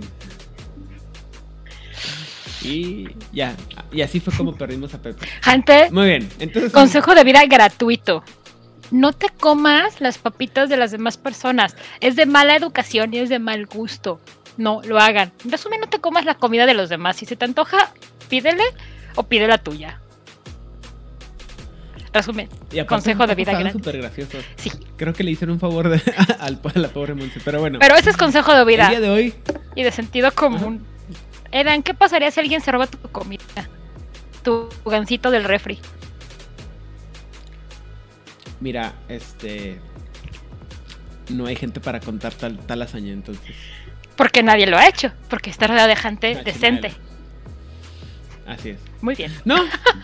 Y 2.63 3.09
ya. 3.33 3.55
Y 3.93 4.03
así 4.03 4.21
fue 4.21 4.33
como 4.35 4.55
perdimos 4.55 4.93
a 4.95 4.99
Pepe. 5.01 5.27
Gente, 5.43 5.89
Muy 5.91 6.07
bien. 6.07 6.29
Entonces. 6.39 6.73
consejo 6.73 7.15
de 7.15 7.25
vida 7.25 7.43
gratuito. 7.47 8.23
No 8.91 9.13
te 9.13 9.29
comas 9.29 10.01
las 10.01 10.19
papitas 10.19 10.69
de 10.69 10.77
las 10.77 10.91
demás 10.91 11.17
personas. 11.17 11.77
Es 12.01 12.17
de 12.17 12.27
mala 12.27 12.57
educación 12.57 13.13
y 13.15 13.19
es 13.19 13.29
de 13.29 13.39
mal 13.39 13.67
gusto. 13.67 14.21
No 14.57 14.81
lo 14.85 14.99
hagan. 14.99 15.33
En 15.45 15.51
resumen, 15.51 15.81
no 15.81 15.89
te 15.89 15.99
comas 16.01 16.25
la 16.25 16.35
comida 16.37 16.67
de 16.67 16.75
los 16.75 16.89
demás. 16.89 17.17
Si 17.17 17.27
se 17.27 17.37
te 17.37 17.45
antoja, 17.45 17.93
pídele 18.29 18.65
o 19.17 19.25
pide 19.25 19.49
la 19.49 19.59
tuya. 19.59 20.01
Resumen, 22.13 22.49
y 22.71 22.85
consejo 22.85 23.27
de 23.27 23.35
vida 23.35 23.53
gratis. 23.53 23.73
súper 23.73 23.99
graciosos. 23.99 24.45
sí. 24.55 24.71
Creo 24.97 25.13
que 25.13 25.25
le 25.25 25.33
hicieron 25.33 25.55
un 25.55 25.61
favor 25.61 25.89
de, 25.89 26.01
al, 26.39 26.61
a 26.63 26.79
la 26.79 26.89
pobre 26.89 27.15
Monse. 27.15 27.41
Pero 27.45 27.59
bueno. 27.59 27.81
Pero 27.81 27.97
ese 27.97 28.11
es 28.11 28.17
consejo 28.17 28.55
de 28.55 28.61
el 28.61 28.67
vida 28.67 28.89
día 28.89 29.01
de 29.01 29.11
hoy. 29.11 29.35
y 29.75 29.83
de 29.83 29.91
sentido 29.91 30.31
común. 30.33 30.87
Edan, 31.51 31.83
¿qué 31.83 31.93
pasaría 31.95 32.31
si 32.31 32.39
alguien 32.39 32.61
se 32.61 32.71
roba 32.71 32.87
tu 32.87 32.99
comida? 33.11 33.43
Tu 34.45 34.69
gancito 34.87 35.33
del 35.33 35.43
refri. 35.43 35.81
Mira, 38.65 38.95
este. 39.09 39.79
No 41.29 41.45
hay 41.45 41.55
gente 41.55 41.81
para 41.81 42.01
contar 42.01 42.33
tal, 42.33 42.57
tal 42.61 42.81
hazaña, 42.81 43.13
entonces. 43.13 43.55
Porque 44.17 44.43
nadie 44.43 44.67
lo 44.67 44.79
ha 44.79 44.89
hecho. 44.89 45.13
Porque 45.29 45.51
está 45.51 45.67
rodeado 45.67 45.89
de 45.89 45.97
gente 45.97 46.43
decente. 46.43 46.91
Así 48.47 48.71
es. 48.71 48.79
Muy 49.03 49.17
bien. 49.17 49.31
No, 49.45 49.57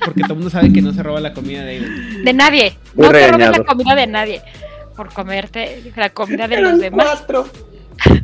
porque 0.05 0.21
todo 0.25 0.35
el 0.35 0.41
mundo 0.41 0.51
sabe 0.51 0.71
que 0.75 0.83
no 0.83 0.93
se 0.93 1.03
roba 1.03 1.21
la 1.21 1.33
comida 1.33 1.65
de 1.65 1.79
ellos. 1.79 1.89
De 2.23 2.35
nadie. 2.35 2.77
Muy 2.93 3.07
no 3.07 3.13
te 3.13 3.29
robes 3.29 3.51
la 3.51 3.65
comida 3.65 3.95
de 3.95 4.07
nadie. 4.07 4.43
Por 4.95 5.11
comerte 5.11 5.91
la 5.97 6.11
comida 6.11 6.47
de 6.47 6.61
los 6.61 6.79
demás. 6.79 7.07
cuatro. 7.07 7.49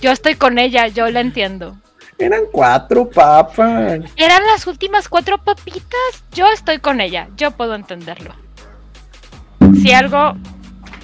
Yo 0.00 0.12
estoy 0.12 0.36
con 0.36 0.60
ella, 0.60 0.86
yo 0.86 1.10
la 1.10 1.20
entiendo. 1.20 1.76
Eran 2.18 2.42
cuatro 2.50 3.08
papas. 3.08 4.00
Eran 4.16 4.46
las 4.46 4.66
últimas 4.66 5.08
cuatro 5.08 5.38
papitas. 5.38 6.24
Yo 6.32 6.48
estoy 6.50 6.78
con 6.78 7.00
ella. 7.00 7.28
Yo 7.36 7.52
puedo 7.52 7.74
entenderlo. 7.74 8.34
Si 9.80 9.92
algo, 9.92 10.36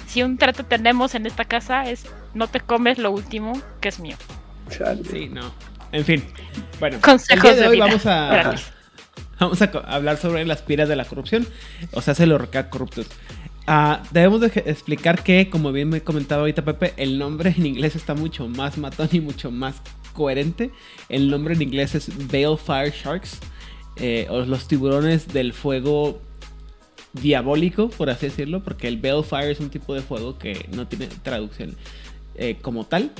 si 0.07 0.23
un 0.23 0.37
trato 0.37 0.65
tenemos 0.65 1.15
en 1.15 1.25
esta 1.25 1.45
casa 1.45 1.89
es 1.89 2.05
no 2.33 2.47
te 2.47 2.59
comes 2.59 2.97
lo 2.97 3.11
último 3.11 3.53
que 3.79 3.89
es 3.89 3.99
mío. 3.99 4.17
Chale. 4.69 5.03
Sí, 5.09 5.29
no. 5.29 5.53
En 5.91 6.03
fin. 6.03 6.23
Bueno, 6.79 6.97
Consejos 7.01 7.35
el 7.35 7.41
día 7.41 7.53
de 7.53 7.61
de 7.61 7.67
hoy 7.67 7.75
vida. 7.75 7.85
vamos 7.85 8.05
a, 8.05 8.55
vamos 9.39 9.61
a 9.61 9.65
hablar 9.87 10.17
sobre 10.17 10.45
las 10.45 10.61
piras 10.61 10.89
de 10.89 10.97
la 10.97 11.05
corrupción. 11.05 11.47
O 11.93 12.01
sea, 12.01 12.13
se 12.13 12.25
los 12.25 12.41
corruptos. 12.69 13.07
Ah, 13.67 14.03
debemos 14.11 14.41
de 14.41 14.47
explicar 14.65 15.23
que, 15.23 15.49
como 15.49 15.71
bien 15.71 15.89
me 15.89 16.01
comentaba 16.01 16.41
ahorita 16.41 16.63
Pepe, 16.63 16.93
el 16.97 17.17
nombre 17.17 17.53
en 17.57 17.65
inglés 17.65 17.95
está 17.95 18.13
mucho 18.13 18.47
más 18.47 18.77
matón 18.77 19.09
y 19.11 19.21
mucho 19.21 19.49
más 19.49 19.75
coherente. 20.15 20.71
El 21.09 21.29
nombre 21.29 21.53
en 21.53 21.61
inglés 21.61 21.93
es 21.93 22.09
Balefire 22.31 22.91
Sharks. 22.91 23.37
eh, 23.97 24.25
o 24.29 24.39
los 24.41 24.67
tiburones 24.67 25.27
del 25.27 25.53
fuego 25.53 26.19
diabólico, 27.13 27.89
por 27.89 28.09
así 28.09 28.25
decirlo, 28.25 28.61
porque 28.63 28.87
el 28.89 28.97
Balefire 28.97 29.51
es 29.51 29.59
un 29.59 29.69
tipo 29.69 29.93
de 29.93 30.01
fuego 30.01 30.37
que 30.37 30.67
no 30.75 30.87
tiene 30.87 31.07
traducción 31.23 31.75
eh, 32.35 32.57
como 32.61 32.85
tal. 32.85 33.11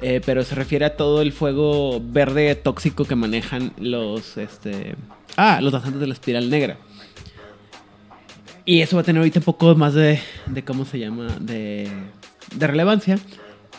eh, 0.00 0.20
pero 0.26 0.42
se 0.42 0.54
refiere 0.56 0.84
a 0.86 0.96
todo 0.96 1.22
el 1.22 1.30
fuego 1.32 2.00
verde 2.02 2.54
tóxico 2.56 3.04
que 3.04 3.14
manejan 3.14 3.72
los 3.78 4.36
este 4.36 4.96
ah 5.36 5.60
los 5.62 5.70
danzantes 5.72 6.00
de 6.00 6.06
la 6.08 6.14
espiral 6.14 6.50
negra 6.50 6.76
y 8.64 8.80
eso 8.80 8.96
va 8.96 9.02
a 9.02 9.04
tener 9.04 9.20
ahorita 9.20 9.38
un 9.38 9.44
poco 9.44 9.74
más 9.76 9.94
de, 9.94 10.18
de 10.46 10.64
cómo 10.64 10.84
se 10.86 10.98
llama 10.98 11.28
de, 11.40 11.88
de 12.56 12.66
relevancia 12.66 13.16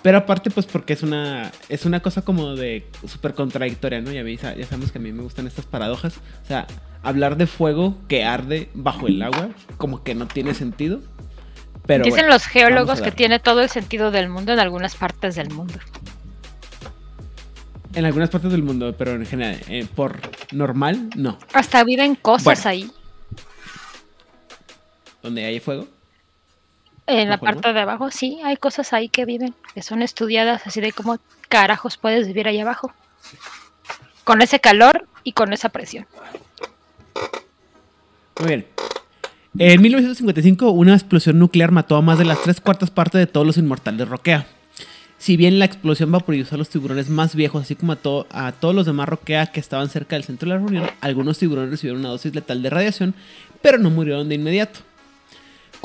pero 0.07 0.19
aparte 0.19 0.49
pues 0.51 0.65
porque 0.65 0.93
es 0.93 1.03
una 1.03 1.51
es 1.67 1.83
una 1.85 1.99
cosa 1.99 2.21
como 2.21 2.55
de 2.55 2.87
súper 3.05 3.33
contradictoria 3.33 3.99
no 3.99 4.09
ya, 4.09 4.23
vi- 4.23 4.37
ya 4.37 4.63
sabemos 4.65 4.89
que 4.89 4.99
a 4.99 5.01
mí 5.01 5.11
me 5.11 5.21
gustan 5.21 5.47
estas 5.47 5.65
paradojas 5.65 6.15
o 6.43 6.47
sea 6.47 6.65
hablar 7.03 7.35
de 7.35 7.45
fuego 7.45 7.97
que 8.07 8.23
arde 8.23 8.69
bajo 8.73 9.07
el 9.07 9.21
agua 9.21 9.49
como 9.75 10.03
que 10.03 10.15
no 10.15 10.25
tiene 10.25 10.53
sentido 10.53 11.01
pero 11.85 12.05
Dicen 12.05 12.19
bueno, 12.21 12.35
los 12.35 12.45
geólogos 12.45 13.01
que 13.01 13.11
tiene 13.11 13.39
todo 13.39 13.61
el 13.61 13.67
sentido 13.69 14.09
del 14.09 14.29
mundo 14.29 14.53
en 14.53 14.59
algunas 14.59 14.95
partes 14.95 15.35
del 15.35 15.49
mundo. 15.49 15.73
En 17.93 18.05
algunas 18.05 18.29
partes 18.29 18.49
del 18.51 18.63
mundo, 18.63 18.95
pero 18.97 19.11
en 19.15 19.25
general, 19.25 19.59
eh, 19.67 19.85
por 19.93 20.19
normal, 20.53 21.09
no. 21.17 21.37
Hasta 21.53 21.83
viven 21.83 22.15
cosas 22.15 22.43
Bueno. 22.43 22.69
ahí. 22.69 22.91
Donde 25.21 25.43
hay 25.45 25.59
fuego. 25.59 25.87
En 27.07 27.29
la 27.29 27.37
¿Bajo 27.37 27.45
el 27.47 27.53
parte 27.55 27.73
de 27.73 27.79
abajo, 27.79 28.11
sí, 28.11 28.39
hay 28.43 28.57
cosas 28.57 28.91
ahí 28.93 29.07
que 29.09 29.25
viven, 29.25 29.53
que 29.73 29.81
son 29.81 30.01
estudiadas, 30.01 30.67
así 30.67 30.81
de 30.81 30.91
cómo 30.91 31.17
carajos 31.47 31.97
puedes 31.97 32.27
vivir 32.27 32.47
ahí 32.47 32.59
abajo. 32.59 32.91
Con 34.25 34.41
ese 34.41 34.59
calor 34.59 35.07
y 35.23 35.31
con 35.31 35.53
esa 35.53 35.69
presión. 35.69 36.05
Muy 38.39 38.47
bien. 38.49 38.65
En 39.57 39.81
1955, 39.81 40.69
una 40.71 40.93
explosión 40.93 41.39
nuclear 41.39 41.71
mató 41.71 41.95
a 41.95 42.01
más 42.01 42.19
de 42.19 42.25
las 42.25 42.41
tres 42.43 42.61
cuartas 42.61 42.91
partes 42.91 43.19
de 43.19 43.25
todos 43.25 43.47
los 43.47 43.57
inmortales 43.57 43.97
de 43.99 44.05
Roquea. 44.05 44.45
Si 45.17 45.35
bien 45.35 45.57
la 45.57 45.65
explosión 45.65 46.11
vaporizó 46.11 46.53
a 46.53 46.57
los 46.59 46.69
tiburones 46.69 47.09
más 47.09 47.33
viejos, 47.33 47.63
así 47.63 47.75
como 47.75 47.93
a, 47.93 47.95
to- 47.95 48.27
a 48.29 48.51
todos 48.51 48.75
los 48.75 48.85
demás 48.85 49.09
Roquea 49.09 49.47
que 49.47 49.59
estaban 49.59 49.89
cerca 49.89 50.15
del 50.15 50.25
centro 50.25 50.47
de 50.47 50.55
la 50.55 50.61
reunión, 50.61 50.87
algunos 51.01 51.39
tiburones 51.39 51.71
recibieron 51.71 52.01
una 52.01 52.09
dosis 52.09 52.35
letal 52.35 52.61
de 52.61 52.69
radiación, 52.69 53.15
pero 53.63 53.79
no 53.79 53.89
murieron 53.89 54.29
de 54.29 54.35
inmediato. 54.35 54.81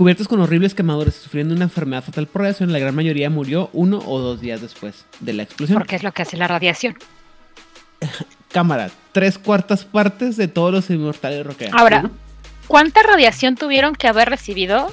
Cubiertos 0.02 0.26
con 0.26 0.40
horribles 0.40 0.74
quemaduras 0.74 1.16
y 1.16 1.20
sufriendo 1.20 1.54
una 1.54 1.62
enfermedad 1.62 2.02
fatal 2.02 2.26
por 2.26 2.42
radiación, 2.42 2.72
la 2.72 2.80
gran 2.80 2.92
mayoría 2.92 3.30
murió 3.30 3.70
uno 3.72 4.02
o 4.04 4.18
dos 4.18 4.40
días 4.40 4.60
después 4.60 5.04
de 5.20 5.32
la 5.32 5.44
explosión. 5.44 5.78
Porque 5.78 5.94
es 5.94 6.02
lo 6.02 6.10
que 6.10 6.22
hace 6.22 6.36
la 6.36 6.48
radiación. 6.48 6.96
Cámara, 8.50 8.90
tres 9.12 9.38
cuartas 9.38 9.84
partes 9.84 10.36
de 10.36 10.48
todos 10.48 10.72
los 10.72 10.90
inmortales 10.90 11.38
de 11.38 11.44
Roquea. 11.44 11.70
Ahora, 11.72 12.10
¿cuánta 12.66 13.04
radiación 13.04 13.54
tuvieron 13.54 13.94
que 13.94 14.08
haber 14.08 14.28
recibido 14.28 14.90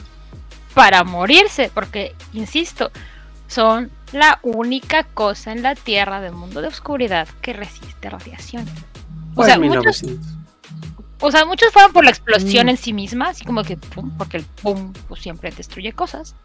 para 0.75 1.03
morirse? 1.03 1.71
Porque, 1.73 2.13
insisto, 2.33 2.91
son 3.47 3.89
la 4.11 4.37
única 4.43 5.05
cosa 5.05 5.53
en 5.53 5.63
la 5.63 5.73
Tierra 5.73 6.21
del 6.21 6.33
mundo 6.33 6.61
de 6.61 6.67
oscuridad 6.67 7.27
que 7.41 7.53
resiste 7.53 8.11
radiación. 8.11 8.63
O 9.31 9.37
Pues 9.37 9.47
sea, 9.47 9.57
muchos, 9.57 10.03
1900. 10.03 10.38
O 11.21 11.31
sea, 11.31 11.45
muchos 11.45 11.71
fueron 11.73 11.91
por 11.93 12.03
la 12.03 12.11
explosión 12.11 12.67
Mm. 12.67 12.69
en 12.69 12.77
sí 12.77 12.93
misma, 12.93 13.29
así 13.29 13.43
como 13.45 13.63
que 13.63 13.77
pum, 13.77 14.11
porque 14.17 14.37
el 14.37 14.43
pum 14.61 14.93
pues, 15.07 15.21
siempre 15.21 15.51
destruye 15.51 15.93
cosas. 15.93 16.35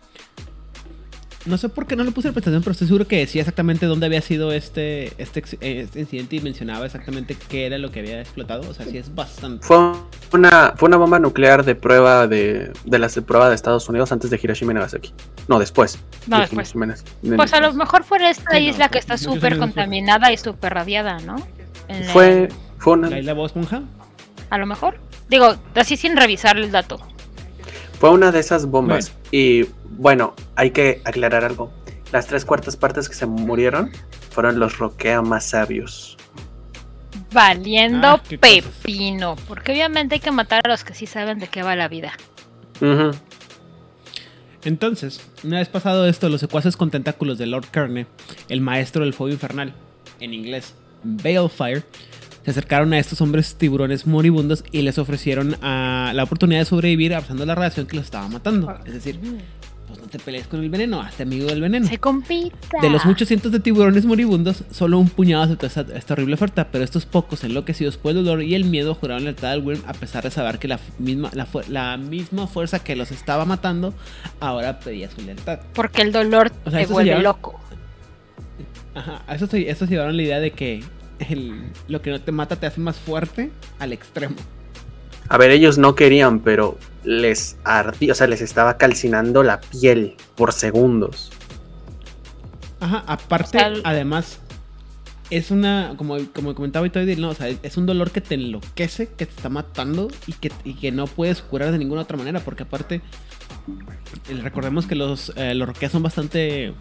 No 1.47 1.59
sé 1.59 1.68
por 1.68 1.87
qué 1.87 1.95
no 1.95 2.05
le 2.05 2.11
puse 2.11 2.29
la 2.29 2.33
presentación, 2.33 2.62
pero 2.62 2.72
estoy 2.72 2.87
seguro 2.87 3.07
que 3.07 3.18
decía 3.18 3.43
exactamente 3.43 3.85
dónde 3.85 4.07
había 4.07 4.22
sido 4.22 4.51
este, 4.51 5.12
este, 5.18 5.41
eh, 5.61 5.81
este 5.83 6.01
incidente 6.01 6.37
y 6.37 6.41
mencionaba 6.41 6.87
exactamente 6.87 7.37
qué 7.51 7.66
era 7.66 7.77
lo 7.77 7.91
que 7.93 8.01
había 8.01 8.18
explotado. 8.18 8.62
O 8.66 8.72
sea, 8.72 8.87
sí 8.87 8.97
es 8.97 9.14
bastante. 9.14 9.62
Fue 9.66 9.77
una, 10.33 10.72
fue 10.75 10.87
una 10.89 10.97
bomba 10.97 11.18
nuclear 11.18 11.62
de 11.66 11.75
prueba 11.75 12.27
de, 12.29 12.72
de 12.87 12.99
las 12.99 13.14
de 13.14 13.20
prueba 13.20 13.51
de 13.51 13.57
Estados 13.57 13.87
Unidos 13.91 14.11
antes 14.11 14.31
de 14.31 14.41
Hiroshima 14.43 14.72
y 14.72 14.77
Nagasaki. 14.77 15.12
No, 15.47 15.59
después. 15.59 15.99
No, 16.27 16.37
de 16.39 16.43
después. 16.45 16.72
Pues 17.37 17.53
a 17.53 17.61
lo 17.61 17.75
mejor 17.75 18.05
fue 18.05 18.27
esta 18.27 18.53
Sí, 18.57 18.64
no, 18.64 18.70
isla 18.70 18.89
que 18.89 18.99
está 18.99 19.18
súper 19.18 19.59
contaminada 19.59 20.33
y 20.33 20.39
súper 20.39 20.72
radiada, 20.72 21.18
¿no? 21.18 21.37
En 21.89 22.05
Fue, 22.05 22.45
el- 22.45 22.53
fue 22.79 22.95
una, 22.95 23.11
¿La 23.11 23.18
isla 23.18 23.35
Bob 23.35 23.45
Esponja? 23.47 23.83
A 24.55 24.59
lo 24.59 24.67
mejor. 24.67 25.01
Digo, 25.29 25.57
así 25.75 25.97
sin 25.97 26.17
revisar 26.17 26.57
el 26.57 26.71
dato. 26.71 27.01
fue 27.99 28.11
una 28.11 28.31
de 28.31 28.39
esas 28.39 28.67
bombas. 28.67 29.13
Y 29.33 29.65
bueno, 29.99 30.35
hay 30.55 30.71
que 30.71 31.03
aclarar 31.05 31.45
algo. 31.45 31.73
Las 32.13 32.29
tres 32.29 32.45
cuartas 32.45 32.77
partes 32.77 33.09
que 33.09 33.17
se 33.17 33.27
murieron 33.27 33.91
fueron 34.31 34.61
los 34.61 34.79
Roquea 34.79 35.23
más 35.23 35.45
sabios. 35.47 36.17
Valiendo 37.33 38.07
Ah, 38.07 38.23
qué 38.29 38.39
pepino. 38.39 39.35
Porque 39.49 39.73
obviamente 39.73 40.15
hay 40.15 40.21
que 40.21 40.31
matar 40.31 40.61
a 40.65 40.69
los 40.69 40.85
que 40.85 40.95
sí 40.95 41.07
saben 41.07 41.41
de 41.41 41.49
qué 41.49 41.65
va 41.65 41.75
la 41.75 41.89
vida. 41.89 42.13
Entonces, 44.63 45.21
una 45.43 45.59
vez 45.59 45.69
pasado 45.69 46.07
esto, 46.07 46.29
los 46.29 46.41
secuaces 46.41 46.77
con 46.77 46.93
tentáculos 46.93 47.39
de 47.39 47.47
Lord 47.47 47.67
Kerne, 47.73 48.07
el 48.49 48.61
maestro 48.61 49.03
del 49.03 49.15
fuego 49.15 49.33
infernal, 49.33 49.75
en 50.21 50.33
inglés, 50.33 50.75
Balefire, 51.03 51.83
se 52.45 52.51
acercaron 52.51 52.92
a 52.92 52.99
estos 52.99 53.20
hombres 53.20 53.57
tiburones 53.57 54.07
moribundos 54.07 54.64
y 54.70 54.82
les 54.82 54.99
ofrecieron 54.99 55.57
ah, 55.62 56.12
la 56.14 56.24
oportunidad 56.24 56.61
de 56.61 56.66
sobrevivir 56.66 57.14
abrazando 57.14 57.47
la 57.47 57.55
radiación 57.55 57.86
que 57.86 57.97
los 57.97 58.05
estaba 58.05 58.28
matando. 58.28 58.78
Es 58.84 58.92
decir, 58.92 59.18
pues 59.86 59.99
no 59.99 60.07
te 60.09 60.18
pelees 60.18 60.47
con 60.47 60.61
el 60.61 60.68
veneno, 60.68 61.01
hazte 61.01 61.22
amigo 61.22 61.47
del 61.47 61.62
veneno. 61.62 61.88
Se 61.88 61.97
compita. 61.99 62.80
De 62.82 62.90
los 62.90 63.07
muchos 63.07 63.28
cientos 63.28 63.51
de 63.51 63.61
tiburones 63.61 64.05
moribundos, 64.05 64.62
solo 64.70 64.99
un 64.99 65.09
puñado 65.09 65.45
aceptó 65.45 65.66
esta, 65.66 65.86
esta 65.95 66.12
horrible 66.12 66.34
oferta, 66.34 66.68
pero 66.70 66.84
estos 66.84 67.07
pocos, 67.07 67.45
enloquecidos 67.45 67.97
por 67.97 68.11
el 68.11 68.24
dolor 68.24 68.42
y 68.42 68.55
el 68.55 68.66
miedo, 68.66 68.95
juraron 68.95 69.24
lealtad 69.24 69.53
al 69.53 69.62
Wyrm 69.62 69.82
a 69.86 69.95
pesar 69.95 70.24
de 70.24 70.30
saber 70.30 70.59
que 70.59 70.68
la 70.68 70.78
misma, 70.99 71.30
la, 71.32 71.49
la 71.68 71.97
misma 71.97 72.47
fuerza 72.47 72.78
que 72.78 72.95
los 72.95 73.11
estaba 73.11 73.47
matando 73.47 73.95
ahora 74.40 74.80
pedía 74.80 75.11
su 75.11 75.22
lealtad. 75.22 75.61
Porque 75.72 76.03
el 76.03 76.12
dolor 76.12 76.53
O 76.66 76.70
sea, 76.70 76.80
te 76.80 76.86
se 76.86 76.92
vuelve 76.92 77.18
loco. 77.20 77.59
Ajá, 78.95 79.22
a 79.26 79.34
estos, 79.34 79.53
estos 79.55 79.88
llevaron 79.88 80.16
la 80.16 80.22
idea 80.22 80.40
de 80.40 80.51
que 80.51 80.84
el- 81.19 81.73
lo 81.89 82.03
que 82.03 82.11
no 82.11 82.21
te 82.21 82.33
mata 82.33 82.57
te 82.57 82.67
hace 82.67 82.81
más 82.81 82.97
fuerte 82.97 83.51
al 83.79 83.93
extremo. 83.93 84.37
A 85.29 85.39
ver, 85.39 85.51
ellos 85.51 85.79
no 85.79 85.95
querían, 85.95 86.41
pero 86.41 86.79
les 87.03 87.57
ardía, 87.65 88.12
o 88.12 88.15
sea, 88.15 88.27
les 88.27 88.41
estaba 88.43 88.77
calcinando 88.77 89.43
la 89.43 89.61
piel 89.61 90.17
por 90.37 90.53
segundos. 90.53 91.33
Ajá, 92.81 93.05
aparte, 93.07 93.57
O 93.57 93.61
sea, 93.61 93.69
el- 93.69 93.81
además, 93.85 94.41
es 95.31 95.51
una, 95.51 95.95
como, 95.97 96.19
como 96.35 96.55
comentaba 96.55 96.87
ahorita, 96.87 97.01
no, 97.21 97.31
o 97.31 97.35
sea, 97.35 97.49
es 97.49 97.77
un 97.79 97.87
dolor 97.87 98.11
que 98.11 98.21
te 98.21 98.35
enloquece, 98.35 99.07
que 99.09 99.25
te 99.25 99.33
está 99.35 99.49
matando 99.49 100.09
y 100.27 100.33
que, 100.35 100.53
y 100.65 100.75
que 100.75 100.93
no 100.93 101.07
puedes 101.07 101.41
curar 101.41 101.73
de 101.73 101.79
ninguna 101.79 102.03
otra 102.03 102.19
manera, 102.19 102.41
porque 102.41 102.65
aparte, 102.65 103.01
recordemos 104.43 104.87
que 104.87 104.95
los, 104.95 105.33
eh, 105.37 105.55
los 105.55 105.67
roqueas 105.69 105.93
son 105.93 106.03
bastante... 106.03 106.75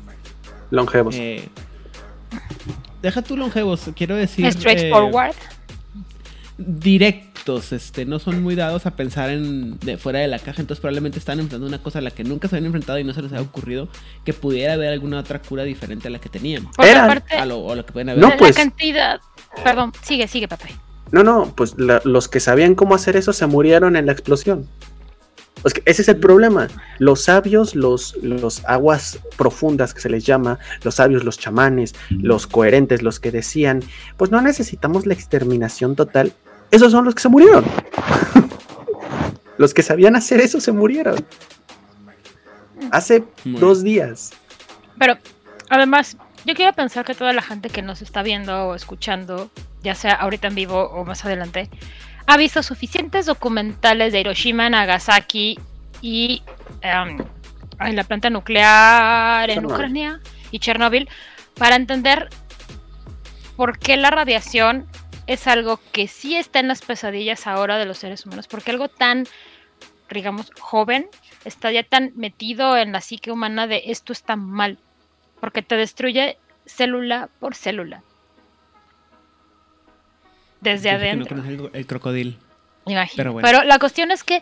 Longevos. 0.72 1.16
eh, 1.16 1.48
deja 3.02 3.22
tú 3.22 3.38
longevos, 3.38 3.82
quiero 3.96 4.16
decir... 4.16 4.46
eh, 4.46 4.52
Straightforward. 4.52 5.36
directos, 6.58 7.72
este, 7.74 8.06
no 8.06 8.20
son 8.20 8.44
muy 8.44 8.56
dados 8.56 8.86
a 8.86 8.92
pensar 8.96 9.30
en 9.32 9.80
de 9.80 9.98
fuera 9.98 10.20
de 10.20 10.28
la 10.28 10.38
caja, 10.40 10.62
entonces 10.62 10.80
probablemente 10.80 11.18
están 11.20 11.40
enfrentando 11.40 11.68
una 11.68 11.82
cosa 11.82 12.00
a 12.00 12.02
la 12.02 12.12
que 12.12 12.24
nunca 12.24 12.48
se 12.48 12.56
habían 12.56 12.68
enfrentado 12.68 13.00
y 13.00 13.04
no 13.04 13.14
se 13.14 13.22
les 13.24 13.32
había 13.32 13.44
ocurrido 13.44 13.88
que 14.24 14.34
pudiera 14.34 14.74
haber 14.74 14.90
alguna 14.94 15.20
otra 15.20 15.42
cura 15.42 15.64
diferente 15.64 16.08
a 16.08 16.12
la 16.12 16.20
que 16.20 16.30
tenían. 16.30 16.64
Porque 16.76 16.92
Eran- 16.92 17.06
aparte, 17.06 17.36
A 17.36 17.46
lo, 17.46 17.60
o 17.60 17.76
lo 17.76 17.86
que 17.86 17.92
pueden 17.92 18.10
haber. 18.10 18.22
No, 18.22 18.30
la, 18.30 18.38
pues. 18.38 18.56
cantidad. 18.56 19.20
Perdón, 19.64 19.92
sigue, 20.04 20.28
sigue, 20.28 20.48
Pepe. 20.48 20.70
No, 21.12 21.24
no, 21.24 21.54
pues 21.56 21.74
la- 21.78 22.02
los 22.06 22.28
que 22.28 22.40
sabían 22.40 22.76
cómo 22.76 22.96
hacer 22.96 23.16
eso 23.18 23.34
se 23.34 23.46
murieron 23.48 23.96
en 23.96 24.06
la 24.06 24.12
explosión. 24.12 24.68
Es 25.64 25.74
que 25.74 25.82
ese 25.86 26.02
es 26.02 26.10
el 26.10 26.18
problema. 26.18 26.68
Los 27.00 27.24
sabios, 27.24 27.76
los, 27.76 28.16
los 28.22 28.64
aguas 28.66 29.20
profundas 29.38 29.94
que 29.94 30.02
se 30.02 30.10
les 30.10 30.26
llama, 30.26 30.60
los 30.84 30.96
sabios, 30.96 31.24
los 31.24 31.38
chamanes, 31.40 31.96
los 32.10 32.48
coherentes, 32.48 33.02
los 33.02 33.20
que 33.20 33.32
decían, 33.32 33.82
pues 34.18 34.32
no 34.32 34.42
necesitamos 34.42 35.06
la 35.06 35.14
exterminación 35.14 35.96
total. 35.96 36.34
Esos 36.72 36.92
son 36.92 37.06
los 37.06 37.16
que 37.16 37.22
se 37.22 37.30
murieron. 37.30 37.64
los 39.58 39.74
que 39.74 39.84
sabían 39.84 40.16
hacer 40.16 40.42
eso 40.42 40.60
se 40.60 40.72
murieron. 40.72 41.24
Hace 42.92 43.24
Muy 43.46 43.60
dos 43.60 43.84
días. 43.84 44.32
Pero 44.98 45.18
además, 45.70 46.18
yo 46.46 46.56
quiero 46.56 46.74
pensar 46.74 47.06
que 47.06 47.16
toda 47.16 47.32
la 47.34 47.42
gente 47.42 47.70
que 47.70 47.82
nos 47.82 48.02
está 48.02 48.22
viendo 48.22 48.68
o 48.68 48.76
escuchando, 48.76 49.50
ya 49.82 49.96
sea 49.96 50.14
ahorita 50.14 50.48
en 50.48 50.56
vivo 50.56 50.90
o 50.90 51.06
más 51.06 51.24
adelante, 51.26 51.70
ha 52.28 52.38
visto 52.38 52.64
suficientes 52.64 53.26
documentales 53.26 54.14
de 54.14 54.22
Hiroshima, 54.22 54.70
Nagasaki 54.70 55.60
y 56.02 56.44
em, 56.82 57.18
en 57.80 57.96
la 57.96 58.04
planta 58.04 58.30
nuclear 58.30 59.50
en 59.50 59.56
Chernobyl. 59.56 59.74
Ucrania 59.74 60.20
y 60.52 60.60
Chernobyl 60.60 61.10
para 61.56 61.76
entender 61.76 62.30
por 63.56 63.78
qué 63.78 63.98
la 63.98 64.10
radiación 64.10 64.88
es 65.28 65.48
algo 65.48 65.80
que 65.92 66.08
sí 66.08 66.36
está 66.36 66.60
en 66.60 66.68
las 66.68 66.82
pesadillas 66.82 67.48
ahora 67.48 67.78
de 67.78 67.86
los 67.86 67.98
seres 67.98 68.26
humanos, 68.26 68.48
porque 68.48 68.72
algo 68.72 68.90
tan, 68.90 69.26
digamos, 70.10 70.52
joven 70.60 71.08
está 71.46 71.72
ya 71.72 71.84
tan 71.84 72.12
metido 72.16 72.78
en 72.78 72.92
la 72.92 73.02
psique 73.02 73.32
humana 73.32 73.68
de 73.68 73.84
esto 73.86 74.12
está 74.12 74.36
mal, 74.36 74.78
porque 75.40 75.62
te 75.62 75.76
destruye 75.76 76.38
célula 76.66 77.30
por 77.40 77.56
célula. 77.56 78.04
Desde 80.64 80.90
Yo 80.92 80.98
no 80.98 81.04
adentro. 81.04 81.38
el, 81.38 81.70
el 81.74 81.86
crocodil. 81.86 82.38
Imagino. 82.86 83.16
Pero 83.18 83.36
Pero, 83.36 83.58
bueno. 83.60 83.64
la 83.66 83.80
cuestión 83.80 84.12
es 84.12 84.24
que. 84.24 84.42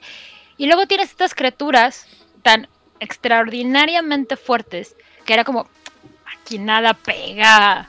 Y 0.58 0.68
luego 0.68 0.86
tienes 0.88 1.10
estas 1.10 1.34
criaturas 1.36 2.06
tan 2.44 2.68
extraordinariamente 3.00 4.38
fuertes 4.38 4.96
que 5.26 5.34
era 5.34 5.44
como. 5.44 5.68
Aquí 6.40 6.58
nada 6.58 6.94
pega. 6.94 7.88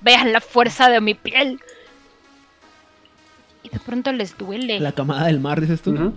Vean 0.00 0.32
la 0.32 0.40
fuerza 0.40 0.88
de 0.90 1.00
mi 1.00 1.14
piel. 1.14 1.60
Y 3.62 3.68
de 3.70 3.80
pronto 3.80 4.12
les 4.12 4.36
duele. 4.36 4.80
La 4.80 4.92
camada 4.92 5.26
del 5.26 5.40
mar, 5.40 5.60
dices 5.60 5.80
tú. 5.82 5.92
Ujú. 5.92 6.14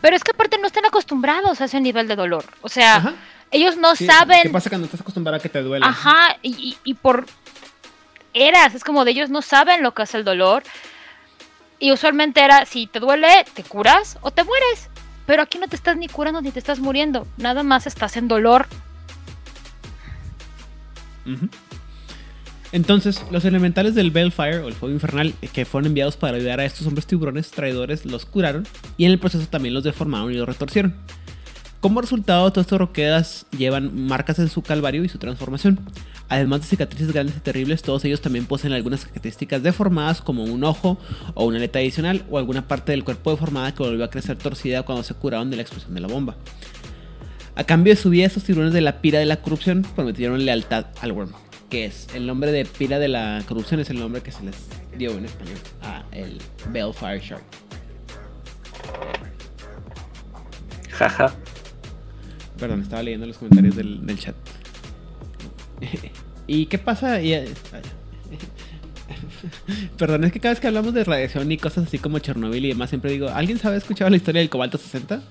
Pero 0.00 0.14
es 0.14 0.22
que 0.22 0.30
aparte 0.32 0.58
no 0.58 0.66
están 0.66 0.84
acostumbrados 0.86 1.60
a 1.60 1.64
ese 1.64 1.80
nivel 1.80 2.06
de 2.06 2.14
dolor. 2.16 2.44
O 2.60 2.68
sea, 2.68 2.96
Ajá. 2.96 3.14
ellos 3.50 3.76
no 3.76 3.96
Sí, 3.96 4.06
saben. 4.06 4.42
¿Qué 4.42 4.50
pasa 4.50 4.68
cuando 4.70 4.84
estás 4.84 5.00
acostumbrado 5.00 5.36
a 5.38 5.40
que 5.40 5.48
te 5.48 5.62
duele? 5.62 5.84
Ajá, 5.84 6.36
y- 6.42 6.76
y 6.84 6.94
por 6.94 7.26
eras, 8.36 8.74
es 8.74 8.84
como 8.84 9.04
de 9.04 9.12
ellos 9.12 9.30
no 9.30 9.42
saben 9.42 9.82
lo 9.82 9.94
que 9.94 10.02
es 10.02 10.14
el 10.14 10.24
dolor. 10.24 10.62
Y 11.78 11.92
usualmente 11.92 12.42
era, 12.42 12.64
si 12.64 12.86
te 12.86 13.00
duele, 13.00 13.28
te 13.54 13.62
curas 13.62 14.18
o 14.20 14.30
te 14.30 14.44
mueres. 14.44 14.88
Pero 15.26 15.42
aquí 15.42 15.58
no 15.58 15.68
te 15.68 15.76
estás 15.76 15.96
ni 15.96 16.08
curando 16.08 16.40
ni 16.40 16.50
te 16.50 16.58
estás 16.58 16.78
muriendo. 16.78 17.26
Nada 17.36 17.62
más 17.62 17.86
estás 17.86 18.16
en 18.16 18.28
dolor. 18.28 18.66
Entonces, 22.72 23.24
los 23.30 23.44
elementales 23.44 23.94
del 23.94 24.10
Bellfire 24.10 24.58
o 24.58 24.68
el 24.68 24.74
fuego 24.74 24.94
infernal 24.94 25.34
que 25.52 25.64
fueron 25.64 25.86
enviados 25.88 26.16
para 26.16 26.36
ayudar 26.36 26.60
a 26.60 26.64
estos 26.64 26.86
hombres 26.86 27.06
tiburones 27.06 27.50
traidores 27.50 28.04
los 28.04 28.26
curaron 28.26 28.66
y 28.96 29.04
en 29.04 29.12
el 29.12 29.18
proceso 29.18 29.46
también 29.48 29.74
los 29.74 29.84
deformaron 29.84 30.32
y 30.32 30.36
los 30.36 30.46
retorcieron. 30.46 30.94
Como 31.80 32.00
resultado, 32.00 32.50
todos 32.50 32.66
estos 32.66 32.78
roquedas 32.78 33.46
llevan 33.56 34.06
marcas 34.06 34.38
en 34.38 34.48
su 34.48 34.62
calvario 34.62 35.04
y 35.04 35.08
su 35.08 35.18
transformación. 35.18 35.80
Además 36.28 36.62
de 36.62 36.66
cicatrices 36.66 37.12
grandes 37.12 37.36
y 37.36 37.40
terribles, 37.40 37.82
todos 37.82 38.04
ellos 38.04 38.20
también 38.20 38.46
poseen 38.46 38.72
algunas 38.72 39.04
características 39.04 39.62
deformadas 39.62 40.20
como 40.20 40.42
un 40.42 40.64
ojo 40.64 40.98
o 41.34 41.44
una 41.44 41.58
aleta 41.58 41.78
adicional 41.78 42.24
o 42.30 42.38
alguna 42.38 42.66
parte 42.66 42.92
del 42.92 43.04
cuerpo 43.04 43.30
deformada 43.30 43.72
que 43.72 43.82
volvió 43.82 44.04
a 44.04 44.10
crecer 44.10 44.36
torcida 44.36 44.82
cuando 44.82 45.04
se 45.04 45.14
curaron 45.14 45.50
de 45.50 45.56
la 45.56 45.62
explosión 45.62 45.94
de 45.94 46.00
la 46.00 46.08
bomba. 46.08 46.36
A 47.54 47.64
cambio 47.64 47.94
de 47.94 48.00
su 48.00 48.10
vida, 48.10 48.26
estos 48.26 48.44
tiburones 48.44 48.74
de 48.74 48.80
la 48.80 49.00
pira 49.00 49.18
de 49.18 49.26
la 49.26 49.40
corrupción 49.40 49.86
prometieron 49.94 50.44
lealtad 50.44 50.86
al 51.00 51.12
Worm, 51.12 51.32
que 51.70 51.86
es 51.86 52.08
el 52.12 52.26
nombre 52.26 52.50
de 52.50 52.64
pira 52.64 52.98
de 52.98 53.08
la 53.08 53.42
corrupción, 53.46 53.80
es 53.80 53.88
el 53.88 53.98
nombre 53.98 54.20
que 54.20 54.32
se 54.32 54.42
les 54.42 54.56
dio 54.98 55.12
en 55.12 55.26
español 55.26 55.58
a 55.80 56.04
el 56.10 56.38
Bellfire 56.70 57.20
Shark. 57.20 57.44
Jaja. 60.90 61.32
Perdón, 62.58 62.82
estaba 62.82 63.02
leyendo 63.02 63.26
los 63.26 63.38
comentarios 63.38 63.76
del, 63.76 64.04
del 64.04 64.18
chat. 64.18 64.34
¿Y 66.46 66.66
qué 66.66 66.78
pasa? 66.78 67.20
Y, 67.20 67.32
eh, 67.34 67.46
Perdón, 69.98 70.24
es 70.24 70.32
que 70.32 70.40
cada 70.40 70.52
vez 70.52 70.60
que 70.60 70.66
hablamos 70.66 70.94
de 70.94 71.04
radiación 71.04 71.50
y 71.50 71.56
cosas 71.58 71.86
así 71.86 71.98
como 71.98 72.18
Chernobyl 72.18 72.64
y 72.64 72.68
demás, 72.68 72.90
siempre 72.90 73.12
digo, 73.12 73.28
¿alguien 73.28 73.58
sabe 73.58 73.76
escuchado 73.76 74.10
la 74.10 74.16
historia 74.16 74.40
del 74.40 74.50
cobalto 74.50 74.78
60? 74.78 75.22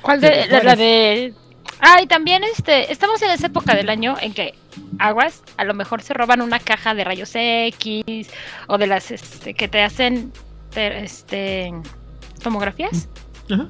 ¿Cuál 0.00 0.20
De 0.20 0.46
de 0.48 0.62
la, 0.62 0.76
de 0.76 1.34
Ah, 1.80 2.00
y 2.00 2.06
también 2.06 2.44
este, 2.44 2.92
estamos 2.92 3.20
en 3.22 3.30
esa 3.30 3.48
época 3.48 3.74
del 3.74 3.88
año 3.88 4.16
en 4.20 4.32
que 4.34 4.54
aguas, 5.00 5.42
a 5.56 5.64
lo 5.64 5.74
mejor 5.74 6.00
se 6.02 6.14
roban 6.14 6.40
una 6.40 6.60
caja 6.60 6.94
de 6.94 7.02
rayos 7.02 7.32
X 7.34 8.28
o 8.68 8.78
de 8.78 8.86
las 8.86 9.10
este, 9.10 9.54
que 9.54 9.66
te 9.66 9.82
hacen 9.82 10.32
te- 10.70 11.02
este 11.02 11.72
tomografías. 12.42 13.08
Ajá. 13.50 13.66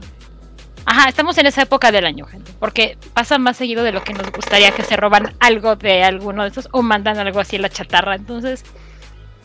Ajá, 0.84 1.08
estamos 1.08 1.38
en 1.38 1.46
esa 1.46 1.62
época 1.62 1.92
del 1.92 2.06
año, 2.06 2.26
gente, 2.26 2.52
porque 2.58 2.98
pasa 3.14 3.38
más 3.38 3.56
seguido 3.56 3.84
de 3.84 3.92
lo 3.92 4.02
que 4.02 4.14
nos 4.14 4.30
gustaría 4.32 4.72
que 4.72 4.82
se 4.82 4.96
roban 4.96 5.34
algo 5.40 5.76
de 5.76 6.02
alguno 6.02 6.42
de 6.42 6.48
esos 6.50 6.68
o 6.72 6.82
mandan 6.82 7.18
algo 7.18 7.40
así 7.40 7.56
en 7.56 7.62
la 7.62 7.68
chatarra. 7.68 8.14
Entonces, 8.14 8.64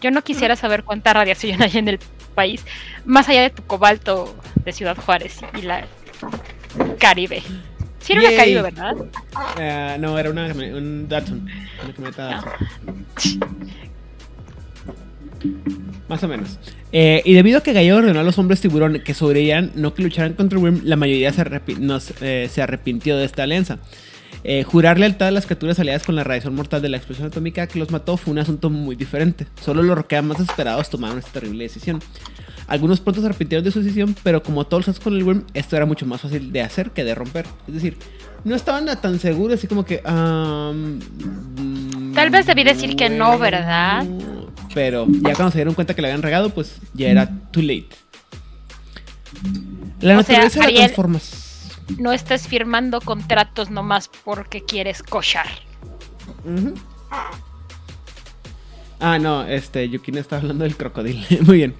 yo 0.01 0.11
no 0.11 0.23
quisiera 0.23 0.55
saber 0.55 0.83
cuánta 0.83 1.13
radiación 1.13 1.61
hay 1.61 1.77
en 1.77 1.87
el 1.87 1.99
país, 2.35 2.65
más 3.05 3.29
allá 3.29 3.41
de 3.43 3.49
tu 3.49 3.63
cobalto 3.63 4.35
de 4.63 4.71
Ciudad 4.71 4.97
Juárez 4.97 5.39
y 5.57 5.61
la 5.61 5.85
Caribe. 6.99 7.43
Sí 7.99 8.13
era 8.13 8.21
una 8.21 8.29
Yay. 8.29 8.37
Caribe, 8.37 8.61
¿verdad? 8.61 8.95
Eh, 9.59 9.97
no, 9.99 10.17
era 10.17 10.29
una, 10.29 10.45
un 10.47 11.07
Datsun. 11.09 11.49
Una 11.83 11.93
camioneta 11.93 12.27
Datsun. 12.27 12.57
Más 16.09 16.23
o 16.23 16.27
menos. 16.29 16.57
Eh, 16.93 17.21
y 17.25 17.33
debido 17.33 17.57
a 17.57 17.61
que 17.63 17.73
Gallo 17.73 17.97
ordenó 17.97 18.21
a 18.21 18.23
los 18.23 18.37
hombres 18.39 18.61
tiburón 18.61 19.01
que 19.03 19.13
sobrevivían, 19.13 19.71
no 19.75 19.93
que 19.93 20.03
lucharan 20.03 20.33
contra 20.33 20.57
el 20.57 20.63
Worm, 20.63 20.81
la 20.85 20.95
mayoría 20.95 21.33
se, 21.33 21.43
arrepi- 21.43 21.77
no 21.77 21.99
eh, 22.21 22.47
se 22.49 22.61
arrepintió 22.61 23.17
de 23.17 23.25
esta 23.25 23.43
alianza. 23.43 23.77
Eh, 24.45 24.63
jurar 24.63 24.97
lealtad 24.97 25.27
a 25.27 25.31
las 25.31 25.45
criaturas 25.45 25.77
aliadas 25.79 26.03
con 26.03 26.15
la 26.15 26.23
radiación 26.23 26.55
mortal 26.55 26.81
de 26.81 26.87
la 26.87 26.95
explosión 26.97 27.27
atómica 27.27 27.67
que 27.67 27.77
los 27.79 27.91
mató 27.91 28.15
fue 28.15 28.31
un 28.31 28.39
asunto 28.39 28.69
muy 28.69 28.95
diferente. 28.95 29.47
Solo 29.61 29.83
los 29.83 29.97
roqueas 29.97 30.23
más 30.23 30.37
desesperados 30.37 30.89
tomaron 30.89 31.17
esta 31.19 31.31
terrible 31.31 31.65
decisión. 31.65 31.99
Algunos 32.67 33.01
pronto 33.01 33.19
se 33.19 33.27
arrepintieron 33.27 33.65
de 33.65 33.71
su 33.71 33.81
decisión, 33.81 34.15
pero 34.23 34.41
como 34.43 34.65
todos 34.65 34.87
los 34.87 34.99
con 35.01 35.13
el 35.13 35.23
Worm, 35.23 35.43
esto 35.53 35.75
era 35.75 35.85
mucho 35.85 36.05
más 36.05 36.21
fácil 36.21 36.53
de 36.53 36.61
hacer 36.61 36.91
que 36.91 37.03
de 37.03 37.15
romper. 37.15 37.45
Es 37.67 37.73
decir, 37.73 37.97
no 38.45 38.55
estaban 38.55 38.85
tan 39.01 39.19
seguros, 39.19 39.57
así 39.57 39.67
como 39.67 39.83
que. 39.83 39.97
mm, 40.01 40.99
Tal 42.13 42.29
vez 42.29 42.45
debí 42.45 42.63
decir 42.63 42.95
que 42.95 43.09
no, 43.09 43.37
¿verdad? 43.37 44.05
Pero 44.77 45.07
ya 45.09 45.33
cuando 45.33 45.49
se 45.51 45.57
dieron 45.57 45.73
cuenta 45.73 45.95
que 45.95 46.03
le 46.03 46.09
habían 46.09 46.21
regado, 46.21 46.51
pues 46.51 46.75
ya 46.93 47.07
era 47.07 47.27
too 47.51 47.63
late. 47.63 47.87
La 50.01 50.19
O 50.19 50.23
sea, 50.23 50.37
naturaleza 50.43 50.59
de 50.59 50.65
Ariel- 50.67 50.73
las 50.75 50.85
transformas. 50.91 51.43
No 51.97 52.11
estés 52.13 52.47
firmando 52.47 53.01
contratos 53.01 53.71
nomás 53.71 54.07
porque 54.23 54.63
quieres 54.63 55.01
cochar. 55.01 55.47
Ah, 58.99 59.17
no, 59.19 59.45
este, 59.47 59.89
Yukina 59.89 60.19
está 60.19 60.37
hablando 60.37 60.63
del 60.63 60.75
crocodilo. 60.77 61.21
Muy 61.41 61.57
bien. 61.57 61.73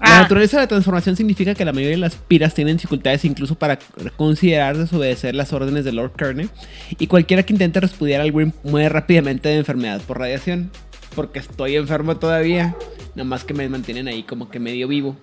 La 0.00 0.18
Ah. 0.18 0.20
naturaleza 0.22 0.58
de 0.58 0.64
la 0.64 0.68
transformación 0.68 1.16
significa 1.16 1.54
que 1.54 1.64
la 1.64 1.72
mayoría 1.72 1.92
de 1.96 2.00
las 2.00 2.16
piras 2.16 2.52
tienen 2.52 2.76
dificultades 2.76 3.24
incluso 3.24 3.54
para 3.54 3.78
considerar 4.16 4.76
desobedecer 4.76 5.34
las 5.34 5.52
órdenes 5.54 5.84
de 5.86 5.92
Lord 5.92 6.12
Kearney 6.16 6.50
y 6.98 7.06
cualquiera 7.06 7.42
que 7.42 7.54
intente 7.54 7.80
repudiar 7.80 8.20
al 8.20 8.32
Grim 8.32 8.52
muere 8.64 8.90
rápidamente 8.90 9.48
de 9.48 9.56
enfermedad 9.56 10.02
por 10.02 10.18
radiación. 10.18 10.70
Porque 11.14 11.38
estoy 11.38 11.76
enfermo 11.76 12.16
todavía. 12.16 12.76
Nada 13.14 13.28
más 13.28 13.44
que 13.44 13.54
me 13.54 13.68
mantienen 13.68 14.08
ahí 14.08 14.22
como 14.22 14.50
que 14.50 14.58
medio 14.58 14.88
vivo. 14.88 15.16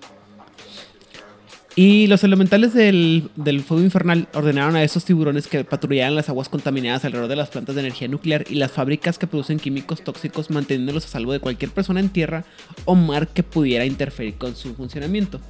Y 1.74 2.06
los 2.06 2.22
elementales 2.22 2.74
del, 2.74 3.30
del, 3.34 3.62
fuego 3.62 3.82
infernal 3.82 4.28
ordenaron 4.34 4.76
a 4.76 4.82
esos 4.82 5.06
tiburones 5.06 5.46
que 5.46 5.64
patrullaran 5.64 6.14
las 6.14 6.28
aguas 6.28 6.50
contaminadas 6.50 7.06
alrededor 7.06 7.30
de 7.30 7.36
las 7.36 7.48
plantas 7.48 7.74
de 7.74 7.80
energía 7.80 8.08
nuclear 8.08 8.44
y 8.50 8.56
las 8.56 8.72
fábricas 8.72 9.18
que 9.18 9.26
producen 9.26 9.58
químicos 9.58 10.04
tóxicos, 10.04 10.50
manteniéndolos 10.50 11.06
a 11.06 11.08
salvo 11.08 11.32
de 11.32 11.40
cualquier 11.40 11.70
persona 11.70 12.00
en 12.00 12.10
tierra 12.10 12.44
o 12.84 12.94
mar 12.94 13.28
que 13.28 13.42
pudiera 13.42 13.86
interferir 13.86 14.34
con 14.34 14.54
su 14.54 14.74
funcionamiento. 14.74 15.40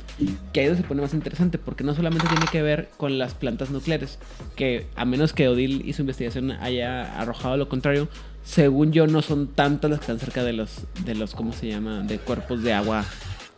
Que 0.52 0.60
ahí 0.60 0.76
se 0.76 0.84
pone 0.84 1.02
más 1.02 1.12
interesante, 1.12 1.58
porque 1.58 1.82
no 1.82 1.92
solamente 1.92 2.28
tiene 2.28 2.46
que 2.52 2.62
ver 2.62 2.90
con 2.96 3.18
las 3.18 3.34
plantas 3.34 3.70
nucleares, 3.70 4.20
que 4.54 4.86
a 4.94 5.04
menos 5.04 5.32
que 5.32 5.48
Odil 5.48 5.82
y 5.84 5.92
su 5.92 6.02
investigación 6.02 6.52
haya 6.52 7.20
arrojado 7.20 7.56
lo 7.56 7.68
contrario, 7.68 8.08
según 8.42 8.92
yo 8.92 9.06
no 9.06 9.22
son 9.22 9.48
tantas 9.48 9.90
las 9.90 10.00
que 10.00 10.04
están 10.04 10.18
cerca 10.18 10.42
de 10.44 10.52
los, 10.52 10.82
de 11.04 11.14
los, 11.14 11.34
¿cómo 11.34 11.52
se 11.52 11.68
llama?, 11.68 12.00
de 12.00 12.18
cuerpos 12.18 12.62
de 12.62 12.72
agua 12.72 13.04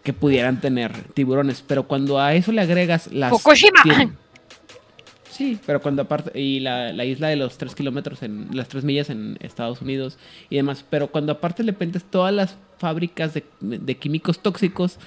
que 0.02 0.12
pudieran 0.12 0.60
tener 0.60 0.92
tiburones. 1.14 1.64
Pero 1.66 1.88
cuando 1.88 2.20
a 2.20 2.34
eso 2.34 2.52
le 2.52 2.60
agregas 2.60 3.10
las. 3.12 3.30
¡Fukushima! 3.30 4.14
Sí, 5.30 5.58
pero 5.66 5.82
cuando 5.82 6.02
aparte. 6.02 6.38
Y 6.38 6.60
la, 6.60 6.92
la, 6.92 7.04
isla 7.04 7.28
de 7.28 7.36
los 7.36 7.58
3 7.58 7.74
kilómetros, 7.74 8.22
en 8.22 8.48
las 8.52 8.68
3 8.68 8.84
millas 8.84 9.10
en 9.10 9.36
Estados 9.40 9.82
Unidos 9.82 10.16
y 10.48 10.56
demás. 10.56 10.84
Pero 10.88 11.08
cuando 11.08 11.32
aparte 11.32 11.64
le 11.64 11.72
pendes 11.72 12.04
todas 12.04 12.32
las 12.32 12.56
fábricas 12.78 13.34
de, 13.34 13.44
de 13.60 13.96
químicos 13.96 14.38
tóxicos. 14.38 14.98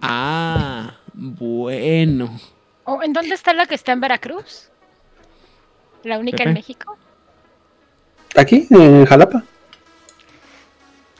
Ah, 0.00 0.96
bueno. 1.12 2.40
Oh, 2.84 3.02
¿En 3.02 3.12
dónde 3.12 3.34
está 3.34 3.52
la 3.52 3.66
que 3.66 3.74
está 3.74 3.92
en 3.92 4.00
Veracruz? 4.00 4.68
¿La 6.02 6.18
única 6.18 6.38
Pepe. 6.38 6.50
en 6.50 6.54
México? 6.54 6.96
Aquí, 8.38 8.66
en 8.70 9.04
Jalapa. 9.04 9.42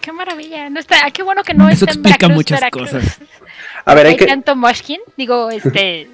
Qué 0.01 0.13
maravilla. 0.13 0.71
No 0.71 0.79
está, 0.81 0.97
ah, 1.05 1.11
qué 1.11 1.23
bueno 1.23 1.43
que 1.43 1.53
no 1.55 1.69
Eso 1.69 1.85
está 1.85 1.93
en 1.93 1.99
explica 1.99 2.17
Veracruz, 2.29 2.37
muchas 2.37 2.61
Veracruz. 2.61 2.91
cosas. 2.91 3.19
A 3.85 3.95
ver, 3.95 4.07
hay 4.07 4.13
Hay 4.13 4.17
que, 4.19 4.27
tanto 4.27 4.55
Moshkin, 4.55 5.01
digo, 5.17 5.51
este, 5.51 6.09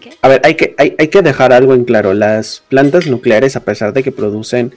¿qué? 0.00 0.10
a 0.20 0.28
ver, 0.28 0.40
hay 0.44 0.54
que, 0.54 0.74
hay, 0.76 0.94
hay 0.98 1.08
que 1.08 1.22
dejar 1.22 1.52
algo 1.52 1.72
en 1.74 1.84
claro. 1.84 2.12
Las 2.14 2.62
plantas 2.68 3.06
nucleares, 3.06 3.56
a 3.56 3.60
pesar 3.64 3.92
de 3.94 4.02
que 4.02 4.12
producen. 4.12 4.74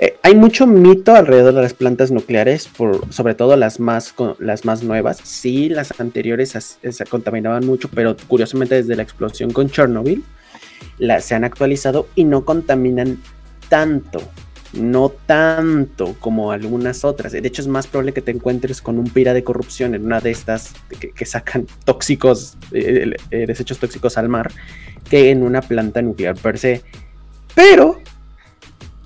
eh, 0.00 0.16
hay 0.22 0.34
mucho 0.34 0.66
mito 0.66 1.14
alrededor 1.14 1.54
de 1.54 1.62
las 1.62 1.74
plantas 1.74 2.10
nucleares, 2.10 2.66
por, 2.66 3.12
sobre 3.12 3.34
todo 3.36 3.56
las 3.56 3.78
más, 3.78 4.12
co- 4.12 4.36
las 4.40 4.64
más 4.64 4.82
nuevas. 4.82 5.18
Sí, 5.22 5.68
las 5.68 5.98
anteriores 6.00 6.56
as- 6.56 6.78
se 6.90 7.04
contaminaban 7.06 7.64
mucho, 7.64 7.88
pero 7.94 8.16
curiosamente 8.26 8.74
desde 8.74 8.96
la 8.96 9.04
explosión 9.04 9.52
con 9.52 9.70
Chernobyl 9.70 10.24
la- 10.98 11.20
se 11.20 11.36
han 11.36 11.44
actualizado 11.44 12.08
y 12.16 12.24
no 12.24 12.44
contaminan 12.44 13.22
tanto. 13.68 14.20
No 14.76 15.10
tanto 15.10 16.16
como 16.20 16.50
algunas 16.50 17.04
otras. 17.04 17.32
De 17.32 17.46
hecho, 17.46 17.62
es 17.62 17.68
más 17.68 17.86
probable 17.86 18.12
que 18.12 18.22
te 18.22 18.30
encuentres 18.30 18.82
con 18.82 18.98
un 18.98 19.04
pira 19.04 19.34
de 19.34 19.44
corrupción 19.44 19.94
en 19.94 20.04
una 20.04 20.20
de 20.20 20.30
estas 20.30 20.74
que, 21.00 21.10
que 21.10 21.26
sacan 21.26 21.66
tóxicos, 21.84 22.56
eh, 22.72 23.14
eh, 23.30 23.46
desechos 23.46 23.78
tóxicos 23.78 24.18
al 24.18 24.28
mar, 24.28 24.50
que 25.08 25.30
en 25.30 25.42
una 25.42 25.60
planta 25.60 26.02
nuclear 26.02 26.36
per 26.36 26.58
se. 26.58 26.82
Pero, 27.54 28.00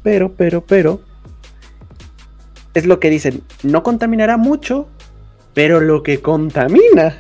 pero, 0.03 0.33
pero, 0.33 0.65
pero, 0.65 1.03
es 2.75 2.87
lo 2.87 3.01
que 3.01 3.11
dicen, 3.11 3.43
no 3.63 3.83
contaminará 3.83 4.37
mucho, 4.37 4.89
pero 5.55 5.81
lo 5.81 6.03
que 6.03 6.21
contamina. 6.21 7.19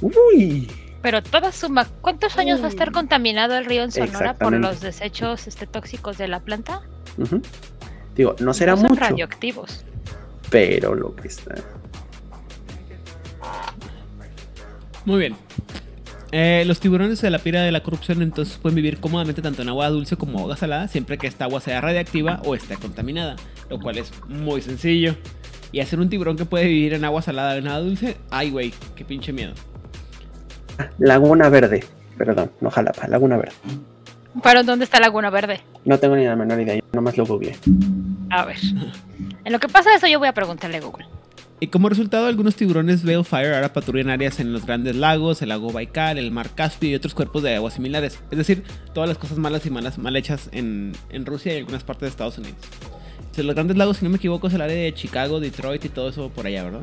Uy. 0.00 0.70
Pero 1.02 1.22
toda 1.22 1.50
suma, 1.52 1.86
¿cuántos 2.00 2.38
años 2.38 2.60
va 2.60 2.66
a 2.66 2.68
estar 2.68 2.92
contaminado 2.92 3.56
el 3.56 3.64
río 3.64 3.82
en 3.82 3.90
Sonora 3.90 4.34
por 4.34 4.52
los 4.52 4.80
desechos 4.80 5.46
este, 5.48 5.66
tóxicos 5.66 6.16
de 6.16 6.28
la 6.28 6.40
planta? 6.40 6.82
Digo, 8.16 8.36
no 8.40 8.52
será 8.54 8.72
No 8.72 8.80
son 8.82 8.90
mucho, 8.90 9.00
radioactivos. 9.00 9.84
pero 10.50 10.94
lo 10.94 11.14
que 11.16 11.28
está. 11.28 11.54
Muy 15.04 15.18
bien. 15.18 15.36
Eh, 16.30 16.64
los 16.66 16.80
tiburones 16.80 17.20
de 17.20 17.28
la 17.30 17.38
pira 17.38 17.62
de 17.62 17.72
la 17.72 17.82
corrupción 17.82 18.22
entonces 18.22 18.56
pueden 18.56 18.76
vivir 18.76 18.98
cómodamente 19.00 19.42
tanto 19.42 19.60
en 19.62 19.68
agua 19.68 19.90
dulce 19.90 20.16
como 20.16 20.38
agua 20.40 20.56
salada, 20.56 20.88
siempre 20.88 21.18
que 21.18 21.26
esta 21.26 21.44
agua 21.44 21.60
sea 21.60 21.80
radiactiva 21.82 22.40
o 22.46 22.54
esté 22.54 22.76
contaminada, 22.76 23.36
lo 23.68 23.78
cual 23.78 23.98
es 23.98 24.12
muy 24.28 24.62
sencillo. 24.62 25.14
Y 25.72 25.80
hacer 25.80 26.00
un 26.00 26.08
tiburón 26.08 26.36
que 26.36 26.44
puede 26.46 26.66
vivir 26.66 26.94
en 26.94 27.04
agua 27.04 27.20
salada 27.22 27.54
o 27.54 27.56
en 27.58 27.66
agua 27.66 27.80
dulce, 27.80 28.16
ay 28.30 28.50
güey, 28.50 28.72
qué 28.94 29.04
pinche 29.04 29.32
miedo. 29.32 29.52
Laguna 30.98 31.48
Verde, 31.50 31.84
perdón, 32.16 32.50
no 32.60 32.70
Jalapa, 32.70 33.08
Laguna 33.08 33.36
Verde. 33.36 33.54
¿Pero 34.42 34.62
dónde 34.62 34.84
está 34.84 35.00
Laguna 35.00 35.30
Verde? 35.30 35.60
No 35.84 35.98
tengo 35.98 36.16
ni 36.16 36.24
la 36.24 36.36
menor 36.36 36.60
idea, 36.60 36.76
yo 36.76 36.82
nomás 36.92 37.16
lo 37.16 37.26
googleé. 37.26 37.56
A 38.30 38.44
ver. 38.44 38.56
En 39.44 39.52
lo 39.52 39.58
que 39.58 39.68
pasa 39.68 39.94
eso 39.94 40.06
yo 40.06 40.18
voy 40.18 40.28
a 40.28 40.32
preguntarle 40.32 40.78
a 40.78 40.80
Google. 40.80 41.06
Y 41.60 41.68
como 41.68 41.88
resultado, 41.88 42.26
algunos 42.26 42.56
tiburones 42.56 43.04
Balefire 43.04 43.54
ahora 43.54 43.72
patrullan 43.72 44.10
áreas 44.10 44.40
en 44.40 44.52
los 44.52 44.66
grandes 44.66 44.96
lagos, 44.96 45.42
el 45.42 45.50
lago 45.50 45.70
Baikal, 45.70 46.18
el 46.18 46.32
mar 46.32 46.50
Caspio 46.54 46.90
y 46.90 46.94
otros 46.96 47.14
cuerpos 47.14 47.44
de 47.44 47.54
agua 47.54 47.70
similares. 47.70 48.18
Es 48.32 48.38
decir, 48.38 48.64
todas 48.92 49.08
las 49.08 49.16
cosas 49.16 49.38
malas 49.38 49.64
y 49.64 49.70
malas 49.70 49.96
mal 49.96 50.16
hechas 50.16 50.48
en, 50.52 50.92
en 51.10 51.24
Rusia 51.24 51.54
y 51.54 51.58
algunas 51.58 51.84
partes 51.84 52.00
de 52.00 52.08
Estados 52.08 52.38
Unidos. 52.38 52.58
Entonces, 53.18 53.44
los 53.44 53.54
grandes 53.54 53.76
lagos, 53.76 53.98
si 53.98 54.04
no 54.04 54.10
me 54.10 54.16
equivoco, 54.16 54.48
es 54.48 54.54
el 54.54 54.60
área 54.60 54.74
de 54.76 54.92
Chicago, 54.92 55.38
Detroit 55.38 55.84
y 55.84 55.88
todo 55.88 56.08
eso 56.08 56.30
por 56.30 56.46
allá, 56.46 56.64
¿verdad? 56.64 56.82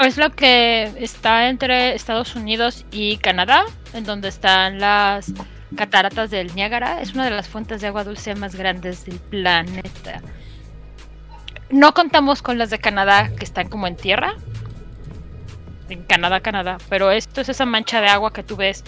Es 0.00 0.18
lo 0.18 0.30
que 0.32 0.90
está 0.98 1.48
entre 1.48 1.94
Estados 1.94 2.36
Unidos 2.36 2.84
y 2.92 3.16
Canadá, 3.16 3.64
en 3.94 4.04
donde 4.04 4.28
están 4.28 4.80
las 4.80 5.32
cataratas 5.74 6.30
del 6.30 6.54
Niágara. 6.54 7.00
Es 7.00 7.14
una 7.14 7.24
de 7.24 7.30
las 7.30 7.48
fuentes 7.48 7.80
de 7.80 7.88
agua 7.88 8.04
dulce 8.04 8.34
más 8.34 8.54
grandes 8.54 9.04
del 9.04 9.18
planeta. 9.18 10.22
No 11.70 11.92
contamos 11.94 12.42
con 12.42 12.58
las 12.58 12.70
de 12.70 12.78
Canadá 12.78 13.30
que 13.36 13.44
están 13.44 13.68
como 13.68 13.86
en 13.86 13.96
tierra. 13.96 14.34
En 15.88 16.02
Canadá, 16.04 16.40
Canadá. 16.40 16.78
Pero 16.88 17.10
esto 17.10 17.40
es 17.40 17.48
esa 17.48 17.66
mancha 17.66 18.00
de 18.00 18.08
agua 18.08 18.32
que 18.32 18.42
tú 18.42 18.56
ves 18.56 18.84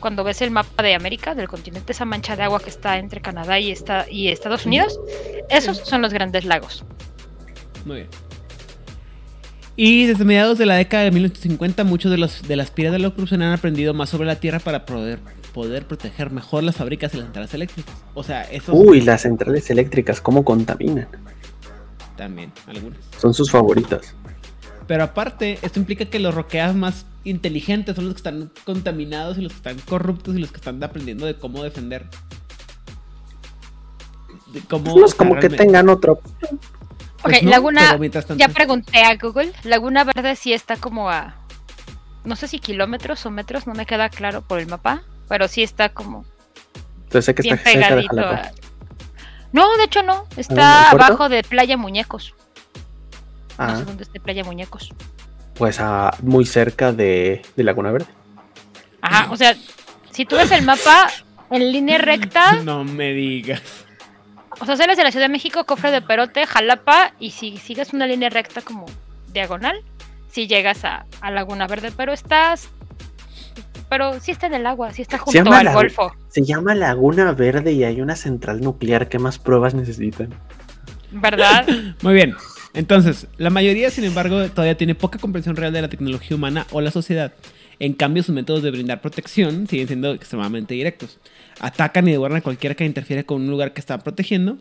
cuando 0.00 0.22
ves 0.22 0.40
el 0.42 0.50
mapa 0.52 0.82
de 0.82 0.94
América, 0.94 1.34
del 1.34 1.48
continente, 1.48 1.90
esa 1.92 2.04
mancha 2.04 2.36
de 2.36 2.44
agua 2.44 2.60
que 2.60 2.70
está 2.70 2.98
entre 2.98 3.20
Canadá 3.20 3.58
y, 3.58 3.72
esta- 3.72 4.06
y 4.08 4.28
Estados 4.28 4.64
Unidos. 4.64 4.98
Esos 5.50 5.78
son 5.78 6.02
los 6.02 6.12
grandes 6.12 6.44
lagos. 6.44 6.84
Muy 7.84 7.96
bien. 7.96 8.08
Y 9.80 10.06
desde 10.06 10.24
mediados 10.24 10.58
de 10.58 10.66
la 10.66 10.74
década 10.74 11.04
de 11.04 11.12
1950, 11.12 11.84
muchos 11.84 12.10
de, 12.10 12.18
los, 12.18 12.42
de 12.42 12.56
las 12.56 12.72
piras 12.72 12.90
de 12.90 12.98
la 12.98 13.10
corrupción 13.10 13.42
han 13.42 13.52
aprendido 13.52 13.94
más 13.94 14.08
sobre 14.08 14.26
la 14.26 14.34
tierra 14.34 14.58
para 14.58 14.84
poder, 14.84 15.20
poder 15.54 15.86
proteger 15.86 16.32
mejor 16.32 16.64
las 16.64 16.74
fábricas 16.74 17.14
y 17.14 17.18
las 17.18 17.26
centrales 17.26 17.54
eléctricas. 17.54 17.94
O 18.12 18.24
sea, 18.24 18.42
eso 18.42 18.74
Uy, 18.74 19.02
las 19.02 19.22
centrales 19.22 19.70
eléctricas, 19.70 20.20
¿cómo 20.20 20.44
contaminan? 20.44 21.06
también, 22.16 22.50
algunas. 22.66 22.98
Son 23.20 23.32
sus 23.32 23.52
favoritas. 23.52 24.16
Pero 24.88 25.04
aparte, 25.04 25.60
esto 25.62 25.78
implica 25.78 26.06
que 26.06 26.18
los 26.18 26.34
roqueas 26.34 26.74
más 26.74 27.06
inteligentes 27.22 27.94
son 27.94 28.06
los 28.06 28.14
que 28.14 28.18
están 28.18 28.50
contaminados 28.64 29.38
y 29.38 29.42
los 29.42 29.52
que 29.52 29.58
están 29.58 29.78
corruptos 29.88 30.34
y 30.34 30.40
los 30.40 30.50
que 30.50 30.56
están 30.56 30.82
aprendiendo 30.82 31.24
de 31.24 31.38
cómo 31.38 31.62
defender. 31.62 32.06
De 34.52 34.60
cómo, 34.62 34.98
No 34.98 35.06
es 35.06 35.14
como 35.14 35.38
que 35.38 35.48
tengan 35.48 35.88
otro. 35.88 36.20
Pues 37.22 37.38
ok, 37.38 37.42
no, 37.44 37.50
Laguna. 37.50 37.98
tanto- 38.10 38.36
Ya 38.36 38.48
pregunté 38.48 39.02
a 39.04 39.16
Google. 39.16 39.52
Laguna 39.64 40.04
Verde 40.04 40.36
sí 40.36 40.52
está 40.52 40.76
como 40.76 41.10
a. 41.10 41.34
No 42.24 42.36
sé 42.36 42.48
si 42.48 42.58
kilómetros 42.58 43.24
o 43.26 43.30
metros, 43.30 43.66
no 43.66 43.74
me 43.74 43.86
queda 43.86 44.08
claro 44.08 44.42
por 44.42 44.58
el 44.60 44.66
mapa. 44.66 45.02
Pero 45.28 45.46
sí 45.48 45.62
está 45.62 45.90
como 45.90 46.24
Entonces 47.04 47.24
sé 47.26 47.34
que 47.34 47.42
bien 47.42 47.56
está 47.56 47.70
cerca 47.70 47.94
de 47.96 48.02
pegadito. 48.02 48.16
Jalapa. 48.16 48.48
a- 48.48 48.52
No, 49.52 49.76
de 49.76 49.84
hecho 49.84 50.02
no. 50.02 50.26
¿en 50.32 50.40
Está 50.40 50.90
abajo 50.90 51.28
de 51.28 51.42
Playa 51.42 51.76
Muñecos. 51.76 52.34
No 53.58 53.64
Ah, 53.64 53.76
sé 53.76 53.84
dónde 53.84 54.04
está 54.04 54.20
Playa 54.20 54.44
Muñecos. 54.44 54.90
pues 55.54 55.80
ah, 55.80 56.14
muy 56.22 56.46
cerca 56.46 56.92
de, 56.92 57.42
de 57.56 57.64
Laguna 57.64 57.90
Verde. 57.90 58.06
Ajá, 59.00 59.30
o 59.32 59.36
sea, 59.36 59.54
si 60.12 60.24
tú 60.24 60.36
ves 60.36 60.50
el 60.52 60.64
mapa 60.64 61.08
en 61.50 61.72
línea 61.72 61.98
recta, 61.98 62.52
No 62.64 62.84
me 62.84 63.12
digas. 63.12 63.62
O 64.60 64.66
sea, 64.66 64.76
sales 64.76 64.96
de 64.96 65.04
la 65.04 65.10
Ciudad 65.10 65.26
de 65.26 65.32
México, 65.32 65.64
Cofre 65.64 65.90
de 65.90 66.02
Perote, 66.02 66.46
Jalapa, 66.46 67.12
y 67.18 67.30
si 67.30 67.56
sigues 67.58 67.92
una 67.92 68.06
línea 68.06 68.28
recta 68.28 68.60
como 68.62 68.86
diagonal, 69.32 69.76
si 70.30 70.46
llegas 70.46 70.84
a, 70.84 71.06
a 71.20 71.30
Laguna 71.30 71.66
Verde, 71.66 71.92
pero 71.96 72.12
estás. 72.12 72.68
Pero 73.88 74.20
sí 74.20 74.30
está 74.32 74.46
en 74.46 74.54
el 74.54 74.66
agua, 74.66 74.92
sí 74.92 75.02
está 75.02 75.16
junto 75.18 75.50
al 75.52 75.64
la- 75.64 75.72
Golfo, 75.72 76.12
Se 76.28 76.42
llama 76.42 76.74
Laguna 76.74 77.32
Verde 77.32 77.72
y 77.72 77.84
hay 77.84 78.00
una 78.02 78.16
central 78.16 78.60
nuclear. 78.60 79.08
¿Qué 79.08 79.18
más 79.18 79.38
pruebas 79.38 79.74
necesitan? 79.74 80.34
¿verdad? 81.10 81.66
Muy 82.02 82.14
bien. 82.14 82.34
Entonces, 82.74 83.26
la 83.38 83.48
mayoría, 83.50 83.90
sin 83.90 84.04
embargo, 84.04 84.46
todavía 84.50 84.76
tiene 84.76 84.94
poca 84.94 85.18
comprensión 85.18 85.56
real 85.56 85.72
de 85.72 85.80
la 85.82 85.88
tecnología 85.88 86.36
humana 86.36 86.66
o 86.70 86.80
la 86.82 86.90
sociedad. 86.90 87.32
En 87.80 87.94
cambio, 87.94 88.22
sus 88.22 88.34
métodos 88.34 88.62
de 88.62 88.70
brindar 88.70 89.00
protección 89.00 89.66
siguen 89.66 89.86
siendo 89.86 90.12
extremadamente 90.12 90.74
directos. 90.74 91.18
Atacan 91.60 92.06
y 92.08 92.12
devoran 92.12 92.38
a 92.38 92.40
cualquiera 92.40 92.74
que 92.74 92.84
interfiere 92.84 93.24
con 93.24 93.42
un 93.42 93.50
lugar 93.50 93.72
que 93.72 93.80
están 93.80 94.00
protegiendo. 94.00 94.58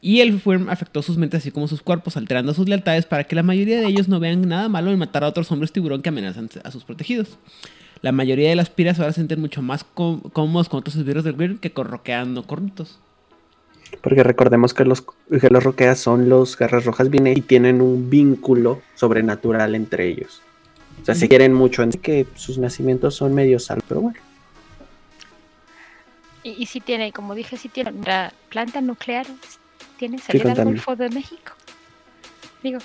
Y 0.00 0.20
el 0.20 0.38
FURM 0.38 0.68
afectó 0.68 1.00
sus 1.00 1.16
mentes 1.16 1.40
así 1.40 1.50
como 1.50 1.66
sus 1.66 1.80
cuerpos, 1.80 2.16
alterando 2.18 2.52
sus 2.52 2.68
lealtades 2.68 3.06
para 3.06 3.24
que 3.24 3.34
la 3.34 3.42
mayoría 3.42 3.80
de 3.80 3.86
ellos 3.86 4.06
no 4.08 4.20
vean 4.20 4.46
nada 4.46 4.68
malo 4.68 4.90
en 4.90 4.98
matar 4.98 5.24
a 5.24 5.28
otros 5.28 5.50
hombres 5.50 5.72
tiburón 5.72 6.02
que 6.02 6.10
amenazan 6.10 6.50
a 6.62 6.70
sus 6.70 6.84
protegidos. 6.84 7.38
La 8.02 8.12
mayoría 8.12 8.50
de 8.50 8.54
las 8.56 8.68
piras 8.68 8.98
ahora 8.98 9.12
se 9.12 9.16
sienten 9.16 9.40
mucho 9.40 9.62
más 9.62 9.82
có- 9.84 10.20
cómodos 10.34 10.68
con 10.68 10.80
otros 10.80 10.96
esbirros 10.96 11.24
del 11.24 11.34
grid 11.36 11.58
que 11.58 11.70
con 11.72 11.86
roqueando 11.86 12.46
corruptos. 12.46 12.98
Porque 14.02 14.22
recordemos 14.22 14.74
que 14.74 14.84
los, 14.84 15.02
que 15.40 15.48
los 15.48 15.62
roqueas 15.64 16.00
son 16.00 16.28
los 16.28 16.58
garras 16.58 16.84
rojas 16.84 17.08
vine 17.08 17.32
y 17.34 17.40
tienen 17.40 17.80
un 17.80 18.10
vínculo 18.10 18.82
sobrenatural 18.96 19.74
entre 19.74 20.08
ellos. 20.08 20.42
O 21.00 21.04
sea, 21.06 21.14
se 21.14 21.28
quieren 21.28 21.54
mucho, 21.54 21.82
en 21.82 21.92
que 21.92 22.26
sus 22.34 22.58
nacimientos 22.58 23.14
son 23.14 23.34
medio 23.34 23.58
sal, 23.58 23.80
pero 23.88 24.00
bueno. 24.02 24.18
Y, 26.44 26.50
y 26.62 26.66
sí 26.66 26.80
tiene, 26.80 27.10
como 27.10 27.34
dije, 27.34 27.56
sí 27.56 27.68
tiene 27.68 27.92
la 28.04 28.32
planta 28.50 28.80
nuclear, 28.80 29.26
tiene 29.98 30.18
salida 30.18 30.52
al. 30.52 30.64
Golfo 30.64 30.94
de 30.94 31.08
México. 31.08 31.52
Digo, 32.62 32.78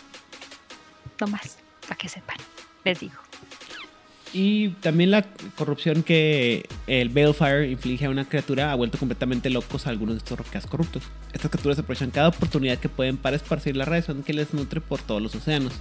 no 1.20 1.28
más, 1.28 1.58
para 1.82 1.96
que 1.96 2.10
sepan, 2.10 2.38
les 2.84 3.00
digo. 3.02 3.16
Y 4.32 4.70
también 4.82 5.10
la 5.10 5.26
corrupción 5.56 6.04
que 6.04 6.68
el 6.86 7.10
Balefire 7.10 7.70
inflige 7.70 8.06
a 8.06 8.10
una 8.12 8.26
criatura 8.26 8.72
ha 8.72 8.76
vuelto 8.76 9.00
completamente 9.00 9.50
locos 9.50 9.88
a 9.88 9.90
algunos 9.90 10.16
de 10.16 10.20
estos 10.20 10.38
roqueas 10.38 10.68
corruptos. 10.68 11.04
Estas 11.34 11.50
criaturas 11.50 11.80
aprovechan 11.80 12.12
cada 12.12 12.28
oportunidad 12.28 12.78
que 12.78 12.90
pueden 12.90 13.18
para 13.18 13.36
esparcir 13.36 13.76
la 13.76 13.86
radiación 13.86 14.22
que 14.22 14.34
les 14.34 14.54
nutre 14.54 14.82
por 14.82 15.02
todos 15.02 15.22
los 15.22 15.34
océanos. 15.34 15.74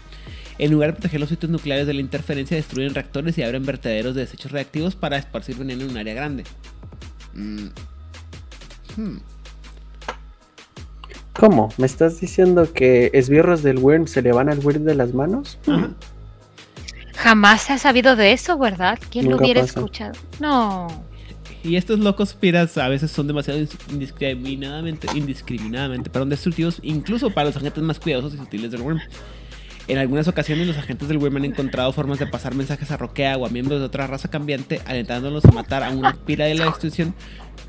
En 0.58 0.72
lugar 0.72 0.90
de 0.90 0.92
proteger 0.94 1.20
los 1.20 1.28
sitios 1.28 1.52
nucleares 1.52 1.86
de 1.86 1.94
la 1.94 2.00
interferencia, 2.00 2.56
destruyen 2.56 2.94
reactores 2.94 3.36
y 3.36 3.42
abren 3.42 3.66
vertederos 3.66 4.14
de 4.14 4.22
desechos 4.22 4.50
reactivos 4.50 4.96
para 4.96 5.18
esparcir 5.18 5.56
veneno 5.56 5.84
en 5.84 5.90
un 5.90 5.98
área 5.98 6.14
grande. 6.14 6.44
Mm. 7.38 7.68
Hmm. 8.96 9.18
¿Cómo? 11.38 11.72
¿Me 11.78 11.86
estás 11.86 12.20
diciendo 12.20 12.72
que 12.72 13.10
esbirros 13.14 13.62
del 13.62 13.78
Worm 13.78 14.08
se 14.08 14.22
le 14.22 14.32
van 14.32 14.48
al 14.48 14.58
Worm 14.58 14.84
de 14.84 14.96
las 14.96 15.14
manos? 15.14 15.56
Jamás 17.14 17.62
se 17.62 17.74
ha 17.74 17.78
sabido 17.78 18.16
de 18.16 18.32
eso, 18.32 18.58
¿verdad? 18.58 18.98
¿Quién 19.10 19.30
lo 19.30 19.36
hubiera 19.36 19.60
pasa. 19.60 19.78
escuchado? 19.78 20.12
No. 20.40 20.88
Y 21.62 21.76
estos 21.76 22.00
locos 22.00 22.34
piras 22.34 22.76
a 22.76 22.88
veces 22.88 23.12
son 23.12 23.28
demasiado 23.28 23.60
indiscriminadamente, 23.90 25.06
indiscriminadamente 25.14 26.10
perdón, 26.10 26.30
destructivos, 26.30 26.80
incluso 26.82 27.30
para 27.30 27.46
los 27.48 27.56
agentes 27.56 27.82
más 27.84 28.00
cuidadosos 28.00 28.34
y 28.34 28.38
sutiles 28.38 28.72
del 28.72 28.82
Worm. 28.82 29.00
En 29.88 29.96
algunas 29.96 30.28
ocasiones 30.28 30.66
los 30.66 30.76
agentes 30.76 31.08
del 31.08 31.16
Worm 31.16 31.36
han 31.36 31.46
encontrado 31.46 31.92
formas 31.94 32.18
de 32.18 32.26
pasar 32.26 32.54
mensajes 32.54 32.90
a 32.90 32.98
Roquea 32.98 33.38
o 33.38 33.46
a 33.46 33.48
miembros 33.48 33.80
de 33.80 33.86
otra 33.86 34.06
raza 34.06 34.28
cambiante, 34.28 34.82
alentándolos 34.84 35.46
a 35.46 35.50
matar 35.50 35.82
a 35.82 35.90
una 35.90 36.12
pira 36.12 36.44
de 36.44 36.54
la 36.54 36.66
destrucción, 36.66 37.14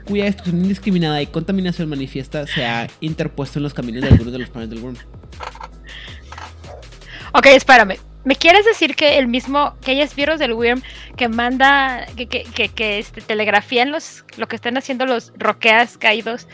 cuya 0.05 0.25
destrucción 0.25 0.57
indiscriminada 0.57 1.21
y 1.21 1.27
contaminación 1.27 1.87
manifiesta 1.87 2.45
se 2.45 2.65
ha 2.65 2.87
interpuesto 2.99 3.59
en 3.59 3.63
los 3.63 3.73
caminos 3.73 4.03
de 4.03 4.09
algunos 4.09 4.33
de 4.33 4.39
los 4.39 4.49
planes 4.49 4.69
del 4.69 4.79
Worm. 4.79 4.97
Ok, 7.33 7.45
espérame. 7.47 7.97
¿Me 8.25 8.35
quieres 8.35 8.65
decir 8.65 8.95
que 8.95 9.17
el 9.17 9.27
mismo, 9.27 9.75
que 9.81 9.91
hay 9.91 10.01
esbirros 10.01 10.39
del 10.39 10.51
Wyrm 10.51 10.81
que 11.15 11.29
manda, 11.29 12.05
que, 12.17 12.27
que, 12.27 12.43
que, 12.43 12.67
que, 12.67 12.99
este, 12.99 13.21
telegrafían 13.21 13.91
los, 13.91 14.25
lo 14.35 14.47
que 14.47 14.57
están 14.57 14.77
haciendo 14.77 15.05
los 15.05 15.31
roqueas 15.37 15.97
caídos, 15.97 16.47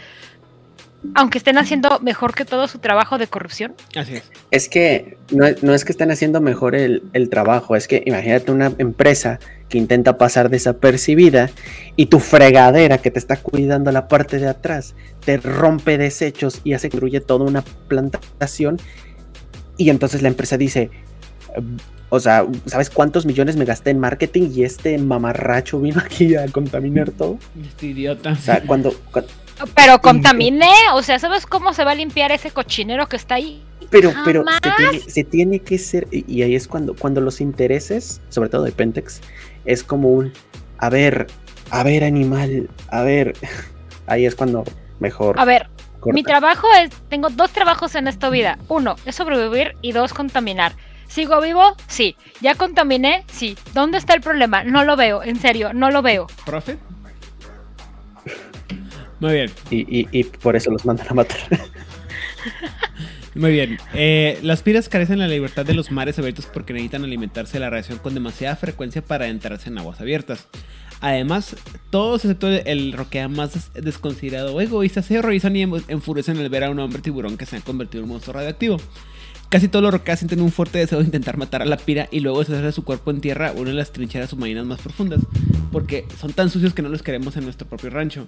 aunque 1.13 1.37
estén 1.37 1.57
haciendo 1.57 1.99
mejor 1.99 2.33
que 2.33 2.45
todo 2.45 2.67
su 2.67 2.79
trabajo 2.79 3.17
de 3.17 3.27
corrupción? 3.27 3.73
Así 3.95 4.15
es. 4.15 4.23
Es 4.51 4.67
que 4.69 5.17
no, 5.31 5.45
no 5.61 5.73
es 5.73 5.85
que 5.85 5.91
estén 5.91 6.09
haciendo 6.11 6.41
mejor 6.41 6.75
el, 6.75 7.03
el 7.13 7.29
trabajo, 7.29 7.75
es 7.75 7.87
que 7.87 8.01
imagínate 8.05 8.51
una 8.51 8.71
empresa 8.77 9.39
que 9.69 9.77
intenta 9.77 10.17
pasar 10.17 10.49
desapercibida 10.49 11.49
y 11.95 12.07
tu 12.07 12.19
fregadera 12.19 12.97
que 12.97 13.11
te 13.11 13.19
está 13.19 13.37
cuidando 13.37 13.91
la 13.91 14.07
parte 14.07 14.39
de 14.39 14.47
atrás 14.47 14.95
te 15.23 15.37
rompe 15.37 15.97
desechos 15.97 16.61
y 16.63 16.73
hace 16.73 16.89
que 16.89 16.97
destruye 16.97 17.21
toda 17.21 17.45
una 17.45 17.63
plantación 17.87 18.79
y 19.77 19.89
entonces 19.89 20.21
la 20.21 20.29
empresa 20.29 20.57
dice, 20.57 20.89
"Mm, 21.59 21.77
o 22.09 22.19
sea, 22.19 22.45
¿sabes 22.67 22.89
cuántos 22.89 23.25
millones 23.25 23.57
me 23.57 23.65
gasté 23.65 23.89
en 23.89 23.99
marketing 23.99 24.51
y 24.53 24.63
este 24.63 24.97
mamarracho 24.99 25.79
vino 25.81 25.99
aquí 25.99 26.35
a 26.35 26.45
contaminar 26.47 27.11
todo? 27.11 27.39
Este 27.61 27.87
idiota. 27.87 28.31
O 28.31 28.35
sea, 28.35 28.61
cuando, 28.61 28.93
cuando- 29.11 29.31
Pero 29.75 30.01
contaminé, 30.01 30.71
o 30.93 31.01
sea, 31.01 31.19
¿sabes 31.19 31.45
cómo 31.45 31.73
se 31.73 31.83
va 31.83 31.91
a 31.91 31.95
limpiar 31.95 32.31
ese 32.31 32.51
cochinero 32.51 33.07
que 33.07 33.15
está 33.15 33.35
ahí? 33.35 33.63
Pero, 33.89 34.11
pero 34.25 34.43
se 34.43 34.71
tiene, 34.71 34.99
se 34.99 35.23
tiene 35.23 35.59
que 35.59 35.77
ser, 35.77 36.07
y, 36.11 36.25
y 36.31 36.41
ahí 36.41 36.55
es 36.55 36.67
cuando, 36.67 36.95
cuando 36.95 37.21
los 37.21 37.39
intereses, 37.39 38.21
sobre 38.29 38.49
todo 38.49 38.63
de 38.63 38.71
Pentex, 38.71 39.21
es 39.65 39.83
como 39.83 40.09
un, 40.11 40.33
a 40.79 40.89
ver, 40.89 41.27
a 41.69 41.83
ver 41.83 42.03
animal, 42.03 42.69
a 42.89 43.03
ver, 43.03 43.33
ahí 44.07 44.25
es 44.25 44.35
cuando 44.35 44.63
mejor. 44.99 45.39
A 45.39 45.45
ver, 45.45 45.69
corta. 45.99 46.13
mi 46.13 46.23
trabajo 46.23 46.67
es, 46.81 46.89
tengo 47.09 47.29
dos 47.29 47.51
trabajos 47.51 47.95
en 47.95 48.07
esta 48.07 48.29
vida. 48.29 48.57
Uno, 48.67 48.95
es 49.05 49.15
sobrevivir 49.15 49.75
y 49.81 49.91
dos, 49.91 50.13
contaminar. 50.13 50.73
¿Sigo 51.07 51.39
vivo? 51.39 51.75
Sí. 51.87 52.15
¿Ya 52.41 52.55
contaminé? 52.55 53.23
Sí. 53.31 53.57
¿Dónde 53.73 53.97
está 53.97 54.13
el 54.13 54.21
problema? 54.21 54.63
No 54.63 54.83
lo 54.83 54.95
veo, 54.95 55.23
en 55.23 55.39
serio, 55.39 55.71
no 55.73 55.91
lo 55.91 56.01
veo. 56.01 56.27
¿Profe? 56.45 56.77
Muy 59.19 59.33
bien. 59.33 59.51
y, 59.69 59.99
y- 60.01 60.07
y 60.11 60.23
por 60.23 60.55
eso 60.55 60.71
los 60.71 60.85
mandan 60.85 61.07
a 61.09 61.13
matar. 61.13 61.37
Muy 63.33 63.51
bien. 63.51 63.77
Eh, 63.93 64.39
las 64.43 64.61
piras 64.61 64.87
carecen 64.87 65.17
de 65.19 65.27
la 65.27 65.33
libertad 65.33 65.65
de 65.65 65.73
los 65.73 65.91
mares 65.91 66.17
abiertos 66.19 66.45
porque 66.51 66.71
necesitan 66.73 67.03
alimentarse 67.03 67.53
de 67.53 67.59
la 67.59 67.69
radiación 67.69 67.97
con 67.99 68.13
demasiada 68.13 68.55
frecuencia 68.55 69.01
para 69.03 69.25
adentrarse 69.25 69.69
en 69.69 69.77
aguas 69.77 69.99
abiertas. 69.99 70.47
Además, 71.01 71.57
todos 71.89 72.23
excepto 72.23 72.47
el, 72.49 72.93
roquea 72.93 73.27
más 73.27 73.53
des- 73.53 73.83
desconsiderado 73.83 74.55
o 74.55 74.61
egoísta 74.61 75.01
se 75.01 75.19
horrorizan 75.19 75.55
y 75.57 75.63
enfurecen 75.63 76.37
al 76.37 76.47
ver 76.49 76.63
a 76.63 76.69
un 76.69 76.79
hombre 76.79 77.01
tiburón 77.01 77.35
que 77.37 77.45
se 77.45 77.57
ha 77.57 77.61
convertido 77.61 77.99
en 77.99 78.05
un 78.05 78.11
monstruo 78.11 78.35
radioactivo. 78.35 78.77
Casi 79.49 79.67
todos 79.67 79.83
los 79.83 79.91
roqueas 79.91 80.19
sienten 80.19 80.39
un 80.41 80.51
fuerte 80.51 80.79
deseo 80.79 80.99
de 80.99 81.05
intentar 81.05 81.35
matar 81.37 81.61
a 81.61 81.65
la 81.65 81.77
pira 81.77 82.07
y 82.11 82.21
luego 82.21 82.39
deshacer 82.39 82.63
de 82.63 82.71
su 82.71 82.83
cuerpo 82.85 83.11
en 83.11 83.19
tierra 83.19 83.51
una 83.51 83.69
de 83.71 83.75
las 83.75 83.91
trincheras 83.91 84.29
submarinas 84.29 84.65
más 84.65 84.79
profundas. 84.79 85.19
Porque 85.73 86.05
son 86.19 86.31
tan 86.31 86.49
sucios 86.49 86.73
que 86.73 86.81
no 86.81 86.87
los 86.89 87.03
queremos 87.03 87.35
en 87.35 87.43
nuestro 87.43 87.67
propio 87.67 87.89
rancho. 87.89 88.27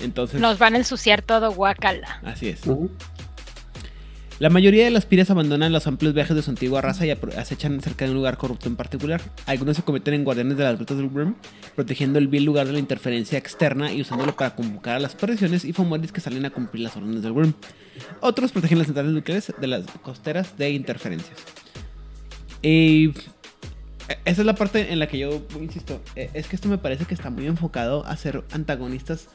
Entonces, 0.00 0.40
Nos 0.40 0.58
van 0.58 0.74
a 0.74 0.78
ensuciar 0.78 1.22
todo, 1.22 1.52
guacala. 1.52 2.20
así 2.24 2.48
es. 2.48 2.62
La 4.40 4.50
mayoría 4.50 4.84
de 4.84 4.90
las 4.90 5.06
piras 5.06 5.30
abandonan 5.30 5.72
los 5.72 5.86
amplios 5.86 6.12
viajes 6.12 6.34
de 6.34 6.42
su 6.42 6.50
antigua 6.50 6.80
raza 6.80 7.06
y 7.06 7.10
acechan 7.12 7.80
cerca 7.80 8.04
de 8.04 8.10
un 8.10 8.16
lugar 8.16 8.36
corrupto 8.36 8.68
en 8.68 8.74
particular. 8.74 9.20
Algunos 9.46 9.76
se 9.76 9.82
convierten 9.82 10.14
en 10.14 10.24
guardianes 10.24 10.58
de 10.58 10.64
las 10.64 10.74
grutas 10.74 10.96
del 10.96 11.08
Brim, 11.08 11.34
protegiendo 11.76 12.18
el 12.18 12.26
vil 12.26 12.44
lugar 12.44 12.66
de 12.66 12.72
la 12.72 12.80
interferencia 12.80 13.38
externa 13.38 13.92
y 13.92 14.00
usándolo 14.00 14.34
para 14.34 14.56
convocar 14.56 14.96
a 14.96 14.98
las 14.98 15.14
apariciones 15.14 15.64
y 15.64 15.72
fomoris 15.72 16.10
que 16.10 16.20
salen 16.20 16.44
a 16.46 16.50
cumplir 16.50 16.82
las 16.82 16.96
órdenes 16.96 17.22
del 17.22 17.32
Brim. 17.32 17.52
Otros 18.20 18.50
protegen 18.50 18.78
las 18.78 18.88
centrales 18.88 19.12
nucleares 19.12 19.52
de 19.56 19.66
las 19.68 19.84
costeras 20.02 20.58
de 20.58 20.70
interferencias. 20.70 21.38
Y 22.60 23.12
esa 24.24 24.42
es 24.42 24.46
la 24.46 24.54
parte 24.54 24.92
en 24.92 24.98
la 24.98 25.06
que 25.06 25.18
yo 25.18 25.42
insisto. 25.60 26.00
eh, 26.14 26.30
Es 26.34 26.46
que 26.48 26.56
esto 26.56 26.68
me 26.68 26.76
parece 26.78 27.06
que 27.06 27.14
está 27.14 27.30
muy 27.30 27.46
enfocado 27.46 28.04
a 28.06 28.16
ser 28.16 28.44
antagonistas 28.52 29.28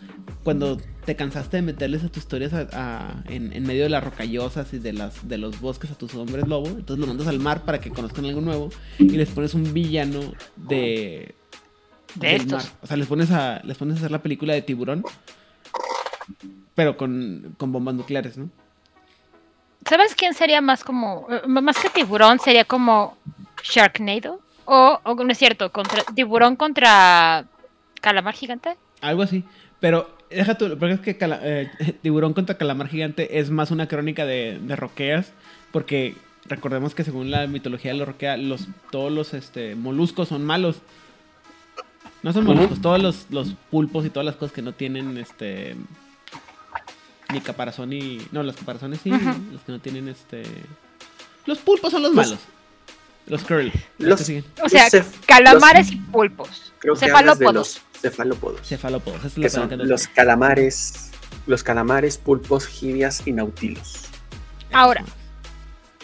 cuando 0.43 0.77
te 1.05 1.15
cansaste 1.15 1.57
de 1.57 1.63
meterles 1.63 2.03
a 2.03 2.09
tus 2.09 2.23
historias 2.23 2.53
a- 2.53 2.67
a- 2.73 3.23
en, 3.27 3.51
en 3.53 3.63
medio 3.63 3.83
de 3.83 3.89
las 3.89 4.03
rocallosas 4.03 4.71
y 4.73 4.79
de, 4.79 4.93
las, 4.93 5.27
de 5.27 5.37
los 5.39 5.59
bosques 5.59 5.89
a 5.91 5.95
tus 5.95 6.13
hombres 6.15 6.47
lobo. 6.47 6.67
Entonces 6.67 6.99
los 6.99 7.07
mandas 7.07 7.27
al 7.27 7.39
mar 7.39 7.63
para 7.65 7.79
que 7.79 7.89
conozcan 7.89 8.25
algo 8.25 8.41
nuevo 8.41 8.69
y 8.99 9.09
les 9.09 9.29
pones 9.29 9.53
un 9.55 9.73
villano 9.73 10.19
de. 10.55 11.33
De 12.15 12.35
estos. 12.35 12.63
mar. 12.63 12.73
O 12.81 12.87
sea, 12.87 12.97
les 12.97 13.07
pones, 13.07 13.31
a, 13.31 13.61
les 13.63 13.77
pones 13.77 13.95
a 13.95 13.97
hacer 13.99 14.11
la 14.11 14.21
película 14.21 14.53
de 14.53 14.61
tiburón, 14.63 15.03
pero 16.75 16.97
con, 16.97 17.55
con 17.57 17.71
bombas 17.71 17.95
nucleares, 17.95 18.37
¿no? 18.37 18.49
¿Sabes 19.87 20.13
quién 20.15 20.33
sería 20.33 20.61
más 20.61 20.83
como, 20.83 21.27
eh, 21.31 21.47
más 21.47 21.77
que 21.79 21.89
tiburón, 21.89 22.39
sería 22.39 22.65
como 22.65 23.17
Sharknado? 23.63 24.41
O, 24.71 24.99
o 25.03 25.15
no 25.15 25.31
es 25.31 25.37
cierto, 25.39 25.71
contra, 25.71 26.03
tiburón 26.13 26.55
contra 26.55 27.45
calamar 28.01 28.35
gigante. 28.35 28.77
Algo 29.01 29.23
así. 29.23 29.43
Pero 29.79 30.15
deja 30.29 30.55
tú, 30.57 30.77
porque 30.77 30.93
es 30.93 30.99
que 30.99 31.17
cala- 31.17 31.39
eh, 31.41 31.71
Tiburón 32.03 32.33
contra 32.33 32.55
Calamar 32.57 32.87
Gigante 32.87 33.39
es 33.39 33.49
más 33.49 33.71
una 33.71 33.87
crónica 33.87 34.25
de, 34.25 34.59
de 34.61 34.75
roqueas. 34.75 35.31
Porque 35.71 36.15
recordemos 36.45 36.93
que 36.93 37.03
según 37.03 37.31
la 37.31 37.47
mitología 37.47 37.91
de 37.93 37.97
los 37.97 38.07
roquea, 38.07 38.37
los, 38.37 38.67
todos 38.91 39.11
los 39.11 39.33
este, 39.33 39.75
moluscos 39.75 40.27
son 40.27 40.45
malos. 40.45 40.81
No 42.21 42.33
son 42.33 42.43
moluscos, 42.45 42.81
todos 42.81 43.01
los, 43.01 43.25
los 43.29 43.53
pulpos 43.71 44.05
y 44.05 44.09
todas 44.09 44.25
las 44.25 44.35
cosas 44.35 44.51
que 44.53 44.61
no 44.61 44.73
tienen 44.73 45.17
este. 45.17 45.75
Ni 47.31 47.39
caparazón 47.41 47.89
ni. 47.91 48.19
No, 48.31 48.43
los 48.43 48.55
caparazones 48.57 48.99
sí, 49.01 49.09
los 49.09 49.61
que 49.61 49.71
no 49.71 49.79
tienen 49.79 50.09
este. 50.09 50.43
Los 51.45 51.59
pulpos 51.59 51.91
son 51.91 52.01
los 52.03 52.13
Los- 52.13 52.25
malos. 52.27 52.39
Los 53.29 53.43
curl. 53.43 53.71
los- 53.97 54.21
que. 54.23 54.43
O 54.63 54.67
sea, 54.69 54.87
Los 54.91 55.05
calamares 55.25 55.87
los- 55.87 55.95
y 55.95 55.95
pulpos. 55.97 56.73
Creo 56.79 56.95
que 56.95 57.01
de 57.01 57.05
Cefalópodos. 57.07 57.53
los 57.53 57.81
cefalópodos. 58.01 58.61
Cefalópodos. 58.67 59.25
es 59.25 59.33
que 59.35 59.49
son 59.49 59.69
que 59.69 59.77
los 59.77 60.07
calamares, 60.07 61.11
los 61.47 61.63
calamares, 61.63 62.17
pulpos, 62.17 62.65
jibias 62.67 63.25
y 63.25 63.31
nautilos. 63.33 64.05
Ahora. 64.73 65.03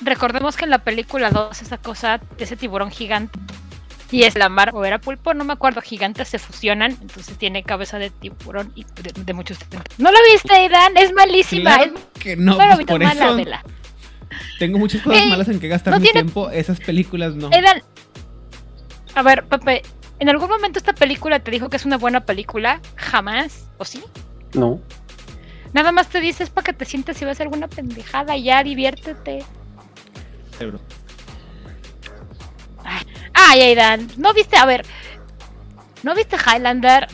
Recordemos 0.02 0.58
que 0.58 0.66
en 0.66 0.72
la 0.72 0.80
película 0.80 1.30
2 1.32 1.62
esa 1.62 1.78
cosa 1.78 2.20
de 2.38 2.44
ese 2.44 2.58
tiburón 2.58 2.92
gigante 2.92 3.40
y 4.12 4.24
es 4.24 4.36
la 4.36 4.50
mar 4.50 4.72
o 4.74 4.84
era 4.84 5.00
pulpo, 5.00 5.34
no 5.34 5.46
me 5.46 5.54
acuerdo, 5.54 5.82
gigantes 5.82 6.28
se 6.28 6.38
fusionan, 6.38 6.92
entonces 7.02 7.38
tiene 7.38 7.64
cabeza 7.64 7.98
de 7.98 8.10
tiburón 8.10 8.74
y 8.76 8.84
de, 8.84 9.14
de 9.24 9.34
muchos. 9.34 9.58
¿No 9.98 10.12
lo 10.12 10.18
viste, 10.34 10.54
Aidan? 10.54 10.98
Es 10.98 11.14
malísima. 11.14 11.76
Claro 11.78 11.94
es 11.96 12.22
que 12.22 12.36
no, 12.36 12.56
claro, 12.56 12.76
pues 12.76 12.88
por 12.88 13.02
mala, 13.02 13.26
eso 13.28 13.36
vela. 13.38 13.64
Tengo 14.60 14.78
muchas 14.80 15.02
cosas 15.02 15.22
Ey, 15.22 15.30
malas 15.30 15.48
en 15.50 15.60
que 15.60 15.68
gastar 15.68 15.94
no 15.94 16.00
mi 16.00 16.06
tiene- 16.06 16.22
tiempo. 16.24 16.50
Esas 16.50 16.80
películas 16.80 17.36
no. 17.36 17.50
Aidan, 17.52 17.82
a 19.16 19.22
ver, 19.24 19.46
Pepe, 19.46 19.82
¿en 20.20 20.30
algún 20.30 20.50
momento 20.50 20.80
esta 20.80 20.94
película 20.94 21.40
te 21.40 21.52
dijo 21.52 21.70
que 21.70 21.78
es 21.78 21.86
una 21.86 21.98
buena 21.98 22.22
película? 22.26 22.82
Jamás, 22.96 23.68
¿o 23.78 23.86
sí? 23.86 24.04
No. 24.54 24.80
Nada 25.74 25.92
más 25.92 26.08
te 26.08 26.22
dices 26.22 26.50
para 26.50 26.66
que 26.66 26.74
te 26.74 26.86
sientes 26.86 27.22
y 27.22 27.26
vas 27.26 27.30
a 27.30 27.34
hacer 27.34 27.48
alguna 27.48 27.68
pendejada 27.68 28.36
y 28.38 28.44
ya, 28.44 28.64
diviértete. 28.64 29.44
Cerebro. 30.58 30.80
Ay, 33.34 33.62
Aidan, 33.62 34.08
¿no 34.18 34.34
viste? 34.34 34.58
A 34.58 34.66
ver, 34.66 34.86
¿no 36.04 36.16
viste 36.16 36.38
Highlander? 36.38 37.08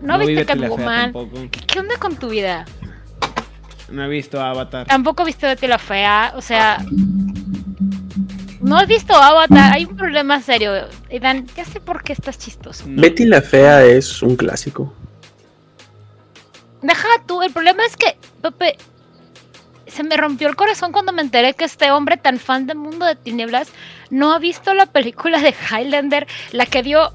¿No, 0.00 0.18
vi 0.18 0.26
viste 0.26 0.44
Catwoman? 0.46 1.12
¿Qué, 1.50 1.60
qué 1.66 1.80
onda 1.80 1.96
con 1.98 2.16
tu 2.16 2.28
vida? 2.28 2.64
No 3.94 4.04
he 4.04 4.08
visto 4.08 4.40
Avatar. 4.40 4.86
Tampoco 4.86 5.24
viste 5.24 5.46
Betty 5.46 5.68
la 5.68 5.78
Fea, 5.78 6.32
o 6.34 6.40
sea... 6.40 6.84
No 8.60 8.76
has 8.76 8.88
visto 8.88 9.14
Avatar, 9.14 9.72
hay 9.72 9.84
un 9.84 9.96
problema 9.96 10.40
serio. 10.40 10.72
Aidan, 11.10 11.46
ya 11.54 11.64
sé 11.64 11.80
por 11.80 12.02
qué 12.02 12.12
estás 12.12 12.38
chistoso. 12.38 12.84
No. 12.88 13.00
Betty 13.00 13.24
la 13.24 13.40
Fea 13.40 13.84
es 13.84 14.20
un 14.22 14.34
clásico. 14.36 14.92
Deja 16.82 17.08
tú, 17.26 17.42
el 17.42 17.52
problema 17.52 17.84
es 17.84 17.96
que, 17.96 18.16
Pepe, 18.42 18.78
se 19.86 20.02
me 20.02 20.16
rompió 20.16 20.48
el 20.48 20.56
corazón 20.56 20.90
cuando 20.90 21.12
me 21.12 21.22
enteré 21.22 21.54
que 21.54 21.64
este 21.64 21.92
hombre 21.92 22.16
tan 22.16 22.38
fan 22.38 22.66
de 22.66 22.74
Mundo 22.74 23.06
de 23.06 23.14
Tinieblas 23.14 23.68
no 24.10 24.32
ha 24.32 24.38
visto 24.40 24.74
la 24.74 24.86
película 24.86 25.40
de 25.40 25.54
Highlander, 25.70 26.26
la 26.50 26.66
que 26.66 26.82
dio... 26.82 27.12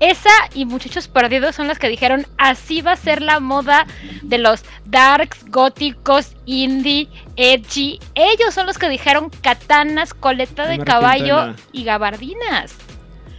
Esa 0.00 0.30
y 0.54 0.66
Muchachos 0.66 1.08
Perdidos 1.08 1.54
son 1.54 1.68
las 1.68 1.78
que 1.78 1.88
dijeron, 1.88 2.26
así 2.36 2.82
va 2.82 2.92
a 2.92 2.96
ser 2.96 3.22
la 3.22 3.40
moda 3.40 3.86
de 4.22 4.38
los 4.38 4.62
darks, 4.84 5.44
góticos, 5.48 6.34
indie, 6.44 7.08
edgy. 7.36 7.98
Ellos 8.14 8.52
son 8.52 8.66
los 8.66 8.76
que 8.76 8.90
dijeron 8.90 9.30
katanas, 9.40 10.12
coleta 10.12 10.66
de 10.66 10.78
caballo 10.78 11.54
y 11.72 11.84
gabardinas. 11.84 12.74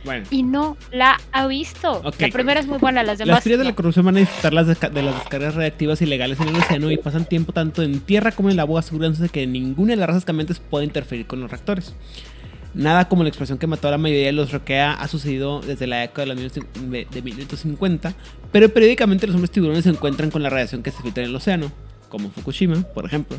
Bueno. 0.04 0.26
Y 0.32 0.44
no 0.44 0.78
la 0.92 1.20
ha 1.34 1.48
visto. 1.48 2.02
La 2.18 2.30
primera 2.30 2.60
es 2.60 2.66
muy 2.66 2.78
buena, 2.78 3.04
las 3.04 3.18
demás... 3.18 3.36
Las 3.36 3.44
teorías 3.44 3.60
de 3.60 3.66
la 3.66 3.76
corrupción 3.76 4.06
van 4.06 4.16
a 4.16 4.20
disfrutar 4.20 4.54
las 4.54 4.68
de 4.68 5.02
las 5.02 5.16
descargas 5.16 5.56
reactivas 5.56 6.02
ilegales 6.02 6.40
en 6.40 6.48
el 6.48 6.56
océano 6.56 6.90
y 6.90 6.98
pasan 6.98 7.26
tiempo 7.26 7.52
tanto 7.52 7.84
en 7.84 8.00
tierra 8.00 8.32
como 8.32 8.48
en 8.50 8.54
el 8.54 8.60
agua 8.62 8.80
asegurándose 8.80 9.24
de 9.24 9.30
que 9.30 9.46
ninguna 9.46 9.92
de 9.92 9.98
las 9.98 10.08
razas 10.08 10.26
cambiantes 10.26 10.60
puede 10.60 10.86
interferir 10.86 11.28
con 11.28 11.42
los 11.42 11.52
reactores. 11.52 11.94
Nada 12.78 13.10
como 13.10 13.24
la 13.24 13.30
explosión 13.30 13.58
que 13.58 13.66
mató 13.66 13.88
a 13.88 13.92
la 13.92 13.98
mayoría 13.98 14.28
de 14.28 14.34
los 14.34 14.52
Roquea 14.52 14.94
ha 14.94 15.08
sucedido 15.08 15.62
desde 15.62 15.88
la 15.88 15.98
década 16.02 16.34
de, 16.36 16.44
los 16.44 16.54
19- 16.56 17.10
de 17.10 17.22
1950, 17.24 18.14
pero 18.52 18.70
periódicamente 18.70 19.26
los 19.26 19.36
hombres 19.36 19.50
tiburones 19.52 19.84
se 19.84 19.90
encuentran 19.90 20.30
con 20.30 20.44
la 20.44 20.50
radiación 20.50 20.84
que 20.84 20.92
se 20.92 21.02
filtra 21.02 21.24
en 21.24 21.30
el 21.32 21.36
océano, 21.36 21.72
como 22.08 22.30
Fukushima, 22.30 22.84
por 22.94 23.06
ejemplo. 23.06 23.36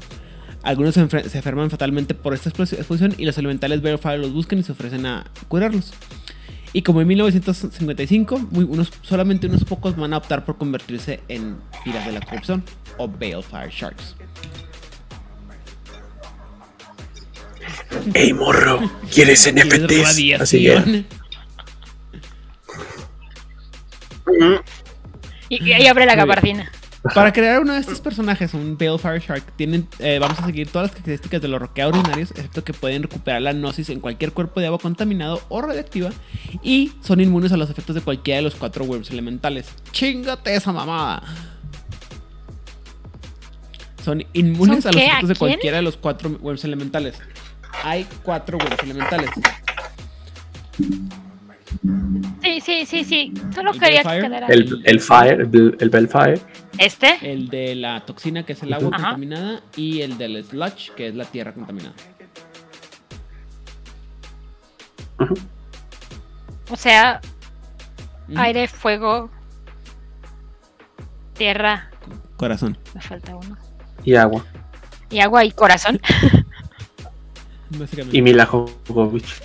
Algunos 0.64 0.94
se, 0.94 1.08
se 1.28 1.38
enferman 1.38 1.70
fatalmente 1.70 2.14
por 2.14 2.34
esta 2.34 2.48
exposición 2.48 3.14
y 3.16 3.24
los 3.26 3.38
elementales 3.38 3.80
Balefire 3.80 4.18
los 4.18 4.32
buscan 4.32 4.58
y 4.58 4.64
se 4.64 4.72
ofrecen 4.72 5.06
a 5.06 5.24
curarlos. 5.46 5.92
Y 6.72 6.82
como 6.82 7.00
en 7.00 7.06
1955, 7.08 8.48
muy- 8.50 8.64
unos, 8.64 8.90
solamente 9.02 9.46
unos 9.46 9.64
pocos 9.64 9.96
van 9.96 10.12
a 10.14 10.18
optar 10.18 10.44
por 10.44 10.58
convertirse 10.58 11.20
en 11.28 11.58
piras 11.84 12.04
de 12.04 12.12
la 12.12 12.20
corrupción 12.20 12.64
o 12.98 13.06
Balefire 13.06 13.70
Sharks. 13.70 14.16
¡Ey, 18.14 18.32
morro! 18.32 18.80
¿Quieres 19.12 19.52
NFTs? 19.52 20.04
Así 20.40 20.62
que. 20.64 20.74
radiación. 20.74 21.06
Y, 25.48 25.72
y 25.72 25.86
abre 25.86 26.06
la 26.06 26.14
gabardina. 26.14 26.70
Para 27.14 27.32
crear 27.32 27.60
uno 27.60 27.74
de 27.74 27.80
estos 27.80 28.00
personajes, 28.00 28.54
un 28.54 28.76
Balefire 28.76 29.20
Shark, 29.20 29.52
tienen, 29.56 29.86
eh, 30.00 30.18
vamos 30.20 30.38
a 30.40 30.46
seguir 30.46 30.68
todas 30.68 30.86
las 30.86 30.90
características 30.90 31.40
de 31.40 31.48
los 31.48 31.60
roquea 31.60 31.88
ordinarios, 31.88 32.32
excepto 32.32 32.64
que 32.64 32.72
pueden 32.72 33.04
recuperar 33.04 33.40
la 33.40 33.52
gnosis 33.52 33.88
en 33.90 34.00
cualquier 34.00 34.32
cuerpo 34.32 34.60
de 34.60 34.66
agua 34.66 34.78
contaminado 34.78 35.40
o 35.48 35.62
radioactiva 35.62 36.10
y 36.62 36.92
son 37.02 37.20
inmunes 37.20 37.52
a 37.52 37.56
los 37.56 37.70
efectos 37.70 37.94
de 37.94 38.00
cualquiera 38.00 38.38
de 38.38 38.42
los 38.42 38.56
cuatro 38.56 38.84
worms 38.84 39.10
elementales. 39.10 39.68
¡Chingate 39.92 40.54
esa 40.54 40.72
mamada! 40.72 41.22
Son 44.04 44.24
inmunes 44.32 44.82
¿Son 44.82 44.90
a 44.90 44.92
los 44.92 45.02
efectos 45.02 45.28
de 45.28 45.36
cualquiera 45.36 45.76
de 45.76 45.82
los 45.82 45.96
cuatro 45.96 46.30
worms 46.40 46.64
elementales. 46.64 47.14
Hay 47.82 48.06
cuatro 48.22 48.58
worms 48.58 48.82
elementales. 48.82 49.30
Sí, 52.42 52.60
sí, 52.60 52.86
sí, 52.86 53.04
sí. 53.04 53.34
Solo 53.54 53.72
¿El 53.72 53.80
quería 53.80 54.02
que 54.02 54.20
quedara. 54.20 54.46
El, 54.48 54.82
el 54.84 55.00
Fire, 55.00 55.40
el, 55.42 55.76
el 55.78 55.90
Bellfire. 55.90 56.40
¿Este? 56.78 57.18
El 57.22 57.48
de 57.48 57.74
la 57.74 58.04
toxina, 58.04 58.44
que 58.44 58.52
es 58.52 58.62
el 58.62 58.72
agua 58.72 58.90
Ajá. 58.92 59.02
contaminada, 59.02 59.60
y 59.76 60.00
el 60.00 60.16
del 60.18 60.42
sludge, 60.44 60.92
que 60.94 61.08
es 61.08 61.14
la 61.14 61.24
tierra 61.24 61.52
contaminada. 61.52 61.94
O 66.70 66.76
sea, 66.76 67.20
aire, 68.36 68.68
fuego, 68.68 69.30
tierra. 71.34 71.90
Corazón. 72.36 72.78
Me 72.94 73.00
falta 73.00 73.34
uno. 73.34 73.56
Y 74.04 74.14
agua. 74.14 74.44
Y 75.10 75.20
agua 75.20 75.44
y 75.44 75.50
corazón. 75.50 76.00
Básicamente. 77.70 78.16
Y 78.16 78.22
Mila 78.22 78.46
Jovovich. 78.46 79.40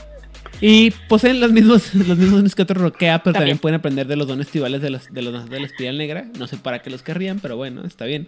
Y 0.62 0.92
poseen 1.10 1.40
los 1.42 1.52
mismos, 1.52 1.94
los 1.96 2.18
mismos 2.18 2.38
dones 2.38 2.56
que 2.56 2.62
otro 2.62 2.80
roquea, 2.82 3.22
pero 3.22 3.34
también. 3.34 3.58
También. 3.58 3.58
pueden 3.60 3.76
aprender 3.80 4.08
de 4.08 4.16
los 4.16 4.28
dones 4.28 4.48
tribales 4.48 4.82
de 4.82 4.90
los, 4.92 5.12
de 5.14 5.22
los 5.22 5.50
de 5.50 5.60
la 5.60 5.66
espiral 5.66 5.98
negra. 5.98 6.26
No 6.38 6.48
sé 6.48 6.58
para 6.58 6.82
qué 6.82 6.90
los 6.90 7.04
querrían, 7.04 7.40
pero 7.40 7.58
bueno, 7.58 7.84
está 7.86 8.06
bien. 8.06 8.28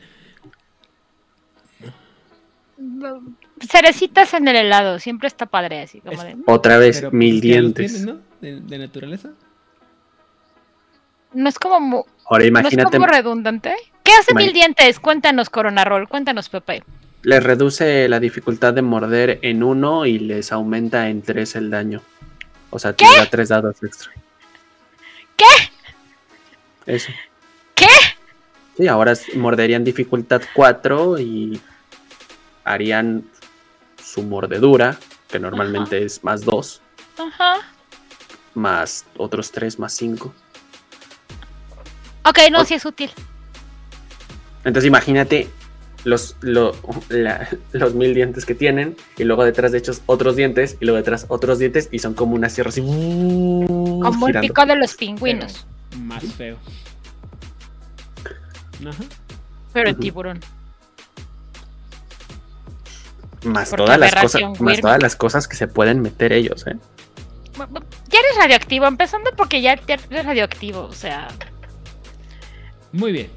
Cerecitas 3.61 4.33
en 4.33 4.47
el 4.47 4.55
helado. 4.57 4.99
Siempre 4.99 5.27
está 5.27 5.45
padre 5.45 5.81
así. 5.81 6.01
Como 6.01 6.21
de, 6.23 6.35
Otra 6.45 6.77
vez, 6.77 6.97
Pero, 6.97 7.11
pues, 7.11 7.17
mil 7.17 7.39
dientes. 7.41 7.93
tienen, 7.93 8.15
¿no? 8.15 8.21
De, 8.41 8.59
de 8.59 8.77
naturaleza. 8.79 9.29
no 11.33 11.47
es 11.49 11.57
como, 11.57 11.79
mu- 11.79 12.03
Ahora 12.25 12.39
no 12.39 12.43
es 12.43 12.47
imagínate, 12.49 12.97
como 12.97 13.07
redundante. 13.07 13.73
¿Qué 14.03 14.11
hace 14.19 14.33
mil 14.35 14.51
dientes? 14.51 14.99
Cuéntanos, 14.99 15.49
Corona 15.49 15.85
Roll. 15.85 16.07
Cuéntanos, 16.07 16.49
Pepe. 16.49 16.83
Les 17.25 17.41
reduce 17.43 18.07
la 18.07 18.19
dificultad 18.19 18.73
de 18.73 18.83
morder 18.83 19.39
en 19.41 19.63
uno 19.63 20.05
y 20.05 20.19
les 20.19 20.51
aumenta 20.51 21.09
en 21.09 21.23
tres 21.23 21.55
el 21.55 21.71
daño. 21.71 22.01
O 22.69 22.77
sea, 22.77 22.93
te 22.93 23.03
da 23.03 23.25
tres 23.27 23.49
dados 23.49 23.81
extra. 23.81 24.11
¿Qué? 25.35 25.45
Eso. 26.85 27.11
¿Qué? 27.73 27.87
Sí, 28.77 28.87
ahora 28.87 29.13
morderían 29.35 29.83
dificultad 29.83 30.41
4 30.53 31.17
y 31.19 31.59
harían 32.63 33.23
su 34.03 34.21
mordedura, 34.21 34.97
que 35.27 35.39
normalmente 35.39 36.03
es 36.05 36.23
más 36.23 36.41
2, 36.45 36.81
Ajá. 37.17 37.55
más 38.53 39.03
otros 39.17 39.51
3, 39.51 39.79
más 39.79 39.93
5. 39.93 40.31
Ok, 42.25 42.37
no, 42.51 42.61
O- 42.61 42.65
sí 42.65 42.75
es 42.75 42.85
útil. 42.85 43.09
Entonces 44.63 44.87
imagínate 44.87 45.49
los, 46.05 46.37
lo- 46.39 46.73
la- 47.09 47.49
los 47.73 47.93
mil 47.93 48.13
dientes 48.13 48.45
que 48.45 48.55
tienen 48.55 48.95
y 49.17 49.25
luego 49.25 49.43
detrás 49.43 49.73
de 49.73 49.79
hechos 49.79 50.01
otros 50.05 50.37
dientes 50.37 50.77
y 50.79 50.85
luego 50.85 50.97
detrás 50.97 51.25
otros 51.27 51.59
dientes 51.59 51.89
y 51.91 51.99
son 51.99 52.13
como 52.13 52.35
una 52.35 52.47
sierra 52.49 52.69
así. 52.69 52.79
Como 52.81 54.27
el 54.29 54.39
pico 54.39 54.65
de 54.65 54.75
los 54.77 54.95
pingüinos. 54.95 55.65
Más 55.97 56.23
feo. 56.23 56.57
Ajá. 58.87 59.03
Pero 59.73 59.89
el 59.89 59.97
tiburón. 59.97 60.39
Más 63.43 63.69
todas 63.69 63.99
las 63.99 64.15
cosas, 64.15 64.41
más 64.59 64.79
todas 64.81 65.01
las 65.03 65.15
cosas 65.15 65.47
que 65.47 65.55
se 65.55 65.67
pueden 65.67 66.01
meter 66.01 66.33
ellos, 66.33 66.65
¿eh? 66.67 66.75
Ya 67.57 68.19
eres 68.19 68.37
radioactivo, 68.37 68.85
empezando 68.85 69.31
porque 69.37 69.61
ya 69.61 69.75
ya 69.87 69.95
eres 70.09 70.25
radioactivo, 70.25 70.81
o 70.81 70.93
sea. 70.93 71.27
Muy 72.91 73.11
bien. 73.11 73.29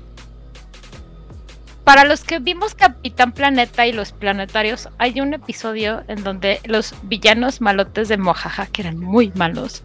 Para 1.89 2.05
los 2.05 2.23
que 2.23 2.39
vimos 2.39 2.75
Capitán 2.75 3.33
Planeta 3.33 3.87
y 3.87 3.93
los 3.93 4.13
planetarios, 4.13 4.91
hay 4.99 5.23
un 5.23 5.33
episodio 5.33 6.05
en 6.07 6.23
donde 6.23 6.61
los 6.67 6.95
villanos 7.05 7.63
malotes 7.63 8.09
de 8.09 8.19
Mojaja, 8.19 8.67
que 8.67 8.83
eran 8.83 8.99
muy 8.99 9.33
malos, 9.35 9.85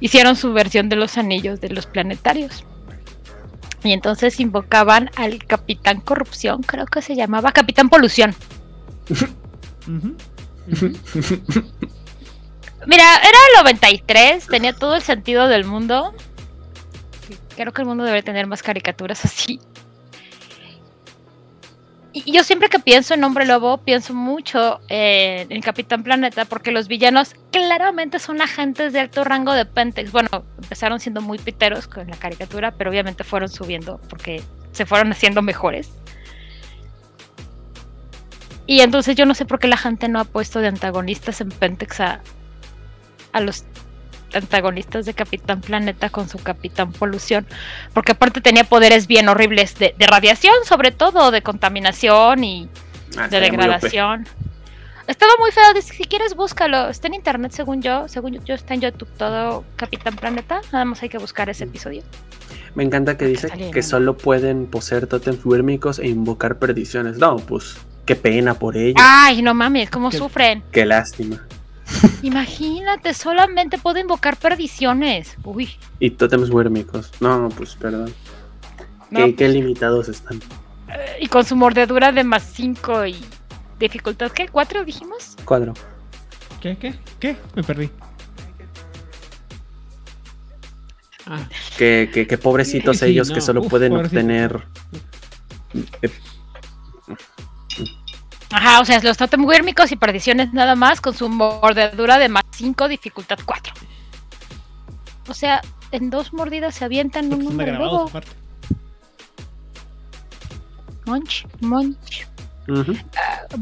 hicieron 0.00 0.34
su 0.34 0.52
versión 0.52 0.88
de 0.88 0.96
los 0.96 1.16
anillos 1.16 1.60
de 1.60 1.68
los 1.68 1.86
planetarios. 1.86 2.64
Y 3.84 3.92
entonces 3.92 4.40
invocaban 4.40 5.08
al 5.14 5.38
Capitán 5.44 6.00
Corrupción, 6.00 6.64
creo 6.64 6.86
que 6.86 7.00
se 7.00 7.14
llamaba 7.14 7.52
Capitán 7.52 7.90
Polución. 7.90 8.34
Mira, 12.88 13.04
era 13.18 13.38
el 13.50 13.58
93, 13.58 14.48
tenía 14.48 14.72
todo 14.72 14.96
el 14.96 15.02
sentido 15.02 15.46
del 15.46 15.64
mundo. 15.64 16.12
Creo 17.54 17.72
que 17.72 17.82
el 17.82 17.86
mundo 17.86 18.02
debe 18.02 18.24
tener 18.24 18.48
más 18.48 18.64
caricaturas 18.64 19.24
así. 19.24 19.60
Y 22.24 22.32
yo 22.32 22.42
siempre 22.44 22.70
que 22.70 22.78
pienso 22.78 23.12
en 23.12 23.22
Hombre 23.24 23.44
Lobo, 23.44 23.76
pienso 23.76 24.14
mucho 24.14 24.80
en, 24.88 25.52
en 25.52 25.60
Capitán 25.60 26.02
Planeta, 26.02 26.46
porque 26.46 26.70
los 26.70 26.88
villanos 26.88 27.34
claramente 27.50 28.18
son 28.18 28.40
agentes 28.40 28.94
de 28.94 29.00
alto 29.00 29.22
rango 29.22 29.52
de 29.52 29.66
Pentex. 29.66 30.12
Bueno, 30.12 30.30
empezaron 30.62 30.98
siendo 30.98 31.20
muy 31.20 31.36
piteros 31.36 31.86
con 31.86 32.08
la 32.08 32.16
caricatura, 32.16 32.70
pero 32.70 32.88
obviamente 32.88 33.22
fueron 33.22 33.50
subiendo 33.50 34.00
porque 34.08 34.42
se 34.72 34.86
fueron 34.86 35.12
haciendo 35.12 35.42
mejores. 35.42 35.90
Y 38.66 38.80
entonces 38.80 39.14
yo 39.14 39.26
no 39.26 39.34
sé 39.34 39.44
por 39.44 39.58
qué 39.58 39.68
la 39.68 39.76
gente 39.76 40.08
no 40.08 40.18
ha 40.18 40.24
puesto 40.24 40.60
de 40.60 40.68
antagonistas 40.68 41.42
en 41.42 41.50
Pentex 41.50 42.00
a, 42.00 42.22
a 43.32 43.40
los 43.40 43.66
antagonistas 44.32 45.06
de 45.06 45.14
Capitán 45.14 45.60
Planeta 45.60 46.10
con 46.10 46.28
su 46.28 46.38
Capitán 46.38 46.92
Polución, 46.92 47.46
porque 47.92 48.12
aparte 48.12 48.40
tenía 48.40 48.64
poderes 48.64 49.06
bien 49.06 49.28
horribles 49.28 49.78
de, 49.78 49.94
de 49.96 50.06
radiación, 50.06 50.54
sobre 50.64 50.90
todo, 50.90 51.30
de 51.30 51.42
contaminación 51.42 52.44
y 52.44 52.68
Ah, 53.16 53.28
de 53.28 53.40
degradación. 53.40 54.26
Estaba 55.06 55.32
muy 55.38 55.52
feo, 55.52 55.62
si 55.80 56.04
quieres 56.04 56.34
búscalo, 56.34 56.88
está 56.88 57.06
en 57.06 57.14
internet 57.14 57.52
según 57.52 57.80
yo, 57.80 58.08
según 58.08 58.44
yo, 58.44 58.54
está 58.54 58.74
en 58.74 58.80
YouTube 58.80 59.08
todo 59.16 59.64
Capitán 59.76 60.16
Planeta, 60.16 60.60
nada 60.72 60.84
más 60.84 61.00
hay 61.02 61.08
que 61.08 61.18
buscar 61.18 61.48
ese 61.48 61.64
episodio. 61.64 62.02
Me 62.74 62.82
encanta 62.82 63.16
que 63.16 63.26
dice 63.26 63.48
que 63.72 63.82
solo 63.82 64.16
pueden 64.16 64.66
poseer 64.66 65.06
tótems 65.06 65.44
wírmicos 65.46 66.00
e 66.00 66.08
invocar 66.08 66.58
perdiciones. 66.58 67.18
No, 67.18 67.36
pues 67.36 67.76
qué 68.04 68.16
pena 68.16 68.54
por 68.54 68.76
ellos. 68.76 69.00
Ay, 69.00 69.42
no 69.42 69.54
mames, 69.54 69.90
cómo 69.90 70.10
sufren. 70.10 70.64
Qué 70.72 70.84
lástima. 70.84 71.46
Imagínate, 72.22 73.14
solamente 73.14 73.78
puedo 73.78 73.98
invocar 73.98 74.36
perdiciones. 74.36 75.36
Uy, 75.44 75.70
Y 76.00 76.10
tótems 76.10 76.50
wírmicos. 76.50 77.10
No, 77.20 77.48
pues 77.56 77.74
perdón. 77.76 78.12
no, 79.10 79.26
¿Qué, 79.26 79.34
qué 79.36 79.48
limitados 79.48 80.08
están. 80.08 80.38
eh, 80.88 81.18
y 81.20 81.26
con 81.28 81.44
su 81.44 81.54
mordedura 81.56 82.10
de 82.12 82.24
más 82.24 82.42
5 82.54 83.06
y 83.06 83.16
dificultad, 83.78 84.30
¿qué? 84.32 84.48
¿4 84.48 84.84
dijimos? 84.84 85.36
Cuadro. 85.44 85.74
¿Qué? 86.60 86.76
¿Qué? 86.76 86.94
¿Qué? 87.20 87.36
Me 87.54 87.62
perdí. 87.62 87.90
Ah, 91.26 91.48
Que, 91.76 92.08
que, 92.12 92.26
que 92.26 92.38
pobrecitos 92.38 92.98
Sí, 92.98 93.06
ellos 93.06 93.28
no, 93.28 93.34
que 93.34 93.40
solo 93.40 93.60
uf, 93.62 93.68
pueden 93.68 93.92
pobrecitos. 93.92 94.22
obtener. 94.22 94.62
Ajá, 98.50 98.80
o 98.80 98.84
sea, 98.84 99.00
los 99.00 99.16
totem 99.16 99.44
wírmicos 99.44 99.90
y 99.90 99.96
perdiciones 99.96 100.52
nada 100.52 100.76
más 100.76 101.00
con 101.00 101.14
su 101.14 101.28
mordedura 101.28 102.18
de 102.18 102.28
más 102.28 102.44
5, 102.52 102.88
dificultad 102.88 103.38
4. 103.44 103.74
O 105.28 105.34
sea, 105.34 105.60
en 105.90 106.10
dos 106.10 106.32
mordidas 106.32 106.74
se 106.74 106.84
avientan 106.84 107.28
porque 107.28 107.46
un 107.46 107.60
aparte. 108.08 108.30
Monch, 111.06 111.46
monch. 111.60 112.26
ujú. 112.68 112.96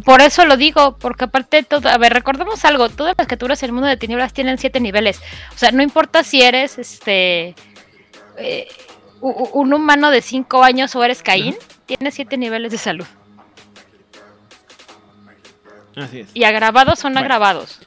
Por 0.04 0.20
eso 0.20 0.44
lo 0.46 0.56
digo, 0.56 0.96
porque 0.98 1.24
aparte 1.24 1.62
todo, 1.62 1.88
a 1.88 1.98
ver, 1.98 2.12
recordemos 2.12 2.64
algo, 2.64 2.88
todas 2.88 3.14
las 3.16 3.26
criaturas 3.26 3.62
en 3.62 3.68
el 3.68 3.72
mundo 3.72 3.88
de 3.88 3.96
tinieblas 3.96 4.32
tienen 4.32 4.58
siete 4.58 4.80
niveles. 4.80 5.20
O 5.54 5.58
sea, 5.58 5.70
no 5.72 5.82
importa 5.82 6.24
si 6.24 6.42
eres 6.42 6.78
este 6.78 7.54
eh, 8.38 8.68
un 9.20 9.72
humano 9.72 10.10
de 10.10 10.20
cinco 10.20 10.62
años 10.62 10.94
o 10.96 11.04
eres 11.04 11.22
Caín, 11.22 11.54
tienes 11.86 12.14
siete 12.14 12.36
niveles 12.36 12.72
de 12.72 12.78
salud. 12.78 13.06
Así 15.96 16.20
es. 16.20 16.28
Y 16.34 16.44
agravados 16.44 16.98
son 16.98 17.12
Bueno. 17.12 17.20
agravados. 17.24 17.78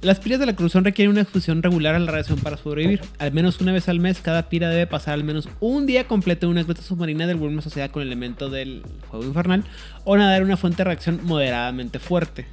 Las 0.00 0.18
piras 0.18 0.40
de 0.40 0.46
la 0.46 0.56
cruzón 0.56 0.84
requieren 0.84 1.12
una 1.12 1.20
exposición 1.20 1.62
regular 1.62 1.94
a 1.94 1.98
la 2.00 2.10
radiación 2.10 2.40
para 2.40 2.56
sobrevivir. 2.56 3.02
Al 3.20 3.30
menos 3.32 3.60
una 3.60 3.70
vez 3.70 3.88
al 3.88 4.00
mes, 4.00 4.20
cada 4.20 4.48
pira 4.48 4.68
debe 4.68 4.88
pasar 4.88 5.14
al 5.14 5.22
menos 5.22 5.48
un 5.60 5.86
día 5.86 6.08
completo 6.08 6.46
en 6.46 6.50
una 6.52 6.64
gruta 6.64 6.82
submarina 6.82 7.24
del 7.28 7.36
Worm 7.36 7.60
asociada 7.60 7.90
con 7.92 8.02
el 8.02 8.08
elemento 8.08 8.50
del 8.50 8.82
fuego 9.08 9.24
infernal 9.24 9.62
o 10.04 10.16
nadar 10.16 10.38
en 10.38 10.46
una 10.46 10.56
fuente 10.56 10.78
de 10.78 10.84
reacción 10.84 11.20
moderadamente 11.22 12.00
fuerte. 12.00 12.46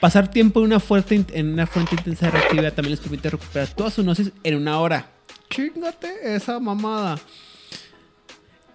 Pasar 0.00 0.30
tiempo 0.30 0.60
en 0.60 0.66
una, 0.66 0.80
fuerte, 0.80 1.22
en 1.34 1.52
una 1.52 1.66
fuente 1.66 1.94
intensa 1.94 2.26
de 2.26 2.32
reactividad 2.32 2.72
también 2.72 2.92
les 2.92 3.00
permite 3.00 3.28
recuperar 3.28 3.68
toda 3.68 3.90
su 3.90 4.02
gnosis 4.02 4.32
en 4.42 4.56
una 4.56 4.78
hora. 4.80 5.10
Chingate 5.50 6.34
esa 6.34 6.58
mamada. 6.58 7.18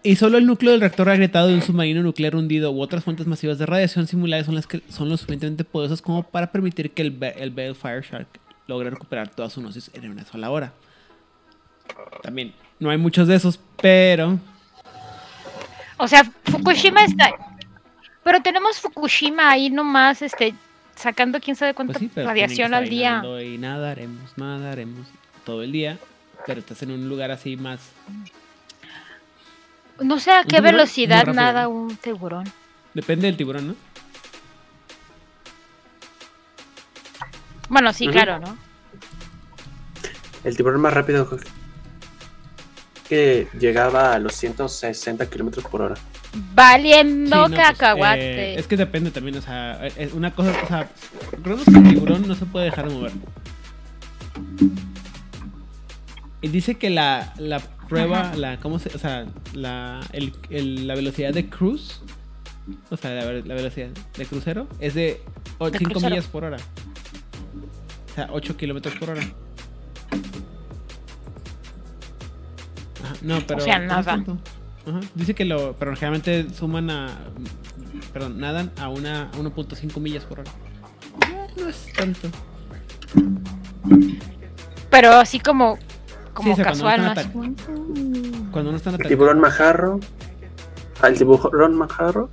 Y 0.08 0.16
solo 0.16 0.38
el 0.38 0.46
núcleo 0.46 0.72
del 0.72 0.80
reactor 0.80 1.10
agrietado 1.10 1.50
de 1.50 1.56
un 1.56 1.62
submarino 1.62 2.02
nuclear 2.02 2.34
hundido 2.34 2.72
u 2.72 2.80
otras 2.80 3.04
fuentes 3.04 3.28
masivas 3.28 3.58
de 3.58 3.66
radiación 3.66 4.08
similares 4.08 4.46
son 4.46 4.56
las 4.56 4.66
que 4.66 4.82
son 4.88 5.10
lo 5.10 5.18
suficientemente 5.18 5.66
poderosas 5.66 6.02
como 6.02 6.24
para 6.24 6.50
permitir 6.50 6.92
que 6.92 7.02
el, 7.02 7.12
Be- 7.12 7.36
el 7.38 7.52
Balefire 7.52 8.02
Shark 8.10 8.28
logre 8.68 8.90
recuperar 8.90 9.28
toda 9.28 9.50
su 9.50 9.60
gnosis 9.60 9.92
en 9.94 10.10
una 10.10 10.24
sola 10.24 10.50
hora. 10.50 10.72
También, 12.24 12.54
no 12.80 12.90
hay 12.90 12.98
muchos 12.98 13.28
de 13.28 13.36
esos, 13.36 13.60
pero... 13.82 14.40
O 15.98 16.08
sea, 16.08 16.24
Fukushima 16.46 17.04
está. 17.04 17.34
Pero 18.24 18.42
tenemos 18.42 18.80
Fukushima 18.80 19.50
ahí 19.50 19.70
nomás, 19.70 20.22
este, 20.22 20.54
sacando 20.96 21.42
quién 21.42 21.58
sabe 21.58 21.74
cuánta 21.74 22.00
Pues 22.00 22.12
sí, 22.14 22.22
radiación 22.22 22.74
al 22.74 22.88
día. 22.88 23.22
Y 23.44 23.58
nadaremos, 23.58 24.38
nadaremos 24.38 25.06
todo 25.46 25.64
el 25.64 25.74
día, 25.74 25.98
pero 26.46 26.62
estás 26.62 26.82
en 26.84 26.92
un 26.92 27.10
lugar 27.10 27.30
así 27.30 27.58
más... 27.58 27.92
No 30.02 30.20
sé 30.20 30.32
a 30.32 30.44
qué 30.44 30.58
tiburón, 30.58 30.72
velocidad 30.72 31.26
nada 31.28 31.68
un 31.68 31.96
tiburón. 31.98 32.46
Depende 32.94 33.28
del 33.28 33.38
tiburón, 33.38 33.68
¿no? 33.70 33.76
Bueno, 37.70 37.92
sí, 37.94 38.08
claro, 38.08 38.40
¿no? 38.40 38.58
El 40.44 40.56
tiburón 40.56 40.82
más 40.82 40.94
rápido 40.94 41.28
que 43.10 43.48
llegaba 43.60 44.14
a 44.14 44.20
los 44.20 44.34
160 44.36 45.30
kilómetros 45.30 45.66
por 45.66 45.82
hora. 45.82 45.96
Valiendo 46.54 47.46
Sí, 47.46 47.52
no, 47.52 47.56
pues, 47.56 47.68
cacahuate. 47.68 48.54
eh, 48.54 48.60
es 48.60 48.68
que 48.68 48.78
depende 48.78 49.12
también, 49.12 49.38
o 49.38 49.42
sea, 49.42 49.86
eh, 49.88 49.94
eh, 49.98 50.10
una 50.14 50.32
cosa, 50.32 50.52
o 50.64 50.68
sea, 50.68 50.90
recordemos 51.32 51.66
que 51.66 51.72
el 51.72 51.88
tiburón 51.90 52.28
no 52.28 52.36
se 52.36 52.46
puede 52.46 52.66
dejar 52.66 52.90
de 52.90 52.96
mover. 52.96 53.12
Y 56.42 56.48
dice 56.50 56.76
que 56.76 56.90
la, 56.90 57.34
la 57.38 57.62
prueba, 57.88 58.34
la, 58.36 58.60
¿cómo 58.60 58.80
se, 58.80 58.90
o 58.96 59.00
sea, 59.00 59.26
la, 59.54 60.02
el- 60.14 60.34
el- 60.50 60.88
la 60.88 60.96
velocidad 60.96 61.34
de 61.34 61.50
cruise, 61.50 62.02
o 62.90 62.98
sea, 62.98 63.12
la, 63.12 63.32
la 63.34 63.54
velocidad 63.56 63.88
de 64.18 64.26
crucero 64.26 64.68
es 64.80 64.94
de 64.94 65.22
De 65.60 65.78
5 65.78 65.92
crucero. 65.92 66.10
millas 66.12 66.26
por 66.28 66.44
hora. 66.44 66.58
O 68.12 68.16
sea, 68.16 68.30
8 68.32 68.58
kilómetros 68.58 68.96
por 68.96 69.12
hora. 69.12 69.22
Ajá, 73.04 73.16
no, 73.22 73.40
pero... 73.48 73.62
sea, 73.62 73.78
no 73.80 73.84
es 74.00 74.06
nada. 74.06 74.24
Ajá, 74.88 75.00
Dice 75.16 75.36
que 75.36 75.46
lo, 75.46 75.74
pero 75.74 75.94
generalmente 75.96 76.48
suman 76.54 76.90
a, 76.90 77.10
perdón, 78.14 78.40
nadan 78.40 78.72
a 78.80 78.90
una 78.90 79.24
a 79.24 79.32
1.5 79.34 80.00
millas 80.00 80.24
por 80.26 80.40
hora. 80.42 80.52
Eh, 81.30 81.48
No 81.60 81.68
es 81.70 81.88
tanto. 81.94 82.30
Pero 84.90 85.12
así 85.14 85.40
como, 85.40 85.78
como 86.38 86.54
o 86.54 86.56
sea, 86.56 86.66
cuando 86.66 86.84
casual, 86.86 87.56
Cuando 88.52 88.72
no 88.72 88.78
están 88.78 88.96
El 88.96 89.08
tiburón 89.08 89.40
majarro. 89.40 90.00
ah, 91.02 91.08
El 91.08 91.18
tiburón 91.18 91.76
majarro. 91.76 92.30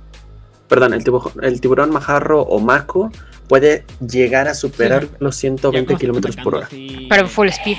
Perdón, 0.67 0.93
el 0.93 1.03
tiburón, 1.03 1.33
el 1.43 1.61
tiburón 1.61 1.91
majarro 1.91 2.41
o 2.41 2.59
maco 2.59 3.11
puede 3.47 3.85
llegar 3.99 4.47
a 4.47 4.53
superar 4.55 5.03
Sí, 5.03 5.09
los 5.19 5.35
Ya 5.35 5.39
120 5.41 5.71
cuando 5.71 5.79
están 5.93 5.97
kilómetros 5.99 6.35
por 6.37 6.55
hora. 6.55 6.65
así- 6.65 7.07
Pero 7.09 7.21
en 7.21 7.29
full 7.29 7.47
speed. 7.49 7.77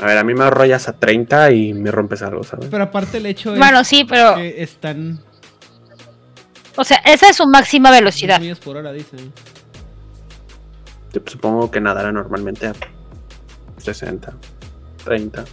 A 0.00 0.06
ver, 0.06 0.18
a 0.18 0.24
mí 0.24 0.32
me 0.34 0.44
arrollas 0.44 0.88
a 0.88 0.92
30 0.92 1.50
y 1.50 1.74
me 1.74 1.90
rompes 1.90 2.22
algo, 2.22 2.44
¿sabes? 2.44 2.68
Pero 2.70 2.84
aparte 2.84 3.18
el 3.18 3.26
hecho 3.26 3.52
es 3.52 3.58
Bueno, 3.58 3.82
sí, 3.82 4.04
pero. 4.04 4.36
que 4.36 4.62
están 4.62 5.20
O 6.76 6.84
sea, 6.84 6.98
esa 6.98 7.28
es 7.30 7.36
su 7.36 7.46
máxima 7.48 7.88
5 7.88 7.98
velocidad. 7.98 8.40
millas 8.40 8.60
por 8.60 8.76
hora, 8.76 8.92
dice. 8.92 9.16
Yo 11.12 11.20
Supongo 11.26 11.70
que 11.70 11.80
nadará 11.80 12.12
normalmente 12.12 12.66
a 12.66 12.74
60, 13.78 14.32
30, 15.04 15.44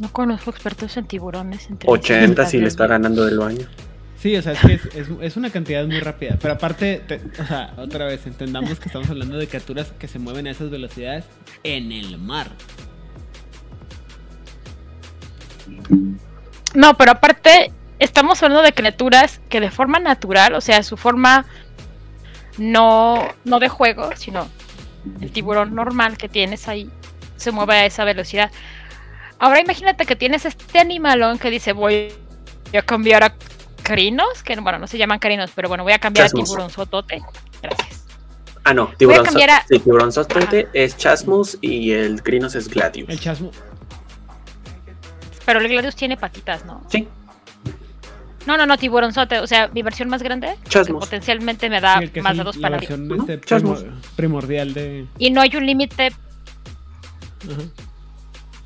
No 0.00 0.12
conozco 0.12 0.50
expertos 0.50 0.96
en 0.96 1.06
tiburones. 1.06 1.68
entre 1.68 1.90
80 1.90 2.46
si 2.46 2.58
le 2.58 2.66
está 2.68 2.86
ganando 2.86 3.24
del 3.24 3.38
baño. 3.38 3.66
Sí, 4.18 4.36
o 4.36 4.42
sea, 4.42 4.52
es 4.52 4.60
que 4.60 4.74
es, 4.74 4.84
es- 4.94 5.08
es 5.20 5.36
una 5.36 5.50
cantidad 5.50 5.84
muy 5.84 5.98
rápida. 6.00 6.38
Pero 6.40 6.54
aparte, 6.54 7.02
te- 7.06 7.20
o 7.42 7.46
sea, 7.46 7.74
otra 7.76 8.06
vez, 8.06 8.24
entendamos 8.26 8.78
que 8.78 8.88
estamos 8.88 9.10
hablando 9.10 9.36
de 9.36 9.48
criaturas 9.48 9.92
que 9.98 10.06
se 10.08 10.18
mueven 10.20 10.46
a 10.46 10.50
esas 10.52 10.70
velocidades 10.70 11.24
en 11.64 11.90
el 11.92 12.18
mar. 12.18 12.48
No, 16.74 16.94
pero 16.96 17.12
aparte, 17.12 17.72
estamos 17.98 18.42
hablando 18.42 18.62
de 18.64 18.72
criaturas 18.72 19.40
que 19.48 19.60
de 19.60 19.70
forma 19.70 19.98
natural, 19.98 20.54
o 20.54 20.60
sea, 20.60 20.82
su 20.82 20.96
forma 20.96 21.44
no, 22.58 23.28
no 23.44 23.58
de 23.58 23.68
juego, 23.68 24.10
sino 24.16 24.48
el 25.20 25.32
tiburón 25.32 25.74
normal 25.74 26.16
que 26.16 26.28
tienes 26.28 26.68
ahí, 26.68 26.90
se 27.36 27.50
mueve 27.52 27.74
a 27.74 27.86
esa 27.86 28.04
velocidad. 28.04 28.50
Ahora 29.38 29.60
imagínate 29.60 30.06
que 30.06 30.14
tienes 30.16 30.44
este 30.44 30.78
animalón 30.78 31.38
que 31.38 31.50
dice 31.50 31.72
voy 31.72 32.12
a 32.76 32.82
cambiar 32.82 33.24
a 33.24 33.34
carinos, 33.82 34.42
que 34.44 34.54
bueno, 34.60 34.78
no 34.78 34.86
se 34.86 34.96
llaman 34.98 35.18
carinos, 35.18 35.50
pero 35.54 35.68
bueno, 35.68 35.82
voy 35.82 35.92
a 35.92 35.98
cambiar 35.98 36.26
a 36.26 36.30
tiburón 36.30 36.70
sotote. 36.70 37.22
Gracias. 37.60 38.04
Ah, 38.64 38.72
no, 38.72 38.92
tiburón, 38.96 39.26
a- 39.26 39.64
sí, 39.68 39.78
tiburón 39.80 40.12
sotote 40.12 40.68
es 40.72 40.96
Chasmus 40.96 41.58
y 41.60 41.90
el 41.90 42.22
Crinos 42.22 42.54
es 42.54 42.68
Gladius. 42.68 43.08
El 43.08 43.18
chasmo. 43.18 43.50
Pero 45.44 45.58
el 45.58 45.68
Gladius 45.68 45.96
tiene 45.96 46.16
patitas, 46.16 46.64
¿no? 46.64 46.80
Sí, 46.88 47.08
No, 48.46 48.56
no, 48.56 48.66
no, 48.66 48.76
tiburonzote. 48.76 49.38
O 49.40 49.46
sea, 49.46 49.68
mi 49.68 49.82
versión 49.82 50.08
más 50.08 50.22
grande, 50.22 50.56
que 50.68 50.84
potencialmente 50.92 51.70
me 51.70 51.80
da 51.80 52.00
Sí, 52.00 52.20
más 52.20 52.32
el- 52.32 52.38
de 52.38 52.44
dos 52.44 52.56
la 52.56 52.62
palabras. 52.68 52.88
versión 52.88 53.12
Ujú, 53.12 53.32
este, 53.32 53.38
primordial 54.16 54.74
de. 54.74 55.06
Y 55.18 55.30
no 55.30 55.40
hay 55.40 55.54
un 55.56 55.64
límite. 55.66 56.06
ajá. 56.08 57.62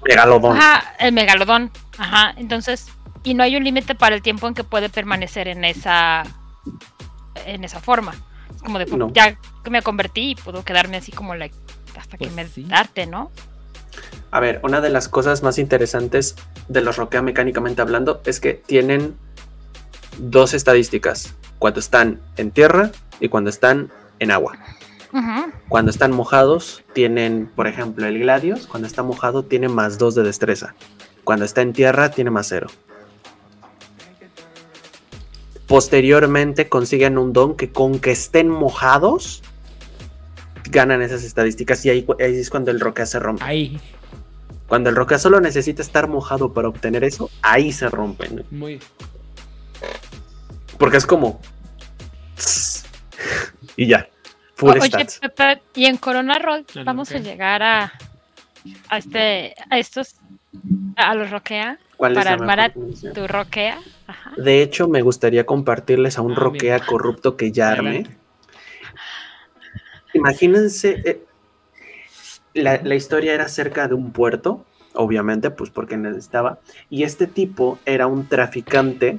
Megalodón. 0.05 0.57
Ajá, 0.57 0.95
el 1.01 1.13
megalodón. 1.13 1.71
Ajá, 1.99 2.35
entonces. 2.37 2.87
Y 3.25 3.35
no 3.35 3.43
hay 3.43 3.57
un 3.57 3.65
límite 3.65 3.95
para 3.97 4.15
el 4.15 4.23
tiempo 4.23 4.47
en 4.47 4.55
que 4.55 4.63
puede 4.65 4.89
permanecer 4.89 5.49
en 5.49 5.65
esa. 5.65 6.23
en 7.45 7.65
esa 7.65 7.81
forma. 7.81 8.15
Es 8.55 8.63
como 8.63 8.79
de, 8.79 8.87
pues, 8.87 8.99
No. 8.99 9.13
ya 9.13 9.37
que 9.63 9.71
me 9.71 9.83
convertí 9.83 10.31
y 10.31 10.35
puedo 10.37 10.65
quedarme 10.65 10.97
así 10.97 11.13
como 11.13 11.35
like, 11.35 11.55
hasta 11.99 12.17
Pues 12.17 12.31
que 12.31 12.35
me 12.35 12.47
sí. 12.49 12.65
darte, 12.65 13.07
¿no? 13.07 13.31
A 14.31 14.41
ver, 14.41 14.61
una 14.63 14.81
de 14.81 14.89
las 14.91 15.09
cosas 15.09 15.43
más 15.43 15.59
interesantes 15.59 16.35
de 16.69 16.81
los 16.81 16.97
roquea 16.97 17.21
mecánicamente 17.23 17.83
hablando 17.83 18.23
es 18.25 18.41
que 18.41 18.55
tienen 18.55 19.17
dos 20.19 20.55
estadísticas. 20.55 21.35
Cuando 21.59 21.81
están 21.81 22.21
en 22.37 22.51
tierra 22.51 22.91
y 23.21 23.29
cuando 23.29 23.51
están 23.51 23.91
en 24.19 24.31
agua. 24.31 24.59
Cuando 25.69 25.91
están 25.91 26.13
mojados, 26.13 26.85
tienen, 26.93 27.51
por 27.55 27.67
ejemplo, 27.67 28.07
el 28.07 28.19
Gladius. 28.19 28.67
Cuando 28.67 28.87
está 28.87 29.03
mojado, 29.03 29.45
tiene 29.45 29.69
más 29.69 29.97
2 29.97 30.15
de 30.15 30.23
destreza. 30.23 30.75
Cuando 31.25 31.45
está 31.45 31.63
en 31.63 31.73
tierra, 31.73 32.11
tiene 32.11 32.31
más 32.31 32.49
0. 32.49 32.67
Posteriormente 35.67 36.69
consiguen 36.69 37.17
un 37.19 37.33
don 37.33 37.57
que 37.57 37.73
con 37.73 37.99
que 37.99 38.13
estén 38.13 38.49
mojados, 38.49 39.43
ganan 40.71 41.01
esas 41.01 41.25
estadísticas. 41.25 41.85
Y 41.87 41.91
ahí, 41.91 42.07
ahí 42.21 42.37
es 42.37 42.51
cuando 42.51 42.71
el 42.71 42.79
roquea 42.79 43.07
se 43.07 43.19
rompe. 43.19 43.43
Ahí. 43.43 43.81
Cuando 44.69 44.91
el 44.91 44.97
roquea 44.97 45.19
solo 45.19 45.41
necesita 45.41 45.81
estar 45.81 46.09
mojado 46.09 46.53
para 46.53 46.69
obtener 46.69 47.05
eso, 47.05 47.31
ahí 47.41 47.73
se 47.73 47.89
rompe. 47.89 48.29
¿no? 48.29 48.43
Muy. 48.51 48.81
Porque 50.79 50.97
es 50.99 51.07
como. 51.07 51.41
Y 53.77 53.87
ya. 53.87 54.09
Full 54.57 54.71
O- 54.71 54.83
Oye. 54.83 55.07
Pepe, 55.21 55.63
y 55.75 55.85
en 55.87 55.97
Corona 55.99 56.39
Roll 56.39 56.65
no, 56.75 56.85
vamos 56.85 57.11
a 57.13 57.19
llegar 57.19 57.63
a, 57.63 57.93
a 58.89 58.99
este, 58.99 59.55
a 59.71 59.79
estos, 59.79 60.15
a 60.97 61.15
los 61.15 61.31
roquea, 61.31 61.79
¿Cuál 61.99 62.13
es 62.13 62.19
para 62.19 62.33
armar 62.33 62.61
a 62.61 62.73
tu 62.73 63.27
roquea. 63.29 63.79
Ajá. 64.07 64.33
De 64.39 64.63
hecho, 64.63 64.89
me 64.89 65.03
gustaría 65.03 65.45
compartirles 65.45 66.17
a 66.17 66.23
un 66.23 66.33
Ah, 66.33 66.37
roquea 66.37 66.75
mira. 66.77 66.87
corrupto 66.87 67.37
que 67.37 67.53
ya 67.53 67.71
armé. 67.71 67.89
Adelante. 67.91 68.17
Imagínense, 70.15 71.03
eh, 71.05 71.25
la, 72.55 72.81
la 72.83 72.95
historia 72.95 73.35
era 73.35 73.49
cerca 73.49 73.89
de 73.89 73.95
un 73.95 74.13
puerto, 74.13 74.65
obviamente, 74.95 75.51
pues 75.51 75.69
porque 75.69 75.99
necesitaba, 75.99 76.61
y 76.89 77.03
este 77.03 77.27
tipo 77.27 77.79
era 77.85 78.07
un 78.07 78.27
traficante, 78.27 79.19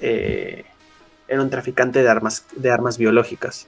eh, 0.00 0.66
era 1.28 1.42
un 1.42 1.50
traficante 1.50 2.02
de 2.02 2.08
armas, 2.08 2.44
de 2.54 2.70
armas 2.70 2.98
biológicas. 2.98 3.66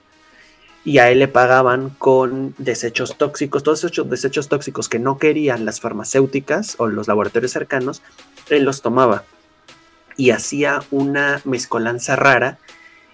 Y 0.84 0.98
a 0.98 1.10
él 1.10 1.18
le 1.18 1.28
pagaban 1.28 1.90
con 1.90 2.54
desechos 2.58 3.18
tóxicos, 3.18 3.62
todos 3.62 3.84
esos 3.84 4.08
desechos 4.08 4.48
tóxicos 4.48 4.88
que 4.88 4.98
no 4.98 5.18
querían 5.18 5.64
las 5.64 5.80
farmacéuticas 5.80 6.76
o 6.78 6.86
los 6.86 7.08
laboratorios 7.08 7.52
cercanos, 7.52 8.02
él 8.48 8.64
los 8.64 8.80
tomaba. 8.80 9.24
Y 10.16 10.30
hacía 10.30 10.80
una 10.90 11.40
mezcolanza 11.44 12.16
rara 12.16 12.58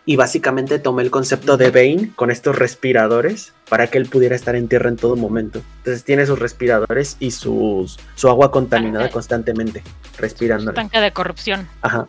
y 0.07 0.17
básicamente 0.17 0.79
tomé 0.79 1.03
el 1.03 1.11
concepto 1.11 1.57
de 1.57 1.71
Bane 1.71 2.11
con 2.15 2.31
estos 2.31 2.57
respiradores 2.57 3.55
para 3.69 3.87
que 3.87 3.99
él 3.99 4.07
pudiera 4.07 4.37
estar 4.37 4.55
en 4.55 4.69
tierra 4.69 4.91
en 4.91 4.97
todo 4.97 5.17
momento. 5.17 5.63
Entonces 5.79 6.05
tiene 6.05 6.27
sus 6.27 6.39
respiradores 6.39 7.17
y 7.21 7.31
sus, 7.31 7.99
su 8.15 8.29
agua 8.29 8.51
contaminada 8.51 9.09
constantemente, 9.11 9.83
respirando. 10.19 10.73
Tanque 10.73 11.01
de 11.01 11.13
corrupción. 11.13 11.67
Ajá. 11.81 12.07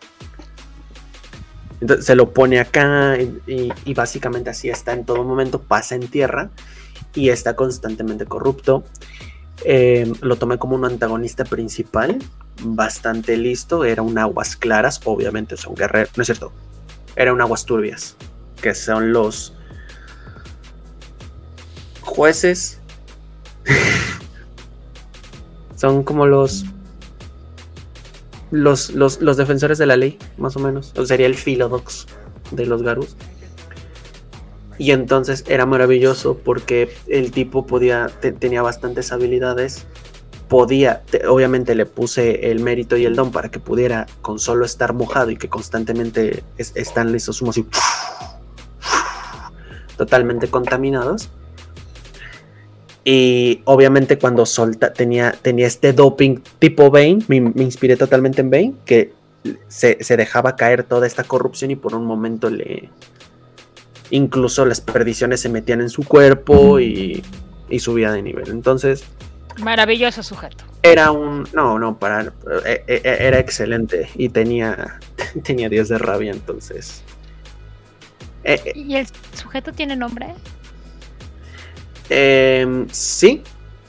Se 2.01 2.15
lo 2.15 2.33
pone 2.33 2.59
acá 2.59 3.17
y, 3.17 3.93
básicamente 3.93 4.49
así 4.49 4.69
está 4.69 4.93
en 4.93 5.05
todo 5.05 5.23
momento, 5.23 5.61
pasa 5.61 5.95
en 5.95 6.07
tierra 6.07 6.49
y 7.13 7.29
está 7.29 7.55
constantemente 7.55 8.25
corrupto. 8.25 8.83
Eh, 9.63 10.11
lo 10.21 10.35
tomé 10.35 10.57
como 10.57 10.75
un 10.75 10.85
antagonista 10.85 11.45
principal, 11.45 12.19
bastante 12.61 13.37
listo, 13.37 13.85
era 13.85 14.01
un 14.01 14.17
aguas 14.17 14.55
claras, 14.55 14.99
obviamente 15.05 15.57
son 15.57 15.75
guerreros, 15.75 16.11
no 16.17 16.21
es 16.21 16.27
cierto, 16.27 16.51
era 17.15 17.33
un 17.33 17.41
aguas 17.41 17.65
turbias, 17.65 18.17
que 18.61 18.75
son 18.75 19.13
los 19.13 19.53
jueces, 22.01 22.79
son 25.75 26.03
como 26.03 26.25
los 26.25 26.65
los, 28.51 28.91
los, 28.91 29.21
los 29.21 29.37
defensores 29.37 29.77
de 29.77 29.85
la 29.85 29.97
ley, 29.97 30.17
más 30.37 30.55
o 30.55 30.59
menos. 30.59 30.93
Sería 31.05 31.27
el 31.27 31.35
Philodox 31.35 32.07
de 32.51 32.65
los 32.65 32.81
Garus. 32.83 33.15
Y 34.77 34.91
entonces 34.91 35.43
era 35.47 35.65
maravilloso 35.65 36.37
porque 36.37 36.93
el 37.07 37.31
tipo 37.31 37.65
podía, 37.65 38.07
te- 38.19 38.33
tenía 38.33 38.61
bastantes 38.61 39.11
habilidades. 39.13 39.85
Podía, 40.49 41.01
te- 41.09 41.25
obviamente 41.27 41.75
le 41.75 41.85
puse 41.85 42.51
el 42.51 42.59
mérito 42.59 42.97
y 42.97 43.05
el 43.05 43.15
don 43.15 43.31
para 43.31 43.49
que 43.49 43.59
pudiera 43.59 44.05
con 44.21 44.37
solo 44.37 44.65
estar 44.65 44.93
mojado 44.93 45.31
y 45.31 45.37
que 45.37 45.47
constantemente 45.49 46.43
es- 46.57 46.73
están 46.75 47.11
listos 47.13 47.41
humos 47.41 47.57
y 47.57 47.65
totalmente 49.97 50.49
contaminados. 50.49 51.29
Y 53.07 53.61
obviamente 53.65 54.17
cuando 54.17 54.47
solta, 54.47 54.91
tenía, 54.91 55.31
tenía 55.39 55.67
este 55.67 55.93
doping 55.93 56.39
tipo 56.57 56.89
Bane, 56.89 57.19
me, 57.27 57.39
me 57.39 57.61
inspiré 57.63 57.95
totalmente 57.97 58.41
en 58.41 58.49
Bane, 58.49 58.73
que 58.83 59.13
se, 59.67 60.03
se 60.03 60.17
dejaba 60.17 60.55
caer 60.55 60.83
toda 60.83 61.05
esta 61.05 61.23
corrupción 61.23 61.69
y 61.69 61.75
por 61.75 61.93
un 61.93 62.03
momento 62.05 62.49
le... 62.49 62.89
Incluso 64.09 64.65
las 64.65 64.81
perdiciones 64.81 65.39
se 65.41 65.49
metían 65.49 65.81
en 65.81 65.89
su 65.89 66.03
cuerpo 66.03 66.79
y, 66.79 67.23
y 67.69 67.79
subía 67.79 68.11
de 68.11 68.23
nivel. 68.23 68.49
Entonces 68.49 69.03
Maravilloso 69.59 70.23
sujeto. 70.23 70.63
era 70.81 71.11
un... 71.11 71.47
No, 71.53 71.77
no, 71.77 71.97
para... 71.99 72.33
eh, 72.65 72.83
eh, 72.87 73.17
Era 73.19 73.37
excelente 73.39 74.09
y 74.15 74.29
tenía, 74.29 74.99
tenía 75.43 75.69
10 75.69 75.89
de 75.89 75.97
rabia 75.99 76.31
entonces... 76.31 77.03
Eh, 78.43 78.61
eh, 78.65 78.73
¿Y 78.75 78.95
el 78.95 79.07
sujeto 79.33 79.73
tiene 79.73 79.95
nombre? 79.95 80.33
Em, 82.09 82.87
sí, 82.89 83.43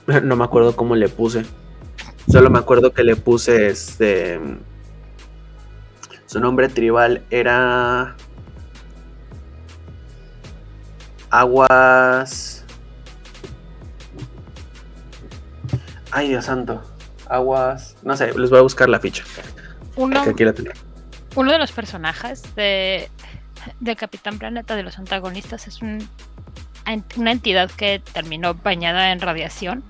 no 0.22 0.36
me 0.36 0.44
acuerdo 0.44 0.76
cómo 0.76 0.94
le 0.94 1.08
puse. 1.08 1.44
Solo 2.30 2.50
me 2.50 2.58
acuerdo 2.58 2.92
que 2.92 3.04
le 3.04 3.16
puse 3.16 3.68
este. 3.68 4.40
Su 6.26 6.40
nombre 6.40 6.68
tribal 6.68 7.24
era. 7.30 8.16
Aguas. 11.30 12.64
Ay, 16.10 16.28
Dios 16.28 16.46
santo. 16.46 16.82
Aguas. 17.28 17.96
No 18.02 18.16
sé, 18.16 18.32
les 18.36 18.50
voy 18.50 18.58
a 18.58 18.62
buscar 18.62 18.88
la 18.88 18.98
ficha. 18.98 19.24
Uno, 19.96 20.20
aquí 20.20 20.44
la 20.44 20.52
tengo. 20.52 20.70
uno 21.36 21.52
de 21.52 21.58
los 21.58 21.72
personajes 21.72 22.42
de, 22.54 23.08
de 23.80 23.96
Capitán 23.96 24.38
Planeta, 24.38 24.76
de 24.76 24.82
los 24.82 24.98
antagonistas, 24.98 25.66
es 25.68 25.80
un, 25.80 26.06
una 27.16 27.32
entidad 27.32 27.70
que 27.70 28.00
terminó 28.12 28.54
bañada 28.54 29.12
en 29.12 29.20
radiación 29.20 29.82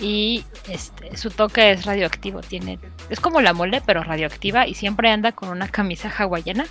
y 0.00 0.44
este, 0.68 1.16
su 1.16 1.30
toque 1.30 1.72
es 1.72 1.84
radioactivo. 1.86 2.40
Tiene, 2.40 2.78
es 3.10 3.20
como 3.20 3.40
la 3.40 3.52
mole, 3.52 3.82
pero 3.86 4.02
radioactiva 4.02 4.66
y 4.66 4.74
siempre 4.74 5.10
anda 5.10 5.32
con 5.32 5.48
una 5.48 5.68
camisa 5.68 6.10
hawaiana. 6.16 6.66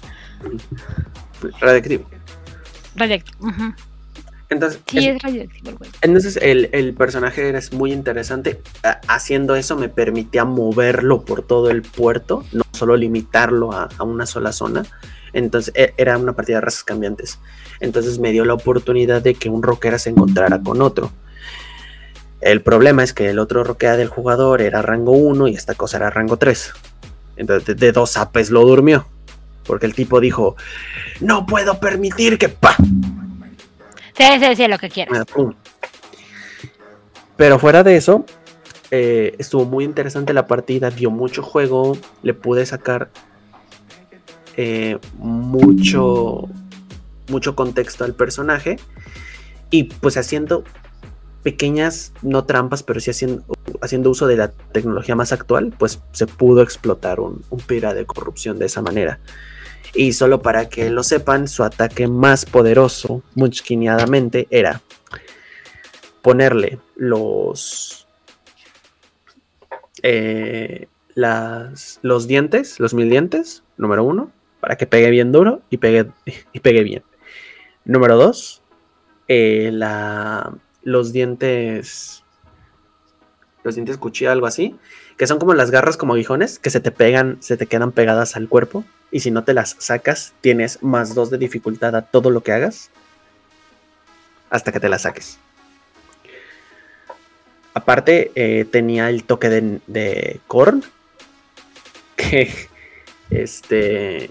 Radioactivo. 1.60 2.10
Radioactivo. 2.96 3.52
Entonces, 4.50 4.80
Sí, 4.88 5.00
es- 5.00 5.16
es 5.16 5.22
radioactivo 5.24 5.70
el 5.72 5.76
güey. 5.78 5.90
Entonces 6.02 6.38
el, 6.38 6.70
el 6.72 6.94
personaje 6.94 7.50
era 7.50 7.60
muy 7.72 7.92
interesante. 7.92 8.62
Haciendo 9.08 9.56
eso 9.56 9.76
me 9.76 9.90
permitía 9.90 10.46
moverlo 10.46 11.26
por 11.26 11.42
todo 11.42 11.70
el 11.72 11.82
puerto, 11.82 12.46
no 12.52 12.64
solo 12.74 12.96
limitarlo 12.96 13.72
a, 13.74 13.90
a 13.98 14.04
una 14.04 14.26
sola 14.26 14.52
zona. 14.52 14.84
Entonces 15.36 15.74
e- 15.76 15.94
era 15.98 16.18
una 16.18 16.34
partida 16.34 16.58
de 16.58 16.62
razas 16.62 16.84
cambiantes. 16.84 17.40
Entonces 17.82 18.18
me 18.20 18.32
dio 18.32 18.46
la 18.46 18.54
oportunidad 18.54 19.22
de 19.22 19.36
que 19.36 19.50
un 19.50 19.62
rockera 19.62 20.00
se 20.00 20.10
encontrara 20.10 20.62
con 20.62 20.82
otro. 20.82 21.12
El 22.40 22.62
problema 22.62 23.04
es 23.04 23.14
que 23.14 23.30
el 23.30 23.40
otro 23.40 23.64
rockera 23.64 23.98
del 23.98 24.08
jugador 24.08 24.62
era 24.62 24.82
rango 24.82 25.12
1 25.12 25.50
y 25.50 25.56
esta 25.56 25.76
cosa 25.76 25.98
era 25.98 26.10
rango 26.10 26.38
3. 26.38 26.74
Entonces 27.36 27.78
de, 27.78 27.92
dos 27.92 28.16
apes 28.18 28.50
lo 28.50 28.66
durmió. 28.66 29.06
Porque 29.66 29.86
el 29.86 29.94
tipo 29.94 30.22
dijo, 30.22 30.56
no 31.20 31.46
puedo 31.46 31.80
permitir 31.80 32.38
que... 32.38 32.50
¡pa! 32.50 32.76
Sí, 32.78 34.26
sí, 34.40 34.56
sí, 34.56 34.68
lo 34.68 34.78
que 34.78 34.90
quieras. 34.90 35.26
Ah. 35.36 35.52
Pero 37.36 37.60
fuera 37.60 37.84
de 37.84 37.98
eso, 37.98 38.26
eh, 38.92 39.36
estuvo 39.40 39.66
muy 39.66 39.84
interesante 39.84 40.34
la 40.34 40.48
partida, 40.48 40.92
dio 40.92 41.12
mucho 41.12 41.44
juego, 41.44 41.98
le 42.22 42.34
pude 42.34 42.66
sacar 42.66 43.10
eh, 44.58 44.98
mucho, 45.18 46.48
mucho 47.30 47.56
contexto 47.56 48.04
al 48.04 48.14
personaje 48.14 48.78
y 49.70 49.84
pues 49.84 50.18
haciendo 50.18 50.64
pequeñas, 51.44 52.14
no 52.22 52.46
trampas, 52.46 52.82
pero 52.82 53.00
sí 53.00 53.12
haciendo, 53.12 53.44
haciendo 53.82 54.10
uso 54.10 54.28
de 54.28 54.38
la 54.38 54.52
tecnología 54.52 55.16
más 55.16 55.32
actual, 55.32 55.74
pues 55.78 56.02
se 56.12 56.26
pudo 56.26 56.62
explotar 56.62 57.20
un, 57.20 57.44
un 57.50 57.60
pira 57.60 57.94
de 57.94 58.06
corrupción 58.06 58.58
de 58.58 58.66
esa 58.66 58.82
manera. 58.82 59.20
Y 59.94 60.14
solo 60.14 60.42
para 60.42 60.68
que 60.70 60.90
lo 60.90 61.04
sepan, 61.04 61.48
su 61.48 61.64
ataque 61.64 62.08
más 62.08 62.46
poderoso, 62.46 63.24
munchkiniadamente, 63.36 64.48
era 64.50 64.82
ponerle 66.22 66.80
los. 66.96 68.08
eh, 70.02 70.88
las, 71.14 72.00
los 72.02 72.28
dientes, 72.28 72.80
los 72.80 72.94
mil 72.94 73.10
dientes, 73.10 73.64
número 73.78 74.04
uno, 74.04 74.32
para 74.66 74.78
que 74.78 74.88
pegue 74.88 75.12
bien 75.12 75.32
duro 75.32 75.62
y 75.70 75.78
pegue, 75.78 76.08
y 76.54 76.60
pegue 76.60 76.82
bien. 76.82 77.04
Número 77.84 78.18
dos, 78.18 78.64
eh, 79.28 79.70
la, 79.72 80.56
los 80.82 81.14
dientes. 81.14 82.24
Los 83.64 83.76
dientes 83.76 84.00
cuchilla, 84.00 84.32
algo 84.32 84.48
así. 84.48 84.76
Que 85.18 85.28
son 85.28 85.38
como 85.38 85.54
las 85.54 85.70
garras 85.70 85.98
como 85.98 86.16
aguijones, 86.16 86.58
que 86.58 86.72
se 86.72 86.80
te 86.80 86.90
pegan, 86.90 87.38
se 87.42 87.58
te 87.58 87.68
quedan 87.68 87.92
pegadas 87.92 88.36
al 88.36 88.50
cuerpo. 88.50 88.84
Y 89.12 89.20
si 89.20 89.30
no 89.30 89.44
te 89.44 89.54
las 89.54 89.76
sacas, 89.78 90.34
tienes 90.42 90.82
más 90.82 91.14
dos 91.14 91.30
de 91.30 91.38
dificultad 91.38 91.96
a 91.96 92.02
todo 92.02 92.32
lo 92.32 92.42
que 92.42 92.52
hagas. 92.52 92.90
Hasta 94.50 94.72
que 94.72 94.80
te 94.80 94.90
las 94.90 95.04
saques. 95.04 95.38
Aparte, 97.76 98.32
eh, 98.34 98.66
tenía 98.66 99.12
el 99.12 99.26
toque 99.26 99.50
de, 99.50 99.80
de 99.86 100.40
Korn. 100.48 100.84
Que. 102.16 102.68
Este. 103.30 104.30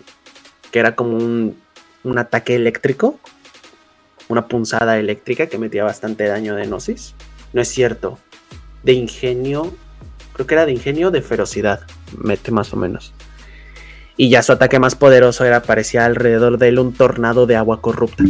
Que 0.75 0.81
era 0.81 0.97
como 0.97 1.17
un, 1.17 1.57
un 2.03 2.19
ataque 2.19 2.57
eléctrico. 2.57 3.21
Una 4.27 4.49
punzada 4.49 4.99
eléctrica 4.99 5.47
que 5.47 5.57
metía 5.57 5.85
bastante 5.85 6.27
daño 6.27 6.57
de 6.57 6.67
Gnosis. 6.67 7.15
No 7.53 7.61
es 7.63 7.69
cierto. 7.69 8.19
De 8.83 8.93
ingenio. 8.93 9.73
Creo 10.33 10.49
que 10.49 10.55
era 10.55 10.67
de 10.67 10.73
ingenio 10.73 11.13
de 11.13 11.23
ferocidad. 11.23 11.83
Mete 12.19 12.51
más 12.51 12.73
o 12.73 12.77
menos. 12.77 13.13
Y 14.17 14.31
ya 14.31 14.43
su 14.43 14.51
ataque 14.51 14.81
más 14.81 14.97
poderoso 14.97 15.45
era, 15.45 15.63
parecía 15.63 16.07
alrededor 16.07 16.59
de 16.59 16.71
él 16.71 16.81
un 16.81 16.93
tornado 16.93 17.47
de 17.47 17.55
agua 17.55 17.81
corrupta. 17.81 18.25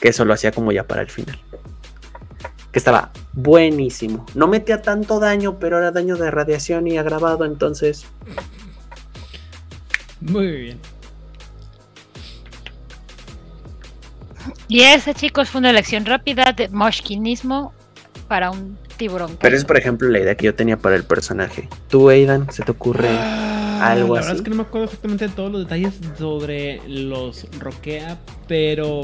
Que 0.00 0.10
eso 0.10 0.24
lo 0.24 0.34
hacía 0.34 0.52
como 0.52 0.70
ya 0.70 0.86
para 0.86 1.02
el 1.02 1.10
final. 1.10 1.36
Que 2.70 2.78
estaba 2.78 3.10
buenísimo. 3.32 4.24
No 4.36 4.46
metía 4.46 4.82
tanto 4.82 5.18
daño, 5.18 5.58
pero 5.58 5.78
era 5.78 5.90
daño 5.90 6.16
de 6.16 6.30
radiación 6.30 6.86
y 6.86 6.96
agravado, 6.96 7.44
entonces. 7.44 8.06
Muy 10.20 10.46
bien. 10.50 10.80
Y 14.68 14.80
ese, 14.80 15.14
chicos, 15.14 15.50
fue 15.50 15.60
una 15.60 15.70
elección 15.70 16.04
rápida 16.06 16.52
de 16.56 16.68
moshkinismo 16.68 17.72
para 18.28 18.50
un 18.50 18.76
tiburón. 18.96 19.36
Pero 19.40 19.56
es, 19.56 19.64
por 19.64 19.76
ejemplo, 19.78 20.08
la 20.08 20.18
idea 20.20 20.34
que 20.34 20.46
yo 20.46 20.54
tenía 20.54 20.76
para 20.76 20.96
el 20.96 21.04
personaje. 21.04 21.68
¿Tú, 21.88 22.08
Aidan, 22.08 22.50
se 22.52 22.62
te 22.62 22.70
ocurre 22.72 23.08
Ah, 23.10 23.92
algo 23.92 24.14
La 24.14 24.20
verdad 24.20 24.30
así? 24.32 24.38
es 24.38 24.42
que 24.42 24.50
no 24.50 24.56
me 24.56 24.62
acuerdo 24.62 24.86
exactamente 24.86 25.28
de 25.28 25.34
todos 25.34 25.52
los 25.52 25.62
detalles 25.62 25.94
sobre 26.18 26.80
los 26.88 27.46
Roquea, 27.58 28.18
pero. 28.46 29.02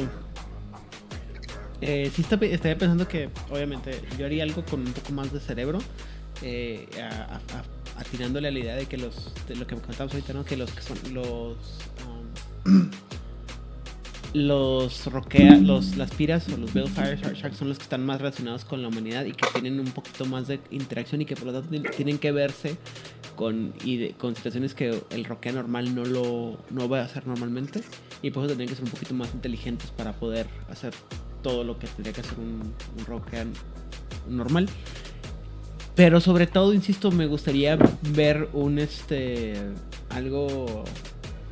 eh, 1.80 2.10
sí 2.14 2.22
está- 2.22 2.36
estaría 2.46 2.78
pensando 2.78 3.06
que, 3.06 3.28
obviamente, 3.50 4.00
yo 4.18 4.26
haría 4.26 4.42
algo 4.42 4.64
con 4.64 4.80
un 4.80 4.92
poco 4.92 5.12
más 5.12 5.32
de 5.32 5.40
cerebro. 5.40 5.78
eh, 6.42 6.88
a- 7.00 7.40
atinándole 7.98 8.48
a 8.48 8.50
la 8.50 8.58
idea 8.58 8.74
de 8.76 8.86
que 8.86 8.96
los. 8.98 9.32
De 9.48 9.56
lo 9.56 9.66
que 9.66 9.76
comentábamos 9.76 10.14
ahorita, 10.14 10.32
¿no? 10.32 10.44
Que 10.44 10.56
los 10.56 10.70
que 10.70 10.82
son 10.82 10.98
los. 11.14 11.56
um, 12.66 12.90
los 14.34 15.06
Roquea, 15.06 15.56
los, 15.58 15.96
las 15.96 16.10
Piras 16.10 16.48
o 16.48 16.56
los 16.56 16.72
Shark- 16.74 17.34
Sharks 17.36 17.56
son 17.56 17.68
los 17.68 17.78
que 17.78 17.84
están 17.84 18.04
más 18.04 18.20
relacionados 18.20 18.64
con 18.64 18.82
la 18.82 18.88
humanidad 18.88 19.24
y 19.26 19.32
que 19.32 19.46
tienen 19.52 19.78
un 19.78 19.92
poquito 19.92 20.24
más 20.26 20.48
de 20.48 20.58
interacción 20.72 21.22
y 21.22 21.24
que 21.24 21.36
por 21.36 21.46
lo 21.46 21.52
tanto 21.52 21.68
tienen- 21.70 21.92
tienen 21.92 22.18
que 22.18 22.32
verse 22.32 22.76
con, 23.36 23.72
y 23.84 23.96
de- 23.98 24.10
con 24.14 24.34
situaciones 24.34 24.74
que 24.74 25.00
el 25.10 25.24
Roquea 25.24 25.52
normal 25.52 25.94
no 25.94 26.04
lo 26.04 26.58
no 26.70 26.88
va 26.88 27.00
a 27.00 27.04
hacer 27.04 27.26
normalmente 27.28 27.80
y 28.22 28.30
por 28.32 28.42
eso 28.42 28.48
tendrían 28.48 28.70
que 28.70 28.74
ser 28.74 28.84
un 28.84 28.90
poquito 28.90 29.14
más 29.14 29.32
inteligentes 29.34 29.90
para 29.92 30.12
poder 30.12 30.48
hacer 30.68 30.92
todo 31.42 31.62
lo 31.62 31.78
que 31.78 31.86
tendría 31.86 32.12
que 32.12 32.22
hacer 32.22 32.34
un 32.38 32.74
Roquea 33.06 33.46
normal. 34.28 34.68
Pero 35.94 36.20
sobre 36.20 36.46
todo, 36.46 36.74
insisto, 36.74 37.10
me 37.12 37.26
gustaría 37.26 37.78
ver 38.10 38.48
un 38.52 38.78
este 38.78 39.54
algo 40.10 40.84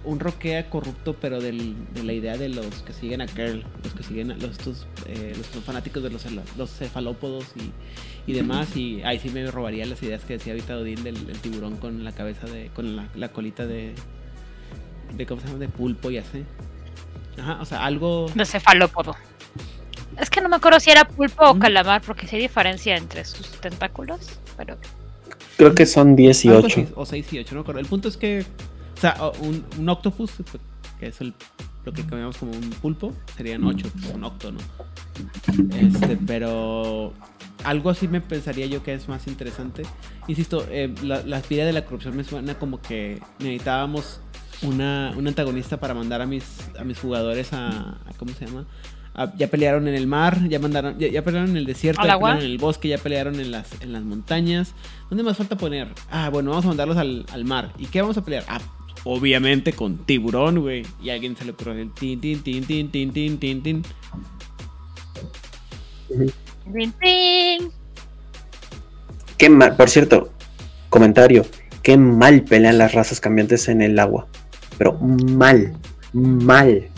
un 0.04 0.18
roquea 0.18 0.68
corrupto, 0.68 1.14
pero 1.14 1.40
del- 1.40 1.76
de 1.94 2.02
la 2.02 2.12
idea 2.12 2.36
de 2.36 2.48
los 2.48 2.66
que 2.82 2.92
siguen 2.92 3.20
a 3.20 3.26
Curl, 3.28 3.62
los 3.84 3.94
que 3.94 4.02
siguen 4.02 4.32
a 4.32 4.34
los, 4.34 4.50
estos, 4.50 4.86
eh, 5.06 5.32
los 5.36 5.46
fanáticos 5.64 6.02
de 6.02 6.10
los, 6.10 6.24
los 6.58 6.70
cefalópodos 6.72 7.44
y, 7.54 8.30
y 8.30 8.34
demás. 8.34 8.76
Y 8.76 9.00
ahí 9.04 9.20
sí 9.20 9.30
me 9.30 9.48
robaría 9.48 9.86
las 9.86 10.02
ideas 10.02 10.24
que 10.24 10.32
decía 10.38 10.54
ahorita 10.54 10.76
Odín 10.76 11.04
del, 11.04 11.24
del 11.24 11.38
tiburón 11.38 11.76
con 11.76 12.02
la 12.02 12.10
cabeza 12.10 12.48
de. 12.48 12.68
con 12.74 12.96
la, 12.96 13.06
la 13.14 13.28
colita 13.28 13.64
de. 13.64 13.94
de 15.16 15.24
¿cómo 15.26 15.40
se 15.40 15.46
llama? 15.46 15.60
de 15.60 15.68
pulpo 15.68 16.10
y 16.10 16.18
así. 16.18 16.42
Ajá, 17.38 17.58
o 17.60 17.64
sea, 17.64 17.84
algo. 17.84 18.26
De 18.34 18.44
cefalópodo. 18.44 19.14
Es 20.20 20.30
que 20.30 20.40
no 20.40 20.48
me 20.48 20.56
acuerdo 20.56 20.78
si 20.80 20.90
era 20.90 21.04
pulpo 21.06 21.44
o 21.44 21.54
Mm. 21.54 21.58
calamar, 21.58 22.02
porque 22.02 22.26
sí 22.26 22.36
hay 22.36 22.42
diferencia 22.42 22.96
entre 22.96 23.24
sus 23.24 23.48
tentáculos. 23.60 24.20
Pero 24.56 24.76
Creo 25.56 25.74
que 25.74 25.86
son 25.86 26.16
10 26.16 26.44
y 26.44 26.48
algo 26.48 26.60
8. 26.66 26.80
así, 26.80 26.92
o 26.94 27.06
6 27.06 27.32
y 27.32 27.38
8, 27.38 27.54
no 27.54 27.60
me 27.60 27.60
acuerdo. 27.62 27.80
El 27.80 27.86
punto 27.86 28.08
es 28.08 28.16
que. 28.16 28.44
O 28.96 29.00
sea, 29.00 29.16
un, 29.40 29.64
un 29.78 29.88
octopus, 29.88 30.30
que 31.00 31.08
es 31.08 31.20
el, 31.20 31.34
lo 31.84 31.92
que 31.92 32.02
cambiamos 32.02 32.36
como 32.36 32.52
un 32.52 32.70
pulpo, 32.70 33.12
serían 33.36 33.64
8, 33.64 33.88
un 34.14 34.24
octo, 34.24 34.52
¿no? 34.52 34.58
Este, 35.76 36.16
pero 36.26 37.12
algo 37.64 37.90
así 37.90 38.08
me 38.08 38.20
pensaría 38.20 38.66
yo 38.66 38.82
que 38.82 38.94
es 38.94 39.08
más 39.08 39.26
interesante. 39.26 39.82
Insisto, 40.28 40.64
eh, 40.70 40.94
la, 41.02 41.22
la 41.22 41.38
aspira 41.38 41.64
de 41.64 41.72
la 41.72 41.84
corrupción 41.84 42.16
me 42.16 42.24
suena 42.24 42.54
como 42.58 42.80
que 42.80 43.20
necesitábamos 43.40 44.20
una, 44.62 45.12
un 45.16 45.26
antagonista 45.26 45.78
para 45.80 45.94
mandar 45.94 46.22
a 46.22 46.26
mis, 46.26 46.44
a 46.78 46.84
mis 46.84 46.98
jugadores 46.98 47.52
a, 47.52 47.68
a- 47.68 47.98
¿Cómo 48.16 48.32
se 48.34 48.46
llama? 48.46 48.64
A- 49.14 49.32
ya 49.36 49.48
pelearon 49.48 49.88
en 49.88 49.94
el 49.94 50.06
mar, 50.06 50.48
ya 50.48 50.58
mandaron, 50.58 50.98
ya, 50.98 51.08
ya 51.08 51.22
pelearon 51.22 51.50
en 51.50 51.56
el 51.58 51.66
desierto, 51.66 52.00
¿Al 52.02 52.08
ya 52.08 52.18
pelearon 52.18 52.40
en 52.44 52.50
el 52.50 52.58
bosque, 52.58 52.88
ya 52.88 52.98
pelearon 52.98 53.40
en 53.40 53.50
las, 53.50 53.68
en 53.82 53.92
las 53.92 54.02
montañas. 54.02 54.74
¿Dónde 55.10 55.22
más 55.22 55.36
falta 55.36 55.56
poner? 55.56 55.88
Ah, 56.10 56.30
bueno, 56.30 56.50
vamos 56.50 56.64
a 56.64 56.68
mandarlos 56.68 56.96
al, 56.96 57.26
al 57.32 57.44
mar. 57.44 57.72
¿Y 57.78 57.86
qué 57.86 58.00
vamos 58.00 58.16
a 58.16 58.24
pelear? 58.24 58.44
Ah, 58.48 58.60
obviamente 59.04 59.72
con 59.74 59.98
tiburón, 59.98 60.60
güey. 60.60 60.86
Y 61.02 61.10
a 61.10 61.14
alguien 61.14 61.36
se 61.36 61.44
le 61.44 61.52
ocurrió 61.52 61.74
el 61.74 61.92
tin, 61.92 62.20
tin, 62.20 62.42
tin, 62.42 62.64
tin, 62.64 62.90
tin, 62.90 63.12
tin, 63.12 63.38
tin, 63.38 63.62
tin. 63.62 63.82
¡Tin, 66.08 66.92
tin! 67.00 67.72
Qué 69.36 69.50
mal, 69.50 69.76
por 69.76 69.90
cierto, 69.90 70.30
comentario. 70.88 71.44
Qué 71.82 71.96
mal 71.96 72.42
pelean 72.44 72.78
las 72.78 72.92
razas 72.94 73.20
cambiantes 73.20 73.68
en 73.68 73.82
el 73.82 73.98
agua. 73.98 74.26
Pero 74.78 74.94
mal, 74.94 75.72
mal. 76.12 76.88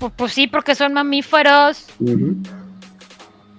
Pues, 0.00 0.12
pues 0.16 0.32
sí, 0.32 0.46
porque 0.48 0.74
son 0.74 0.92
mamíferos. 0.94 1.86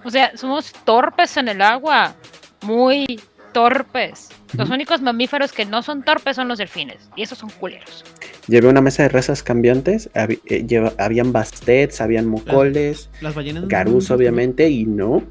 O 0.04 0.10
sea, 0.10 0.36
somos 0.36 0.72
torpes 0.84 1.36
en 1.38 1.48
el 1.48 1.62
agua. 1.62 2.14
Muy 2.62 3.20
torpes. 3.52 4.28
Los 4.54 4.68
únicos 4.68 5.00
mamíferos 5.00 5.52
que 5.52 5.64
no 5.64 5.82
son 5.82 6.02
torpes 6.02 6.36
son 6.36 6.48
los 6.48 6.58
delfines. 6.58 7.08
Y 7.16 7.22
esos 7.22 7.38
son 7.38 7.48
culeros. 7.48 8.04
Llevé 8.48 8.68
una 8.68 8.80
mesa 8.80 9.04
de 9.04 9.08
razas 9.08 9.42
cambiantes. 9.42 10.10
habi- 10.14 10.40
eh, 10.46 10.66
lleva- 10.66 10.92
habían 10.98 11.32
bastets, 11.32 12.00
habían 12.00 12.26
mocoles, 12.26 13.08
Las 13.20 13.34
ballenas. 13.34 13.62
no 13.62 13.68
garus, 13.68 14.06
son- 14.06 14.16
obviamente, 14.18 14.68
y 14.68 14.84
no. 14.84 15.22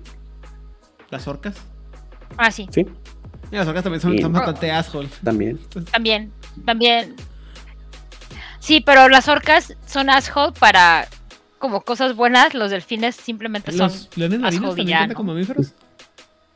Las 1.09 1.27
orcas. 1.27 1.55
Ah, 2.37 2.49
sí. 2.51 2.67
Sí, 2.71 2.85
Y 3.51 3.55
las 3.57 3.67
orcas 3.67 3.83
también 3.83 3.99
son, 4.01 4.17
son 4.17 4.31
bastante 4.31 4.71
asshole. 4.71 5.09
también. 5.23 5.59
También. 5.91 6.31
También. 6.65 7.15
Sí, 8.61 8.79
pero 8.79 9.09
las 9.09 9.27
orcas 9.27 9.73
son 9.87 10.09
asshole 10.09 10.53
para 10.57 11.07
como 11.59 11.81
cosas 11.81 12.15
buenas. 12.15 12.53
Los 12.53 12.71
delfines 12.71 13.15
simplemente 13.15 13.71
son. 13.71 13.87
Los 13.89 14.15
leones 14.15 14.39
marinos 14.39 14.75
también 14.75 14.97
cuentan 14.97 15.15
como 15.15 15.33
mamíferos. 15.33 15.73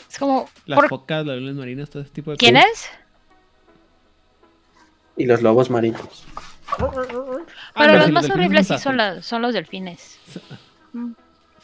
Es 0.10 0.18
como. 0.20 0.48
Las 0.68 0.78
¿por 0.80 0.88
focas, 0.90 1.26
los 1.26 1.36
leones 1.38 1.56
marinos, 1.56 1.90
todo 1.90 2.04
ese 2.04 2.12
tipo 2.12 2.32
de 2.32 2.38
¿Quién 2.38 2.56
cosas. 2.56 2.70
es? 2.72 2.90
Y 5.18 5.26
los 5.26 5.42
lobos 5.42 5.70
marinos. 5.70 6.26
Ah, 6.68 6.92
Pero 7.76 7.98
los 7.98 8.12
más 8.12 8.30
horribles 8.30 8.68
son 8.68 8.78
sí 8.78 8.84
son, 8.84 8.98
la- 8.98 9.22
son 9.22 9.42
los 9.42 9.54
delfines. 9.54 10.20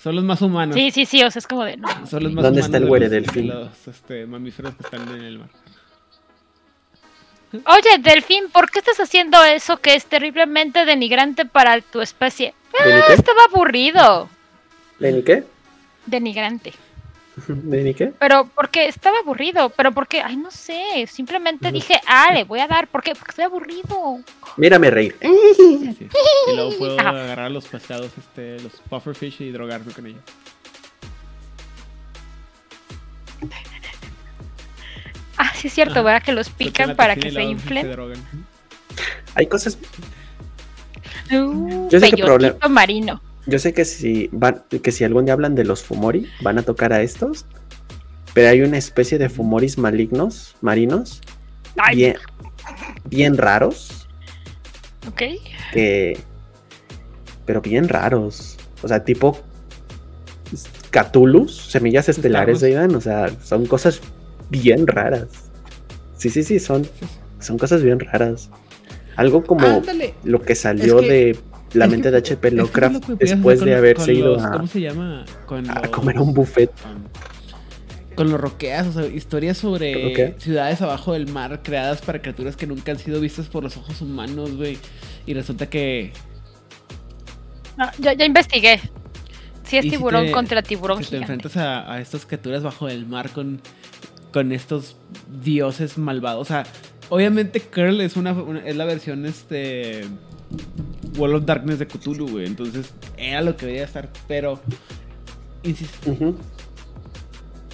Son 0.02 0.16
los 0.16 0.24
más 0.24 0.42
humanos. 0.42 0.74
Sí, 0.74 0.90
sí, 0.90 1.06
sí, 1.06 1.22
o 1.24 1.30
sea, 1.30 1.40
es 1.40 1.46
como 1.46 1.64
de... 1.64 1.78
no. 1.78 1.88
Son 2.08 2.24
los 2.24 2.34
más 2.34 2.42
¿Dónde 2.44 2.62
humanos 2.62 2.66
está 2.66 2.78
el 2.78 2.84
de 2.86 2.90
güere 2.90 3.08
delfín? 3.08 3.48
de 3.48 3.54
Los 3.54 3.88
este, 3.88 4.26
mamíferos 4.26 4.74
que 4.74 4.82
están 4.84 5.08
en 5.10 5.22
el 5.22 5.38
mar. 5.38 5.50
Oye, 7.54 7.98
delfín, 8.00 8.50
¿por 8.50 8.70
qué 8.72 8.80
estás 8.80 9.00
haciendo 9.00 9.44
eso 9.44 9.78
que 9.78 9.96
es 9.96 10.06
terriblemente 10.06 10.86
denigrante 10.86 11.46
para 11.46 11.82
tu 11.82 12.00
especie? 12.02 12.54
¿Deni 12.84 13.00
Ah, 13.00 13.04
qué? 13.08 13.14
estaba 13.14 13.44
aburrido. 13.50 14.30
¿Deni 15.00 15.22
qué? 15.24 15.44
Denigrante. 16.06 16.74
¿Deni 17.48 17.94
qué? 17.94 18.14
Pero 18.20 18.50
porque 18.56 18.88
estaba 18.88 19.20
aburrido, 19.20 19.70
pero 19.70 19.92
porque, 19.92 20.22
ay, 20.22 20.38
no 20.38 20.50
sé, 20.52 21.06
simplemente 21.12 21.72
dije, 21.72 22.00
ah, 22.08 22.32
le 22.34 22.44
voy 22.46 22.60
a 22.62 22.68
dar, 22.68 22.88
¿por 22.88 23.04
qué? 23.04 23.14
Porque 23.16 23.32
estoy 23.32 23.46
aburrido. 23.46 24.20
Mírame 24.58 24.90
reír. 24.90 25.16
Sí. 25.98 26.08
Y 26.48 26.56
luego 26.56 26.78
puedo 26.78 27.00
Ajá. 27.00 27.10
agarrar 27.10 27.52
los 27.52 27.68
pescados, 27.68 28.12
este, 28.18 28.60
los 28.62 28.74
pufferfish 28.90 29.42
y 29.42 29.52
drogarme 29.52 29.92
con 29.94 30.08
ellos. 30.08 30.22
Sí 35.62 35.68
es 35.68 35.74
cierto, 35.74 35.94
Ajá. 36.00 36.02
¿verdad? 36.02 36.24
Que 36.24 36.32
los 36.32 36.50
pican 36.50 36.96
para 36.96 37.16
que 37.16 37.32
se 37.32 37.44
inflen. 37.44 37.88
Hay 39.36 39.46
cosas. 39.46 39.78
Uh, 41.32 41.88
Yo 41.90 42.00
sé 42.00 42.10
que 42.12 42.24
problema- 42.24 42.68
marino. 42.68 43.22
Yo 43.46 43.60
sé 43.60 43.72
que 43.74 43.86
si 43.86 44.28
van, 44.32 44.64
que 44.82 44.92
si 44.92 45.04
algún 45.04 45.26
día 45.26 45.34
hablan 45.36 45.54
de 45.54 45.64
los 45.64 45.84
fumori, 45.84 46.28
van 46.42 46.58
a 46.58 46.64
tocar 46.64 46.94
a 46.94 47.02
estos. 47.04 47.46
Pero 48.34 48.50
hay 48.50 48.62
una 48.62 48.78
especie 48.80 49.18
de 49.20 49.30
fumoris 49.30 49.78
malignos, 49.78 50.56
marinos, 50.62 51.22
Ay, 51.78 51.96
bien, 51.98 52.16
bien 53.06 53.38
raros, 53.38 54.08
ok. 55.08 55.22
que 55.74 56.18
pero 57.46 57.62
bien 57.62 57.88
raros. 57.88 58.58
O 58.82 58.88
sea, 58.88 59.04
tipo 59.04 59.38
Catulus, 60.92 61.56
semillas 61.70 62.10
estelares 62.10 62.62
de 62.62 62.72
Idan, 62.72 62.96
o 62.96 63.02
sea, 63.02 63.30
son 63.44 63.66
cosas 63.66 64.00
bien 64.50 64.88
raras. 64.88 65.28
Sí, 66.22 66.30
sí, 66.30 66.44
sí, 66.44 66.60
son, 66.60 66.88
son 67.40 67.58
cosas 67.58 67.82
bien 67.82 68.00
raras. 68.00 68.52
Algo 69.16 69.44
como 69.44 69.66
Ándale. 69.66 70.14
lo 70.24 70.40
que 70.44 70.54
salió 70.54 71.00
Es 71.00 71.06
que- 71.08 71.12
de 71.12 71.40
la 71.74 71.88
mente 71.88 72.10
que- 72.10 72.12
de 72.12 72.18
H.P. 72.20 72.52
Lovecraft 72.52 72.96
es 72.96 73.06
que 73.06 73.16
después 73.26 73.60
de 73.62 73.74
haberse 73.76 74.14
ido 74.14 74.36
los- 74.36 74.44
a, 74.46 74.52
¿Cómo 74.52 74.68
se 74.68 74.82
llama? 74.82 75.26
Con 75.48 75.68
a 75.68 75.80
los- 75.82 75.90
comer 75.90 76.18
a 76.18 76.22
un 76.22 76.32
buffet. 76.36 76.70
Con 78.14 78.30
los 78.30 78.40
roqueas, 78.40 78.86
o 78.86 78.92
sea, 78.92 79.08
historias 79.08 79.58
sobre 79.58 80.36
ciudades 80.38 80.80
abajo 80.84 81.14
del 81.14 81.28
mar 81.28 81.62
creadas 81.64 82.02
para 82.04 82.22
criaturas 82.22 82.56
que 82.56 82.68
nunca 82.68 82.92
han 82.92 83.00
sido 83.00 83.20
vistas 83.20 83.48
por 83.48 83.64
los 83.64 83.76
ojos 83.78 84.00
humanos, 84.04 84.56
güey. 84.56 84.78
Y 85.26 85.34
resulta 85.34 85.68
que 85.72 86.12
No, 87.78 87.90
yo, 87.98 88.12
yo 88.12 88.26
investigué. 88.26 88.80
Sí 89.64 89.78
es 89.78 89.86
Y 89.86 89.90
si 89.90 89.96
tiburón 89.98 90.28
te- 90.28 90.32
contra 90.34 90.62
tiburón 90.62 91.04
si 91.04 91.10
te 91.12 91.18
enfrentas 91.18 91.58
a, 91.58 91.92
a 91.92 92.00
estas 92.00 92.28
criaturas 92.28 92.62
bajo 92.62 92.88
el 92.90 93.08
mar 93.08 93.32
con, 93.32 93.60
con 94.32 94.52
estos 94.52 94.96
dioses 95.42 95.98
malvados. 95.98 96.42
O 96.42 96.46
sea, 96.46 96.64
obviamente 97.10 97.60
Curl 97.62 98.02
es 98.02 98.16
una, 98.18 98.34
una- 98.34 98.66
es 98.66 98.76
la 98.76 98.86
versión 98.86 99.26
este 99.26 100.06
World 101.18 101.36
of 101.38 101.46
Darkness 101.46 101.80
de 101.80 101.88
Cthulhu, 101.88 102.30
güey. 102.30 102.46
Entonces 102.46 102.94
era 103.18 103.42
lo 103.42 103.56
que 103.58 103.66
debería 103.66 103.86
estar, 103.86 104.10
pero 104.28 104.60
insisto. 105.64 106.12
Ujú. 106.12 106.38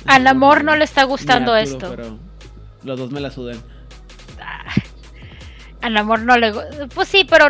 Al 0.06 0.26
amor 0.28 0.64
no 0.64 0.76
le 0.76 0.84
está 0.86 1.04
gustando 1.04 1.56
esto. 1.56 1.90
Pero 1.90 2.18
los 2.84 2.98
dos 3.00 3.12
me 3.12 3.20
la 3.20 3.30
sudan. 3.32 3.58
Al 5.82 5.96
amor 5.98 6.22
no 6.22 6.38
le 6.38 6.54
gu- 6.54 6.90
Pues 6.94 7.08
sí, 7.08 7.26
pero 7.30 7.46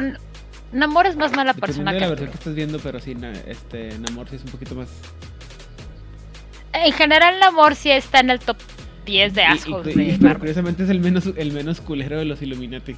Namor 0.74 1.08
es 1.08 1.16
más 1.16 1.32
mala 1.34 1.54
persona 1.54 1.92
de 1.94 1.98
que 1.98 2.02
la 2.04 2.10
versión 2.10 2.30
que 2.30 2.36
estés 2.38 2.54
viendo, 2.56 2.80
pero 2.80 3.00
sí, 3.00 3.16
este 3.48 3.98
Namor 4.00 4.28
sí 4.30 4.36
es 4.36 4.44
un 4.44 4.50
poquito 4.52 4.76
más. 4.76 4.90
En 6.74 6.92
general, 6.92 7.40
Namor 7.40 7.76
sí 7.76 7.90
está 7.90 8.20
en 8.20 8.30
el 8.32 8.40
top 8.40 8.58
10 9.08 9.34
de 9.34 9.42
Y- 9.42 9.46
y- 9.46 9.50
y- 10.02 10.12
de 10.12 10.18
pero 10.22 10.38
curiosamente 10.38 10.84
es 10.84 10.90
el 10.90 11.00
menos, 11.00 11.24
el 11.36 11.52
menos 11.54 11.82
culero 11.82 12.20
de 12.20 12.26
los 12.26 12.42
Illuminati. 12.42 12.96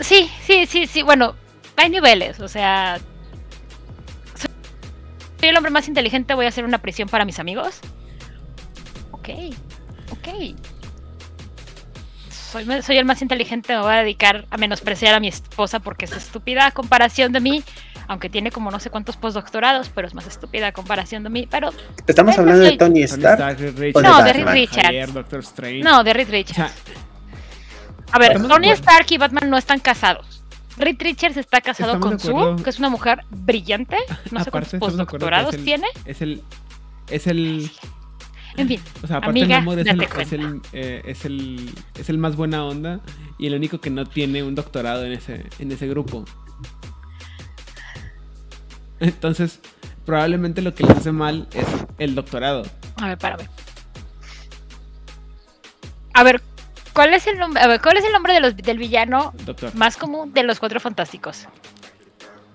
Sí, 0.00 0.28
sí, 0.42 0.66
sí, 0.66 0.86
sí. 0.86 1.02
Bueno, 1.02 1.34
hay 1.76 1.88
niveles. 1.88 2.40
O 2.40 2.48
sea, 2.48 2.98
soy 5.40 5.48
el 5.48 5.56
hombre 5.56 5.70
más 5.72 5.88
inteligente. 5.88 6.34
Voy 6.34 6.46
a 6.46 6.48
hacer 6.48 6.64
una 6.64 6.78
prisión 6.82 7.08
para 7.08 7.24
mis 7.24 7.38
amigos. 7.38 7.80
Ok, 9.12 9.28
ok. 10.10 10.28
Soy, 12.54 12.82
soy 12.82 12.98
el 12.98 13.04
más 13.04 13.20
inteligente. 13.20 13.74
Me 13.74 13.80
voy 13.82 13.92
a 13.92 13.96
dedicar 13.96 14.46
a 14.50 14.56
menospreciar 14.56 15.14
a 15.14 15.20
mi 15.20 15.26
esposa 15.28 15.80
porque 15.80 16.04
es 16.04 16.12
estúpida 16.12 16.66
a 16.66 16.70
comparación 16.70 17.32
de 17.32 17.40
mí. 17.40 17.64
Aunque 18.06 18.28
tiene 18.28 18.50
como 18.52 18.70
no 18.70 18.78
sé 18.80 18.90
cuántos 18.90 19.16
postdoctorados, 19.16 19.88
pero 19.88 20.06
es 20.06 20.14
más 20.14 20.26
estúpida 20.26 20.68
a 20.68 20.72
comparación 20.72 21.22
de 21.24 21.30
mí. 21.30 21.48
Pero 21.50 21.70
Estamos 22.06 22.38
hablando 22.38 22.60
de 22.62 22.68
soy- 22.68 22.78
Tony 22.78 22.92
Tony 22.92 23.02
Stark. 23.02 23.58
No, 24.02 24.22
de. 24.22 24.32
Reed 24.34 24.46
Richards. 24.48 24.82
Javier, 24.86 25.12
Doctor 25.12 25.40
Strange. 25.40 25.82
no, 25.82 26.04
de 26.04 26.12
Reed 26.12 26.30
Richards. 26.30 26.72
A 28.12 28.18
ver, 28.18 28.40
Tony. 28.46 28.70
Stark 28.70 29.06
y 29.10 29.18
Batman 29.18 29.50
no 29.50 29.56
están 29.56 29.80
casados. 29.80 30.42
Reed 30.76 30.96
Richards 31.00 31.36
está 31.38 31.60
casado 31.60 31.94
Estamos 31.94 32.22
con. 32.22 32.56
Sue, 32.56 32.62
que 32.62 32.70
es 32.70 32.78
una 32.78 32.90
mujer 32.90 33.24
brillante. 33.30 33.96
No 34.30 34.44
sé 34.44 34.50
cuántos 34.50 34.78
postdoctorados 34.78 35.54
es 35.54 35.58
el- 35.60 35.64
tiene. 35.64 35.86
Es 36.04 36.20
el. 36.22 36.42
Es 37.08 37.26
el. 37.26 37.70
En 38.56 38.68
fin, 38.68 38.80
O 39.02 39.06
sea, 39.06 39.16
aparte 39.16 39.40
Amiga, 39.40 39.58
es 39.58 39.86
el, 39.86 39.98
date 39.98 40.22
es, 40.22 40.32
el, 40.32 40.60
eh, 40.72 41.02
es 41.04 41.24
el 41.24 41.70
es 41.98 42.08
el 42.08 42.18
más 42.18 42.36
buena 42.36 42.64
onda 42.64 43.00
y 43.38 43.46
el 43.46 43.54
único 43.54 43.80
que 43.80 43.90
no 43.90 44.06
tiene 44.06 44.42
un 44.42 44.54
doctorado 44.54 45.04
en 45.04 45.12
ese 45.12 45.46
en 45.58 45.72
ese 45.72 45.88
grupo. 45.88 46.24
Entonces, 49.00 49.60
probablemente 50.06 50.62
lo 50.62 50.74
que 50.74 50.84
les 50.84 50.96
hace 50.98 51.12
mal 51.12 51.48
es 51.52 51.66
el 51.98 52.14
doctorado. 52.14 52.62
a 52.96 53.08
ver, 53.08 53.18
párame. 53.18 53.48
A 56.14 56.22
ver, 56.22 56.40
¿cuál 56.92 57.12
es 57.12 57.26
el 57.26 57.38
nombre? 57.38 57.60
A 57.60 57.66
ver, 57.66 57.80
¿cuál 57.80 57.96
es 57.96 58.04
el 58.04 58.12
nombre 58.12 58.34
de 58.34 58.40
los, 58.40 58.56
del 58.56 58.78
villano 58.78 59.34
Doctor. 59.44 59.74
más 59.74 59.96
común 59.96 60.32
de 60.32 60.44
los 60.44 60.60
cuatro 60.60 60.78
fantásticos? 60.78 61.48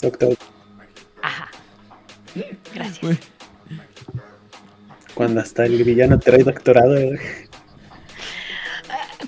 Doctor, 0.01 0.37
Ajá. 1.21 1.49
Gracias. 2.73 3.19
Cuando 5.19 5.41
hasta 5.41 5.65
el 5.65 5.83
villano 5.83 6.17
trae 6.17 6.43
doctorado. 6.45 6.95
eh. 6.95 7.19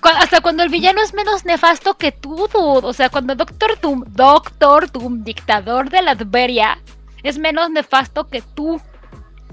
Hasta 0.02 0.40
cuando 0.40 0.64
el 0.64 0.70
villano 0.70 1.02
es 1.04 1.14
menos 1.14 1.44
nefasto 1.46 1.96
que 1.98 2.14
tú, 2.14 2.48
dude. 2.52 2.88
O 2.88 2.94
sea, 2.94 3.10
cuando 3.10 3.36
Doctor 3.36 3.78
Doom, 3.82 4.06
Doctor 4.16 4.90
Doom, 4.90 5.24
dictador 5.26 5.90
de 5.90 6.02
la 6.02 6.12
Adveria, 6.12 6.78
es 7.24 7.38
menos 7.38 7.70
nefasto 7.70 8.28
que 8.28 8.42
tú. 8.56 8.80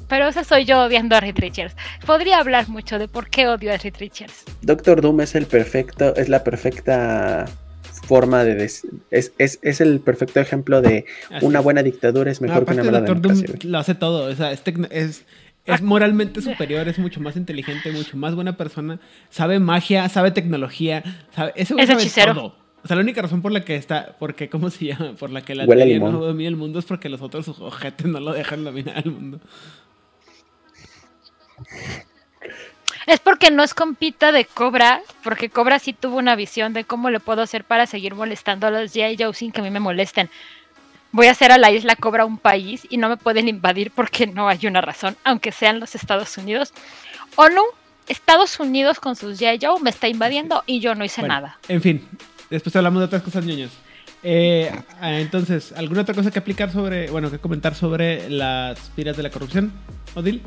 Pero 0.09 0.28
esa 0.28 0.44
soy 0.44 0.65
yo 0.65 0.85
odiando 0.85 1.16
a 1.16 1.20
Reed 1.20 1.36
Richards. 1.39 1.74
Podría 2.06 2.39
hablar 2.39 2.69
mucho 2.69 2.98
de 3.01 3.09
por 3.09 3.28
qué 3.28 3.48
odio 3.48 3.74
a 3.74 3.77
Reed 3.77 3.97
Richards. 3.98 4.44
Doctor 4.62 5.01
Doom 5.02 5.20
es 5.23 5.35
el 5.35 5.47
perfecto, 5.47 6.15
es 6.15 6.28
la 6.28 6.44
perfecta 6.44 7.44
forma 8.06 8.44
de 8.44 8.56
dec- 8.65 8.89
es, 9.10 9.32
es, 9.39 9.59
es 9.60 9.81
el 9.82 9.98
perfecto 10.01 10.39
ejemplo 10.40 10.81
de 10.81 11.05
así 11.31 11.44
una 11.44 11.59
es. 11.59 11.65
buena 11.65 11.82
dictadura 11.82 12.31
es 12.31 12.40
No, 12.40 12.47
mejor 12.47 12.65
que 12.65 12.73
una 12.74 12.85
mala 12.85 12.98
Doctor 13.01 13.20
Doom 13.20 13.35
democracia. 13.35 13.70
lo 13.70 13.78
hace 13.78 13.94
todo. 13.97 14.31
O 14.31 14.35
sea, 14.35 14.52
es, 14.52 14.65
tecno- 14.65 14.89
es, 14.90 15.24
es 15.74 15.82
moralmente 15.82 16.40
superior, 16.43 16.89
es 16.89 16.99
mucho 16.99 17.20
más 17.20 17.36
inteligente, 17.36 17.90
mucho 17.93 18.16
más 18.16 18.35
buena 18.35 18.57
persona. 18.57 18.99
Sabe 19.31 19.59
magia, 19.59 20.09
sabe 20.09 20.31
tecnología. 20.31 21.03
Sabe, 21.35 21.53
ese 21.57 21.74
güey 21.74 21.85
Es 21.85 21.90
sabe 21.90 22.03
hechicero. 22.03 22.35
todo. 22.35 22.57
O 22.82 22.86
sea, 22.86 22.97
la 22.97 23.03
única 23.03 23.20
razón 23.23 23.43
por 23.43 23.53
la 23.53 23.65
que 23.65 23.74
está, 23.77 24.16
porque, 24.19 24.49
¿cómo 24.49 24.70
se 24.70 24.86
llama? 24.86 25.12
Por 25.15 25.31
la 25.31 25.43
que 25.43 25.55
la 25.55 25.66
teoría 25.66 25.99
no 25.99 26.12
domina 26.12 26.49
el 26.49 26.57
mundo 26.57 26.78
es 26.78 26.85
porque 26.85 27.09
los 27.09 27.20
otros 27.20 27.49
ojetes 27.49 28.07
no 28.07 28.20
lo 28.20 28.32
dejan 28.32 28.65
dominar 28.65 28.99
el 29.05 29.11
mundo. 29.11 29.40
Es 33.07 33.20
porque 33.20 33.51
no 33.51 33.62
es 33.62 33.74
compita 33.74 34.32
de 34.32 34.45
Cobra, 34.45 35.01
porque 35.24 35.49
Cobra 35.49 35.78
sí 35.78 35.93
tuvo 35.93 36.19
una 36.19 36.36
visión 36.36 36.73
de 36.73 36.85
cómo 36.85 37.11
le 37.11 37.20
puedo 37.20 37.43
hacer 37.43 37.65
para 37.65 37.86
seguir 37.86 38.15
molestando 38.15 38.66
a 38.66 38.70
los 38.70 38.95
G.I. 38.95 39.16
Joe 39.19 39.35
sin 39.35 39.51
que 39.51 39.61
a 39.61 39.65
mí 39.65 39.70
me 39.70 39.81
molesten. 39.81 40.28
Voy 41.10 41.26
a 41.26 41.30
hacer 41.30 41.52
a 41.52 41.59
la 41.59 41.70
isla 41.70 41.97
Cobra 41.97 42.24
un 42.24 42.39
país 42.39 42.86
y 42.90 42.98
no 42.98 43.09
me 43.09 43.16
pueden 43.16 43.48
invadir 43.48 43.90
porque 43.90 44.26
no 44.26 44.48
hay 44.48 44.66
una 44.66 44.80
razón, 44.80 45.16
aunque 45.24 45.52
sean 45.52 45.80
los 45.80 45.94
Estados 45.94 46.36
Unidos. 46.36 46.72
O 47.36 47.48
no, 47.48 47.62
Estados 48.09 48.59
Unidos 48.60 49.01
con 49.01 49.16
sus. 49.16 49.39
Joe 49.39 49.80
me 49.80 49.90
está 49.90 50.09
invadiendo 50.09 50.62
y 50.66 50.80
yo 50.80 50.94
no 50.94 51.05
hice 51.05 51.22
Bueno, 51.22 51.35
nada. 51.35 51.59
En 51.68 51.80
fin, 51.80 52.06
después 52.51 52.74
hablamos 52.76 53.01
de 53.01 53.06
otras 53.06 53.22
cosas 53.22 53.44
ñoñas. 53.44 53.70
Eh, 54.22 54.70
ah, 55.01 55.18
entonces, 55.18 55.72
¿alguna 55.72 56.02
otra 56.02 56.14
cosa 56.14 56.30
que 56.30 56.39
aplicar 56.39 56.72
sobre, 56.72 57.10
bueno, 57.10 57.30
que 57.30 57.39
comentar 57.39 57.74
sobre 57.74 58.28
las 58.28 58.78
piras 58.97 59.16
de 59.16 59.22
la 59.22 59.30
corrupción, 59.30 59.72
Odil? 60.14 60.43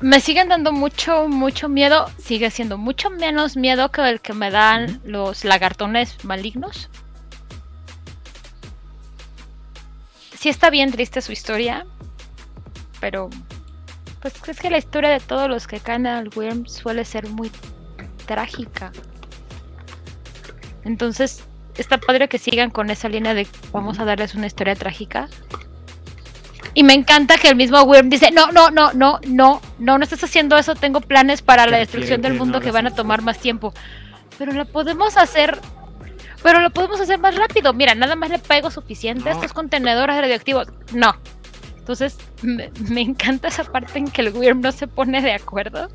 Me 0.00 0.18
siguen 0.20 0.48
dando 0.48 0.72
mucho, 0.72 1.28
mucho 1.28 1.68
miedo. 1.68 2.10
Sigue 2.18 2.50
siendo 2.50 2.78
mucho 2.78 3.10
menos 3.10 3.56
miedo 3.56 3.90
que 3.90 4.08
el 4.08 4.20
que 4.20 4.32
me 4.32 4.50
dan 4.50 5.00
los 5.04 5.44
lagartones 5.44 6.24
malignos. 6.24 6.88
Sí 10.38 10.48
está 10.48 10.70
bien 10.70 10.90
triste 10.90 11.20
su 11.20 11.32
historia. 11.32 11.86
Pero... 13.00 13.28
Pues 14.22 14.34
es 14.48 14.58
que 14.58 14.70
la 14.70 14.78
historia 14.78 15.10
de 15.10 15.20
todos 15.20 15.48
los 15.48 15.66
que 15.66 15.80
caen 15.80 16.06
al 16.06 16.28
Worm 16.34 16.66
suele 16.66 17.04
ser 17.04 17.28
muy 17.28 17.50
trágica. 18.26 18.92
Entonces, 20.84 21.42
está 21.76 21.98
padre 21.98 22.28
que 22.28 22.38
sigan 22.38 22.70
con 22.70 22.90
esa 22.90 23.08
línea 23.08 23.32
de 23.32 23.46
vamos 23.72 23.98
a 23.98 24.04
darles 24.04 24.34
una 24.34 24.46
historia 24.46 24.74
trágica. 24.74 25.28
Y 26.74 26.84
me 26.84 26.94
encanta 26.94 27.36
que 27.36 27.48
el 27.48 27.56
mismo 27.56 27.82
Worm 27.82 28.10
dice, 28.10 28.30
no, 28.30 28.52
no, 28.52 28.70
no, 28.70 28.92
no, 28.92 29.18
no, 29.26 29.60
no, 29.78 29.98
no 29.98 30.04
estás 30.04 30.22
haciendo 30.22 30.56
eso, 30.56 30.74
tengo 30.74 31.00
planes 31.00 31.42
para 31.42 31.66
la 31.66 31.78
destrucción 31.78 32.22
del 32.22 32.34
no 32.34 32.40
mundo 32.40 32.60
que 32.60 32.70
van 32.70 32.86
a 32.86 32.90
eso". 32.90 32.96
tomar 32.96 33.22
más 33.22 33.38
tiempo. 33.38 33.74
Pero 34.38 34.52
lo 34.52 34.64
podemos 34.66 35.16
hacer, 35.16 35.58
pero 36.42 36.60
lo 36.60 36.70
podemos 36.70 37.00
hacer 37.00 37.18
más 37.18 37.34
rápido. 37.36 37.72
Mira, 37.72 37.94
nada 37.94 38.14
más 38.14 38.30
le 38.30 38.38
pego 38.38 38.70
suficiente 38.70 39.28
a 39.28 39.32
estos 39.32 39.52
contenedores 39.52 40.16
radioactivos. 40.16 40.68
No. 40.92 41.14
Entonces, 41.76 42.18
me, 42.42 42.70
me 42.88 43.00
encanta 43.00 43.48
esa 43.48 43.64
parte 43.64 43.98
en 43.98 44.08
que 44.08 44.22
el 44.22 44.30
Worm 44.30 44.60
no 44.60 44.70
se 44.70 44.86
pone 44.86 45.20
de 45.22 45.32
acuerdo. 45.32 45.88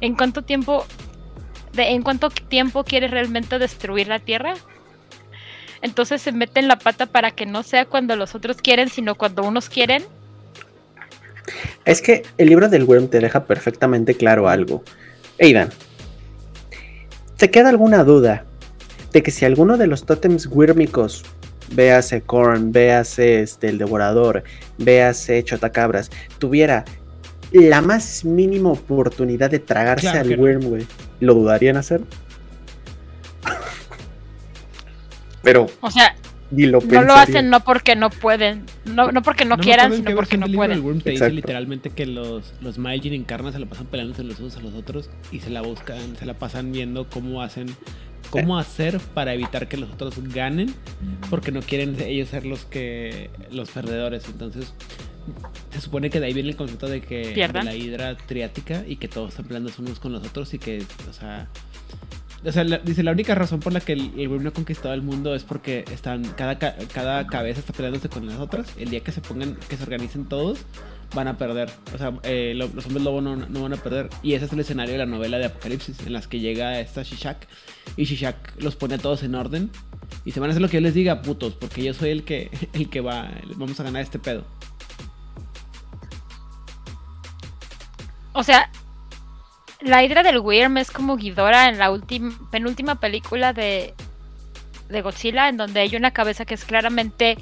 En 0.00 0.14
cuánto 0.14 0.42
tiempo, 0.42 0.86
de, 1.72 1.90
en 1.90 2.02
cuánto 2.02 2.30
tiempo 2.30 2.84
quiere 2.84 3.08
realmente 3.08 3.58
destruir 3.58 4.06
la 4.06 4.20
Tierra. 4.20 4.54
Entonces 5.86 6.20
se 6.20 6.32
mete 6.32 6.58
en 6.58 6.66
la 6.66 6.80
pata 6.80 7.06
para 7.06 7.30
que 7.30 7.46
no 7.46 7.62
sea 7.62 7.84
cuando 7.84 8.16
los 8.16 8.34
otros 8.34 8.56
quieren, 8.56 8.88
sino 8.88 9.14
cuando 9.14 9.44
unos 9.44 9.68
quieren. 9.68 10.02
Es 11.84 12.02
que 12.02 12.24
el 12.38 12.48
libro 12.48 12.68
del 12.68 12.82
Worm 12.82 13.06
te 13.06 13.20
deja 13.20 13.44
perfectamente 13.44 14.16
claro 14.16 14.48
algo. 14.48 14.82
Aidan, 15.40 15.68
¿te 17.36 17.52
queda 17.52 17.68
alguna 17.68 18.02
duda 18.02 18.44
de 19.12 19.22
que 19.22 19.30
si 19.30 19.44
alguno 19.44 19.76
de 19.76 19.86
los 19.86 20.04
tótems 20.04 20.48
wírmicos, 20.50 21.24
véase 21.70 22.20
Korn, 22.20 22.72
véase 22.72 23.42
este, 23.42 23.68
el 23.68 23.78
Devorador, 23.78 24.42
véase 24.78 25.44
Chotacabras, 25.44 26.10
tuviera 26.38 26.84
la 27.52 27.80
más 27.80 28.24
mínima 28.24 28.72
oportunidad 28.72 29.52
de 29.52 29.60
tragarse 29.60 30.10
Claro 30.10 30.20
al 30.20 30.28
que 30.28 30.36
no. 30.36 30.42
worm, 30.42 30.60
güey, 30.64 30.86
¿lo 31.20 31.34
dudarían 31.34 31.76
hacer? 31.76 32.00
Pero 35.46 35.68
O 35.80 35.92
sea, 35.92 36.16
ni 36.50 36.66
lo 36.66 36.80
no 36.80 37.02
lo 37.02 37.14
hacen 37.14 37.50
no 37.50 37.60
porque 37.62 37.94
no 37.94 38.10
pueden, 38.10 38.64
no, 38.84 39.12
no 39.12 39.22
porque 39.22 39.44
no, 39.44 39.56
quieran, 39.58 39.94
sino 39.94 40.12
porque 40.16 40.36
no 40.36 40.48
pueden. 40.48 40.80
Worm 40.82 41.00
te 41.00 41.10
dice 41.10 41.30
literalmente 41.30 41.90
que 41.90 42.04
los, 42.04 42.52
los 42.60 42.78
Maijin 42.78 43.12
encarnas 43.12 43.54
se 43.54 43.60
la 43.60 43.66
pasan 43.66 43.86
peleándose 43.86 44.24
los 44.24 44.40
unos 44.40 44.56
a 44.56 44.60
los 44.60 44.74
otros 44.74 45.08
y 45.30 45.38
se 45.38 45.50
la 45.50 45.62
buscan, 45.62 46.16
se 46.16 46.26
la 46.26 46.34
pasan 46.34 46.72
viendo 46.72 47.08
cómo 47.08 47.42
hacen, 47.42 47.68
cómo 48.30 48.58
hacer 48.58 48.98
para 49.14 49.34
evitar 49.34 49.68
que 49.68 49.76
los 49.76 49.88
otros 49.88 50.20
ganen, 50.34 50.74
porque 51.30 51.52
no 51.52 51.62
quieren 51.62 51.94
ellos 52.00 52.30
ser 52.30 52.44
los 52.44 52.64
que 52.64 53.30
los 53.52 53.70
perdedores. 53.70 54.26
Entonces, 54.26 54.74
se 55.70 55.80
supone 55.80 56.10
que 56.10 56.18
de 56.18 56.26
ahí 56.26 56.32
viene 56.32 56.48
el 56.48 56.56
concepto 56.56 56.88
de 56.88 57.02
que 57.02 57.30
Pierdan. 57.34 57.66
de 57.66 57.70
la 57.70 57.76
hidra 57.76 58.16
triática 58.16 58.82
y 58.84 58.96
que 58.96 59.06
todos 59.06 59.30
están 59.30 59.44
peleándose 59.44 59.80
unos 59.80 60.00
con 60.00 60.12
los 60.12 60.26
otros 60.26 60.52
y 60.54 60.58
que, 60.58 60.82
o 61.08 61.12
sea, 61.12 61.48
o 62.46 62.52
sea, 62.52 62.64
la- 62.64 62.78
dice 62.78 63.02
la 63.02 63.12
única 63.12 63.34
razón 63.34 63.60
por 63.60 63.72
la 63.72 63.80
que 63.80 63.92
el, 63.92 64.12
el 64.18 64.28
Worm 64.28 64.42
no 64.44 64.48
ha 64.50 64.52
conquistado 64.52 64.94
el 64.94 65.02
mundo 65.02 65.34
es 65.34 65.42
porque 65.44 65.84
están 65.92 66.24
cada, 66.36 66.58
ca- 66.58 66.76
cada 66.92 67.26
cabeza 67.26 67.60
está 67.60 67.72
peleándose 67.72 68.08
con 68.08 68.26
las 68.26 68.38
otras. 68.38 68.68
El 68.78 68.90
día 68.90 69.00
que 69.00 69.12
se 69.12 69.20
pongan, 69.20 69.56
que 69.68 69.76
se 69.76 69.82
organicen 69.82 70.26
todos, 70.26 70.60
van 71.14 71.28
a 71.28 71.36
perder. 71.38 71.70
O 71.94 71.98
sea, 71.98 72.12
eh, 72.22 72.54
lo- 72.56 72.68
los 72.68 72.86
hombres 72.86 73.04
lobo 73.04 73.20
no, 73.20 73.36
no 73.36 73.62
van 73.62 73.72
a 73.72 73.76
perder. 73.76 74.08
Y 74.22 74.34
ese 74.34 74.44
es 74.46 74.52
el 74.52 74.60
escenario 74.60 74.92
de 74.92 74.98
la 74.98 75.06
novela 75.06 75.38
de 75.38 75.46
Apocalipsis, 75.46 76.00
en 76.06 76.12
las 76.12 76.26
que 76.28 76.40
llega 76.40 76.78
esta 76.80 77.02
Shishak 77.02 77.46
y 77.96 78.04
Shishak 78.04 78.60
los 78.62 78.76
pone 78.76 78.94
a 78.94 78.98
todos 78.98 79.22
en 79.22 79.34
orden. 79.34 79.70
Y 80.24 80.32
se 80.32 80.40
van 80.40 80.50
a 80.50 80.52
hacer 80.52 80.62
lo 80.62 80.68
que 80.68 80.76
yo 80.76 80.80
les 80.82 80.94
diga, 80.94 81.22
putos, 81.22 81.54
porque 81.54 81.82
yo 81.82 81.92
soy 81.94 82.10
el 82.10 82.22
que, 82.24 82.50
el 82.72 82.88
que 82.88 83.00
va, 83.00 83.30
vamos 83.56 83.78
a 83.80 83.82
ganar 83.82 84.02
este 84.02 84.18
pedo. 84.18 84.44
O 88.32 88.42
sea, 88.42 88.70
la 89.86 90.04
hidra 90.04 90.22
del 90.22 90.38
Wyrm 90.38 90.78
es 90.78 90.90
como 90.90 91.16
Ghidorah 91.16 91.68
en 91.68 91.78
la 91.78 91.90
última 91.90 92.36
penúltima 92.50 93.00
película 93.00 93.52
de, 93.52 93.94
de 94.88 95.02
Godzilla, 95.02 95.48
en 95.48 95.56
donde 95.56 95.80
hay 95.80 95.96
una 95.96 96.12
cabeza 96.12 96.44
que 96.44 96.54
es 96.54 96.64
claramente 96.64 97.38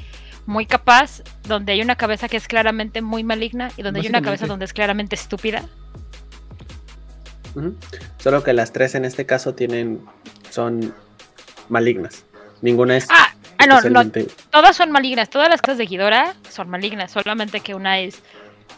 muy 0.46 0.66
capaz, 0.66 1.22
donde 1.44 1.72
hay 1.72 1.80
una 1.80 1.96
cabeza 1.96 2.28
que 2.28 2.36
es 2.36 2.46
claramente 2.46 3.02
muy 3.02 3.24
maligna 3.24 3.70
y 3.76 3.82
donde 3.82 4.00
hay 4.00 4.08
una 4.08 4.22
cabeza 4.22 4.46
donde 4.46 4.66
es 4.66 4.72
claramente 4.72 5.14
estúpida. 5.14 5.64
Solo 8.18 8.42
que 8.42 8.52
las 8.52 8.72
tres 8.72 8.94
en 8.94 9.04
este 9.04 9.26
caso 9.26 9.54
tienen. 9.54 10.00
son 10.50 10.94
malignas. 11.68 12.24
Ninguna 12.62 12.96
es. 12.96 13.06
Ah, 13.10 13.34
ah, 13.58 13.66
no, 13.66 13.80
no, 13.80 14.10
todas 14.50 14.76
son 14.76 14.90
malignas, 14.90 15.30
todas 15.30 15.48
las 15.48 15.60
cosas 15.60 15.78
de 15.78 15.86
Ghidorah 15.86 16.34
son 16.50 16.68
malignas, 16.68 17.12
solamente 17.12 17.60
que 17.60 17.74
una 17.74 18.00
es 18.00 18.22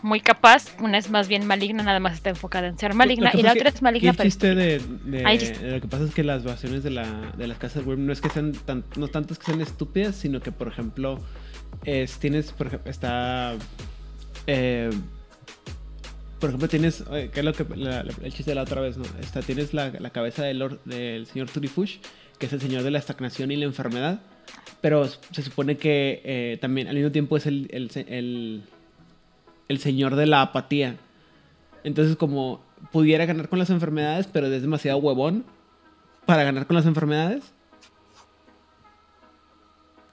muy 0.03 0.21
capaz, 0.21 0.67
una 0.81 0.99
es 0.99 1.11
más 1.11 1.27
bien 1.29 1.47
maligna, 1.47 1.83
nada 1.83 1.99
más 2.01 2.15
está 2.15 2.31
enfocada 2.31 2.69
en 2.69 2.79
ser 2.79 2.95
maligna, 2.95 3.31
y 3.35 3.43
la 3.43 3.53
otra 3.53 3.69
es 3.71 3.83
maligna, 3.83 4.11
el 4.11 4.17
chiste 4.31 4.55
de, 4.55 4.79
de- 5.05 5.25
de 5.63 5.71
lo 5.73 5.81
que 5.81 5.89
pasa 5.89 6.05
es 6.05 6.15
que 6.15 6.23
las 6.23 6.45
versiones 6.45 6.83
de, 6.83 6.91
la, 6.91 7.33
de 7.37 7.47
las 7.47 7.59
casas 7.59 7.85
web 7.85 7.99
no 7.99 8.13
es 8.13 8.21
que 8.21 8.29
sean 8.29 8.53
tan, 8.53 8.85
no 8.97 9.09
tantas 9.09 9.39
que 9.39 9.47
sean 9.47 9.61
estúpidas, 9.61 10.15
sino 10.15 10.41
que 10.41 10.53
por 10.53 10.69
ejemplo 10.69 11.21
es, 11.85 12.19
tienes, 12.19 12.53
por 12.53 12.67
ejemplo, 12.69 12.91
está 12.91 13.55
eh, 14.47 14.91
por 16.41 16.51
ejemplo 16.51 16.69
tienes, 16.69 17.03
eh, 17.13 17.31
que 17.33 17.41
es 17.41 17.47
lo 17.47 17.53
que 17.55 17.65
la- 17.77 18.03
la- 18.05 18.13
el 18.23 18.33
chiste 18.33 18.51
de 18.51 18.55
la 18.57 18.63
otra 18.63 18.81
vez, 18.83 18.99
¿no? 18.99 19.05
Está, 19.21 19.41
tienes 19.41 19.73
la, 19.73 19.91
la 19.99 20.11
cabeza 20.11 20.45
del, 20.45 20.59
Lord- 20.59 20.81
del 20.85 21.27
señor 21.27 21.49
Turifush, 21.51 21.97
que 22.39 22.47
es 22.47 22.53
el 22.53 22.61
señor 22.61 22.83
de 22.83 22.91
la 22.91 22.99
estagnación 22.99 23.51
y 23.51 23.57
la 23.57 23.65
enfermedad, 23.65 24.21
pero 24.83 25.09
se 25.09 25.43
supone 25.43 25.79
que 25.79 26.21
eh, 26.25 26.59
también 26.61 26.89
al 26.89 26.95
mismo 26.95 27.11
tiempo 27.11 27.39
es 27.39 27.47
el, 27.47 27.67
el, 27.73 27.91
el, 28.09 28.63
el 29.69 29.79
señor 29.79 30.17
de 30.17 30.27
la 30.27 30.43
apatía. 30.43 30.97
Entonces, 31.85 32.17
como 32.17 32.61
pudiera 32.93 33.27
ganar 33.27 33.49
con 33.49 33.59
las 33.59 33.71
enfermedades, 33.71 34.27
pero 34.27 34.47
es 34.47 34.63
demasiado 34.63 34.99
huevón 34.99 35.45
para 36.25 36.45
ganar 36.45 36.67
con 36.67 36.77
las 36.77 36.87
enfermedades. 36.87 37.45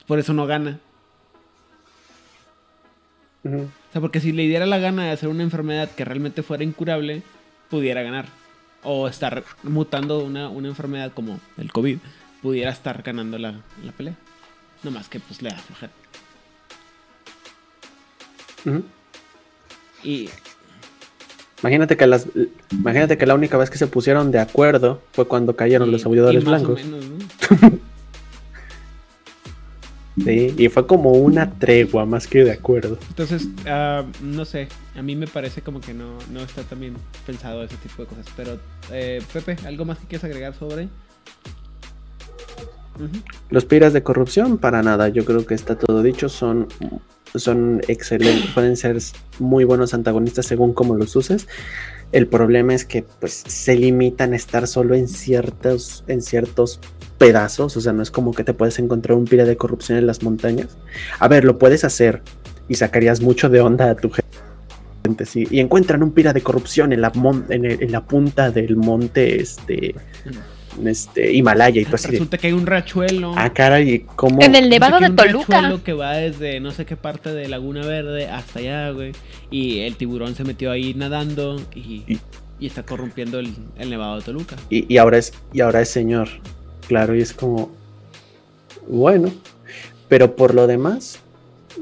Por 0.08 0.20
eso 0.20 0.34
no 0.34 0.46
gana. 0.46 0.80
O 3.46 3.50
sea, 3.92 4.00
porque 4.00 4.22
si 4.22 4.32
le 4.32 4.44
diera 4.44 4.66
la 4.66 4.78
gana 4.78 5.06
de 5.06 5.12
hacer 5.12 5.30
una 5.30 5.44
enfermedad 5.44 5.90
que 5.92 6.06
realmente 6.06 6.44
fuera 6.44 6.64
incurable, 6.64 7.24
pudiera 7.70 8.02
ganar. 8.02 8.28
O 8.84 9.08
estar 9.08 9.44
mutando 9.64 10.20
una, 10.20 10.50
una 10.50 10.68
enfermedad 10.68 11.12
como 11.14 11.40
el 11.58 11.72
COVID, 11.72 12.00
pudiera 12.42 12.72
estar 12.72 13.02
ganando 13.02 13.38
la, 13.38 13.62
la 13.84 13.92
pelea. 13.92 14.16
No 14.84 14.92
más 14.92 15.10
que 15.10 15.20
pues 15.20 15.42
le 15.42 15.50
da 15.50 15.58
flojera. 15.58 15.92
Ujú. 18.66 18.84
Y 20.04 20.30
Imagínate 21.62 21.96
que 21.96 22.06
las 22.08 22.28
imagínate 22.72 23.18
que 23.18 23.26
la 23.26 23.36
única 23.36 23.58
vez 23.58 23.70
que 23.70 23.78
se 23.78 23.88
pusieron 23.88 24.32
de 24.32 24.40
acuerdo 24.40 25.02
fue 25.14 25.26
cuando 25.28 25.56
cayeron 25.56 25.88
y- 25.88 25.92
los 25.94 26.06
aulladores 26.06 26.44
o 26.44 26.46
blancos. 26.46 26.84
menos, 26.84 27.06
¿no? 27.06 27.72
Sí, 30.24 30.54
y 30.58 30.70
fue 30.70 30.86
como 30.86 31.12
una 31.14 31.50
tregua 31.54 32.06
más 32.06 32.28
que 32.28 32.44
de 32.44 32.52
acuerdo. 32.52 33.00
Entonces, 33.10 33.48
ah, 33.66 34.06
no 34.22 34.46
sé, 34.46 34.68
a 34.96 35.02
mí 35.02 35.16
me 35.16 35.26
parece 35.26 35.62
como 35.64 35.82
que 35.82 35.92
no, 35.96 36.20
no 36.32 36.42
está 36.42 36.62
tan 36.62 36.80
bien 36.80 36.94
pensado 37.26 37.64
ese 37.64 37.78
tipo 37.78 38.04
de 38.04 38.10
cosas. 38.10 38.28
Pero, 38.38 38.60
eh, 38.92 39.24
Pepe, 39.34 39.58
¿algo 39.66 39.86
más 39.86 39.98
que 39.98 40.06
quieras 40.06 40.26
agregar 40.26 40.54
sobre? 40.54 40.88
Los 43.50 43.66
piras 43.66 43.92
de 43.94 44.04
corrupción, 44.04 44.60
para 44.60 44.84
nada, 44.84 45.10
yo 45.10 45.26
creo 45.26 45.48
que 45.48 45.56
está 45.56 45.76
todo 45.80 46.04
dicho, 46.04 46.30
son, 46.30 46.68
son 47.42 47.82
excelentes, 47.88 48.52
pueden 48.52 48.78
ser 48.78 48.98
muy 49.40 49.64
buenos 49.64 49.94
antagonistas 49.94 50.46
según 50.46 50.74
cómo 50.74 50.96
los 50.96 51.16
uses. 51.16 51.48
El 52.12 52.28
problema 52.28 52.76
es 52.76 52.86
que 52.86 53.04
pues 53.20 53.44
se 53.48 53.76
limitan 53.76 54.34
a 54.34 54.36
estar 54.36 54.68
solo 54.68 54.94
en 54.94 55.08
ciertos, 55.08 56.04
en 56.08 56.22
ciertos 56.22 56.80
pedazos, 57.18 57.76
o 57.76 57.82
sea, 57.82 57.94
no 57.94 58.04
es 58.04 58.12
como 58.12 58.34
que 58.34 58.44
te 58.44 58.54
puedes 58.54 58.78
encontrar 58.80 59.18
un 59.18 59.26
pira 59.26 59.46
de 59.46 59.58
corrupción 59.58 59.98
en 59.98 60.06
las 60.06 60.22
montañas. 60.22 60.78
A 61.20 61.28
ver, 61.28 61.44
lo 61.44 61.58
puedes 61.58 61.84
hacer 61.84 62.22
y 62.68 62.76
sacarías 62.76 63.22
mucho 63.22 63.50
de 63.50 63.62
onda 63.62 63.90
a 63.90 63.96
tu 63.96 64.12
gente, 64.12 65.26
sí. 65.26 65.48
Y 65.50 65.60
encuentran 65.60 66.04
un 66.04 66.12
pira 66.12 66.34
de 66.34 66.42
corrupción 66.42 66.94
en 66.94 67.02
la, 67.02 67.12
en 67.50 67.92
la 67.92 68.06
punta 68.06 68.52
del 68.52 68.76
monte 68.76 69.42
este, 69.42 69.96
este, 70.86 71.32
Himalaya 71.34 71.82
y 71.82 71.86
tú 71.86 71.95
así 71.95 72.08
de, 72.08 72.12
Resulta 72.14 72.38
que 72.38 72.48
hay 72.48 72.54
un 72.54 72.66
rachuelo. 72.66 73.34
Ah, 73.36 73.52
caray, 73.54 74.06
¿cómo? 74.16 74.41
en 74.41 74.56
el 74.56 74.70
Nevado 74.70 75.00
de 75.00 75.10
un 75.10 75.16
Toluca. 75.16 75.54
rachuelo 75.62 75.84
que 75.84 75.94
va 75.94 76.14
desde 76.14 76.60
no 76.60 76.72
sé 76.72 76.86
qué 76.86 76.95
parte 76.98 77.34
de 77.34 77.48
Laguna 77.48 77.86
Verde 77.86 78.28
hasta 78.28 78.60
allá, 78.60 78.90
güey. 78.91 79.12
Y 79.52 79.80
el 79.82 79.95
tiburón 79.95 80.36
se 80.36 80.44
metió 80.44 80.72
ahí 80.72 80.94
nadando 80.94 81.62
y, 81.76 82.04
Y- 82.08 82.20
y 82.60 82.68
está 82.68 82.84
corrompiendo 82.84 83.40
el, 83.40 83.54
el 83.78 83.90
Nevado 83.90 84.18
de 84.18 84.22
Toluca. 84.24 84.56
Y, 84.70 84.91
y 84.94 84.98
ahora 84.98 85.18
es, 85.18 85.34
y 85.52 85.62
ahora 85.62 85.82
es 85.82 85.90
señor. 85.90 86.30
Claro, 86.88 87.16
y 87.16 87.22
es 87.22 87.34
como. 87.34 87.72
Bueno. 88.88 89.32
Pero 90.10 90.36
por 90.36 90.54
lo 90.54 90.68
demás. 90.68 91.20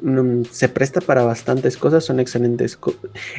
mm, 0.02 0.44
se 0.52 0.70
presta 0.70 1.02
para 1.02 1.24
bastantes 1.24 1.76
cosas. 1.78 2.06
Son 2.06 2.20
excelentes. 2.20 2.78
co- 2.78 2.96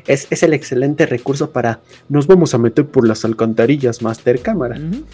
Es, 0.06 0.26
es 0.30 0.42
el 0.42 0.52
excelente 0.54 1.06
recurso 1.06 1.50
para. 1.50 1.80
Nos 2.08 2.26
vamos 2.26 2.54
a 2.54 2.58
meter 2.58 2.86
por 2.86 3.06
las 3.08 3.24
alcantarillas, 3.24 4.02
Master 4.02 4.40
Cámara. 4.40 4.76
Ujú. 4.76 5.04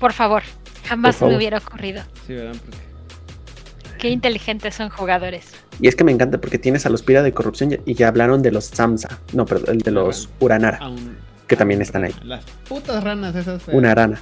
Por 0.00 0.12
favor, 0.12 0.42
jamás 0.88 1.14
Por 1.14 1.20
favor. 1.20 1.32
me 1.32 1.36
hubiera 1.36 1.58
ocurrido. 1.58 2.02
Sí, 2.26 2.34
¿verdad? 2.34 2.56
Porque 2.64 3.98
Qué 3.98 4.08
inteligentes 4.08 4.74
son 4.74 4.88
jugadores. 4.88 5.52
Y 5.80 5.86
es 5.88 5.94
que 5.94 6.04
me 6.04 6.12
encanta 6.12 6.38
porque 6.40 6.58
tienes 6.58 6.86
a 6.86 6.90
los 6.90 7.02
Pira 7.02 7.22
de 7.22 7.32
corrupción 7.32 7.78
y- 7.84 7.94
ya 7.94 8.08
hablaron 8.08 8.40
de 8.42 8.50
los 8.50 8.64
Samsa. 8.64 9.18
No, 9.34 9.44
perdón, 9.46 9.76
el 9.76 9.78
de 9.82 9.90
los 9.90 10.28
Uranara. 10.40 10.78
aún- 10.78 11.16
Que 11.46 11.56
también 11.56 11.82
están 11.82 12.04
ahí. 12.04 12.14
Las 12.22 12.44
putas 12.68 13.02
ranas 13.04 13.34
esas. 13.36 13.62
feas. 13.62 13.76
Una 13.76 13.90
arana. 13.92 14.20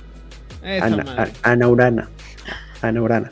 Esa 0.63 0.87
Ana, 0.87 1.05
madre. 1.05 1.33
a- 1.43 1.51
anaurana. 1.51 2.09
Anaurana. 2.83 3.31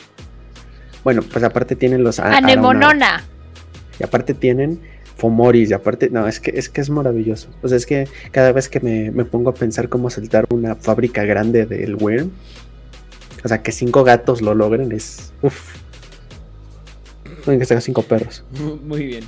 Bueno, 1.03 1.23
pues 1.23 1.43
aparte 1.45 1.75
tienen 1.77 2.05
los. 2.05 2.19
a- 2.21 2.37
Anemonona. 2.37 3.25
Y 3.99 4.05
aparte 4.05 4.35
tienen 4.35 4.81
Fomoris, 5.17 5.71
y 5.71 5.73
aparte, 5.73 6.11
no, 6.11 6.29
es 6.29 6.41
que 6.41 6.53
es 6.55 6.69
que 6.69 6.81
es 6.81 6.91
maravilloso. 6.91 7.49
O 7.63 7.69
sea, 7.69 7.77
es 7.77 7.87
que 7.87 8.07
cada 8.33 8.53
vez 8.53 8.69
que 8.69 8.81
me, 8.81 9.11
me 9.11 9.25
pongo 9.25 9.51
a 9.51 9.55
pensar 9.55 9.89
cómo 9.89 10.11
saltar 10.11 10.47
una 10.51 10.75
fábrica 10.75 11.25
grande 11.25 11.65
del 11.67 11.95
Worm, 11.97 12.31
o 13.45 13.49
sea, 13.49 13.63
que 13.63 13.73
cinco 13.73 14.05
gatos 14.05 14.43
lo 14.43 14.55
logren, 14.55 14.93
es. 14.93 15.33
Uff. 15.43 15.77
Pueden 17.45 17.61
que 17.61 17.67
sean 17.67 17.81
cinco 17.81 18.03
perros. 18.03 18.45
Mu- 18.61 18.77
Muy 18.77 19.07
bien. 19.07 19.25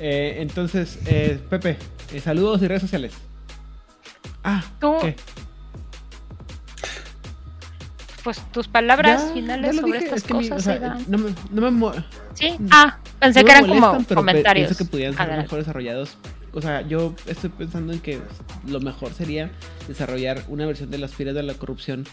Eh, 0.00 0.36
entonces, 0.40 0.98
eh, 1.06 1.38
Pepe, 1.50 1.76
eh, 2.12 2.20
saludos 2.20 2.60
y 2.62 2.66
redes 2.68 2.82
sociales. 2.82 3.12
Ah, 4.42 4.64
Tú- 4.80 4.96
¿qué? 5.00 5.14
Pues 8.24 8.38
tus 8.52 8.68
palabras 8.68 9.26
Ya, 9.28 9.34
finales 9.34 9.74
ya 9.74 9.80
sobre 9.80 9.92
dije, 9.98 10.04
estas 10.04 10.18
es 10.18 10.24
que 10.24 10.34
mi- 10.34 10.48
cosas, 10.48 10.58
o 10.58 10.64
sea, 10.64 10.76
Iván. 10.76 11.04
no 11.08 11.18
me, 11.18 11.34
no 11.50 11.70
me 11.70 11.92
Sí. 12.34 12.56
Ah, 12.70 12.98
pensé 13.22 13.40
no 13.40 13.46
que 13.46 13.52
eran 13.52 13.66
como 13.66 13.80
molestan, 13.80 14.04
pero 14.04 14.20
pe- 14.20 14.26
comentarios. 14.32 14.66
Pienso 14.68 14.84
que 14.84 14.90
pudieran 14.90 15.14
ser 15.14 15.22
Adelante. 15.22 15.42
mejor 15.44 15.58
desarrollados. 15.60 16.16
O 16.54 16.60
sea, 16.60 16.82
yo 16.82 17.14
estoy 17.26 17.48
pensando 17.50 17.92
en 17.94 18.00
que 18.00 18.20
lo 18.66 18.80
mejor 18.80 19.14
sería 19.14 19.50
desarrollar 19.88 20.42
una 20.48 20.66
versión 20.66 20.90
de 20.90 20.98
las 20.98 21.12
piras 21.12 21.34
de 21.34 21.42
la 21.42 21.54
corrupción 21.54 22.04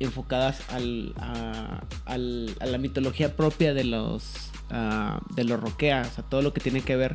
enfocadas 0.00 0.60
al, 0.72 1.14
a, 1.20 1.82
al- 2.04 2.54
a 2.60 2.66
la 2.66 2.78
mitología 2.78 3.36
propia 3.36 3.72
de 3.74 3.84
los 3.84 4.50
ah, 4.70 5.20
de 5.36 5.44
los 5.44 5.60
roquea, 5.60 6.02
o 6.10 6.14
sea, 6.14 6.24
todo 6.24 6.42
lo 6.42 6.52
que 6.52 6.60
tiene 6.60 6.80
que 6.80 6.96
ver 6.96 7.14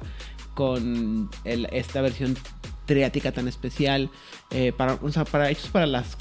con 0.53 1.29
el- 1.43 1.67
esta 1.71 2.01
versión 2.01 2.37
triática 2.85 3.31
tan 3.31 3.47
especial, 3.47 4.09
eh, 4.51 4.71
para, 4.75 4.93
o 4.95 5.11
sea, 5.11 5.25
para 5.25 5.49
hechos 5.49 5.67
para 5.69 5.85
las 5.85 6.17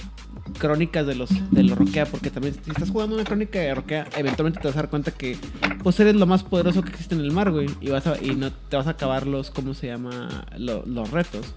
crónicas 0.59 1.07
de 1.07 1.15
los 1.15 1.29
de 1.51 1.63
los 1.63 1.79
Roquea, 1.79 2.07
porque 2.07 2.31
también 2.31 2.55
si 2.65 2.71
estás 2.71 2.91
jugando 2.91 3.15
una 3.17 3.25
crónica 3.25 3.59
de 3.59 3.75
Roquea, 3.75 4.09
eventualmente 4.17 4.61
te 4.61 4.69
vas 4.69 4.77
a 4.77 4.81
dar 4.83 4.91
cuenta 4.91 5.11
que 5.11 5.37
pues 5.83 5.99
eres 6.01 6.15
lo 6.17 6.27
más 6.27 6.43
poderoso 6.43 6.83
que 6.83 6.91
existe 6.91 7.15
en 7.15 7.21
el 7.21 7.33
mar, 7.33 7.51
güey, 7.51 7.69
y 7.81 7.91
vas 7.91 8.05
y 8.23 8.35
no 8.35 8.51
te 8.53 8.77
vas 8.77 8.87
a 8.87 8.91
acabar 8.91 9.27
los, 9.27 9.51
¿cómo 9.51 9.75
se 9.75 9.87
llama? 9.89 10.47
Lo- 10.57 10.85
los 10.87 11.11
retos. 11.11 11.55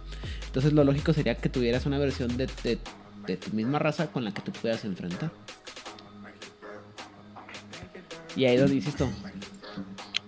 Entonces 0.48 0.74
lo 0.74 0.84
lógico 0.84 1.14
sería 1.14 1.36
que 1.36 1.48
tuvieras 1.50 1.86
una 1.86 1.98
versión 1.98 2.36
de, 2.36 2.50
de, 2.64 3.38
tu 3.38 3.52
misma 3.56 3.80
raza 3.80 4.08
con 4.08 4.26
la 4.26 4.34
que 4.34 4.42
te 4.42 4.52
puedas 4.52 4.84
enfrentar. 4.84 5.32
Y 8.36 8.46
ahí 8.46 8.58
donde 8.58 8.76
insisto, 8.76 9.10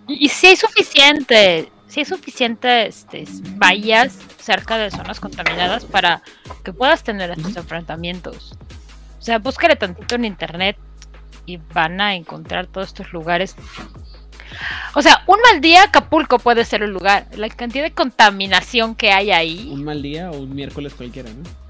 Y, 0.08 0.28
si 0.30 0.48
hay 0.48 0.56
suficiente, 0.56 1.70
si 1.88 2.02
hay 2.02 2.06
suficiente 2.06 2.88
este, 2.88 3.26
bahías 3.58 4.18
cerca 4.44 4.78
de 4.78 4.92
zonas 4.92 5.20
contaminadas 5.20 5.86
para 5.86 6.22
que 6.64 6.74
puedas 6.74 7.04
tener 7.04 7.32
estos 7.32 7.56
enfrentamientos. 7.56 8.54
O 9.20 9.22
sea, 9.22 9.40
búscale 9.40 9.76
tantito 9.76 10.16
en 10.16 10.26
internet 10.26 10.78
y 11.46 11.58
van 11.74 12.02
a 12.02 12.16
encontrar 12.16 12.68
todos 12.68 12.88
estos 12.88 13.14
lugares. 13.14 13.56
O 14.94 15.02
sea, 15.02 15.24
un 15.28 15.40
mal 15.42 15.62
día 15.62 15.84
Acapulco 15.84 16.40
puede 16.40 16.66
ser 16.66 16.84
un 16.84 16.92
lugar. 16.92 17.28
La 17.36 17.50
cantidad 17.50 17.84
de 17.84 17.94
contaminación 17.94 18.96
que 18.96 19.12
hay 19.12 19.32
ahí, 19.32 19.70
un 19.72 19.84
mal 19.84 20.02
día 20.02 20.30
o 20.30 20.38
un 20.38 20.54
miércoles 20.54 20.94
cualquiera, 20.94 21.30
¿no? 21.32 21.64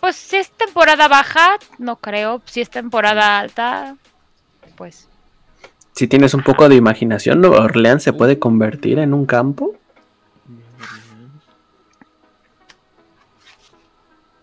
pues 0.00 0.16
si 0.16 0.36
es 0.36 0.50
temporada 0.50 1.08
baja, 1.08 1.56
no 1.78 1.96
creo. 1.96 2.42
Si 2.46 2.60
es 2.60 2.70
temporada 2.70 3.38
alta, 3.38 3.96
pues 4.76 5.08
Si 5.92 6.06
tienes 6.06 6.32
un 6.32 6.42
poco 6.42 6.68
de 6.68 6.76
imaginación, 6.76 7.40
Nueva 7.40 7.64
Orleans 7.64 8.02
se 8.02 8.12
puede 8.12 8.38
convertir 8.38 8.98
en 8.98 9.12
un 9.12 9.26
campo. 9.26 9.74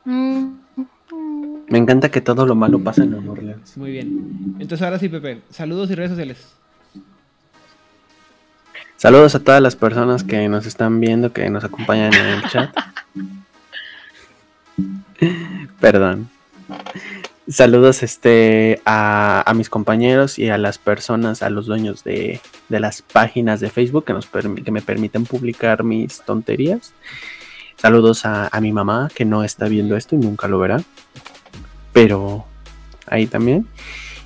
Me 0.08 1.78
encanta 1.78 2.10
que 2.10 2.22
todo 2.22 2.46
lo 2.46 2.56
malo 2.56 2.80
pasa 2.80 3.04
en 3.04 3.12
Nueva 3.12 3.34
Orleans. 3.34 3.76
Muy 3.76 3.92
bien. 3.92 4.56
Entonces 4.60 4.82
ahora 4.82 5.00
sí, 5.00 5.10
Pepe, 5.10 5.42
saludos 5.50 5.92
y 5.92 5.96
redes 5.96 6.12
sociales. 6.12 6.54
Saludos 8.96 9.36
a 9.36 9.44
todas 9.44 9.62
las 9.62 9.76
personas 9.76 10.24
que 10.24 10.48
nos 10.48 10.66
están 10.66 11.00
viendo, 11.00 11.34
que 11.34 11.50
nos 11.50 11.64
acompañan 11.64 12.14
en 12.14 12.26
el 12.26 12.44
chat. 12.44 12.76
Perdón. 15.80 16.30
Saludos 17.50 18.02
este, 18.02 18.82
a, 18.86 19.44
a 19.50 19.54
mis 19.54 19.70
compañeros 19.70 20.40
y 20.40 20.50
a 20.50 20.58
las 20.58 20.78
personas, 20.78 21.44
a 21.44 21.50
los 21.50 21.66
dueños 21.66 22.04
de, 22.04 22.42
de 22.70 22.80
las 22.80 23.02
páginas 23.02 23.60
de 23.60 23.70
Facebook 23.70 24.06
que, 24.06 24.14
nos 24.14 24.26
que 24.28 24.72
me 24.72 24.82
permiten 24.82 25.26
publicar 25.26 25.84
mis 25.84 26.22
tonterías. 26.22 26.94
Saludos 27.78 28.26
a, 28.26 28.48
a 28.52 28.62
mi 28.62 28.74
mamá 28.74 29.10
que 29.14 29.26
no 29.26 29.44
está 29.44 29.68
viendo 29.68 29.95
esto 29.95 30.16
y 30.16 30.20
nunca 30.20 30.48
lo 30.48 30.60
verá. 30.60 30.82
Pero 31.94 32.45
ahí 33.08 33.28
también. 33.28 33.68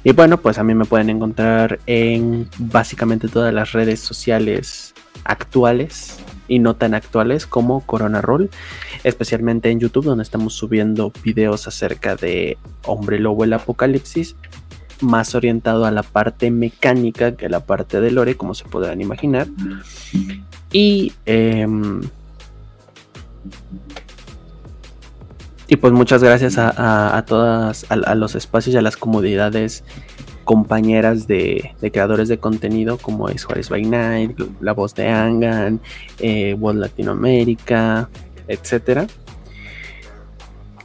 Y 0.03 0.13
bueno, 0.13 0.37
pues 0.37 0.57
a 0.57 0.63
mí 0.63 0.73
me 0.73 0.85
pueden 0.85 1.09
encontrar 1.09 1.79
en 1.85 2.49
básicamente 2.57 3.27
todas 3.27 3.53
las 3.53 3.71
redes 3.71 3.99
sociales 3.99 4.93
actuales 5.23 6.17
y 6.47 6.59
no 6.59 6.75
tan 6.75 6.93
actuales 6.93 7.45
como 7.45 7.85
Corona 7.85 8.19
Roll, 8.21 8.49
especialmente 9.03 9.69
en 9.69 9.79
YouTube 9.79 10.05
donde 10.05 10.23
estamos 10.23 10.53
subiendo 10.53 11.13
videos 11.23 11.67
acerca 11.67 12.15
de 12.15 12.57
Hombre 12.85 13.19
Lobo 13.19 13.43
el 13.43 13.53
Apocalipsis, 13.53 14.35
más 15.01 15.35
orientado 15.35 15.85
a 15.85 15.91
la 15.91 16.03
parte 16.03 16.51
mecánica 16.51 17.35
que 17.35 17.45
a 17.45 17.49
la 17.49 17.65
parte 17.65 18.01
de 18.01 18.11
lore, 18.11 18.35
como 18.35 18.53
se 18.53 18.65
podrán 18.65 19.01
imaginar. 19.01 19.47
Y 20.71 21.13
em, 21.25 22.01
y 25.71 25.77
pues 25.77 25.93
muchas 25.93 26.21
gracias 26.21 26.57
a, 26.57 27.23
todas, 27.25 27.85
a, 27.89 28.15
los 28.15 28.35
espacios 28.35 28.75
y 28.75 28.77
a 28.77 28.81
las 28.81 28.97
comodidades 28.97 29.85
compañeras 30.43 31.27
de, 31.27 31.75
creadores 31.93 32.27
de 32.27 32.39
contenido 32.39 32.97
como 32.97 33.29
es 33.29 33.45
Juárez 33.45 33.69
by 33.69 33.83
Night, 33.83 34.37
La 34.59 34.73
Voz 34.73 34.93
de 34.95 35.07
Angan, 35.07 35.79
eh, 36.19 36.55
World 36.59 36.81
Latinoamérica, 36.81 38.09
etcétera, 38.49 39.07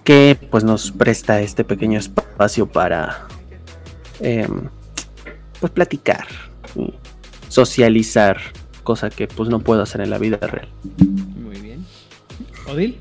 que 0.04 0.38
pues 0.52 0.62
nos 0.62 0.92
presta 0.92 1.40
este 1.40 1.64
pequeño 1.64 1.98
espacio 1.98 2.66
para 2.66 3.26
em, 4.20 4.68
pues 5.58 5.72
platicar, 5.72 6.28
socializar, 7.48 8.38
cosa 8.84 9.10
que 9.10 9.26
pues 9.26 9.48
no 9.48 9.58
puedo 9.58 9.82
hacer 9.82 10.00
en 10.02 10.10
la 10.10 10.18
vida 10.18 10.36
real. 10.36 10.68
Muy 11.34 11.58
bien. 11.58 11.65
Odil. 12.68 12.98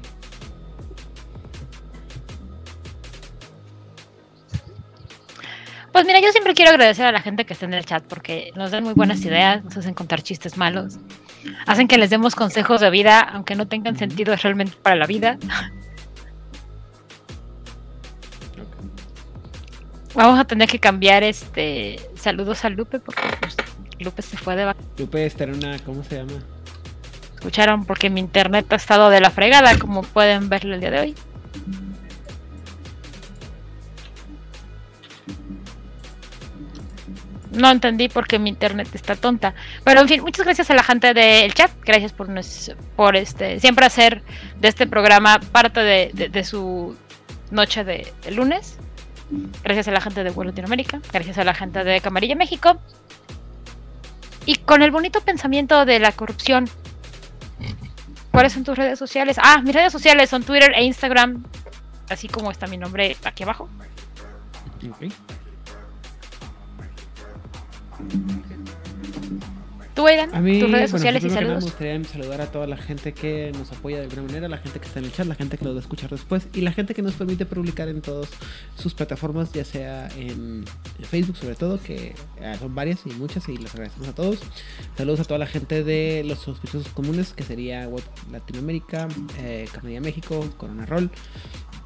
Pues 5.91 6.05
mira, 6.05 6.19
yo 6.19 6.29
siempre 6.31 6.53
quiero 6.53 6.71
agradecer 6.71 7.05
a 7.05 7.11
la 7.11 7.21
gente 7.21 7.45
que 7.45 7.53
está 7.53 7.65
en 7.65 7.73
el 7.73 7.85
chat 7.85 8.03
porque 8.03 8.51
nos 8.55 8.71
dan 8.71 8.83
muy 8.83 8.93
buenas 8.93 9.23
ideas, 9.23 9.63
nos 9.63 9.77
hacen 9.77 9.93
contar 9.93 10.21
chistes 10.21 10.57
malos, 10.57 10.97
hacen 11.65 11.87
que 11.87 11.97
les 11.97 12.09
demos 12.09 12.35
consejos 12.35 12.81
de 12.81 12.89
vida, 12.89 13.21
aunque 13.21 13.55
no 13.55 13.67
tengan 13.67 13.95
sentido 13.97 14.35
realmente 14.35 14.75
para 14.81 14.97
la 14.97 15.05
vida. 15.07 15.37
Vamos 20.13 20.37
a 20.39 20.45
tener 20.45 20.69
que 20.69 20.79
cambiar 20.79 21.23
este 21.23 21.97
saludos 22.15 22.65
a 22.65 22.69
Lupe 22.69 22.99
porque 22.99 23.21
pues, 23.39 23.55
Lupe 23.99 24.21
se 24.21 24.37
fue 24.37 24.55
de 24.57 24.65
vac- 24.65 24.75
Lupe 24.97 25.25
está 25.25 25.45
en 25.45 25.55
una, 25.55 25.79
¿cómo 25.79 26.03
se 26.03 26.17
llama? 26.17 26.41
Escucharon 27.45 27.85
porque 27.85 28.09
mi 28.09 28.19
internet 28.21 28.65
ha 28.73 28.75
estado 28.75 29.09
de 29.11 29.21
la 29.21 29.29
fregada, 29.29 29.77
como 29.77 30.01
pueden 30.01 30.49
verlo 30.49 30.73
el 30.73 30.81
día 30.81 30.89
de 30.89 30.99
hoy. 30.99 31.15
No 37.51 37.69
entendí 37.71 38.09
por 38.09 38.27
qué 38.27 38.37
mi 38.37 38.49
internet 38.49 38.89
está 38.93 39.15
tonta. 39.15 39.53
Pero 39.83 40.01
en 40.01 40.07
fin, 40.09 40.21
muchas 40.21 40.45
gracias 40.45 40.69
a 40.71 40.73
la 40.73 40.83
gente 40.83 41.13
del 41.13 41.53
chat. 41.53 41.71
Gracias 41.85 42.11
por, 42.11 42.27
nos- 42.27 42.71
por 42.95 43.15
este 43.15 43.59
siempre 43.59 43.85
hacer 43.85 44.23
de 44.59 44.67
este 44.67 44.87
programa 44.87 45.39
parte 45.39 45.79
de, 45.79 46.29
de- 46.29 46.43
su 46.43 46.97
noche 47.51 47.83
de, 47.85 48.11
lunes. 48.31 48.77
Gracias 49.63 49.87
a 49.87 49.91
la 49.91 50.01
gente 50.01 50.23
de 50.23 50.31
Vuelo 50.31 50.51
Latinoamérica. 50.51 50.99
Gracias 51.13 51.37
a 51.37 51.43
la 51.43 51.53
gente 51.53 51.83
de 51.83 52.01
Camarilla 52.01 52.35
México. 52.35 52.77
Y 54.45 54.57
con 54.57 54.81
el 54.83 54.91
bonito 54.91 55.21
pensamiento 55.21 55.85
de 55.85 55.99
la 55.99 56.11
corrupción. 56.11 56.69
¿Cuáles 58.35 58.51
son 58.51 58.65
tus 58.65 58.77
redes 58.77 58.99
sociales? 58.99 59.37
Ah, 59.41 59.61
mis 59.63 59.73
redes 59.73 59.93
sociales 59.93 60.29
son 60.29 60.43
Twitter 60.43 60.73
e 60.75 60.83
Instagram. 60.83 61.45
Así 62.09 62.27
como 62.27 62.51
está 62.51 62.67
mi 62.67 62.75
nombre 62.75 63.15
aquí 63.23 63.43
abajo. 63.43 63.69
Ok. 64.89 65.09
Tú, 69.95 70.05
Aidan, 70.07 70.35
A 70.35 70.41
mí, 70.41 70.59
tus 70.59 70.69
redes 70.69 70.91
bueno, 70.91 70.97
sociales 70.97 71.23
y 71.23 71.29
saludos. 71.29 71.63
me 71.63 71.69
gustaría 71.69 72.03
saludar 72.03 72.41
a 72.41 72.47
toda 72.47 72.67
la 72.67 72.75
gente 72.75 73.13
que 73.13 73.53
nos 73.57 73.71
apoya 73.71 73.99
de 73.99 74.03
alguna 74.03 74.23
manera, 74.23 74.49
la 74.49 74.57
gente 74.57 74.79
que 74.79 74.87
está 74.87 74.99
en 74.99 75.05
el 75.05 75.13
chat, 75.13 75.25
la 75.25 75.35
gente 75.35 75.57
que 75.57 75.63
nos 75.63 75.73
va 75.73 75.77
a 75.77 75.81
escuchar 75.81 76.09
después 76.09 76.49
y 76.53 76.61
la 76.61 76.73
gente 76.73 76.93
que 76.93 77.01
nos 77.01 77.13
permite 77.13 77.45
publicar 77.45 77.87
en 77.87 78.01
todas 78.01 78.29
sus 78.75 78.93
plataformas, 78.93 79.53
ya 79.53 79.63
sea 79.63 80.09
en, 80.17 80.65
Facebook 81.09 81.37
sobre 81.37 81.55
todo, 81.55 81.81
que 81.81 82.13
eh, 82.41 82.55
son 82.59 82.75
varias 82.75 83.05
y 83.05 83.09
muchas 83.11 83.47
y 83.47 83.55
les 83.55 83.73
agradecemos 83.73 84.09
a 84.09 84.13
todos. 84.13 84.39
Saludos 84.97 85.21
a 85.21 85.23
toda 85.23 85.37
la 85.39 85.47
gente 85.47 85.83
de 85.85 86.25
los 86.25 86.39
sospechosos 86.39 86.89
comunes, 86.89 87.31
que 87.31 87.43
sería 87.43 87.87
Web 87.87 88.03
Latinoamérica, 88.33 89.07
eh, 89.39 89.69
México, 90.01 90.45
Corona 90.57 90.85
Roll, 90.85 91.09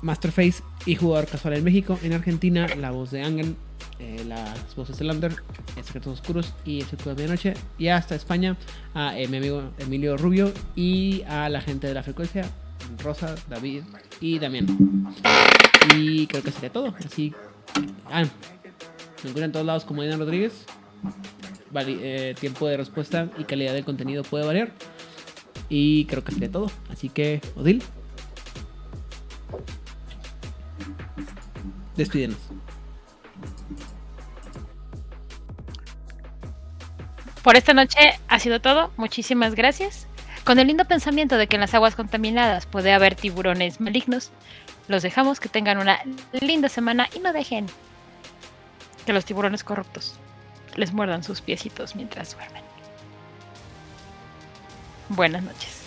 Masterface 0.02 0.64
y 0.88 0.96
Jugador 0.96 1.28
Casual 1.28 1.56
en 1.56 1.64
México. 1.64 2.00
En 2.02 2.14
Argentina, 2.14 2.68
La 2.76 2.90
Voz 2.90 3.12
de 3.12 3.22
Angan, 3.22 3.56
eh, 4.00 4.24
las 4.28 4.76
voces 4.76 4.98
de 4.98 5.06
Lander, 5.06 5.36
Secretos 5.84 6.20
Oscuros 6.20 6.54
y 6.66 6.82
El 6.82 6.88
de 6.90 7.16
Medianoche. 7.16 7.54
Y 7.78 7.88
hasta 7.90 8.16
España 8.16 8.58
a 8.94 9.18
eh, 9.20 9.28
mi 9.28 9.38
amigo 9.38 9.72
Emilio 9.78 10.18
Rubio 10.18 10.52
y 10.76 11.24
a 11.24 11.50
la 11.50 11.62
gente 11.62 11.88
de 11.88 11.94
la 11.94 12.04
frecuencia, 12.04 12.50
Rosa, 13.04 13.36
David 13.50 13.84
y 14.22 14.40
Damián. 14.40 14.68
Y 15.96 16.28
creo 16.28 16.44
que 16.44 16.52
sería 16.52 16.72
todo. 16.72 16.94
Así. 17.06 17.34
Ah, 18.12 18.24
me 18.24 19.30
encuentran 19.30 19.46
en 19.46 19.52
todos 19.52 19.66
lados 19.66 19.86
como 19.86 20.02
Aidan 20.02 20.20
Rodríguez. 20.20 20.66
Vari- 21.74 22.00
eh, 22.02 22.36
tiempo 22.40 22.68
de 22.68 22.78
respuesta 22.78 23.30
y 23.38 23.44
calidad 23.44 23.74
del 23.74 23.86
contenido 23.86 24.24
puede 24.24 24.46
variar. 24.46 24.72
Y 25.70 26.06
creo 26.06 26.24
que 26.24 26.32
sería 26.32 26.52
todo. 26.52 26.72
Así 26.90 27.10
que, 27.10 27.42
Odil. 27.56 27.84
Despídenos. 31.96 32.38
Por 37.44 37.56
esta 37.56 37.74
noche 37.74 38.20
ha 38.28 38.40
sido 38.40 38.60
todo. 38.60 38.92
Muchísimas 38.98 39.56
gracias. 39.56 40.08
Con 40.44 40.60
el 40.60 40.68
lindo 40.68 40.86
pensamiento 40.86 41.38
de 41.38 41.48
que 41.48 41.56
en 41.56 41.62
las 41.62 41.74
aguas 41.74 41.96
contaminadas 41.96 42.66
puede 42.66 42.92
haber 42.92 43.16
tiburones 43.16 43.80
malignos, 43.80 44.32
los 44.88 45.04
dejamos 45.04 45.40
que 45.40 45.50
tengan 45.50 45.78
una 45.78 46.00
linda 46.42 46.70
semana 46.70 47.08
y 47.16 47.20
no 47.20 47.32
dejen 47.34 47.68
que 49.06 49.14
los 49.14 49.26
tiburones 49.26 49.64
corruptos 49.64 50.16
les 50.76 50.94
muerdan 50.94 51.24
sus 51.24 51.42
piecitos 51.42 51.96
mientras 51.96 52.36
duermen. 52.36 52.64
Buenas 55.10 55.44
noches. 55.44 55.79